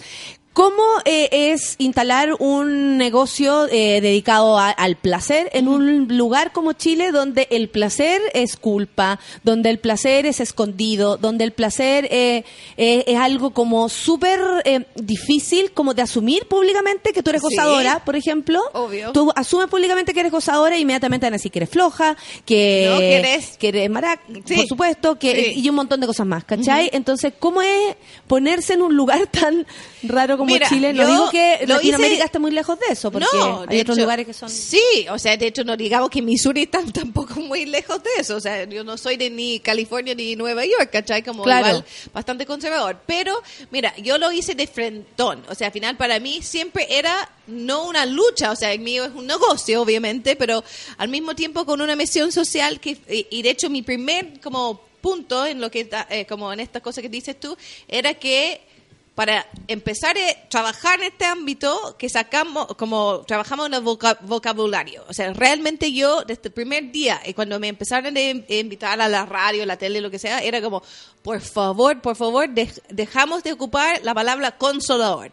¿Cómo 0.53 0.83
eh, 1.05 1.29
es 1.53 1.75
instalar 1.77 2.33
un 2.39 2.97
negocio 2.97 3.67
eh, 3.71 4.01
dedicado 4.01 4.57
a- 4.59 4.69
al 4.69 4.97
placer 4.97 5.49
en 5.53 5.69
un 5.69 6.17
lugar 6.17 6.51
como 6.51 6.73
Chile 6.73 7.11
donde 7.13 7.47
el 7.51 7.69
placer 7.69 8.21
es 8.33 8.57
culpa, 8.57 9.17
donde 9.43 9.69
el 9.69 9.79
placer 9.79 10.25
es 10.25 10.41
escondido, 10.41 11.15
donde 11.15 11.45
el 11.45 11.53
placer 11.53 12.05
eh, 12.11 12.43
eh, 12.75 13.05
es 13.07 13.17
algo 13.17 13.51
como 13.51 13.87
súper 13.87 14.41
eh, 14.65 14.85
difícil 14.95 15.71
como 15.71 15.93
de 15.93 16.01
asumir 16.01 16.45
públicamente 16.47 17.13
que 17.13 17.23
tú 17.23 17.29
eres 17.29 17.41
Sí. 17.47 17.55
gozadora, 17.55 18.03
por 18.03 18.17
ejemplo? 18.17 18.59
Obvio. 18.73 19.13
Tú 19.13 19.31
asumes 19.37 19.67
públicamente 19.67 20.13
que 20.13 20.19
eres 20.19 20.33
gozadora 20.33 20.75
e 20.75 20.79
inmediatamente 20.81 21.27
van 21.27 21.33
a 21.33 21.37
decir 21.37 21.49
que 21.53 21.59
eres 21.59 21.69
floja, 21.69 22.17
que, 22.45 22.87
No, 22.91 22.97
que 22.99 23.15
eres- 23.15 23.57
que 23.57 23.67
eres 23.69 23.89
marac, 23.89 24.19
Sí. 24.45 24.55
por 24.55 24.67
supuesto, 24.67 25.17
que 25.17 25.53
Sí. 25.53 25.61
y 25.61 25.69
un 25.69 25.75
montón 25.75 26.01
de 26.01 26.07
cosas 26.07 26.27
más, 26.27 26.43
¿cachai? 26.43 26.89
Entonces, 26.91 27.31
¿cómo 27.39 27.61
es 27.61 27.95
ponerse 28.27 28.73
en 28.73 28.81
un 28.81 28.97
lugar 28.97 29.27
tan 29.31 29.65
raro 30.03 30.37
como 30.40 30.40
Mira, 30.47 30.67
Chile. 30.69 30.93
No 30.93 31.07
digo 31.07 31.29
que 31.29 31.59
Latinoamérica 31.67 32.15
hice- 32.17 32.25
esté 32.25 32.39
muy 32.39 32.51
lejos 32.51 32.77
de 32.79 32.85
eso, 32.93 33.11
porque 33.11 33.27
no, 33.33 33.65
hay 33.67 33.79
otros 33.81 33.97
hecho, 33.97 34.01
lugares 34.03 34.25
que 34.25 34.33
son... 34.33 34.49
Sí, 34.49 34.81
o 35.09 35.17
sea, 35.19 35.35
de 35.37 35.47
hecho 35.47 35.63
no 35.63 35.75
digamos 35.77 36.09
que 36.09 36.21
Missouri 36.21 36.63
está 36.63 36.81
tampoco 36.93 37.35
muy 37.41 37.65
lejos 37.65 38.01
de 38.03 38.09
eso. 38.19 38.35
O 38.35 38.39
sea, 38.39 38.63
yo 38.65 38.83
no 38.83 38.97
soy 38.97 39.17
de 39.17 39.29
ni 39.29 39.59
California 39.59 40.13
ni 40.15 40.35
Nueva 40.35 40.65
York, 40.65 40.89
¿cachai? 40.91 41.23
Como 41.23 41.43
Claro. 41.43 41.67
igual 41.67 41.85
bastante 42.13 42.45
conservador. 42.45 42.99
Pero, 43.05 43.33
mira, 43.71 43.93
yo 43.97 44.17
lo 44.17 44.31
hice 44.31 44.55
de 44.55 44.67
frentón. 44.67 45.43
O 45.49 45.55
sea, 45.55 45.67
al 45.67 45.73
final 45.73 45.97
para 45.97 46.19
mí 46.19 46.41
siempre 46.41 46.87
era 46.89 47.29
no 47.47 47.87
una 47.87 48.05
lucha. 48.05 48.51
O 48.51 48.55
sea, 48.55 48.71
el 48.71 48.79
mío 48.79 49.05
es 49.05 49.11
un 49.13 49.27
negocio, 49.27 49.81
obviamente, 49.81 50.35
pero 50.35 50.63
al 50.97 51.09
mismo 51.09 51.35
tiempo 51.35 51.65
con 51.65 51.81
una 51.81 51.95
misión 51.95 52.31
social 52.31 52.79
que, 52.79 52.97
y, 53.29 53.41
de 53.41 53.49
hecho 53.49 53.69
mi 53.69 53.81
primer 53.81 54.39
como 54.41 54.81
punto 55.01 55.45
en 55.45 55.59
lo 55.59 55.71
que 55.71 55.81
está, 55.81 56.07
eh, 56.09 56.25
como 56.27 56.53
en 56.53 56.59
estas 56.59 56.81
cosas 56.81 57.01
que 57.01 57.09
dices 57.09 57.39
tú, 57.39 57.57
era 57.87 58.13
que 58.13 58.61
para 59.15 59.45
empezar 59.67 60.15
a 60.17 60.49
trabajar 60.49 60.99
en 61.01 61.07
este 61.07 61.25
ámbito 61.25 61.95
que 61.99 62.07
sacamos, 62.09 62.67
como 62.77 63.23
trabajamos 63.27 63.67
en 63.67 63.73
el 63.73 63.81
voca- 63.81 64.17
vocabulario. 64.21 65.03
O 65.09 65.13
sea, 65.13 65.33
realmente 65.33 65.91
yo, 65.91 66.23
desde 66.23 66.43
el 66.45 66.51
primer 66.53 66.91
día, 66.91 67.21
y 67.25 67.33
cuando 67.33 67.59
me 67.59 67.67
empezaron 67.67 68.15
a 68.15 68.21
invitar 68.21 69.01
a 69.01 69.09
la 69.09 69.25
radio, 69.25 69.65
la 69.65 69.77
tele, 69.77 69.99
lo 69.99 70.09
que 70.09 70.17
sea, 70.19 70.39
era 70.39 70.61
como, 70.61 70.81
por 71.23 71.39
favor, 71.41 72.01
por 72.01 72.15
favor, 72.15 72.47
dej- 72.49 72.81
dejamos 72.89 73.43
de 73.43 73.53
ocupar 73.53 74.01
la 74.03 74.13
palabra 74.15 74.57
consolador. 74.57 75.31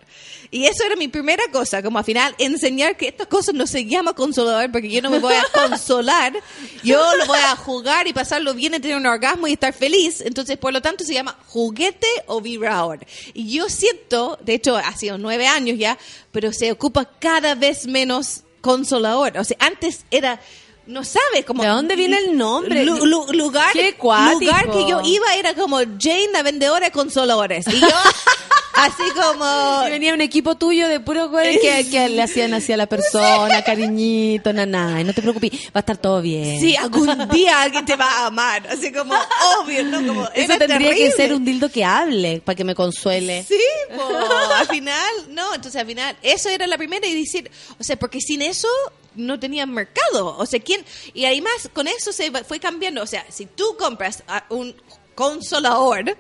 Y 0.51 0.65
eso 0.67 0.85
era 0.85 0.97
mi 0.97 1.09
primera 1.09 1.43
cosa, 1.53 1.83
como 1.83 1.99
al 1.99 2.05
final 2.05 2.35
enseñar 2.39 2.97
que 2.97 3.09
estas 3.09 3.27
cosas 3.27 3.55
no 3.55 3.67
se 3.67 3.85
llama 3.87 4.13
consolador 4.15 4.71
porque 4.71 4.91
yo 4.91 5.01
no 5.03 5.11
me 5.11 5.19
voy 5.19 5.35
a 5.35 5.45
consolar, 5.53 6.33
yo 6.85 7.15
lo 7.17 7.27
voy 7.27 7.39
a 7.39 7.57
jugar 7.57 8.07
y 8.07 8.13
pasarlo 8.13 8.55
bien 8.55 8.75
y 8.75 8.81
tener 8.81 8.97
un 8.99 9.07
orgasmo 9.07 9.47
y 9.47 9.53
estar 9.55 9.73
feliz. 9.73 10.21
Entonces, 10.21 10.57
por 10.59 10.73
lo 10.73 10.83
tanto, 10.83 11.05
se 11.05 11.15
llama 11.15 11.37
juguete 11.47 12.07
o 12.27 12.41
vibrador. 12.41 12.99
Y 13.35 13.51
yo 13.51 13.69
siento, 13.69 14.39
de 14.43 14.55
hecho, 14.55 14.77
ha 14.77 14.95
sido 14.97 15.17
nueve 15.19 15.47
años 15.47 15.79
ya, 15.79 15.99
pero 16.33 16.53
se 16.53 16.71
ocupa 16.73 17.05
cada 17.19 17.55
vez 17.55 17.87
menos 17.87 18.43
consolador. 18.61 19.39
O 19.39 19.45
sea, 19.45 19.57
antes 19.61 20.05
era... 20.11 20.41
No 20.89 21.05
sabes 21.05 21.45
como 21.47 21.63
¿De 21.63 21.69
dónde 21.69 21.97
viene 21.97 22.17
el 22.19 22.37
nombre? 22.37 22.83
Lu- 22.85 23.05
lu- 23.05 23.27
lugar, 23.33 23.73
lugar 23.77 24.71
que 24.73 24.87
yo 24.89 25.01
iba 25.05 25.35
era 25.37 25.55
como 25.55 25.79
Jane 25.79 26.29
la 26.33 26.43
vendedora 26.43 26.87
de 26.87 26.93
consoladores. 26.93 27.67
Y 27.69 27.79
yo 27.79 27.87
así 28.75 29.03
como 29.15 29.87
Y 29.87 29.91
venía 29.91 30.15
un 30.15 30.23
equipo 30.23 30.55
tuyo 30.55 30.89
de 30.89 30.99
puro 31.01 31.29
güey 31.29 31.61
que, 31.61 31.87
que 31.91 32.09
le 32.09 32.23
hacían 32.23 32.55
así 32.55 32.73
a 32.73 32.79
la 32.79 32.87
persona, 32.87 33.63
cariñito, 33.63 34.51
naná, 34.55 35.03
no 35.05 35.13
te 35.13 35.21
preocupes, 35.21 35.51
va 35.67 35.71
a 35.75 35.79
estar 35.81 35.99
todo 35.99 36.23
bien. 36.23 36.59
Sí, 36.59 36.75
algún 36.77 37.29
día 37.29 37.61
alguien 37.63 37.85
te 37.85 37.95
va 37.97 38.07
a 38.23 38.27
amar. 38.27 38.67
Así 38.69 38.91
como, 38.91 39.15
obvio, 39.61 39.85
¿no? 39.85 39.99
Como, 40.07 40.27
Eso 40.35 40.57
tendría 40.57 40.79
que 40.79 40.85
terrible. 40.95 41.11
ser 41.13 41.35
un 41.35 41.45
dildo 41.45 41.69
que 41.71 41.85
hable 41.85 42.41
para 42.43 42.57
que 42.57 42.65
me 42.65 42.75
consuele. 42.75 43.45
Sí, 43.47 43.59
po, 43.95 44.09
al 44.57 44.67
final, 44.69 45.05
no, 45.29 45.55
entonces 45.55 45.79
al 45.81 45.87
final, 45.87 46.17
eso 46.23 46.49
era 46.49 46.67
la 46.67 46.79
primera 46.79 47.07
y 47.07 47.15
decir, 47.15 47.51
o 47.79 47.85
sea, 47.85 47.97
porque 47.99 48.21
sin 48.23 48.41
eso 48.41 48.69
no 49.17 49.41
tenían 49.41 49.73
mercado, 49.73 50.37
o 50.39 50.47
sea, 50.47 50.61
¿quién? 50.61 50.78
Y 51.15 51.25
además 51.25 51.69
con 51.73 51.87
eso 51.89 52.13
se 52.13 52.31
fue 52.45 52.59
cambiando, 52.61 53.03
o 53.03 53.07
sea, 53.07 53.25
si 53.31 53.47
tú 53.47 53.77
compras 53.79 54.23
un 54.51 54.75
consolador, 55.15 56.17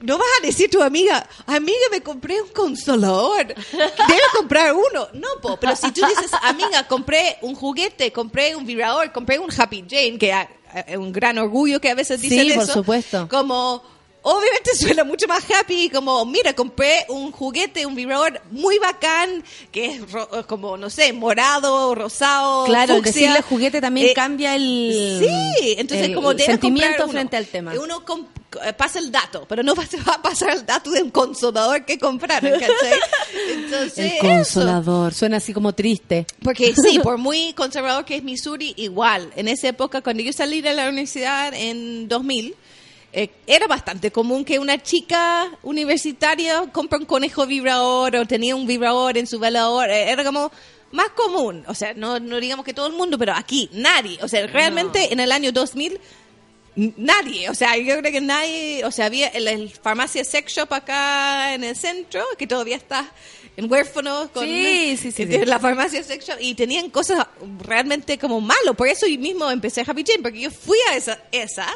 no 0.00 0.16
vas 0.16 0.28
a 0.40 0.46
decir 0.46 0.68
a 0.68 0.70
tu 0.70 0.82
amiga, 0.82 1.28
amiga, 1.46 1.78
me 1.90 2.00
compré 2.02 2.40
un 2.40 2.48
consolador, 2.50 3.46
debe 3.48 4.22
comprar 4.36 4.72
uno. 4.72 5.08
No, 5.12 5.26
po, 5.42 5.58
pero 5.58 5.74
si 5.74 5.90
tú 5.92 6.02
dices, 6.06 6.30
amiga, 6.42 6.86
compré 6.86 7.36
un 7.42 7.54
juguete, 7.56 8.12
compré 8.12 8.54
un 8.54 8.64
vibrador, 8.64 9.12
compré 9.12 9.38
un 9.40 9.50
Happy 9.56 9.84
Jane, 9.88 10.16
que 10.18 10.32
a- 10.32 10.48
a- 10.72 10.80
es 10.80 10.96
un 10.96 11.12
gran 11.12 11.36
orgullo 11.38 11.80
que 11.80 11.90
a 11.90 11.94
veces 11.96 12.20
dicen 12.20 12.46
Sí, 12.46 12.52
por 12.52 12.66
supuesto. 12.74 13.26
Como, 13.28 13.82
obviamente 14.30 14.74
suena 14.74 15.04
mucho 15.04 15.26
más 15.26 15.44
happy, 15.50 15.88
como, 15.90 16.24
mira, 16.24 16.52
compré 16.54 17.06
un 17.08 17.32
juguete, 17.32 17.86
un 17.86 17.94
vibrador 17.94 18.40
muy 18.50 18.78
bacán, 18.78 19.42
que 19.72 19.86
es 19.86 20.12
ro- 20.12 20.28
como, 20.46 20.76
no 20.76 20.90
sé, 20.90 21.12
morado, 21.12 21.94
rosado, 21.94 22.64
Claro, 22.66 22.94
el 22.96 23.02
fucsia. 23.02 23.12
decirle 23.12 23.42
juguete 23.42 23.80
también 23.80 24.08
Eh, 24.08 24.14
cambia 24.14 24.54
el, 24.56 25.18
Sí, 25.20 25.74
entonces 25.78 26.08
el 26.08 26.14
como 26.14 26.34
debe 26.34 26.44
sentimiento 26.44 27.04
uno. 27.04 27.12
frente 27.12 27.36
al 27.36 27.46
tema. 27.46 27.72
Uno 27.82 28.02
eh, 28.64 28.72
pasa 28.72 28.98
el 28.98 29.10
dato, 29.12 29.44
pero 29.48 29.62
no 29.62 29.74
va 29.76 29.84
va 30.06 30.14
a 30.14 30.22
pasar 30.22 30.50
el 30.50 30.64
dato 30.66 30.90
de 30.90 31.02
un 31.02 31.10
consolador 31.10 31.84
que 31.84 31.98
compraron, 31.98 32.52
¿cachai? 32.52 32.98
Entonces, 33.52 33.98
El 33.98 34.06
eso. 34.16 34.20
consolador, 34.26 35.14
suena 35.14 35.36
así 35.38 35.52
como 35.52 35.74
triste. 35.74 36.26
Porque 36.42 36.74
sí, 36.74 36.98
por 37.02 37.18
muy 37.18 37.52
conservador 37.54 38.04
que 38.04 38.16
es 38.16 38.22
Missouri, 38.22 38.74
igual. 38.76 39.30
En 39.36 39.48
esa 39.48 39.68
época, 39.68 40.00
cuando 40.02 40.22
yo 40.22 40.32
salí 40.32 40.60
de 40.60 40.72
la 40.74 40.88
universidad 40.88 41.52
en 41.54 42.08
2000, 42.08 42.54
eh, 43.12 43.30
era 43.46 43.66
bastante 43.66 44.10
común 44.10 44.44
que 44.44 44.58
una 44.58 44.82
chica 44.82 45.50
universitaria 45.62 46.64
compra 46.72 46.98
un 46.98 47.06
conejo 47.06 47.46
vibrador 47.46 48.16
o 48.16 48.26
tenía 48.26 48.54
un 48.54 48.66
vibrador 48.66 49.16
en 49.16 49.26
su 49.26 49.38
velador. 49.38 49.88
Eh, 49.90 50.10
Era 50.10 50.24
como 50.24 50.50
más 50.92 51.08
común. 51.10 51.64
O 51.68 51.74
sea, 51.74 51.94
no, 51.94 52.18
no 52.20 52.38
digamos 52.40 52.64
que 52.64 52.74
todo 52.74 52.86
el 52.86 52.92
mundo, 52.92 53.18
pero 53.18 53.32
aquí 53.34 53.68
nadie. 53.72 54.18
O 54.22 54.28
sea, 54.28 54.46
realmente 54.46 55.12
en 55.12 55.20
el 55.20 55.32
año 55.32 55.52
2000 55.52 56.00
n- 56.76 56.94
Nadie, 56.96 57.48
o 57.50 57.54
sea, 57.54 57.76
yo 57.76 57.98
creo 57.98 58.12
que 58.12 58.20
nadie, 58.20 58.84
o 58.84 58.90
sea, 58.92 59.06
había 59.06 59.28
el, 59.28 59.48
el 59.48 59.70
farmacia 59.70 60.22
sex 60.24 60.52
shop 60.54 60.72
acá 60.74 61.54
en 61.54 61.64
el 61.64 61.74
centro, 61.74 62.22
que 62.38 62.46
todavía 62.46 62.76
está 62.76 63.10
en 63.56 63.68
huérfanos 63.70 64.28
con 64.30 64.44
Sí, 64.44 64.96
sí, 64.96 65.10
sí. 65.10 65.26
la 65.26 65.58
farmacia 65.58 66.02
sex 66.04 66.24
shop 66.26 66.36
y 66.40 66.54
tenían 66.54 66.90
cosas 66.90 67.26
realmente 67.64 68.16
como 68.16 68.40
malo, 68.40 68.74
por 68.74 68.86
eso 68.86 69.06
yo 69.08 69.18
mismo 69.18 69.50
empecé 69.50 69.80
Happy 69.84 70.04
Jane, 70.06 70.22
porque 70.22 70.38
yo 70.40 70.50
fui 70.52 70.78
a 70.92 70.94
esa, 70.96 71.18
esa 71.32 71.66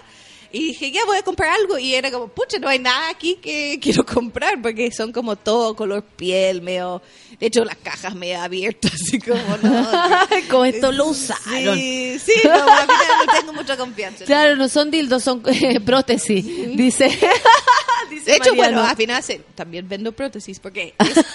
y 0.52 0.68
dije, 0.68 0.90
ya 0.90 1.04
voy 1.06 1.16
a 1.16 1.22
comprar 1.22 1.50
algo 1.50 1.78
y 1.78 1.94
era 1.94 2.10
como, 2.10 2.28
pucha, 2.28 2.58
no 2.58 2.68
hay 2.68 2.78
nada 2.78 3.08
aquí 3.08 3.36
que 3.36 3.78
quiero 3.82 4.04
comprar, 4.04 4.60
porque 4.60 4.90
son 4.92 5.12
como 5.12 5.36
todo 5.36 5.74
color 5.74 6.02
piel, 6.02 6.62
medio, 6.62 7.02
de 7.42 7.48
hecho 7.48 7.64
las 7.64 7.74
cajas 7.78 8.14
medio 8.14 8.40
abiertas, 8.40 8.92
así 9.02 9.18
como, 9.18 9.56
no. 9.62 9.88
Como 10.48 10.64
esto 10.64 10.92
lo 10.92 11.06
usaron. 11.08 11.76
Sí, 11.76 12.16
sí, 12.24 12.32
no, 12.44 12.52
al 12.52 12.82
final 12.82 13.26
no 13.26 13.32
tengo 13.40 13.52
mucha 13.52 13.76
confianza. 13.76 14.24
Claro, 14.26 14.54
no 14.54 14.68
son 14.68 14.92
dildos, 14.92 15.24
son 15.24 15.42
eh, 15.46 15.80
prótesis, 15.80 16.44
dice. 16.76 17.08
dice 18.10 18.30
De 18.30 18.36
hecho, 18.36 18.50
Mariano. 18.50 18.54
bueno, 18.54 18.82
al 18.84 18.96
final 18.96 19.22
se- 19.24 19.40
también 19.56 19.88
vendo 19.88 20.12
prótesis 20.12 20.60
porque 20.60 20.94
es- 21.00 21.16
es- 21.16 21.26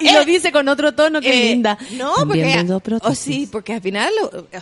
y 0.00 0.10
lo 0.10 0.22
eh, 0.22 0.24
dice 0.24 0.50
con 0.50 0.66
otro 0.68 0.94
tono 0.94 1.20
que 1.20 1.30
eh, 1.30 1.50
linda. 1.50 1.78
No, 1.92 2.14
También 2.14 2.26
porque 2.64 2.80
vendo 2.80 3.00
oh, 3.08 3.14
sí, 3.14 3.48
porque 3.50 3.74
al 3.74 3.82
final 3.82 4.12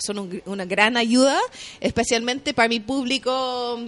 son 0.05 0.19
un- 0.19 0.43
una 0.45 0.67
gran 0.67 0.99
ayuda, 0.99 1.39
especialmente 1.81 2.53
para 2.53 2.69
mi 2.69 2.81
público. 2.81 3.81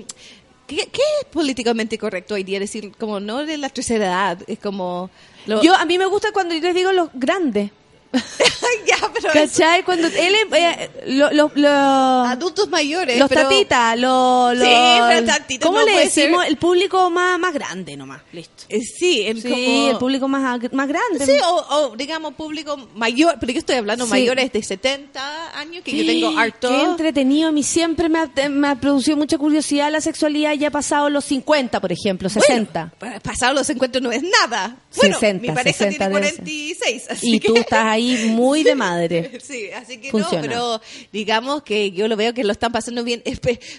¿Qué, 0.67 0.77
qué 0.91 1.03
es 1.21 1.27
políticamente 1.31 1.99
correcto 1.99 2.35
hoy 2.37 2.43
día? 2.43 2.59
Decir, 2.59 2.91
como 2.99 3.21
no 3.21 3.45
de 3.45 3.59
la 3.59 3.69
tercera 3.69 4.07
edad, 4.07 4.39
es 4.47 4.59
como. 4.59 5.11
Yo, 5.47 5.75
a 5.75 5.85
mí 5.85 5.99
me 5.99 6.07
gusta 6.07 6.33
cuando 6.33 6.55
yo 6.55 6.61
les 6.61 6.75
digo 6.75 6.93
los 6.93 7.11
grandes. 7.15 7.71
ya, 8.87 9.11
pero 9.15 9.33
¿Cachai? 9.33 9.83
Cuando 9.85 10.07
él 10.09 10.35
es, 10.35 10.47
eh, 10.53 10.91
lo- 11.07 11.31
lo- 11.33 11.51
lo- 11.55 11.69
adultos 11.69 12.69
mayores. 12.69 13.19
los 13.19 13.29
pero- 13.29 13.43
tatitas, 13.43 13.99
los, 13.99 14.57
los- 14.57 14.67
Sí, 14.69 14.75
pero 15.09 15.27
tatitas 15.27 15.67
¿Cómo 15.67 15.81
no 15.81 15.87
le 15.87 15.99
decimos? 16.01 16.43
ser. 16.43 16.51
El 16.51 16.57
público 16.59 17.11
más, 17.11 17.39
más 17.39 17.53
grande 17.55 17.97
nomás. 17.97 18.23
Listo. 18.33 18.65
eh, 18.69 18.81
sí, 18.83 19.23
es 19.27 19.43
Sí, 19.43 19.49
como- 19.51 19.91
el 19.91 19.97
público 19.99 20.29
más, 20.29 20.61
más 20.73 20.89
grande. 20.89 21.25
Sí, 21.27 21.33
o, 21.47 21.55
o, 21.91 21.97
digamos 21.97 22.35
público 22.35 22.77
mayor, 22.95 23.37
pero 23.41 23.53
yo 23.53 23.59
estoy 23.59 23.77
hablando 23.77 24.05
Sí. 24.05 24.11
mayores 24.11 24.53
de 24.53 24.63
70 24.63 25.59
años, 25.59 25.83
que 25.85 25.97
yo 25.97 26.07
tengo 26.07 26.39
harto. 26.39 26.69
Qué 26.69 26.83
entretenido. 26.83 27.49
A 27.49 27.53
mí 27.53 27.63
siempre 27.63 28.09
me 28.09 28.19
ha, 28.21 28.49
me 28.49 28.69
ha 28.69 28.75
producido 28.77 29.17
mucha 29.17 29.39
curiosidad 29.39 29.91
la 29.91 30.01
sexualidad 30.01 30.53
ya 30.55 30.71
pasado 30.71 31.09
los 31.11 31.25
50, 31.25 31.81
por 31.81 31.93
ejemplo, 31.93 32.29
60. 32.29 32.93
Bueno, 32.99 33.21
pasado 33.21 33.55
los 33.55 33.67
50 33.67 34.01
no 34.01 34.11
es 34.13 34.23
nada. 34.23 34.77
Bueno, 34.97 35.19
60, 35.19 35.43
mi 35.43 35.49
pareja 35.55 35.77
60 35.79 36.09
tiene 36.09 36.15
debe 36.15 36.27
ser. 36.31 36.37
46, 36.45 37.07
así 37.11 37.35
y 37.37 37.41
tú 37.41 37.55
que- 37.55 37.61
estás 37.61 37.85
ahí 37.85 38.06
muy 38.31 38.63
de 38.63 38.75
madre. 38.75 39.39
Sí, 39.47 39.71
así 39.71 39.99
que 39.99 40.11
Funciona. 40.11 40.43
no, 40.43 40.49
pero 40.49 40.81
digamos 41.13 41.63
que 41.63 41.91
yo 41.93 42.09
lo 42.09 42.17
veo 42.17 42.33
que 42.35 42.43
lo 42.45 42.53
están 42.53 42.73
pasando 42.73 43.05
bien, 43.05 43.23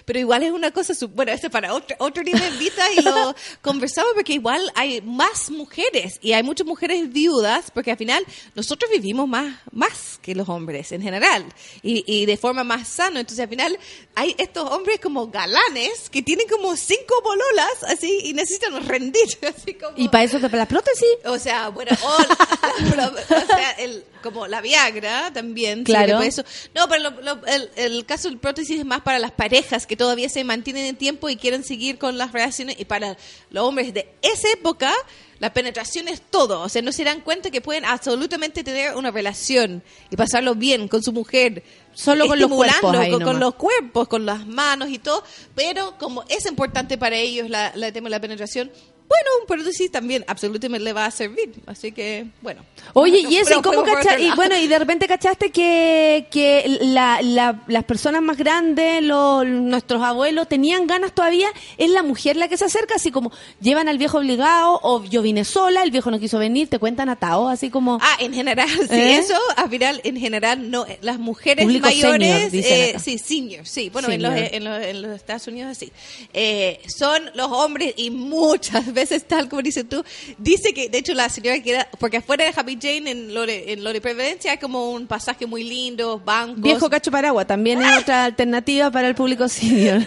pero 0.04 0.18
igual 0.18 0.42
es 0.42 0.52
una 0.52 0.70
cosa, 0.70 0.94
bueno, 1.14 1.32
esto 1.32 1.48
es 1.48 1.52
para 1.52 1.74
otro, 1.74 1.96
otro 1.98 2.22
día 2.22 2.36
me 2.36 2.48
invita 2.48 2.82
y 2.92 3.02
lo 3.02 3.34
conversamos 3.60 4.12
porque 4.14 4.32
igual 4.34 4.60
hay 4.74 5.00
más 5.02 5.50
mujeres 5.50 6.18
y 6.22 6.32
hay 6.32 6.42
muchas 6.42 6.66
mujeres 6.66 7.12
viudas 7.12 7.70
porque 7.72 7.90
al 7.90 7.96
final 7.98 8.24
nosotros 8.54 8.90
vivimos 8.90 9.28
más, 9.28 9.56
más 9.72 10.18
que 10.22 10.34
los 10.34 10.48
hombres 10.48 10.90
en 10.92 11.02
general 11.02 11.44
y, 11.82 12.04
y 12.06 12.26
de 12.26 12.36
forma 12.36 12.64
más 12.64 12.88
sana, 12.88 13.20
entonces 13.20 13.42
al 13.42 13.48
final 13.50 13.78
hay 14.14 14.34
estos 14.38 14.70
hombres 14.70 15.00
como 15.00 15.28
galanes 15.28 16.08
que 16.10 16.22
tienen 16.22 16.46
como 16.48 16.76
cinco 16.76 17.14
bololas 17.22 17.84
así 17.88 18.20
y 18.24 18.32
necesitan 18.32 18.86
rendir, 18.86 19.26
así 19.56 19.74
como... 19.74 19.92
Y 19.96 20.08
para 20.08 20.24
eso 20.24 20.38
te 20.40 20.48
la 20.56 20.66
prótesis. 20.66 21.08
O 21.24 21.38
sea, 21.38 21.68
bueno, 21.68 21.96
o, 22.02 22.18
la- 22.96 23.08
o 23.08 23.46
sea, 23.46 23.70
el, 23.78 24.04
como 24.22 24.46
la 24.46 24.60
Viagra 24.60 25.32
también. 25.32 25.84
Claro. 25.84 26.20
eso. 26.22 26.44
No, 26.74 26.88
pero 26.88 27.10
lo- 27.10 27.20
lo- 27.22 27.46
el, 27.46 27.70
el 27.76 28.04
caso 28.06 28.28
del 28.28 28.38
prótesis 28.38 28.78
es 28.80 28.84
más 28.86 29.00
para 29.02 29.18
las 29.18 29.32
parejas 29.32 29.86
que 29.86 29.96
todavía 29.96 30.28
se 30.28 30.44
mantienen 30.44 30.86
en 30.86 30.96
tiempo 30.96 31.28
y 31.28 31.36
quieren 31.36 31.64
seguir 31.64 31.98
con 31.98 32.18
las 32.18 32.32
relaciones. 32.32 32.76
Y 32.78 32.84
para 32.84 33.16
los 33.50 33.64
hombres 33.64 33.94
de 33.94 34.08
esa 34.22 34.48
época, 34.52 34.92
la 35.38 35.52
penetración 35.52 36.08
es 36.08 36.20
todo. 36.20 36.60
O 36.62 36.68
sea, 36.68 36.82
no 36.82 36.92
se 36.92 37.04
dan 37.04 37.20
cuenta 37.20 37.50
que 37.50 37.60
pueden 37.60 37.84
absolutamente 37.84 38.64
tener 38.64 38.96
una 38.96 39.10
relación 39.10 39.82
y 40.10 40.16
pasarlo 40.16 40.54
bien 40.54 40.88
con 40.88 41.02
su 41.02 41.12
mujer. 41.12 41.62
Solo 41.94 42.26
con 42.28 42.38
los 42.38 42.48
cuerpos 42.56 42.96
ahí 43.00 43.10
con, 43.24 43.40
los 43.40 43.54
cuerpos, 43.54 44.08
con 44.08 44.26
las 44.26 44.46
manos 44.46 44.88
y 44.90 44.98
todo. 44.98 45.24
Pero 45.54 45.96
como 45.98 46.24
es 46.28 46.46
importante 46.46 46.96
para 46.98 47.16
ellos 47.16 47.48
la, 47.50 47.72
la 47.74 47.90
tema 47.92 48.06
de 48.06 48.10
la 48.10 48.20
penetración, 48.20 48.70
bueno, 49.08 49.30
pero 49.48 49.62
sí 49.72 49.88
también 49.88 50.22
absolutamente 50.28 50.84
le 50.84 50.92
va 50.92 51.06
a 51.06 51.10
servir. 51.10 51.52
Así 51.66 51.92
que, 51.92 52.26
bueno. 52.42 52.62
Oye, 52.92 53.20
y 53.28 53.36
eso, 53.36 53.58
¿y 53.58 53.62
cómo 53.62 53.78
fuimos 53.82 53.88
por 53.88 53.98
cacha- 54.02 54.14
otro 54.16 54.26
Y 54.26 54.30
bueno, 54.32 54.58
y 54.58 54.66
de 54.68 54.78
repente 54.78 55.06
cachaste 55.06 55.50
que, 55.50 56.26
que 56.30 56.78
la- 56.82 57.22
la- 57.22 57.62
las 57.68 57.84
personas 57.84 58.20
más 58.22 58.36
grandes, 58.36 59.02
los, 59.02 59.46
nuestros 59.46 60.02
abuelos, 60.02 60.46
tenían 60.48 60.86
ganas 60.86 61.12
todavía, 61.12 61.48
es 61.78 61.90
la 61.90 62.02
mujer 62.02 62.36
la 62.36 62.48
que 62.48 62.56
se 62.58 62.66
acerca, 62.66 62.96
así 62.96 63.10
como 63.10 63.32
llevan 63.60 63.88
al 63.88 63.96
viejo 63.98 64.18
obligado, 64.18 64.78
o 64.82 65.02
yo 65.04 65.22
vine 65.22 65.44
sola, 65.44 65.82
el 65.82 65.90
viejo 65.90 66.10
no 66.10 66.20
quiso 66.20 66.38
venir, 66.38 66.68
te 66.68 66.78
cuentan 66.78 67.08
atado, 67.08 67.48
así 67.48 67.70
como... 67.70 67.98
Ah, 68.02 68.16
en 68.20 68.34
general, 68.34 68.68
sí, 68.90 68.94
¿Eh? 68.94 69.16
eso, 69.18 69.34
al 69.56 69.70
final, 69.70 70.00
en 70.04 70.16
general, 70.18 70.70
no, 70.70 70.84
las 71.00 71.18
mujeres 71.18 71.64
Público 71.64 71.86
mayores, 71.86 72.50
senior, 72.50 72.66
eh, 72.66 72.96
sí, 73.02 73.18
senior, 73.18 73.66
sí, 73.66 73.88
bueno, 73.90 74.10
en 74.10 74.22
los, 74.22 74.32
en, 74.34 74.64
los, 74.64 74.82
en 74.82 75.02
los 75.02 75.12
Estados 75.12 75.46
Unidos 75.46 75.70
así, 75.72 75.90
eh, 76.34 76.80
son 76.94 77.22
los 77.34 77.50
hombres 77.50 77.94
y 77.96 78.10
muchas 78.10 78.84
veces, 78.86 78.97
tal 79.26 79.48
como 79.48 79.62
dices 79.62 79.88
tú, 79.88 80.04
dice 80.38 80.72
que, 80.72 80.88
de 80.88 80.98
hecho, 80.98 81.14
la 81.14 81.28
señora 81.28 81.60
que 81.62 81.70
era, 81.70 81.88
porque 81.98 82.18
afuera 82.18 82.44
de 82.44 82.52
Happy 82.54 82.78
Jane, 82.80 83.10
en 83.10 83.34
Lore, 83.34 83.72
en 83.72 83.84
Lore 83.84 84.00
Prevencia, 84.00 84.52
hay 84.52 84.58
como 84.58 84.90
un 84.90 85.06
pasaje 85.06 85.46
muy 85.46 85.64
lindo, 85.64 86.18
bancos, 86.18 86.60
Viejo 86.60 86.90
cacho 86.90 87.10
paragua, 87.10 87.46
también 87.46 87.82
es 87.82 87.98
otra 87.98 88.24
alternativa 88.24 88.90
para 88.90 89.08
el 89.08 89.14
público 89.14 89.48
senior. 89.48 90.02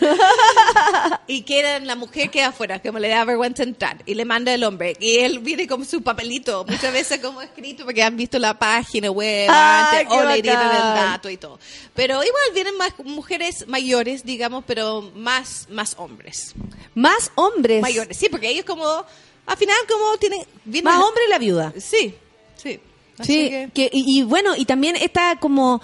y 1.27 1.41
queda 1.43 1.79
la 1.79 1.95
mujer 1.95 2.29
queda 2.29 2.47
afuera, 2.47 2.79
como 2.79 2.99
le 2.99 3.09
da 3.09 3.23
vergüenza 3.25 3.63
entrar, 3.63 3.97
y 4.05 4.13
le 4.13 4.25
manda 4.25 4.53
el 4.53 4.63
hombre, 4.63 4.95
y 4.99 5.17
él 5.17 5.39
viene 5.39 5.67
con 5.67 5.85
su 5.85 6.01
papelito, 6.01 6.65
muchas 6.67 6.93
veces 6.93 7.19
como 7.19 7.41
escrito, 7.41 7.85
porque 7.85 8.03
han 8.03 8.15
visto 8.15 8.39
la 8.39 8.57
página 8.57 9.11
web, 9.11 9.47
¡Ay, 9.49 9.99
antes, 10.01 10.17
o 10.17 10.23
le 10.23 10.41
dieron 10.41 10.65
el 10.65 10.77
dato 10.77 11.29
y 11.29 11.37
todo. 11.37 11.59
Pero 11.93 12.23
igual 12.23 12.43
vienen 12.53 12.77
más 12.77 12.93
mujeres 13.03 13.67
mayores, 13.67 14.23
digamos, 14.23 14.63
pero 14.65 15.11
más, 15.15 15.67
más 15.69 15.95
hombres. 15.97 16.53
Más 16.95 17.31
hombres. 17.35 17.81
Mayores, 17.81 18.17
sí, 18.17 18.27
porque 18.29 18.49
ellos 18.49 18.65
como, 18.65 18.80
al 19.45 19.57
final 19.57 19.75
como 19.89 20.17
tienen... 20.17 20.41
vienen- 20.65 20.83
Más 20.85 21.01
hombre 21.03 21.23
la 21.29 21.37
viuda. 21.39 21.73
Sí, 21.79 22.15
sí. 22.55 22.79
Así 23.17 23.33
Sí, 23.43 23.49
que- 23.49 23.69
que- 23.73 23.89
y, 23.91 24.19
y 24.19 24.23
bueno, 24.23 24.55
y 24.55 24.65
también 24.65 24.95
está 24.95 25.35
como, 25.39 25.81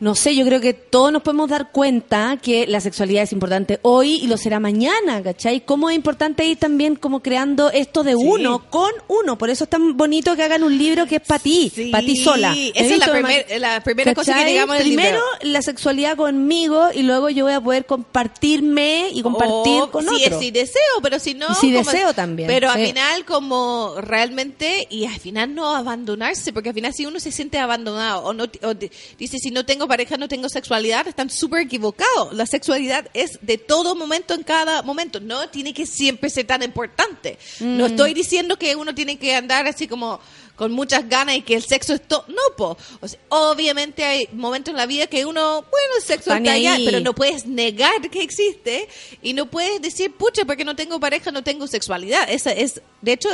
no 0.00 0.14
sé, 0.14 0.34
yo 0.34 0.44
creo 0.46 0.60
que 0.60 0.72
todos 0.74 1.12
nos 1.12 1.22
podemos 1.22 1.48
dar 1.50 1.70
cuenta 1.72 2.38
que 2.42 2.66
la 2.66 2.80
sexualidad 2.80 3.22
es 3.22 3.32
importante 3.32 3.78
hoy 3.82 4.14
y 4.22 4.26
lo 4.26 4.36
será 4.36 4.58
mañana, 4.58 5.22
¿cachai? 5.22 5.60
Cómo 5.64 5.90
es 5.90 5.96
importante 5.96 6.44
ir 6.46 6.56
también 6.56 6.96
como 6.96 7.20
creando 7.20 7.70
esto 7.70 8.02
de 8.02 8.16
uno, 8.16 8.68
con 8.70 8.90
uno. 9.08 9.36
Por 9.38 9.50
eso 9.50 9.64
es 9.64 9.70
tan 9.70 9.96
bonito 9.96 10.34
que 10.36 10.42
hagan 10.42 10.62
un 10.64 10.76
libro 10.76 11.06
que 11.06 11.16
es 11.16 11.22
para 11.22 11.38
ti, 11.42 11.70
Sí, 11.74 11.90
para 11.90 12.04
ti 12.04 12.16
sola. 12.16 12.54
esa 12.74 12.94
es 12.94 12.98
la 12.98 13.10
primer- 13.12 13.46
primera 13.84 14.14
cosa 14.14 14.34
que 14.38 14.44
digamos 14.46 14.76
en 14.76 14.82
el 14.82 14.88
Primero 14.88 15.10
libro. 15.40 15.52
la 15.52 15.62
sexualidad 15.62 16.16
conmigo 16.16 16.88
y 16.94 17.02
luego 17.02 17.28
yo 17.30 17.44
voy 17.44 17.52
a 17.54 17.60
poder 17.60 17.84
compartirme 17.86 19.08
y 19.12 19.22
compartir 19.22 19.82
O 19.82 19.90
con 19.90 20.02
si 20.08 20.14
otro. 20.24 20.36
es 20.36 20.42
si 20.44 20.50
deseo, 20.50 20.80
pero 21.02 21.18
si 21.18 21.34
no... 21.34 21.46
Y 21.50 21.54
si 21.56 21.72
como- 21.72 21.84
deseo 21.90 22.14
también, 22.14 22.46
Pero 22.48 22.72
sí. 22.72 22.80
al 22.80 22.86
final 22.86 23.24
como 23.24 23.94
realmente, 24.00 24.86
y 24.90 25.04
al 25.06 25.18
final 25.18 25.54
no 25.54 25.74
abandonarse, 25.76 26.52
porque 26.52 26.70
al 26.70 26.74
final 26.74 26.94
si 26.94 27.06
uno 27.06 27.20
se 27.20 27.30
siente 27.32 27.58
abandonado 27.58 28.22
o, 28.24 28.32
no, 28.32 28.44
o 28.62 28.74
di- 28.74 28.90
dice 29.18 29.38
si 29.38 29.50
no 29.50 29.64
tengo 29.66 29.86
pareja, 29.90 30.16
no 30.16 30.28
tengo 30.28 30.48
sexualidad, 30.48 31.06
están 31.08 31.28
súper 31.30 31.62
equivocados. 31.62 32.32
La 32.32 32.46
sexualidad 32.46 33.08
es 33.12 33.38
de 33.42 33.58
todo 33.58 33.96
momento 33.96 34.34
en 34.34 34.44
cada 34.44 34.82
momento, 34.82 35.18
no 35.18 35.48
tiene 35.48 35.74
que 35.74 35.84
siempre 35.84 36.30
ser 36.30 36.46
tan 36.46 36.62
importante. 36.62 37.36
No 37.58 37.84
Mm. 37.88 37.90
estoy 37.90 38.14
diciendo 38.14 38.56
que 38.56 38.76
uno 38.76 38.94
tiene 38.94 39.18
que 39.18 39.34
andar 39.34 39.66
así 39.66 39.88
como 39.88 40.20
con 40.60 40.72
muchas 40.72 41.08
ganas 41.08 41.36
y 41.36 41.40
que 41.40 41.54
el 41.54 41.62
sexo 41.62 41.94
es 41.94 42.06
todo. 42.06 42.22
No, 42.28 42.54
po. 42.54 42.76
O 43.00 43.08
sea, 43.08 43.18
obviamente 43.30 44.04
hay 44.04 44.28
momentos 44.34 44.72
en 44.72 44.76
la 44.76 44.84
vida 44.84 45.06
que 45.06 45.24
uno, 45.24 45.62
bueno, 45.62 45.94
el 45.96 46.02
sexo 46.02 46.34
Está 46.34 46.52
allá, 46.52 46.76
pero 46.84 47.00
no 47.00 47.14
puedes 47.14 47.46
negar 47.46 48.10
que 48.10 48.20
existe 48.20 48.86
y 49.22 49.32
no 49.32 49.46
puedes 49.46 49.80
decir, 49.80 50.12
pucha, 50.12 50.44
porque 50.44 50.66
no 50.66 50.76
tengo 50.76 51.00
pareja, 51.00 51.30
no 51.30 51.42
tengo 51.42 51.66
sexualidad. 51.66 52.28
Esa 52.30 52.52
es, 52.52 52.82
de 53.00 53.12
hecho, 53.14 53.30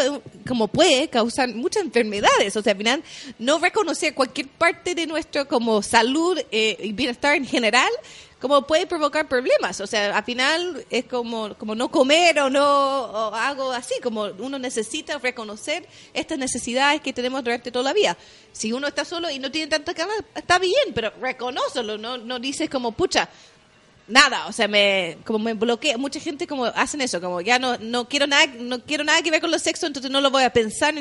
como 0.47 0.69
puede 0.69 1.09
causar 1.09 1.49
muchas 1.49 1.83
enfermedades. 1.83 2.57
O 2.57 2.63
sea, 2.63 2.75
al 2.75 2.79
final, 2.79 3.03
no 3.41 3.59
reconocer 3.59 4.15
cualquier 4.15 4.47
parte 4.47 4.95
de 4.95 5.09
nuestro 5.09 5.49
como 5.49 5.83
salud 5.83 6.39
eh, 6.53 6.77
y 6.81 6.93
bienestar 6.93 7.35
en 7.35 7.45
general 7.45 7.91
como 8.41 8.67
puede 8.67 8.87
provocar 8.87 9.29
problemas. 9.29 9.81
O 9.81 9.87
sea, 9.87 10.17
al 10.17 10.25
final 10.25 10.85
es 10.91 11.05
como, 11.07 11.55
como 11.57 11.75
no 11.75 11.91
comer 11.91 12.39
o 12.41 12.51
no 12.51 12.65
o 12.65 13.35
algo 13.35 13.73
así, 13.73 13.95
como 14.03 14.25
uno 14.39 14.59
necesita 14.59 15.19
reconocer 15.19 15.87
estas 16.13 16.39
necesidades 16.39 17.01
que 17.01 17.13
tenemos 17.13 17.43
durante 17.43 17.71
toda 17.71 17.87
la 17.87 17.93
vida. 17.93 18.17
Si 18.53 18.73
uno 18.73 18.87
está 18.87 19.05
solo 19.05 19.31
y 19.31 19.39
no 19.39 19.51
tiene 19.51 19.69
tanta 19.69 19.93
ganas, 19.93 20.17
está 20.35 20.59
bien, 20.59 20.93
pero 20.95 21.13
reconócelo, 21.21 21.99
no, 21.99 22.19
no 22.19 22.39
dices 22.39 22.69
como, 22.69 22.93
pucha, 22.93 23.29
nada, 24.09 24.47
o 24.47 24.53
sea, 24.53 24.69
me 24.69 25.19
como 25.25 25.39
me 25.41 25.55
bloquea, 25.55 25.99
mucha 25.99 26.21
gente 26.21 26.47
como 26.47 26.65
hacen 26.67 27.01
eso, 27.01 27.21
como 27.21 27.41
ya 27.41 27.59
no 27.59 27.77
no 27.79 28.09
quiero 28.09 28.27
nada, 28.27 28.47
no 28.59 28.81
quiero 28.85 29.03
nada 29.05 29.21
que 29.23 29.31
ver 29.31 29.41
con 29.41 29.51
los 29.51 29.63
sexos, 29.63 29.89
entonces 29.89 30.11
no 30.11 30.21
lo 30.21 30.31
voy 30.31 30.45
a 30.45 30.51
pensar. 30.53 30.95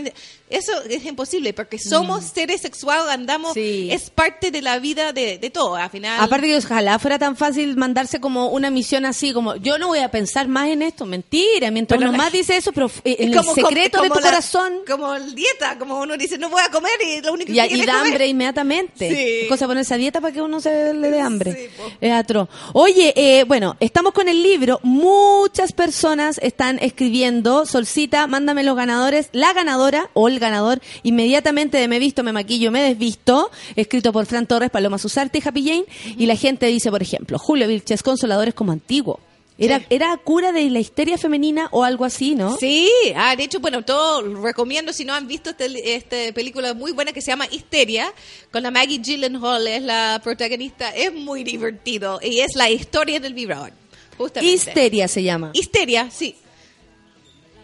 Eso 0.50 0.72
es 0.90 1.06
imposible, 1.06 1.54
porque 1.54 1.78
somos 1.80 2.24
seres 2.26 2.62
sexuales, 2.62 3.06
andamos, 3.14 3.52
Mm. 3.52 3.54
Sí. 3.54 3.88
es 3.92 4.10
parte 4.10 4.52
de 4.52 4.62
la 4.62 4.80
vida 4.80 5.12
de, 5.14 5.38
de 5.38 5.50
todo, 5.50 5.76
al 5.76 5.90
final. 5.90 6.20
Aparte 6.22 6.48
que 6.48 6.58
ojalá 6.58 6.98
fuera 7.00 7.18
tan 7.20 7.36
fácil 7.36 7.76
mandarse 7.78 8.20
como 8.20 8.50
una 8.50 8.70
misión 8.70 9.06
así, 9.06 9.34
como 9.34 9.56
yo 9.56 9.78
no 9.78 9.88
voy 9.88 10.00
a 10.00 10.10
pensar 10.12 10.48
más 10.48 10.68
en 10.70 10.82
esto, 10.82 11.06
mentira, 11.06 11.72
mientras 11.72 12.00
uno 12.00 12.12
más 12.14 12.32
dice 12.32 12.58
eso, 12.58 12.72
pero 12.74 12.90
eh, 13.04 13.16
en 13.20 13.34
como- 13.34 13.52
el 13.52 13.56
secreto 13.56 13.98
como 14.00 14.04
de 14.04 14.10
tu 14.10 14.20
la- 14.20 14.30
corazón 14.32 14.74
Como 14.88 15.14
el 15.16 15.34
dieta, 15.36 15.78
como 15.80 16.00
uno 16.00 16.16
dice, 16.18 16.38
no 16.38 16.50
voy 16.50 16.62
a 16.66 16.70
comer 16.72 16.92
y 17.06 17.22
lo 17.22 17.34
único 17.34 17.52
y, 17.52 17.56
que 17.56 17.66
y 17.66 17.70
quiere 17.70 17.86
da 17.86 17.94
comer. 17.94 18.08
hambre 18.12 18.28
inmediatamente. 18.28 19.42
Sí. 19.44 19.48
Cosa 19.50 19.68
ponerse 19.68 19.94
a 19.94 19.98
dieta 19.98 20.22
para 20.22 20.34
que 20.34 20.42
uno 20.42 20.60
se 20.60 20.94
le 20.94 21.12
dé 21.12 21.22
hambre. 21.22 21.54
Sí, 21.54 21.70
po. 21.78 21.84
es 22.02 22.12
atroz. 22.14 22.50
Oye, 22.74 22.95
eh, 22.98 23.44
bueno, 23.48 23.76
estamos 23.80 24.14
con 24.14 24.30
el 24.30 24.42
libro. 24.42 24.80
Muchas 24.84 25.74
personas 25.74 26.40
están 26.42 26.80
escribiendo. 26.80 27.66
Solcita, 27.66 28.26
mándame 28.28 28.64
los 28.64 28.76
ganadores. 28.76 29.30
La 29.32 29.54
ganadora 29.54 30.10
o 30.14 30.28
el 30.28 30.40
ganador 30.40 30.82
inmediatamente 31.04 31.78
de 31.78 31.88
Me 31.88 32.00
Visto, 32.00 32.24
Me 32.24 32.32
Maquillo, 32.32 32.72
Me 32.72 32.82
Desvisto. 32.82 33.52
Escrito 33.76 34.14
por 34.14 34.26
Fran 34.26 34.48
Torres, 34.48 34.70
Paloma 34.70 34.98
Susarte 34.98 35.40
y 35.40 35.48
Happy 35.48 35.64
Jane. 35.64 35.86
Y 36.18 36.26
la 36.26 36.36
gente 36.36 36.68
dice, 36.68 36.90
por 36.90 37.02
ejemplo, 37.02 37.38
Julio 37.38 37.68
Vilches, 37.68 38.04
Consoladores 38.04 38.54
como 38.54 38.72
antiguo. 38.72 39.20
Era, 39.58 39.80
Sí. 39.80 39.86
era 39.90 40.18
cura 40.18 40.52
de 40.52 40.70
la 40.70 40.80
histeria 40.80 41.18
femenina 41.18 41.70
o 41.72 41.86
algo 41.86 42.04
así, 42.04 42.36
¿no? 42.36 42.58
Sí, 42.58 42.90
ah, 43.16 43.36
de 43.38 43.44
hecho, 43.46 43.62
bueno, 43.62 43.84
todo 43.86 44.22
recomiendo 44.44 44.92
si 44.92 45.06
no 45.06 45.14
han 45.14 45.28
visto 45.28 45.52
este, 45.52 45.96
esta 45.96 46.18
película 46.34 46.74
muy 46.74 46.92
buena 46.92 47.14
que 47.14 47.22
se 47.22 47.32
llama 47.32 47.48
Histeria, 47.50 48.12
con 48.52 48.64
la 48.64 48.70
Maggie 48.72 48.98
Gyllenhaal, 49.00 49.66
es 49.68 49.82
la 49.82 50.20
protagonista, 50.22 50.90
es 50.90 51.14
muy 51.14 51.46
divertido 51.46 52.20
y 52.22 52.42
es 52.42 52.54
la 52.56 52.70
historia 52.70 53.22
del 53.22 53.34
vibrador, 53.34 53.72
justamente. 54.18 54.54
Histeria 54.56 55.08
se 55.08 55.24
llama. 55.24 55.52
Histeria, 55.54 56.10
sí. 56.12 56.36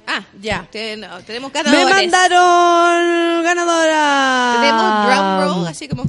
Ah, 0.08 0.24
Ya. 0.42 0.68
tenemos 0.72 1.52
Me 1.54 1.62
ganadores. 1.64 1.96
mandaron 1.96 3.44
ganadora. 3.44 4.58
Tenemos 4.62 5.46
drum 5.48 5.58
roll, 5.60 5.68
así 5.68 5.88
como... 5.90 6.04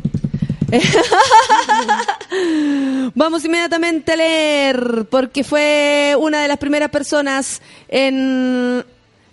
Vamos 3.15 3.45
inmediatamente 3.45 4.13
a 4.13 4.17
leer, 4.17 5.07
porque 5.11 5.45
fue 5.45 6.17
una 6.19 6.43
de 6.43 6.49
las 6.49 6.59
primeras 6.59 6.91
personas 6.91 7.61
en 7.89 8.85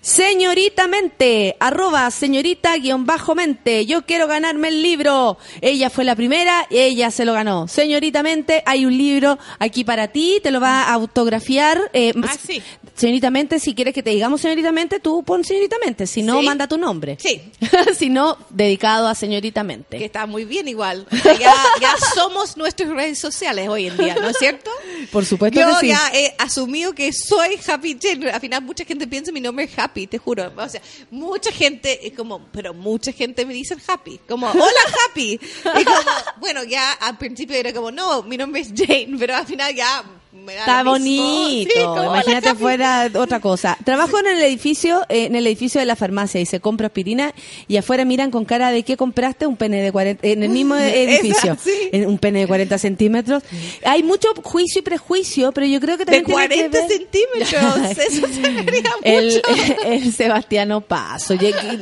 Señoritamente, 0.01 1.57
arroba 1.59 2.09
señorita 2.09 2.77
guion 2.77 3.05
bajo 3.05 3.35
mente. 3.35 3.85
Yo 3.85 4.05
quiero 4.05 4.27
ganarme 4.27 4.69
el 4.69 4.81
libro. 4.81 5.37
Ella 5.59 5.89
fue 5.89 6.05
la 6.05 6.15
primera 6.15 6.65
y 6.69 6.77
ella 6.77 7.11
se 7.11 7.25
lo 7.25 7.33
ganó. 7.33 7.67
Señoritamente, 7.67 8.63
hay 8.65 8.85
un 8.85 8.97
libro 8.97 9.37
aquí 9.59 9.83
para 9.83 10.07
ti, 10.07 10.39
te 10.41 10.51
lo 10.51 10.61
va 10.61 10.83
a 10.83 10.93
autografiar. 10.93 11.91
eh, 11.91 12.13
Ah, 12.23 12.37
sí. 12.41 12.63
Señoritamente, 12.99 13.59
si 13.59 13.73
quieres 13.73 13.93
que 13.93 14.03
te 14.03 14.09
digamos 14.09 14.41
señoritamente, 14.41 14.99
tú 14.99 15.23
pon 15.23 15.43
señoritamente. 15.45 16.05
Si 16.05 16.21
no, 16.21 16.39
Sí. 16.41 16.45
manda 16.45 16.67
tu 16.67 16.77
nombre. 16.77 17.17
Sí. 17.19 17.41
si 17.97 18.09
no, 18.09 18.37
dedicado 18.49 19.07
a 19.07 19.15
señoritamente. 19.15 19.97
Que 19.97 20.05
está 20.05 20.25
muy 20.25 20.43
bien 20.43 20.67
igual. 20.67 21.07
O 21.11 21.15
sea, 21.15 21.33
ya, 21.39 21.53
ya 21.81 21.93
somos 22.15 22.57
nuestras 22.57 22.89
redes 22.89 23.17
sociales 23.17 23.69
hoy 23.69 23.87
en 23.87 23.95
día, 23.97 24.15
¿no 24.15 24.27
es 24.27 24.37
cierto? 24.37 24.69
Por 25.11 25.25
supuesto 25.25 25.59
Yo 25.59 25.67
que 25.69 25.75
sí. 25.79 25.87
ya 25.87 26.11
he 26.13 26.35
asumido 26.37 26.93
que 26.93 27.11
soy 27.13 27.57
Happy 27.67 27.97
Jane. 28.01 28.29
Al 28.31 28.41
final 28.41 28.61
mucha 28.63 28.83
gente 28.83 29.07
piensa 29.07 29.31
mi 29.31 29.39
nombre 29.39 29.63
es 29.65 29.79
Happy, 29.79 30.07
te 30.07 30.17
juro. 30.17 30.51
O 30.55 30.69
sea, 30.69 30.81
mucha 31.09 31.51
gente, 31.53 32.05
es 32.05 32.13
como, 32.13 32.47
pero 32.51 32.73
mucha 32.73 33.13
gente 33.13 33.45
me 33.45 33.53
dice 33.53 33.77
Happy. 33.87 34.19
Como, 34.27 34.47
hola 34.47 34.81
Happy. 35.07 35.39
Y 35.79 35.85
como, 35.85 35.97
bueno, 36.41 36.63
ya 36.65 36.91
al 36.93 37.17
principio 37.17 37.55
era 37.55 37.71
como, 37.71 37.91
no, 37.91 38.23
mi 38.23 38.35
nombre 38.35 38.59
es 38.61 38.73
Jane, 38.75 39.15
pero 39.17 39.35
al 39.37 39.45
final 39.45 39.73
ya 39.73 40.03
Está 40.47 40.83
bonito. 40.83 41.71
Sí, 41.73 41.81
Imagínate 42.05 42.55
fuera 42.55 43.09
otra 43.15 43.39
cosa. 43.39 43.77
Trabajo 43.83 44.19
en 44.19 44.27
el 44.27 44.41
edificio, 44.43 45.01
eh, 45.09 45.25
en 45.25 45.35
el 45.35 45.45
edificio 45.47 45.79
de 45.79 45.85
la 45.85 45.95
farmacia 45.95 46.39
y 46.41 46.45
se 46.45 46.59
compra 46.59 46.87
aspirina 46.87 47.33
y 47.67 47.77
afuera 47.77 48.05
miran 48.05 48.31
con 48.31 48.45
cara 48.45 48.71
de 48.71 48.83
qué 48.83 48.97
compraste 48.97 49.45
un 49.47 49.57
pene 49.57 49.81
de 49.81 49.91
40, 49.91 50.25
en 50.27 50.43
el 50.43 50.49
mismo 50.49 50.75
edificio, 50.77 51.53
Esa, 51.53 51.63
sí. 51.63 51.71
en 51.91 52.07
un 52.07 52.17
pene 52.17 52.39
de 52.41 52.47
40 52.47 52.77
centímetros. 52.77 53.43
Hay 53.85 54.03
mucho 54.03 54.29
juicio 54.43 54.79
y 54.79 54.83
prejuicio, 54.83 55.51
pero 55.51 55.67
yo 55.67 55.79
creo 55.79 55.97
que 55.97 56.05
De 56.05 56.21
también 56.21 56.49
tiene 56.49 56.69
que 56.69 56.69
40 56.69 56.79
ver- 56.79 56.89
centímetros. 56.89 57.97
Eso 58.13 58.27
se 58.33 58.41
vería 58.63 58.91
mucho. 59.03 59.81
el 59.85 60.13
Sebastiano 60.13 60.81
Paso. 60.81 61.35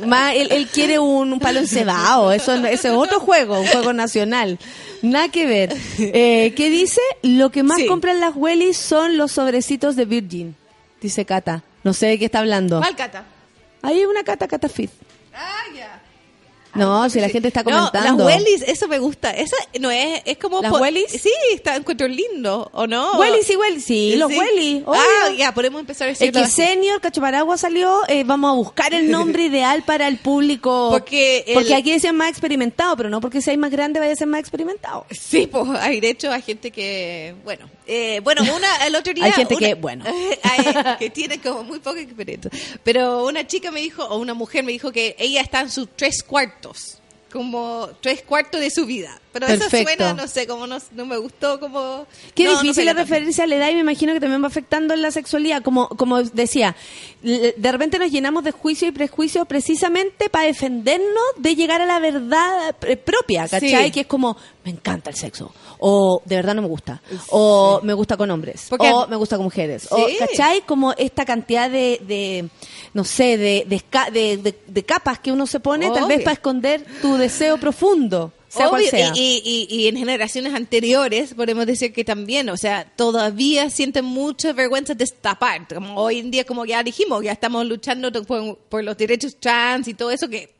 Más, 0.06 0.34
él, 0.34 0.48
él 0.50 0.66
quiere 0.68 0.98
un, 0.98 1.32
un 1.32 1.38
palo 1.38 1.60
encebado. 1.60 2.32
Eso, 2.32 2.54
ese 2.66 2.88
es 2.88 2.94
otro 2.94 3.20
juego, 3.20 3.60
un 3.60 3.66
juego 3.66 3.92
nacional. 3.92 4.58
Nada 5.02 5.28
que 5.28 5.46
ver. 5.46 5.74
Eh, 5.98 6.52
¿Qué 6.56 6.70
dice? 6.70 7.00
Lo 7.22 7.50
que 7.50 7.62
más 7.62 7.78
Sí. 7.78 7.86
compran 7.86 8.20
las 8.20 8.34
Wellies 8.36 8.76
son 8.76 9.16
los 9.16 9.32
sobrecitos 9.32 9.96
de 9.96 10.04
Virgin. 10.04 10.56
Dice 11.00 11.24
Cata. 11.24 11.62
No 11.84 11.92
sé 11.94 12.06
de 12.06 12.18
qué 12.18 12.24
está 12.26 12.40
hablando. 12.40 12.78
¿Cuál 12.80 12.96
cata? 12.96 13.24
Hay 13.82 14.04
una 14.04 14.24
cata, 14.24 14.48
cata 14.48 14.68
fit. 14.68 14.90
Ah, 15.32 15.62
ya. 15.76 15.97
No, 16.78 17.10
si 17.10 17.20
la 17.20 17.28
gente 17.28 17.48
está 17.48 17.64
comentando. 17.64 18.10
No, 18.24 18.28
las 18.28 18.36
Wellies, 18.36 18.62
eso 18.62 18.88
me 18.88 18.98
gusta. 18.98 19.30
Esa 19.30 19.56
no 19.80 19.90
es, 19.90 20.22
es 20.24 20.38
como... 20.38 20.62
¿Las 20.62 20.72
Wellies? 20.72 21.10
Sí, 21.10 21.30
está, 21.52 21.76
encuentro 21.76 22.08
lindo, 22.08 22.70
¿o 22.72 22.86
no? 22.86 23.18
Welly, 23.18 23.42
sí, 23.42 23.56
Welly. 23.56 23.80
Sí, 23.80 24.16
los 24.16 24.30
Sí. 24.30 24.38
Welly. 24.38 24.84
Ah, 24.86 25.30
ya, 25.36 25.52
podemos 25.52 25.80
empezar 25.80 26.08
a 26.08 26.12
Es 26.12 26.18
decir 26.18 26.32
que 26.32 26.46
Senior 26.48 27.00
salió, 27.56 28.00
eh, 28.08 28.24
vamos 28.24 28.50
a 28.50 28.54
buscar 28.54 28.94
el 28.94 29.10
nombre 29.10 29.44
ideal 29.46 29.82
para 29.84 30.06
el 30.08 30.18
público. 30.18 30.88
Porque 30.90 31.44
el- 31.46 31.54
Porque 31.54 31.74
aquí 31.74 31.90
decían 31.92 32.16
más 32.16 32.30
experimentado, 32.30 32.96
pero 32.96 33.08
no 33.10 33.20
porque 33.20 33.40
seáis 33.40 33.58
más 33.58 33.70
grande 33.70 34.00
vaya 34.00 34.12
a 34.12 34.16
ser 34.16 34.26
más 34.28 34.40
experimentado. 34.40 35.06
Sí, 35.10 35.46
pues 35.46 35.68
hay 35.80 36.00
de 36.00 36.10
hecho 36.10 36.30
hay 36.30 36.42
gente 36.42 36.70
que, 36.70 37.34
bueno, 37.44 37.68
eh, 37.86 38.20
bueno, 38.22 38.42
una 38.42 38.86
el 38.86 38.94
otro 38.94 39.12
día 39.14 39.24
Hay 39.24 39.32
gente 39.32 39.54
una- 39.56 39.66
que, 39.66 39.74
bueno. 39.74 40.04
hay- 40.42 40.96
que 40.98 41.10
tiene 41.10 41.40
como 41.40 41.64
muy 41.64 41.78
poca 41.80 42.00
experiencia. 42.00 42.50
Pero 42.84 43.24
una 43.26 43.46
chica 43.46 43.70
me 43.70 43.80
dijo 43.80 44.04
o 44.04 44.18
una 44.18 44.34
mujer 44.34 44.62
me 44.64 44.72
dijo 44.72 44.92
que 44.92 45.16
ella 45.18 45.40
está 45.40 45.60
en 45.60 45.70
sus 45.70 45.88
tres 45.96 46.22
cuartos, 46.22 46.67
como 47.32 47.90
tres 48.00 48.22
cuartos 48.22 48.60
de 48.60 48.70
su 48.70 48.86
vida. 48.86 49.20
Pero 49.46 49.58
Perfecto. 49.58 49.76
eso 49.76 49.98
suena, 49.98 50.14
no 50.14 50.28
sé, 50.28 50.46
como 50.46 50.66
no, 50.66 50.78
no 50.92 51.06
me 51.06 51.16
gustó, 51.16 51.60
como 51.60 52.06
Qué 52.34 52.44
no, 52.44 52.60
difícil 52.60 52.84
la 52.84 52.92
referencia 52.94 53.46
le 53.46 53.58
da 53.58 53.70
y 53.70 53.74
me 53.74 53.80
imagino 53.80 54.12
que 54.12 54.20
también 54.20 54.42
va 54.42 54.46
afectando 54.48 54.94
en 54.94 55.02
la 55.02 55.10
sexualidad. 55.10 55.62
Como, 55.62 55.88
como 55.88 56.22
decía, 56.22 56.74
de 57.22 57.72
repente 57.72 57.98
nos 57.98 58.10
llenamos 58.10 58.44
de 58.44 58.52
juicio 58.52 58.88
y 58.88 58.92
prejuicios 58.92 59.46
precisamente 59.46 60.28
para 60.30 60.46
defendernos 60.46 61.06
de 61.36 61.54
llegar 61.56 61.80
a 61.80 61.86
la 61.86 61.98
verdad 61.98 62.74
propia, 63.04 63.48
¿cachai? 63.48 63.86
Sí. 63.86 63.90
Que 63.92 64.00
es 64.00 64.06
como, 64.06 64.36
me 64.64 64.70
encanta 64.70 65.10
el 65.10 65.16
sexo, 65.16 65.52
o 65.78 66.22
de 66.24 66.36
verdad 66.36 66.54
no 66.54 66.62
me 66.62 66.68
gusta, 66.68 67.00
o 67.30 67.80
me 67.82 67.92
gusta 67.94 68.16
con 68.16 68.30
hombres, 68.30 68.66
Porque- 68.68 68.90
o 68.92 69.06
me 69.08 69.16
gusta 69.16 69.36
con 69.36 69.44
mujeres, 69.44 69.88
o. 69.90 70.06
¿cachai? 70.18 70.62
Como 70.66 70.92
esta 70.92 71.24
cantidad 71.24 71.70
de, 71.70 72.00
de 72.06 72.48
no 72.94 73.04
sé, 73.04 73.36
de, 73.36 73.64
de, 73.66 74.36
de- 74.38 74.54
de- 74.66 74.82
capas 74.84 75.18
que 75.18 75.32
uno 75.32 75.46
se 75.46 75.60
pone, 75.60 75.90
tal 75.90 76.06
vez 76.08 76.22
para 76.22 76.32
esconder 76.34 76.84
tu 77.02 77.16
deseo 77.16 77.58
profundo, 77.58 78.32
sea 78.48 78.68
cual 78.68 78.80
Obvio, 78.82 78.90
sea. 78.90 79.12
Y, 79.14 79.42
y- 79.70 79.74
y 79.74 79.88
en 79.88 79.96
generaciones 79.96 80.54
anteriores 80.54 81.34
podemos 81.34 81.66
decir 81.66 81.92
que 81.92 82.04
también, 82.04 82.48
o 82.48 82.56
sea, 82.56 82.84
todavía 82.96 83.70
sienten 83.70 84.04
mucha 84.04 84.52
vergüenza 84.52 84.94
de 84.94 85.04
esta 85.04 85.34
parte. 85.38 85.74
Como 85.74 85.94
hoy 86.00 86.18
en 86.18 86.30
día, 86.30 86.44
como 86.44 86.64
ya 86.64 86.82
dijimos, 86.82 87.22
ya 87.22 87.32
estamos 87.32 87.66
luchando 87.66 88.10
por, 88.24 88.56
por 88.58 88.84
los 88.84 88.96
derechos 88.96 89.36
trans 89.38 89.88
y 89.88 89.94
todo 89.94 90.10
eso 90.10 90.28
que 90.28 90.57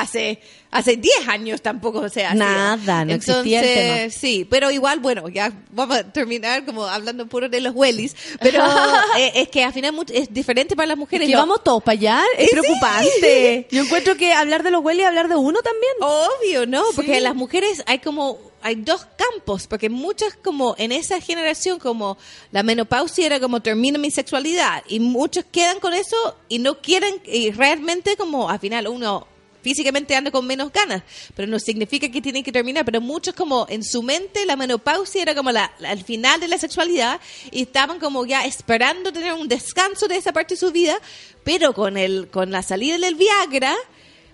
hace 0.00 0.40
hace 0.70 0.96
10 0.96 1.28
años 1.28 1.62
tampoco 1.62 2.08
se 2.08 2.26
hacía. 2.26 2.34
Nada, 2.34 3.04
no 3.04 3.12
existía 3.14 3.60
el 3.60 3.66
Entonces, 3.66 3.98
tema. 4.02 4.10
Sí, 4.20 4.46
pero 4.48 4.70
igual, 4.70 5.00
bueno, 5.00 5.28
ya 5.28 5.50
vamos 5.70 5.96
a 5.96 6.04
terminar 6.12 6.64
como 6.66 6.84
hablando 6.84 7.26
puro 7.26 7.48
de 7.48 7.60
los 7.62 7.74
wellies, 7.74 8.14
pero 8.40 8.62
eh, 9.18 9.32
es 9.36 9.48
que 9.48 9.64
al 9.64 9.72
final 9.72 9.94
es 10.12 10.32
diferente 10.32 10.76
para 10.76 10.88
las 10.88 10.98
mujeres. 10.98 11.28
que 11.28 11.32
¿no? 11.34 11.40
vamos 11.40 11.64
todos 11.64 11.82
para 11.82 11.94
allá, 11.94 12.22
es 12.36 12.50
Sí. 12.50 12.56
preocupante. 12.56 13.68
Yo 13.70 13.82
encuentro 13.84 14.16
que 14.16 14.32
hablar 14.32 14.62
de 14.62 14.70
los 14.70 14.84
hueles 14.84 15.02
es 15.04 15.08
hablar 15.08 15.28
de 15.28 15.36
uno 15.36 15.60
también. 15.62 15.92
Obvio, 16.00 16.66
¿no? 16.66 16.82
Porque 16.94 17.14
Sí. 17.16 17.20
las 17.20 17.34
mujeres 17.34 17.82
hay 17.86 17.98
como 18.00 18.38
hay 18.62 18.74
dos 18.74 19.06
campos, 19.16 19.66
porque 19.68 19.88
muchas 19.88 20.34
como 20.42 20.74
en 20.76 20.90
esa 20.90 21.20
generación 21.20 21.78
como 21.78 22.18
la 22.50 22.64
menopausia 22.64 23.24
era 23.24 23.38
como 23.38 23.60
termina 23.60 23.96
mi 23.96 24.10
sexualidad 24.10 24.82
y 24.88 24.98
muchos 24.98 25.44
quedan 25.52 25.78
con 25.78 25.94
eso 25.94 26.16
y 26.48 26.58
no 26.58 26.80
quieren 26.80 27.14
y 27.24 27.52
realmente 27.52 28.16
como 28.16 28.50
al 28.50 28.58
final 28.58 28.88
uno 28.88 29.28
físicamente 29.66 30.14
anda 30.14 30.30
con 30.30 30.46
menos 30.46 30.70
ganas, 30.72 31.02
pero 31.34 31.48
no 31.48 31.58
significa 31.58 32.08
que 32.08 32.20
tienen 32.22 32.44
que 32.44 32.52
terminar, 32.52 32.84
pero 32.84 33.00
muchos 33.00 33.34
como 33.34 33.66
en 33.68 33.82
su 33.82 34.00
mente 34.02 34.46
la 34.46 34.54
menopausia 34.54 35.22
era 35.22 35.34
como 35.34 35.50
la, 35.50 35.72
la- 35.80 35.90
el 35.90 36.04
final 36.04 36.38
de 36.38 36.46
la 36.46 36.56
sexualidad 36.56 37.20
y 37.50 37.62
estaban 37.62 37.98
como 37.98 38.24
ya 38.24 38.44
esperando 38.46 39.12
tener 39.12 39.32
un 39.32 39.48
descanso 39.48 40.06
de 40.06 40.16
esa 40.18 40.32
parte 40.32 40.54
de 40.54 40.60
su 40.60 40.70
vida, 40.70 40.96
pero 41.42 41.72
con 41.74 41.96
el 41.96 42.28
con 42.30 42.52
la 42.52 42.62
salida 42.62 42.96
del 42.98 43.16
Viagra 43.16 43.74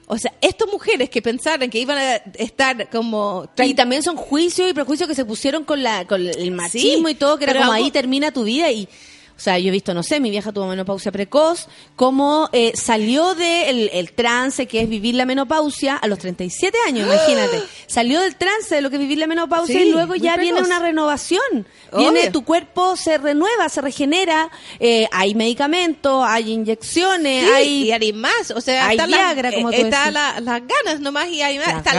o 0.06 0.18
sea, 0.18 0.34
estas 0.42 0.68
mujeres 0.70 1.08
que 1.08 1.22
pensaron 1.22 1.70
que 1.70 1.78
iban 1.78 1.96
a 1.96 2.16
estar 2.36 2.90
como... 2.90 3.48
Y 3.64 3.72
también 3.72 4.02
son 4.02 4.16
juicios 4.16 4.68
y 4.68 4.74
prejuicios 4.74 5.08
que 5.08 5.14
se 5.14 5.24
pusieron 5.24 5.64
con 5.64 5.82
la 5.82 6.06
con 6.06 6.20
el 6.26 6.50
machismo 6.50 7.08
Sí, 7.08 7.14
y 7.14 7.16
todo, 7.16 7.38
que 7.38 7.44
era 7.44 7.54
como 7.60 7.72
algo- 7.72 7.84
ahí 7.86 7.90
termina 7.90 8.30
tu 8.30 8.44
vida 8.44 8.70
y... 8.70 8.86
O 9.36 9.40
sea, 9.42 9.58
yo 9.58 9.68
he 9.68 9.70
visto, 9.72 9.92
no 9.94 10.02
sé, 10.02 10.20
mi 10.20 10.30
vieja 10.30 10.52
tuvo 10.52 10.66
menopausia 10.68 11.10
precoz, 11.10 11.66
cómo 11.96 12.48
eh, 12.52 12.72
salió 12.74 13.34
del 13.34 13.90
el 13.92 14.12
trance 14.12 14.66
que 14.66 14.80
es 14.82 14.88
vivir 14.88 15.14
la 15.16 15.24
menopausia 15.26 15.96
a 15.96 16.06
los 16.06 16.18
37 16.18 16.76
años, 16.86 17.06
imagínate. 17.06 17.62
Salió 17.86 18.20
del 18.20 18.36
trance 18.36 18.74
de 18.76 18.80
lo 18.82 18.90
que 18.90 18.96
es 18.96 19.00
vivir 19.02 19.18
la 19.18 19.26
menopausia 19.26 19.74
Sí, 19.80 19.88
y 19.88 19.90
luego 19.92 20.14
ya 20.14 20.36
viene 20.36 20.60
una 20.60 20.78
renovación. 20.78 21.66
Viene, 21.96 22.30
tu 22.30 22.44
cuerpo 22.44 22.96
se 22.96 23.18
renueva, 23.18 23.68
se 23.68 23.80
regenera, 23.80 24.50
eh, 24.80 25.08
hay 25.12 25.34
medicamentos, 25.34 26.24
hay 26.26 26.52
inyecciones, 26.52 27.44
Sí, 27.44 27.50
hay... 27.52 27.68
y 27.84 27.92
hay 27.92 28.12
más, 28.12 28.50
o 28.54 28.60
sea, 28.60 28.86
hay 28.88 28.96
están 28.96 29.08
Viagra, 29.10 29.52
como 29.52 29.70
eh, 29.70 29.76
tú 29.76 29.84
está 29.86 29.98
decís. 30.00 30.14
la- 30.14 30.40
las 30.40 30.62
ganas 30.66 31.00
nomás 31.00 31.28
y 31.28 31.42
hay 31.42 31.58
más, 31.58 31.66
Las 31.68 31.76
está 31.78 31.94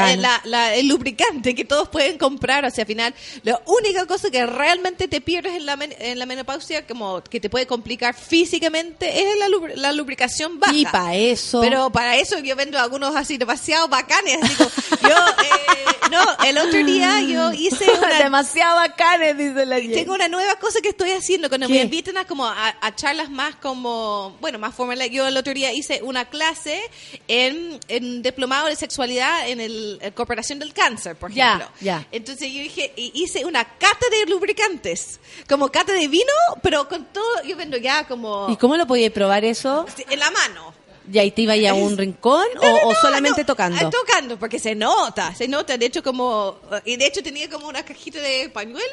la- 0.45 0.75
el 0.75 0.87
lubricante 0.87 1.53
que 1.55 1.65
todos 1.65 1.89
pueden 1.89 2.17
comprar, 2.17 2.65
o 2.65 2.69
sea, 2.71 2.83
al 2.83 2.87
final, 2.87 3.13
la 3.43 3.61
única 3.65 4.05
cosa 4.05 4.29
que 4.31 4.45
realmente 4.45 5.07
te 5.07 5.21
pierdes 5.21 5.53
en 5.55 5.65
la, 5.65 5.75
men- 5.75 5.93
en 5.99 6.17
la 6.19 6.25
menopausia, 6.25 6.85
como 6.87 7.21
que 7.33 7.39
te 7.39 7.49
puede 7.49 7.65
complicar 7.67 8.13
físicamente, 8.15 9.21
es 9.21 9.37
la, 9.39 9.47
lubr- 9.47 9.73
la 9.75 9.91
lubricación 9.91 10.59
baja. 10.59 10.73
Y 10.73 10.85
para 10.85 11.15
eso... 11.15 11.61
Pero 11.61 11.89
para 11.89 12.15
eso 12.17 12.37
yo 12.39 12.55
vendo 12.55 12.77
algunos 12.79 13.15
así 13.15 13.37
demasiado 13.37 13.87
bacanes. 13.87 14.37
Así 14.41 14.55
como, 14.55 14.69
yo, 15.01 15.09
eh, 15.17 16.09
no, 16.11 16.23
el 16.45 16.57
otro 16.59 16.83
día 16.83 17.21
yo 17.21 17.51
hice 17.53 17.89
una, 17.97 18.19
Demasiado 18.23 18.75
bacanes, 18.75 19.35
dice 19.37 19.65
la 19.65 19.77
Jenny. 19.79 19.93
tengo 19.95 20.13
una 20.13 20.27
nueva 20.27 20.55
cosa 20.57 20.79
que 20.81 20.89
estoy 20.89 21.11
haciendo 21.11 21.49
cuando 21.49 21.67
¿Qué? 21.67 21.73
me 21.73 21.81
invitan 21.81 22.17
a 22.17 22.25
como 22.25 22.45
a, 22.45 22.75
a 22.79 22.95
charlas 22.95 23.29
más 23.31 23.55
como 23.55 24.37
bueno 24.39 24.59
más 24.59 24.75
formales 24.75 25.09
yo 25.11 25.27
el 25.27 25.35
otro 25.35 25.53
día 25.53 25.73
hice 25.73 26.01
una 26.03 26.25
clase 26.29 26.79
en, 27.27 27.79
en 27.87 28.21
diplomado 28.21 28.67
de 28.67 28.75
sexualidad 28.75 29.49
en 29.49 29.59
el, 29.59 29.97
el 30.01 30.13
cooperación 30.13 30.59
del 30.59 30.73
cáncer 30.73 31.15
por 31.15 31.31
ejemplo 31.31 31.67
ya. 31.81 32.05
entonces 32.11 32.51
yo 32.51 32.59
dije 32.59 32.93
hice 32.95 33.45
una 33.45 33.63
cata 33.65 34.05
de 34.11 34.25
lubricantes 34.29 35.19
como 35.49 35.69
cata 35.69 35.93
de 35.93 36.07
vino 36.07 36.31
pero 36.61 36.87
con 36.87 37.05
todo 37.13 37.43
yo 37.43 37.55
vendo 37.55 37.77
ya 37.77 38.05
como 38.07 38.47
¿Y 38.49 38.57
cómo 38.57 38.75
lo 38.75 38.85
podías 38.87 39.11
probar 39.13 39.45
eso? 39.45 39.85
en 40.09 40.19
la 40.19 40.31
mano 40.31 40.73
¿Y 41.11 41.19
ahí 41.19 41.31
te 41.31 41.41
iba 41.41 41.55
ya 41.55 41.71
a 41.71 41.73
un 41.73 41.97
rincón 41.97 42.45
no, 42.55 42.61
o, 42.61 42.65
no, 42.65 42.75
o 42.87 42.93
no, 42.93 42.99
solamente 43.01 43.41
no, 43.41 43.45
tocando? 43.47 43.89
Tocando, 43.89 44.37
porque 44.39 44.57
se 44.59 44.73
nota, 44.75 45.33
se 45.35 45.47
nota. 45.47 45.77
De 45.77 45.85
hecho, 45.87 46.01
como. 46.03 46.57
Y 46.85 46.95
de 46.95 47.07
hecho, 47.07 47.21
tenía 47.21 47.49
como 47.49 47.67
una 47.67 47.83
cajita 47.83 48.19
de 48.21 48.49
pañuelos 48.49 48.83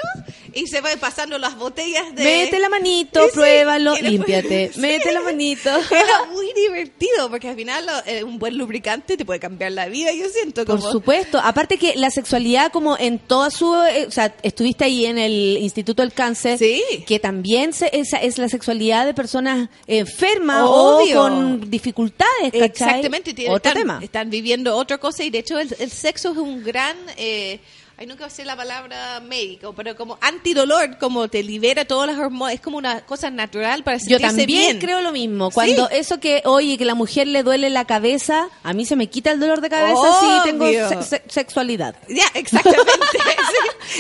y 0.53 0.67
se 0.67 0.81
va 0.81 0.91
pasando 0.99 1.39
las 1.39 1.57
botellas 1.57 2.15
de. 2.15 2.25
Mete 2.25 2.59
la 2.59 2.69
manito, 2.69 3.21
Sí, 3.23 3.27
sí, 3.29 3.35
pruébalo, 3.35 3.93
después- 3.93 4.11
límpiate. 4.13 4.73
Sí. 4.75 4.81
Mete 4.81 5.13
la 5.13 5.21
manito. 5.21 5.71
Era 5.91 6.25
muy 6.33 6.53
divertido, 6.55 7.31
porque 7.31 7.49
al 7.49 7.57
final 7.57 7.87
lo- 7.87 8.07
eh, 8.07 8.25
un 8.25 8.39
buen 8.39 8.59
lubricante 8.59 9.17
te 9.17 9.25
puede 9.25 9.39
cambiar 9.41 9.73
la 9.73 9.87
vida, 9.87 10.11
yo 10.13 10.29
siento. 10.29 10.65
Por 10.65 10.81
Como, 10.81 10.91
supuesto. 10.93 11.39
Aparte 11.43 11.77
que 11.79 11.95
la 11.97 12.11
sexualidad 12.11 12.73
como 12.73 12.97
en 12.99 13.19
toda 13.21 13.51
su... 13.51 13.73
eh, 13.85 14.07
o 14.09 14.11
sea, 14.11 14.35
estuviste 14.43 14.85
ahí 14.85 15.07
en 15.07 15.19
el 15.19 15.59
Instituto 15.59 16.03
del 16.03 16.13
Cáncer. 16.13 16.59
Sí. 16.59 16.83
Que 17.07 17.19
también 17.21 17.73
se- 17.73 17.91
esa 17.97 18.17
es 18.19 18.39
la 18.39 18.49
sexualidad 18.49 19.07
de 19.07 19.15
personas 19.15 19.69
enfermas 19.87 20.65
Obvio. 20.67 21.21
o 21.21 21.23
con 21.23 21.71
dificultades, 21.71 22.00
¿cachai? 22.09 22.65
Exactamente, 22.65 23.35
tiene- 23.35 23.55
Otro 23.55 23.71
están, 23.71 23.83
tema. 23.83 24.01
están 24.03 24.31
viviendo 24.31 24.77
otra 24.77 24.99
cosa 24.99 25.23
y 25.25 25.31
de 25.31 25.39
hecho 25.41 25.59
el, 25.59 25.75
el 25.79 25.91
sexo 25.91 26.33
es 26.33 26.39
un 26.39 26.63
gran, 26.65 26.97
eh, 27.17 27.61
ay 28.01 28.07
nunca 28.07 28.31
sé 28.31 28.45
la 28.47 28.57
palabra 28.57 29.21
médico, 29.21 29.75
pero 29.77 29.95
como 29.95 30.17
antidolor, 30.23 30.97
como 30.99 31.29
te 31.29 31.43
libera 31.43 31.85
todas 31.85 32.07
las 32.09 32.19
hormonas, 32.19 32.55
es 32.55 32.61
como 32.63 32.79
una 32.79 33.03
cosa 33.03 33.31
natural 33.31 33.85
para 33.85 33.99
Yo 33.99 34.03
sentirse 34.19 34.27
también 34.27 34.47
bien. 34.49 34.79
creo 34.79 35.01
lo 35.03 35.13
mismo. 35.13 35.51
Cuando 35.51 35.87
Sí. 35.89 35.97
eso 35.97 36.19
que, 36.19 36.41
oye, 36.47 36.79
que 36.79 36.87
la 36.87 36.95
mujer 36.95 37.27
le 37.29 37.43
duele 37.43 37.69
la 37.69 37.85
cabeza, 37.85 38.49
a 38.63 38.73
mí 38.73 38.87
se 38.87 38.97
me 38.97 39.09
quita 39.09 39.31
el 39.33 39.39
dolor 39.39 39.61
de 39.61 39.69
cabeza 39.69 40.01
Obvio. 40.01 40.43
si 40.43 40.51
tengo 40.51 40.67
se- 40.67 41.03
se- 41.03 41.23
sexualidad. 41.29 41.95
Ya, 42.09 42.25
exactamente. 42.35 42.91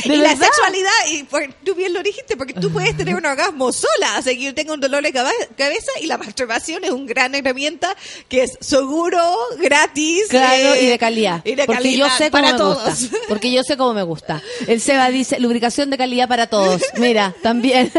Sí. 0.02 0.09
¿De 0.09 0.14
y 0.14 0.18
la 0.18 0.36
sexualidad, 0.36 0.90
y 1.10 1.24
por- 1.24 1.52
tú 1.64 1.74
bien 1.74 1.93
lo 1.93 2.01
dijiste, 2.02 2.36
porque 2.36 2.55
tú 2.55 2.70
puedes 2.72 2.97
tener 2.97 3.14
un 3.16 3.27
orgasmo 3.27 3.72
sola. 3.72 4.22
Sea, 4.22 4.32
que 4.35 4.40
yo 4.40 4.55
tengo 4.55 4.72
un 4.74 4.81
dolor 4.81 5.02
de 5.02 5.12
cabeza 5.12 5.90
y 6.01 6.06
la 6.06 6.16
masturbación 6.16 6.85
es 6.85 6.90
una 6.90 7.06
gran 7.06 7.35
herramienta 7.35 7.94
que 8.28 8.44
es 8.44 8.56
seguro, 8.60 9.20
gratis. 9.59 10.27
Claro, 10.28 10.74
eh, 10.74 10.85
y 10.85 10.86
de 10.86 10.98
calidad. 10.98 11.43
y 11.44 11.55
de 11.56 11.64
porque 11.66 11.82
calidad 11.82 12.06
yo 12.09 12.16
sé 12.16 12.31
cómo 12.31 12.43
para 12.43 12.52
me 12.52 12.59
todos. 12.59 12.85
gusta. 13.01 13.16
Porque 13.28 13.51
yo 13.52 13.62
sé 13.64 13.77
cómo 13.77 13.89
me 13.94 14.02
gusta. 14.02 14.42
El 14.66 14.80
Seba 14.80 15.08
dice, 15.08 15.38
lubricación 15.40 15.90
de 15.90 15.98
calidad 15.98 16.28
para 16.28 16.46
todos. 16.48 16.82
Mira, 16.96 17.34
también. 17.42 17.90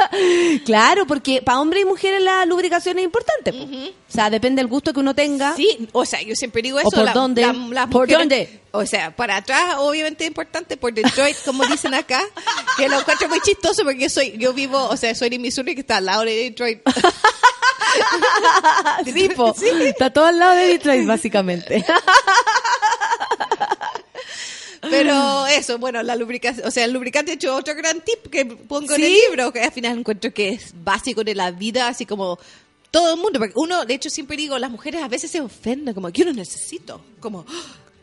claro, 0.64 1.06
porque 1.06 1.42
para 1.42 1.60
hombres 1.60 1.82
y 1.82 1.86
mujeres 1.86 2.22
la 2.22 2.44
lubricación 2.46 2.98
es 2.98 3.04
importante. 3.04 3.52
po. 3.52 3.64
O 3.64 4.12
sea, 4.12 4.30
depende 4.30 4.60
del 4.60 4.68
gusto 4.68 4.92
que 4.92 5.00
uno 5.00 5.14
tenga. 5.14 5.54
Sí, 5.56 5.88
o 5.92 6.04
sea, 6.04 6.22
yo 6.22 6.34
siempre 6.34 6.62
digo 6.62 6.78
eso. 6.78 6.88
¿O 6.88 6.90
por 6.90 7.04
la- 7.04 7.12
dónde? 7.12 7.42
la- 7.42 7.52
las 7.52 7.86
¿Por 7.88 8.06
mujeres- 8.08 8.18
dónde? 8.18 8.60
O 8.70 8.84
sea, 8.84 9.14
para 9.16 9.36
atrás, 9.36 9.76
obviamente 9.78 10.24
es 10.24 10.28
importante, 10.28 10.76
por 10.76 10.92
Detroit, 10.92 11.36
como 11.44 11.64
dicen 11.66 11.94
acá, 11.94 12.20
que 12.76 12.88
lo 12.88 13.00
encuentro 13.00 13.28
muy 13.28 13.40
chistoso 13.40 13.82
porque 13.82 14.00
yo 14.02 14.10
soy, 14.10 14.36
yo 14.38 14.52
vivo, 14.52 14.78
o 14.88 14.96
sea, 14.96 15.14
soy 15.14 15.30
de 15.30 15.38
Missouri, 15.38 15.74
que 15.74 15.80
está 15.80 15.96
al 15.98 16.04
lado 16.04 16.24
de 16.24 16.34
Detroit. 16.34 16.80
Sí, 19.04 19.30
po. 19.34 19.54
Está 19.80 20.10
todo 20.10 20.26
al 20.26 20.38
lado 20.38 20.52
de 20.54 20.66
Detroit, 20.66 21.06
básicamente. 21.06 21.84
Pero 24.82 25.46
eso, 25.50 25.78
bueno, 25.78 26.02
la 26.02 26.16
lubricación, 26.16 26.66
o 26.66 26.70
sea, 26.70 26.84
el 26.84 26.92
lubricante, 26.92 27.32
hecho, 27.32 27.54
otro 27.54 27.74
gran 27.74 28.00
tip 28.00 28.30
que 28.30 28.46
pongo 28.46 28.94
en 28.94 29.02
el 29.02 29.12
libro, 29.12 29.52
que 29.52 29.62
al 29.62 29.72
final 29.72 29.98
encuentro 29.98 30.32
que 30.32 30.50
es 30.50 30.72
básico 30.82 31.24
de 31.24 31.34
la 31.34 31.50
vida, 31.50 31.88
así 31.88 32.06
como 32.06 32.38
todo 32.90 33.14
el 33.14 33.20
mundo, 33.20 33.38
porque 33.38 33.54
uno, 33.56 33.84
de 33.84 33.94
hecho, 33.94 34.10
siempre 34.10 34.36
digo, 34.36 34.58
las 34.58 34.70
mujeres 34.70 35.02
a 35.02 35.08
veces 35.08 35.30
se 35.30 35.40
ofenden, 35.40 35.94
como 35.94 36.10
que 36.10 36.20
yo 36.20 36.24
no 36.26 36.32
necesito, 36.32 37.00
como... 37.20 37.44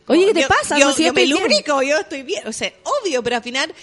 Oye, 0.07 0.27
¿qué 0.27 0.33
te 0.35 0.41
yo- 0.41 0.47
pasa? 0.47 0.77
Yo, 0.77 0.85
Pues 0.85 0.95
si 0.97 1.05
yo 1.05 1.13
me 1.13 1.25
lubrico, 1.25 1.81
yo 1.81 1.97
estoy 1.97 2.21
bien. 2.21 2.47
O 2.47 2.53
sea, 2.53 2.71
obvio, 3.01 3.23
pero 3.23 3.37
al 3.37 3.41
final, 3.41 3.73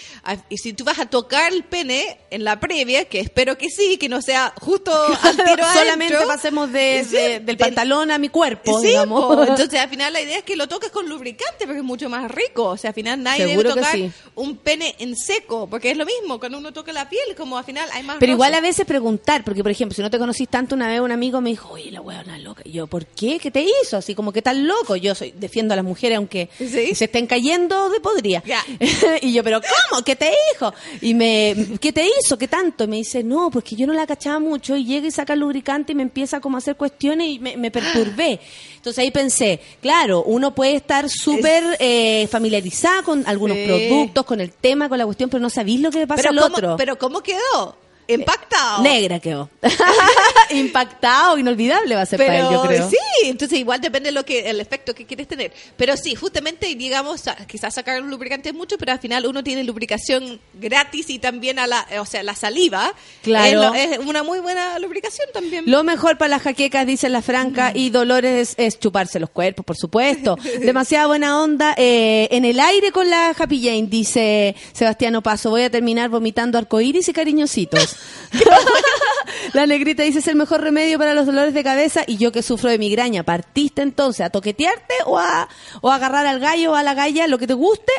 y 0.49 0.57
si 0.59 0.73
tú 0.73 0.85
vas 0.85 1.01
a 1.01 1.07
tocar 1.07 1.53
el 1.53 1.65
pene 1.65 2.19
en 2.31 2.45
la 2.45 2.61
previa, 2.61 3.07
que 3.07 3.19
espero 3.19 3.59
que 3.59 3.69
sí, 3.71 3.97
que 3.99 4.09
no 4.09 4.23
sea 4.23 4.53
justo 4.61 4.93
al 5.23 5.37
tiro 5.37 5.65
Solamente 5.73 6.15
adentro, 6.15 6.27
pasemos 6.29 6.71
de, 6.73 7.05
sí, 7.09 7.17
de- 7.17 7.41
del 7.41 7.57
de- 7.57 7.65
pantalón 7.65 8.11
a 8.13 8.19
mi 8.19 8.29
cuerpo, 8.29 8.81
Sí, 8.81 8.89
digamos. 8.89 9.21
po. 9.35 9.43
entonces 9.49 9.81
al 9.81 9.89
final 9.89 10.13
la 10.13 10.21
idea 10.21 10.39
es 10.39 10.45
que 10.45 10.55
lo 10.55 10.69
toques 10.69 10.91
con 10.91 11.09
lubricante 11.09 11.65
porque 11.67 11.79
es 11.79 11.85
mucho 11.85 12.09
más 12.09 12.31
rico. 12.31 12.67
O 12.67 12.77
sea, 12.77 12.91
al 12.91 12.95
final 12.95 13.21
nadie 13.21 13.47
Seguro 13.49 13.71
debe 13.71 13.81
que 13.81 13.81
tocar 13.81 13.97
sí. 13.97 14.11
un 14.37 14.57
pene 14.59 14.95
en 15.01 15.17
seco, 15.17 15.69
porque 15.69 15.91
es 15.91 15.97
lo 15.97 16.07
mismo, 16.07 16.39
cuando 16.39 16.59
uno 16.59 16.73
toca 16.73 16.93
la 16.93 17.09
piel, 17.09 17.35
como 17.37 17.59
al 17.59 17.65
final 17.65 17.89
hay 17.93 18.05
más 18.05 18.19
Pero 18.21 18.31
igual 18.31 18.55
a 18.55 18.61
veces 18.61 18.87
preguntar, 18.87 19.43
porque 19.43 19.63
por 19.63 19.73
ejemplo, 19.73 19.97
si 19.97 20.03
no 20.03 20.11
te 20.11 20.19
conocís 20.21 20.49
tanto, 20.49 20.77
una 20.77 20.87
vez 20.87 21.01
un 21.01 21.11
amigo 21.11 21.41
me 21.41 21.51
dijo, 21.51 21.71
oye, 21.73 21.91
la 21.91 22.01
huevona 22.01 22.39
loca. 22.39 22.63
Y 22.65 22.71
yo, 22.73 22.87
¿por 22.87 23.07
qué? 23.07 23.41
¿Qué 23.41 23.51
te 23.51 23.63
hizo? 23.83 23.97
Así 23.97 24.15
como, 24.15 24.33
¿qué 24.33 24.41
tan 24.41 24.69
loco? 24.69 24.95
Yo 24.95 25.17
soy 25.17 25.33
defiendo 25.37 25.75
a 25.75 25.77
las 25.77 25.85
mujeres 25.85 26.12
aunque 26.17 26.49
Sí. 26.59 26.95
se 26.95 27.05
estén 27.05 27.27
cayendo 27.27 27.89
de 27.91 28.01
podría. 28.01 28.43
Y 29.23 29.33
yo, 29.33 29.43
¿pero 29.45 29.61
cómo? 29.61 30.03
¿Qué 30.05 30.17
te 30.17 30.31
dijo? 30.53 30.73
Y 31.01 31.15
me, 31.15 31.55
¿qué 31.81 31.93
te 31.93 32.05
hizo? 32.05 32.37
¿Qué 32.39 32.49
tanto? 32.49 32.85
Y 32.85 32.87
me 32.89 32.97
dice, 32.97 33.23
no, 33.23 33.51
pues 33.51 33.65
que 33.65 33.77
yo 33.77 33.87
no 33.87 33.93
la 33.93 34.07
cachaba 34.07 34.39
mucho 34.39 34.77
y 34.77 34.85
llega 34.85 35.07
y 35.07 35.11
saca 35.11 35.33
el 35.35 35.41
lubricante 35.41 35.93
y 35.93 35.95
me 35.95 36.03
empieza 36.03 36.41
como 36.41 36.57
a 36.57 36.59
hacer 36.59 36.77
cuestiones 36.77 37.29
y 37.29 37.39
me, 37.39 37.57
me 37.57 37.71
perturbé. 37.71 38.41
Entonces 38.77 38.99
ahí 39.03 39.11
pensé, 39.11 39.61
claro, 39.81 40.25
uno 40.25 40.55
puede 40.55 40.75
estar 40.75 41.09
súper 41.09 41.63
eh, 41.79 42.27
familiarizada 42.31 43.03
con 43.03 43.25
algunos 43.27 43.57
Sí. 43.57 43.65
productos, 43.67 44.25
con 44.25 44.41
el 44.41 44.51
tema, 44.53 44.89
con 44.89 44.99
la 44.99 45.05
cuestión, 45.05 45.31
pero 45.31 45.41
no 45.41 45.51
sabéis 45.51 45.81
lo 45.81 45.91
que 45.91 45.99
le 45.99 46.07
pasa 46.07 46.29
al 46.31 46.37
¿cómo, 46.37 46.57
otro. 46.57 46.77
Pero 46.77 46.99
¿cómo 46.99 47.23
quedó? 47.23 47.77
Impactado. 48.09 48.83
Negra 48.83 49.21
quedó. 49.21 49.49
Impactado, 50.51 51.39
inolvidable 51.39 51.95
va 51.95 52.03
a 52.03 52.07
ser 52.07 52.19
para 52.19 52.41
él, 52.41 52.47
yo 52.51 52.63
creo. 52.63 52.91
sí, 52.91 52.97
entonces 53.25 53.59
igual 53.59 53.81
depende 53.81 54.09
de 54.09 54.13
lo 54.13 54.25
que 54.25 54.51
el 54.51 54.61
efecto 54.61 54.95
que 54.95 55.07
quieres 55.07 55.29
tener. 55.29 55.53
Pero 55.77 55.97
sí, 55.97 56.15
justamente 56.15 56.67
digamos, 56.75 57.23
quizás 57.47 57.75
sacar 57.75 58.03
un 58.03 58.11
lubricante 58.11 58.53
mucho, 58.53 58.79
pero 58.79 58.93
al 58.93 58.99
final 58.99 59.27
uno 59.27 59.43
tiene 59.43 59.65
lubricación 59.65 60.41
gratis 60.55 61.11
y 61.11 61.19
también 61.19 61.59
a 61.59 61.67
la, 61.67 61.87
o 62.01 62.07
sea, 62.07 62.23
la 62.23 62.35
saliva. 62.35 62.95
Claro. 63.23 63.75
Es, 63.75 63.99
una 63.99 64.23
muy 64.23 64.41
buena 64.41 64.79
lubricación 64.79 65.29
también. 65.33 65.65
Lo 65.67 65.85
mejor 65.85 66.19
para 66.19 66.29
las 66.29 66.43
jaquecas, 66.43 66.87
dice 66.87 67.09
la 67.09 67.23
Franca, 67.23 67.73
y 67.75 67.91
Dolores 67.91 68.55
es 68.57 68.79
chuparse 68.79 69.21
los 69.21 69.31
cuerpos, 69.31 69.65
por 69.65 69.77
supuesto. 69.77 70.37
Demasiada 70.61 71.07
buena 71.07 71.41
onda. 71.41 71.75
eh, 71.77 72.29
en 72.31 72.45
el 72.45 72.61
aire 72.61 72.93
con 72.93 73.09
la 73.09 73.31
Happy 73.31 73.63
Jane, 73.63 73.87
dice 73.89 74.55
Sebastiano 74.73 75.23
Paso. 75.23 75.51
Voy 75.51 75.63
a 75.63 75.71
terminar 75.71 76.11
vomitando 76.11 76.59
arcoíris 76.59 77.09
y 77.09 77.13
cariñositos. 77.13 77.97
la 79.53 79.67
negrita 79.67 80.03
dice 80.03 80.21
es 80.21 80.29
el 80.29 80.37
mejor 80.37 80.61
remedio 80.61 80.99
para 80.99 81.15
los 81.15 81.27
dolores 81.27 81.55
de 81.55 81.63
cabeza 81.65 82.05
y 82.07 82.17
yo 82.17 82.33
que 82.33 82.43
sufro 82.43 82.71
de 82.71 82.79
migraña. 82.79 83.23
¿Partiste 83.23 83.83
entonces 83.83 84.25
a 84.27 84.31
toquetearte 84.31 84.95
o 85.07 85.19
a, 85.19 85.49
o 85.81 85.91
a 85.91 85.95
agarrar 85.97 86.27
al 86.27 86.41
gallo 86.41 86.73
o 86.73 86.75
a 86.75 86.83
la 86.83 86.95
galla, 86.95 87.27
lo 87.27 87.39
que 87.39 87.47
te 87.47 87.55
guste? 87.55 87.93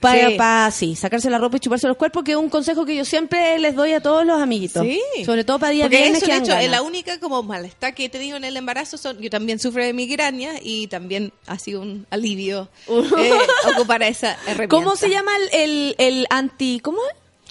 Para, 0.00 0.28
Sí. 0.28 0.34
para, 0.36 0.70
sí, 0.70 0.94
sacarse 0.94 1.28
la 1.28 1.38
ropa 1.38 1.56
y 1.56 1.60
chuparse 1.60 1.88
los 1.88 1.96
cuerpos, 1.96 2.22
que 2.22 2.30
es 2.30 2.36
un 2.36 2.48
consejo 2.48 2.86
que 2.86 2.94
yo 2.94 3.04
siempre 3.04 3.58
les 3.58 3.74
doy 3.74 3.94
a 3.94 4.00
todos 4.00 4.24
los 4.24 4.40
amiguitos. 4.40 4.84
Sí. 4.84 5.00
Sobre 5.26 5.42
todo 5.42 5.58
para 5.58 5.72
días 5.72 5.86
Porque 5.86 5.96
viernes 5.96 6.18
eso, 6.18 6.26
que 6.26 6.32
de 6.34 6.38
hecho, 6.38 6.52
es 6.52 6.56
ganas. 6.58 6.70
la 6.70 6.82
única 6.82 7.18
como 7.18 7.42
malestar 7.42 7.94
que 7.96 8.04
he 8.04 8.08
tenido 8.08 8.36
en 8.36 8.44
el 8.44 8.56
embarazo. 8.56 8.96
Son, 8.96 9.18
yo 9.18 9.28
también 9.28 9.58
sufro 9.58 9.82
de 9.82 9.92
migraña 9.92 10.52
y 10.62 10.86
también 10.86 11.32
ha 11.48 11.58
sido 11.58 11.80
un 11.80 12.06
alivio 12.10 12.68
eh, 12.88 13.32
ocupar 13.74 14.04
esa 14.04 14.34
herramienta. 14.46 14.68
¿Cómo 14.76 14.94
se 14.94 15.10
llama 15.10 15.32
el, 15.36 15.60
el, 15.60 15.94
el 15.98 16.26
anti... 16.30 16.78
¿Cómo 16.78 17.00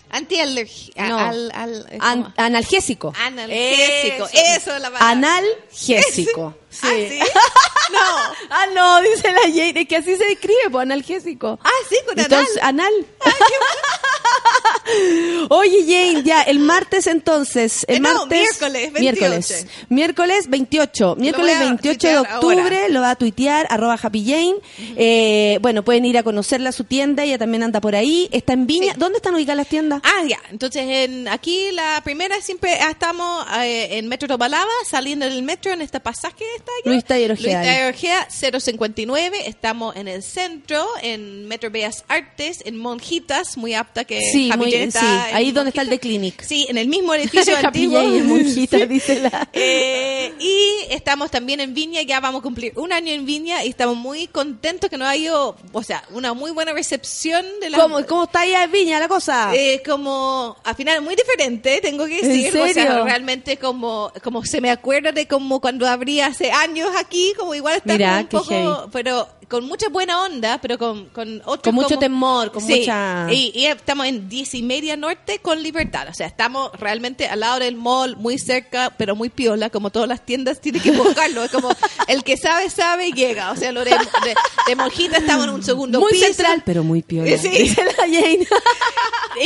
es? 0.09 0.17
Antialergia. 0.17 1.07
No. 1.07 1.17
Al, 1.19 1.51
al, 1.53 1.87
An- 1.99 2.33
analgésico. 2.37 3.13
Analgésico. 3.17 4.25
Eso. 4.33 4.75
Es 4.75 4.81
la 4.81 4.91
palabra. 4.91 5.09
Analgésico. 5.09 6.55
¿Ah, 6.83 6.87
sí? 6.87 7.19
No. 7.91 7.99
Ah, 8.49 8.65
no, 8.73 9.01
dice 9.01 9.31
la 9.31 9.41
Jane, 9.43 9.81
es 9.81 9.87
que 9.87 9.95
así 9.97 10.15
se 10.17 10.23
describe, 10.25 10.69
pues, 10.71 10.81
analgésico. 10.83 11.59
Ah, 11.63 11.69
sí, 11.89 11.95
con 12.05 12.19
Entonces, 12.19 12.57
anal. 12.61 12.91
anal. 12.91 13.05
Oye, 15.49 15.81
Jane, 15.87 16.23
ya, 16.23 16.41
el 16.43 16.59
martes 16.59 17.07
entonces, 17.07 17.85
el 17.87 17.97
Eh, 17.97 17.99
no, 17.99 18.13
martes... 18.13 18.39
miércoles 18.39 18.93
28. 18.93 18.99
Miércoles. 19.01 19.67
Miércoles 19.89 20.49
28. 20.49 21.15
Miércoles 21.17 21.57
voy 21.57 21.65
a 21.65 21.69
28 21.69 22.07
de 22.07 22.17
octubre, 22.19 22.61
ahora. 22.61 22.89
lo 22.89 23.01
va 23.01 23.11
a 23.11 23.15
tuitear, 23.15 23.67
arroba 23.69 23.97
Happy 24.01 24.25
Jane. 24.25 24.55
Eh, 24.95 25.59
bueno, 25.61 25.83
pueden 25.83 26.05
ir 26.05 26.17
a 26.17 26.23
conocerla 26.23 26.69
a 26.69 26.71
su 26.71 26.83
tienda, 26.83 27.23
ella 27.23 27.37
también 27.37 27.63
anda 27.63 27.81
por 27.81 27.95
ahí. 27.95 28.29
Está 28.31 28.53
en 28.53 28.67
Viña. 28.67 28.93
Sí. 28.93 28.99
¿Dónde 28.99 29.17
están 29.17 29.35
ubicadas 29.35 29.57
las 29.57 29.67
tiendas? 29.67 30.01
Ah, 30.03 30.23
ya. 30.27 30.39
Entonces, 30.49 30.83
en, 30.85 31.27
aquí 31.27 31.71
la 31.71 32.01
primera 32.03 32.39
siempre 32.41 32.75
ah, 32.81 32.91
estamos 32.91 33.45
eh, 33.61 33.97
en 33.97 34.07
Metro 34.07 34.27
Tobalaba, 34.27 34.69
saliendo 34.89 35.25
del 35.25 35.43
metro 35.43 35.71
en 35.71 35.81
este 35.81 35.99
pasaje 35.99 36.35
que 36.37 36.55
está 36.55 36.71
allá. 36.83 36.91
Luis 36.91 37.05
Taller 37.05 37.31
Ojeda. 37.31 37.61
Luis 37.61 37.67
Taller 37.67 37.93
Ojeda, 37.93 38.27
059. 38.59 39.47
Estamos 39.47 39.95
en 39.95 40.07
el 40.07 40.23
centro, 40.23 40.85
en 41.01 41.47
Metro 41.47 41.69
Bellas 41.71 42.03
Artes, 42.07 42.59
en 42.65 42.77
Monjitas, 42.77 43.57
muy 43.57 43.73
apta 43.73 44.05
que 44.05 44.19
Sí, 44.31 44.49
muy- 44.57 44.73
está 44.73 44.99
sí, 44.99 45.05
ahí 45.33 45.51
donde 45.51 45.69
está 45.69 45.81
el. 45.81 45.89
The 45.89 45.99
Clinic. 45.99 46.41
Sí, 46.43 46.65
en 46.69 46.77
el 46.77 46.87
mismo 46.87 47.13
edificio 47.15 47.55
antiguo. 47.57 47.99
En 47.99 48.27
Monjita, 48.27 48.77
dice 48.85 49.19
la... 49.21 49.47
Eh, 49.53 50.33
y 50.39 50.93
estamos 50.93 51.31
también 51.31 51.59
en 51.59 51.73
Viña, 51.73 52.01
ya 52.01 52.19
vamos 52.19 52.39
a 52.39 52.43
cumplir 52.43 52.73
un 52.75 52.91
año 52.93 53.11
en 53.11 53.25
Viña 53.25 53.63
y 53.63 53.69
estamos 53.69 53.95
muy 53.95 54.27
contentos 54.27 54.89
que 54.89 54.97
nos 54.97 55.07
ha 55.07 55.15
ido, 55.15 55.55
o 55.71 55.83
sea, 55.83 56.03
una 56.11 56.33
muy 56.33 56.51
buena 56.51 56.73
recepción 56.73 57.45
de 57.61 57.69
la 57.69 57.77
¿Cómo, 57.77 58.05
¿Cómo 58.05 58.23
está 58.25 58.41
ahí 58.41 58.53
en 58.53 58.71
Viña 58.71 58.99
la 58.99 59.07
cosa? 59.07 59.51
eh, 59.55 59.81
como 59.85 60.55
al 60.63 60.75
final 60.75 61.01
muy 61.01 61.15
diferente 61.15 61.79
tengo 61.81 62.05
que 62.05 62.19
¿En 62.19 62.27
decir 62.27 62.49
o 62.61 62.65
sea, 62.65 62.73
serio? 62.73 63.03
realmente 63.05 63.57
como 63.57 64.11
como 64.23 64.43
se 64.45 64.61
me 64.61 64.69
acuerda 64.69 65.11
de 65.11 65.27
como 65.27 65.59
cuando 65.61 65.87
abría 65.87 66.27
hace 66.27 66.51
años 66.51 66.89
aquí 66.97 67.33
como 67.37 67.53
igual 67.55 67.77
está 67.77 67.93
Mira, 67.93 68.19
un 68.19 68.27
poco 68.27 68.45
heavy. 68.49 68.89
pero 68.91 69.27
con 69.47 69.65
mucha 69.65 69.87
buena 69.89 70.23
onda 70.23 70.59
pero 70.61 70.77
con 70.77 71.05
con 71.09 71.41
otro 71.45 71.61
Con 71.71 71.75
mucho 71.75 71.87
como- 71.89 71.99
temor, 71.99 72.51
con 72.51 72.61
Sí, 72.63 72.79
mucha- 72.79 73.27
y, 73.31 73.51
y 73.55 73.65
estamos 73.67 74.05
en 74.07 74.27
10 74.37 74.53
y 74.53 74.61
media 74.61 74.95
norte 74.97 75.39
con 75.39 75.63
libertad 75.63 76.07
o 76.09 76.13
sea 76.13 76.27
estamos 76.27 76.71
realmente 76.79 77.27
al 77.27 77.39
lado 77.39 77.57
del 77.59 77.75
mall 77.75 78.17
muy 78.17 78.37
cerca 78.37 78.93
pero 78.95 79.15
muy 79.15 79.29
piola 79.29 79.71
como 79.71 79.89
todas 79.89 80.07
las 80.07 80.23
tiendas 80.23 80.61
tiene 80.61 80.79
que 80.79 80.91
buscarlo 80.91 81.43
es 81.43 81.49
como 81.51 81.69
el 82.07 82.23
que 82.23 82.37
sabe 82.37 82.69
sabe 82.69 83.07
y 83.07 83.13
llega 83.13 83.49
o 83.51 83.55
sea 83.55 83.71
lo 83.71 83.83
de, 83.83 83.89
de, 83.89 84.35
de 84.67 84.75
monjita 84.75 85.17
estamos 85.17 85.45
en 85.45 85.53
un 85.55 85.63
segundo 85.63 85.99
muy 85.99 86.11
piso 86.11 86.25
central, 86.27 86.61
pero 86.65 86.83
muy 86.83 87.01
piola. 87.01 87.35
Sí. 87.37 87.49
Dice 87.57 87.83
la 87.83 87.93
Jane. 88.03 88.45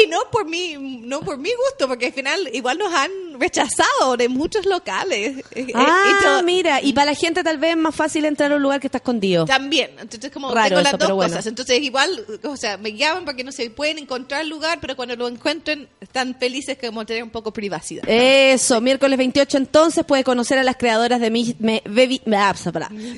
y 0.03 0.07
no 0.09 0.19
por 0.29 0.45
mi 0.45 0.75
no 0.77 1.21
por 1.21 1.37
mi 1.37 1.51
gusto 1.53 1.87
porque 1.87 2.07
al 2.07 2.13
final 2.13 2.49
igual 2.53 2.77
nos 2.77 2.93
han 2.93 3.11
rechazado 3.39 4.17
de 4.17 4.27
muchos 4.27 4.65
locales 4.65 5.37
Eh, 5.51 5.67
eh, 5.67 5.71
ah, 5.73 6.41
mira, 6.43 6.81
y 6.81 6.91
para 6.91 7.11
la 7.11 7.15
gente 7.15 7.43
tal 7.43 7.57
vez 7.57 7.71
es 7.71 7.77
más 7.77 7.95
fácil 7.95 8.25
entrar 8.25 8.51
a 8.51 8.55
un 8.55 8.61
lugar 8.61 8.81
que 8.81 8.87
está 8.87 8.97
escondido. 8.97 9.45
también 9.45 9.91
entonces 10.01 10.31
como 10.31 10.53
Raro 10.53 10.67
tengo 10.67 10.81
las 10.81 10.93
eso, 10.93 10.97
dos 10.97 11.11
bueno. 11.11 11.29
cosas 11.29 11.47
entonces 11.47 11.81
igual 11.81 12.25
o 12.43 12.57
sea 12.57 12.77
me 12.77 12.93
llaman 12.93 13.23
porque 13.23 13.43
no 13.45 13.53
se 13.53 13.69
pueden 13.69 13.97
encontrar 13.99 14.45
lugar 14.45 14.80
pero 14.81 14.95
cuando 14.95 15.15
lo 15.15 15.27
encuentren 15.27 15.87
están 16.01 16.35
felices 16.39 16.77
como 16.83 17.05
tener 17.05 17.23
un 17.23 17.29
poco 17.29 17.53
privacidad 17.53 18.03
Eso, 18.07 18.81
miércoles 18.81 19.17
28 19.17 19.57
entonces 19.57 20.03
puede 20.03 20.23
conocer 20.23 20.57
a 20.57 20.63
las 20.63 20.75
creadoras 20.77 21.19
de 21.21 21.29
mi, 21.31 21.55
me, 21.59 21.83
bebi- 21.83 22.21
me, 22.25 22.35
ah, 22.37 22.53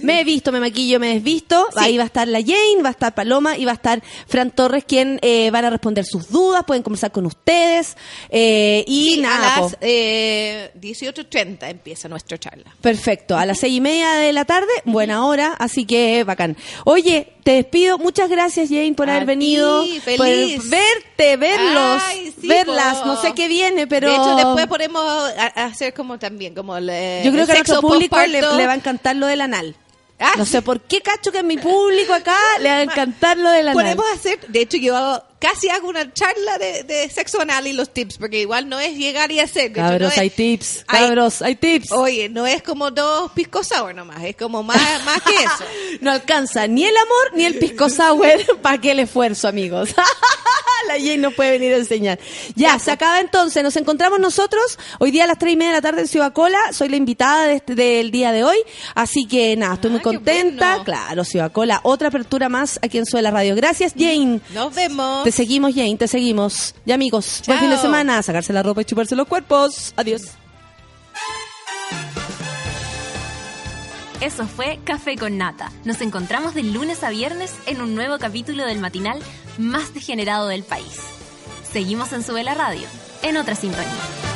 me 0.02 0.22
he 0.22 0.24
visto, 0.24 0.52
me 0.52 0.60
maquillo, 0.60 1.00
me 1.00 1.14
desvisto. 1.14 1.68
Sí. 1.72 1.78
Ahí 1.80 1.98
va 1.98 2.04
a 2.04 2.08
estar 2.08 2.28
la 2.28 2.40
Jane, 2.42 2.82
va 2.84 2.90
a 2.90 2.92
estar 2.92 3.16
Paloma 3.16 3.58
y 3.58 3.66
va 3.66 3.72
a 3.72 3.76
estar 3.76 4.04
Fran 4.28 4.52
Torres, 4.52 4.84
quien 4.86 5.20
eh, 5.22 5.50
van 5.52 5.66
a 5.66 5.70
responder 5.70 6.06
sus 6.06 6.30
dudas, 6.30 6.64
pueden 6.66 6.84
conversar 6.84 7.12
con 7.12 7.26
ustedes. 7.26 7.96
eh, 8.30 8.84
y 8.88 9.18
nada, 9.22 9.56
a 9.56 9.62
las 9.62 9.78
eh, 9.82 10.72
18.30 10.80 11.70
empieza 11.70 12.08
nuestra 12.10 12.38
charla 12.38 12.76
Perfecto, 12.82 13.38
a 13.38 13.46
las 13.46 13.60
seis 13.60 13.74
y 13.76 13.82
media 13.82 14.12
de 14.14 14.34
la 14.34 14.46
tarde, 14.46 14.68
buena 14.86 15.26
hora, 15.26 15.54
así 15.60 15.86
que 15.86 16.24
bacán. 16.24 16.58
Oye, 16.86 17.33
te 17.44 17.52
despido, 17.52 17.98
muchas 17.98 18.30
gracias 18.30 18.70
Jane 18.70 18.94
por 18.96 19.10
A 19.10 19.14
haber 19.18 19.24
ti, 19.24 19.28
venido, 19.28 19.84
feliz. 20.04 20.58
por 20.62 20.70
verte, 20.70 21.38
verlos, 21.38 22.02
Ay, 22.06 22.34
sí, 22.40 22.48
verlas, 22.48 22.98
po. 23.00 23.06
no 23.06 23.22
sé 23.22 23.34
qué 23.34 23.48
viene, 23.48 23.86
pero... 23.88 24.10
de 24.10 24.16
hecho 24.16 24.36
después 24.36 24.68
podemos 24.68 25.04
a- 25.38 25.52
a 25.62 25.66
hacer 25.66 25.94
como 25.94 26.18
también 26.20 26.56
como 26.56 26.76
el, 26.78 26.90
eh, 26.90 27.22
Yo 27.26 27.32
creo 27.32 27.42
el 27.44 27.48
que 27.48 27.54
a 27.54 27.56
sexo 27.58 27.74
nuestro 27.74 27.90
público 27.90 28.18
le, 28.20 28.42
le 28.42 28.66
va 28.68 28.72
a 28.74 28.76
encantar 28.76 29.16
lo 29.16 29.28
del 29.28 29.42
anal. 29.42 29.76
Ah, 30.20 30.34
No 30.38 30.46
sé 30.46 30.62
por 30.62 30.80
qué 30.80 31.02
cacho 31.02 31.32
que 31.34 31.40
a 31.40 31.44
mi 31.44 31.58
público 31.58 32.14
acá 32.14 32.38
le 32.62 32.70
va 32.70 32.76
a 32.78 32.82
encantar 32.84 33.36
lo 33.38 33.50
del 33.50 33.68
anal. 33.68 33.74
Podemos 33.84 34.06
hacer, 34.14 34.40
de 34.48 34.62
hecho 34.62 34.78
yo 34.78 35.22
casi 35.44 35.68
hago 35.70 35.90
una 35.90 36.12
charla 36.14 36.58
de, 36.58 36.84
de 36.84 37.10
sexo 37.10 37.42
anal 37.42 37.68
y 37.68 37.74
los 37.74 37.90
tips, 37.94 38.18
porque 38.18 38.40
igual 38.40 38.70
no 38.70 38.80
es 38.80 38.96
llegar 38.98 39.30
y 39.30 39.42
hacer. 39.42 39.74
Cabros, 39.74 40.00
no 40.02 40.08
es- 40.08 40.18
hay 40.18 40.30
tips, 40.30 40.86
cabros, 40.88 41.42
hay 41.42 41.56
tips. 41.56 41.92
Oye, 41.92 42.30
no 42.30 42.48
es 42.48 42.64
como 42.64 42.92
dos 42.92 43.30
pisco 43.34 43.62
sour 43.64 43.94
nomás, 43.94 44.24
es 44.24 44.38
como 44.38 44.64
más, 44.64 44.78
más 45.04 45.22
que 45.22 45.36
eso. 45.36 45.66
No 46.02 46.12
alcanza 46.12 46.66
ni 46.68 46.86
el 46.86 46.96
amor 46.96 47.32
ni 47.38 47.44
el 47.46 47.58
pisco 47.60 47.90
sour 47.90 48.28
para 48.62 48.80
que 48.80 48.92
el 48.92 49.00
esfuerzo, 49.02 49.48
amigos. 49.50 49.90
la 50.88 50.96
Jane 50.96 51.18
no 51.18 51.32
puede 51.32 51.52
venir 51.52 51.74
a 51.74 51.78
enseñar. 51.78 52.20
Ya, 52.56 52.78
se 52.80 52.92
acaba 52.92 53.20
entonces. 53.22 53.64
Nos 53.64 53.76
encontramos 53.78 54.20
nosotros 54.20 54.78
hoy 55.00 55.12
día 55.12 55.24
a 55.24 55.28
las 55.28 55.38
tres 55.40 55.54
y 55.54 55.56
media 55.56 55.72
de 55.72 55.78
la 55.78 55.82
tarde 55.82 56.02
en 56.02 56.08
Ciudad 56.08 56.34
Cola. 56.34 56.58
Soy 56.74 56.90
la 56.90 56.98
invitada 56.98 57.46
de 57.46 57.56
este- 57.56 57.76
del 57.76 58.12
día 58.12 58.32
de 58.34 58.44
hoy. 58.44 58.58
Así 58.96 59.26
que 59.26 59.56
nada, 59.56 59.76
estoy 59.76 59.92
muy 59.92 60.00
Ah, 60.02 60.04
contenta. 60.04 60.68
bueno. 60.70 60.84
Claro, 60.84 61.24
Ciudad 61.24 61.52
Cola. 61.52 61.80
Otra 61.84 62.10
apertura 62.10 62.50
más 62.50 62.80
aquí 62.82 62.98
en 62.98 63.06
Suela 63.06 63.32
Radio. 63.32 63.56
Gracias, 63.56 63.94
Jane. 63.98 64.42
Nos 64.54 64.74
vemos. 64.76 65.24
Te 65.24 65.32
seguimos, 65.34 65.74
Jane, 65.76 65.98
te 65.98 66.08
seguimos. 66.08 66.76
Y 66.86 66.92
amigos, 66.92 67.42
buen 67.46 67.60
fin 67.60 67.70
de 67.70 67.78
semana. 67.78 68.22
Sacarse 68.22 68.54
la 68.54 68.64
ropa 68.64 68.82
y 68.82 68.86
chuparse 68.86 69.16
los 69.16 69.28
cuerpos. 69.28 69.94
Adiós. 69.98 70.22
Eso 74.22 74.48
fue 74.48 74.80
Café 74.86 75.18
con 75.18 75.38
Nata. 75.38 75.70
Nos 75.84 76.00
encontramos 76.00 76.54
de 76.54 76.64
lunes 76.64 77.04
a 77.04 77.10
viernes 77.10 77.54
en 77.66 77.82
un 77.82 77.94
nuevo 77.94 78.18
capítulo 78.20 78.66
del 78.66 78.80
matinal 78.80 79.20
más 79.58 79.94
degenerado 79.94 80.48
del 80.48 80.64
país. 80.64 81.00
Seguimos 81.70 82.14
en 82.14 82.24
Sube 82.24 82.44
la 82.44 82.54
Radio, 82.54 82.88
en 83.22 83.36
otra 83.36 83.56
sintonía. 83.56 84.33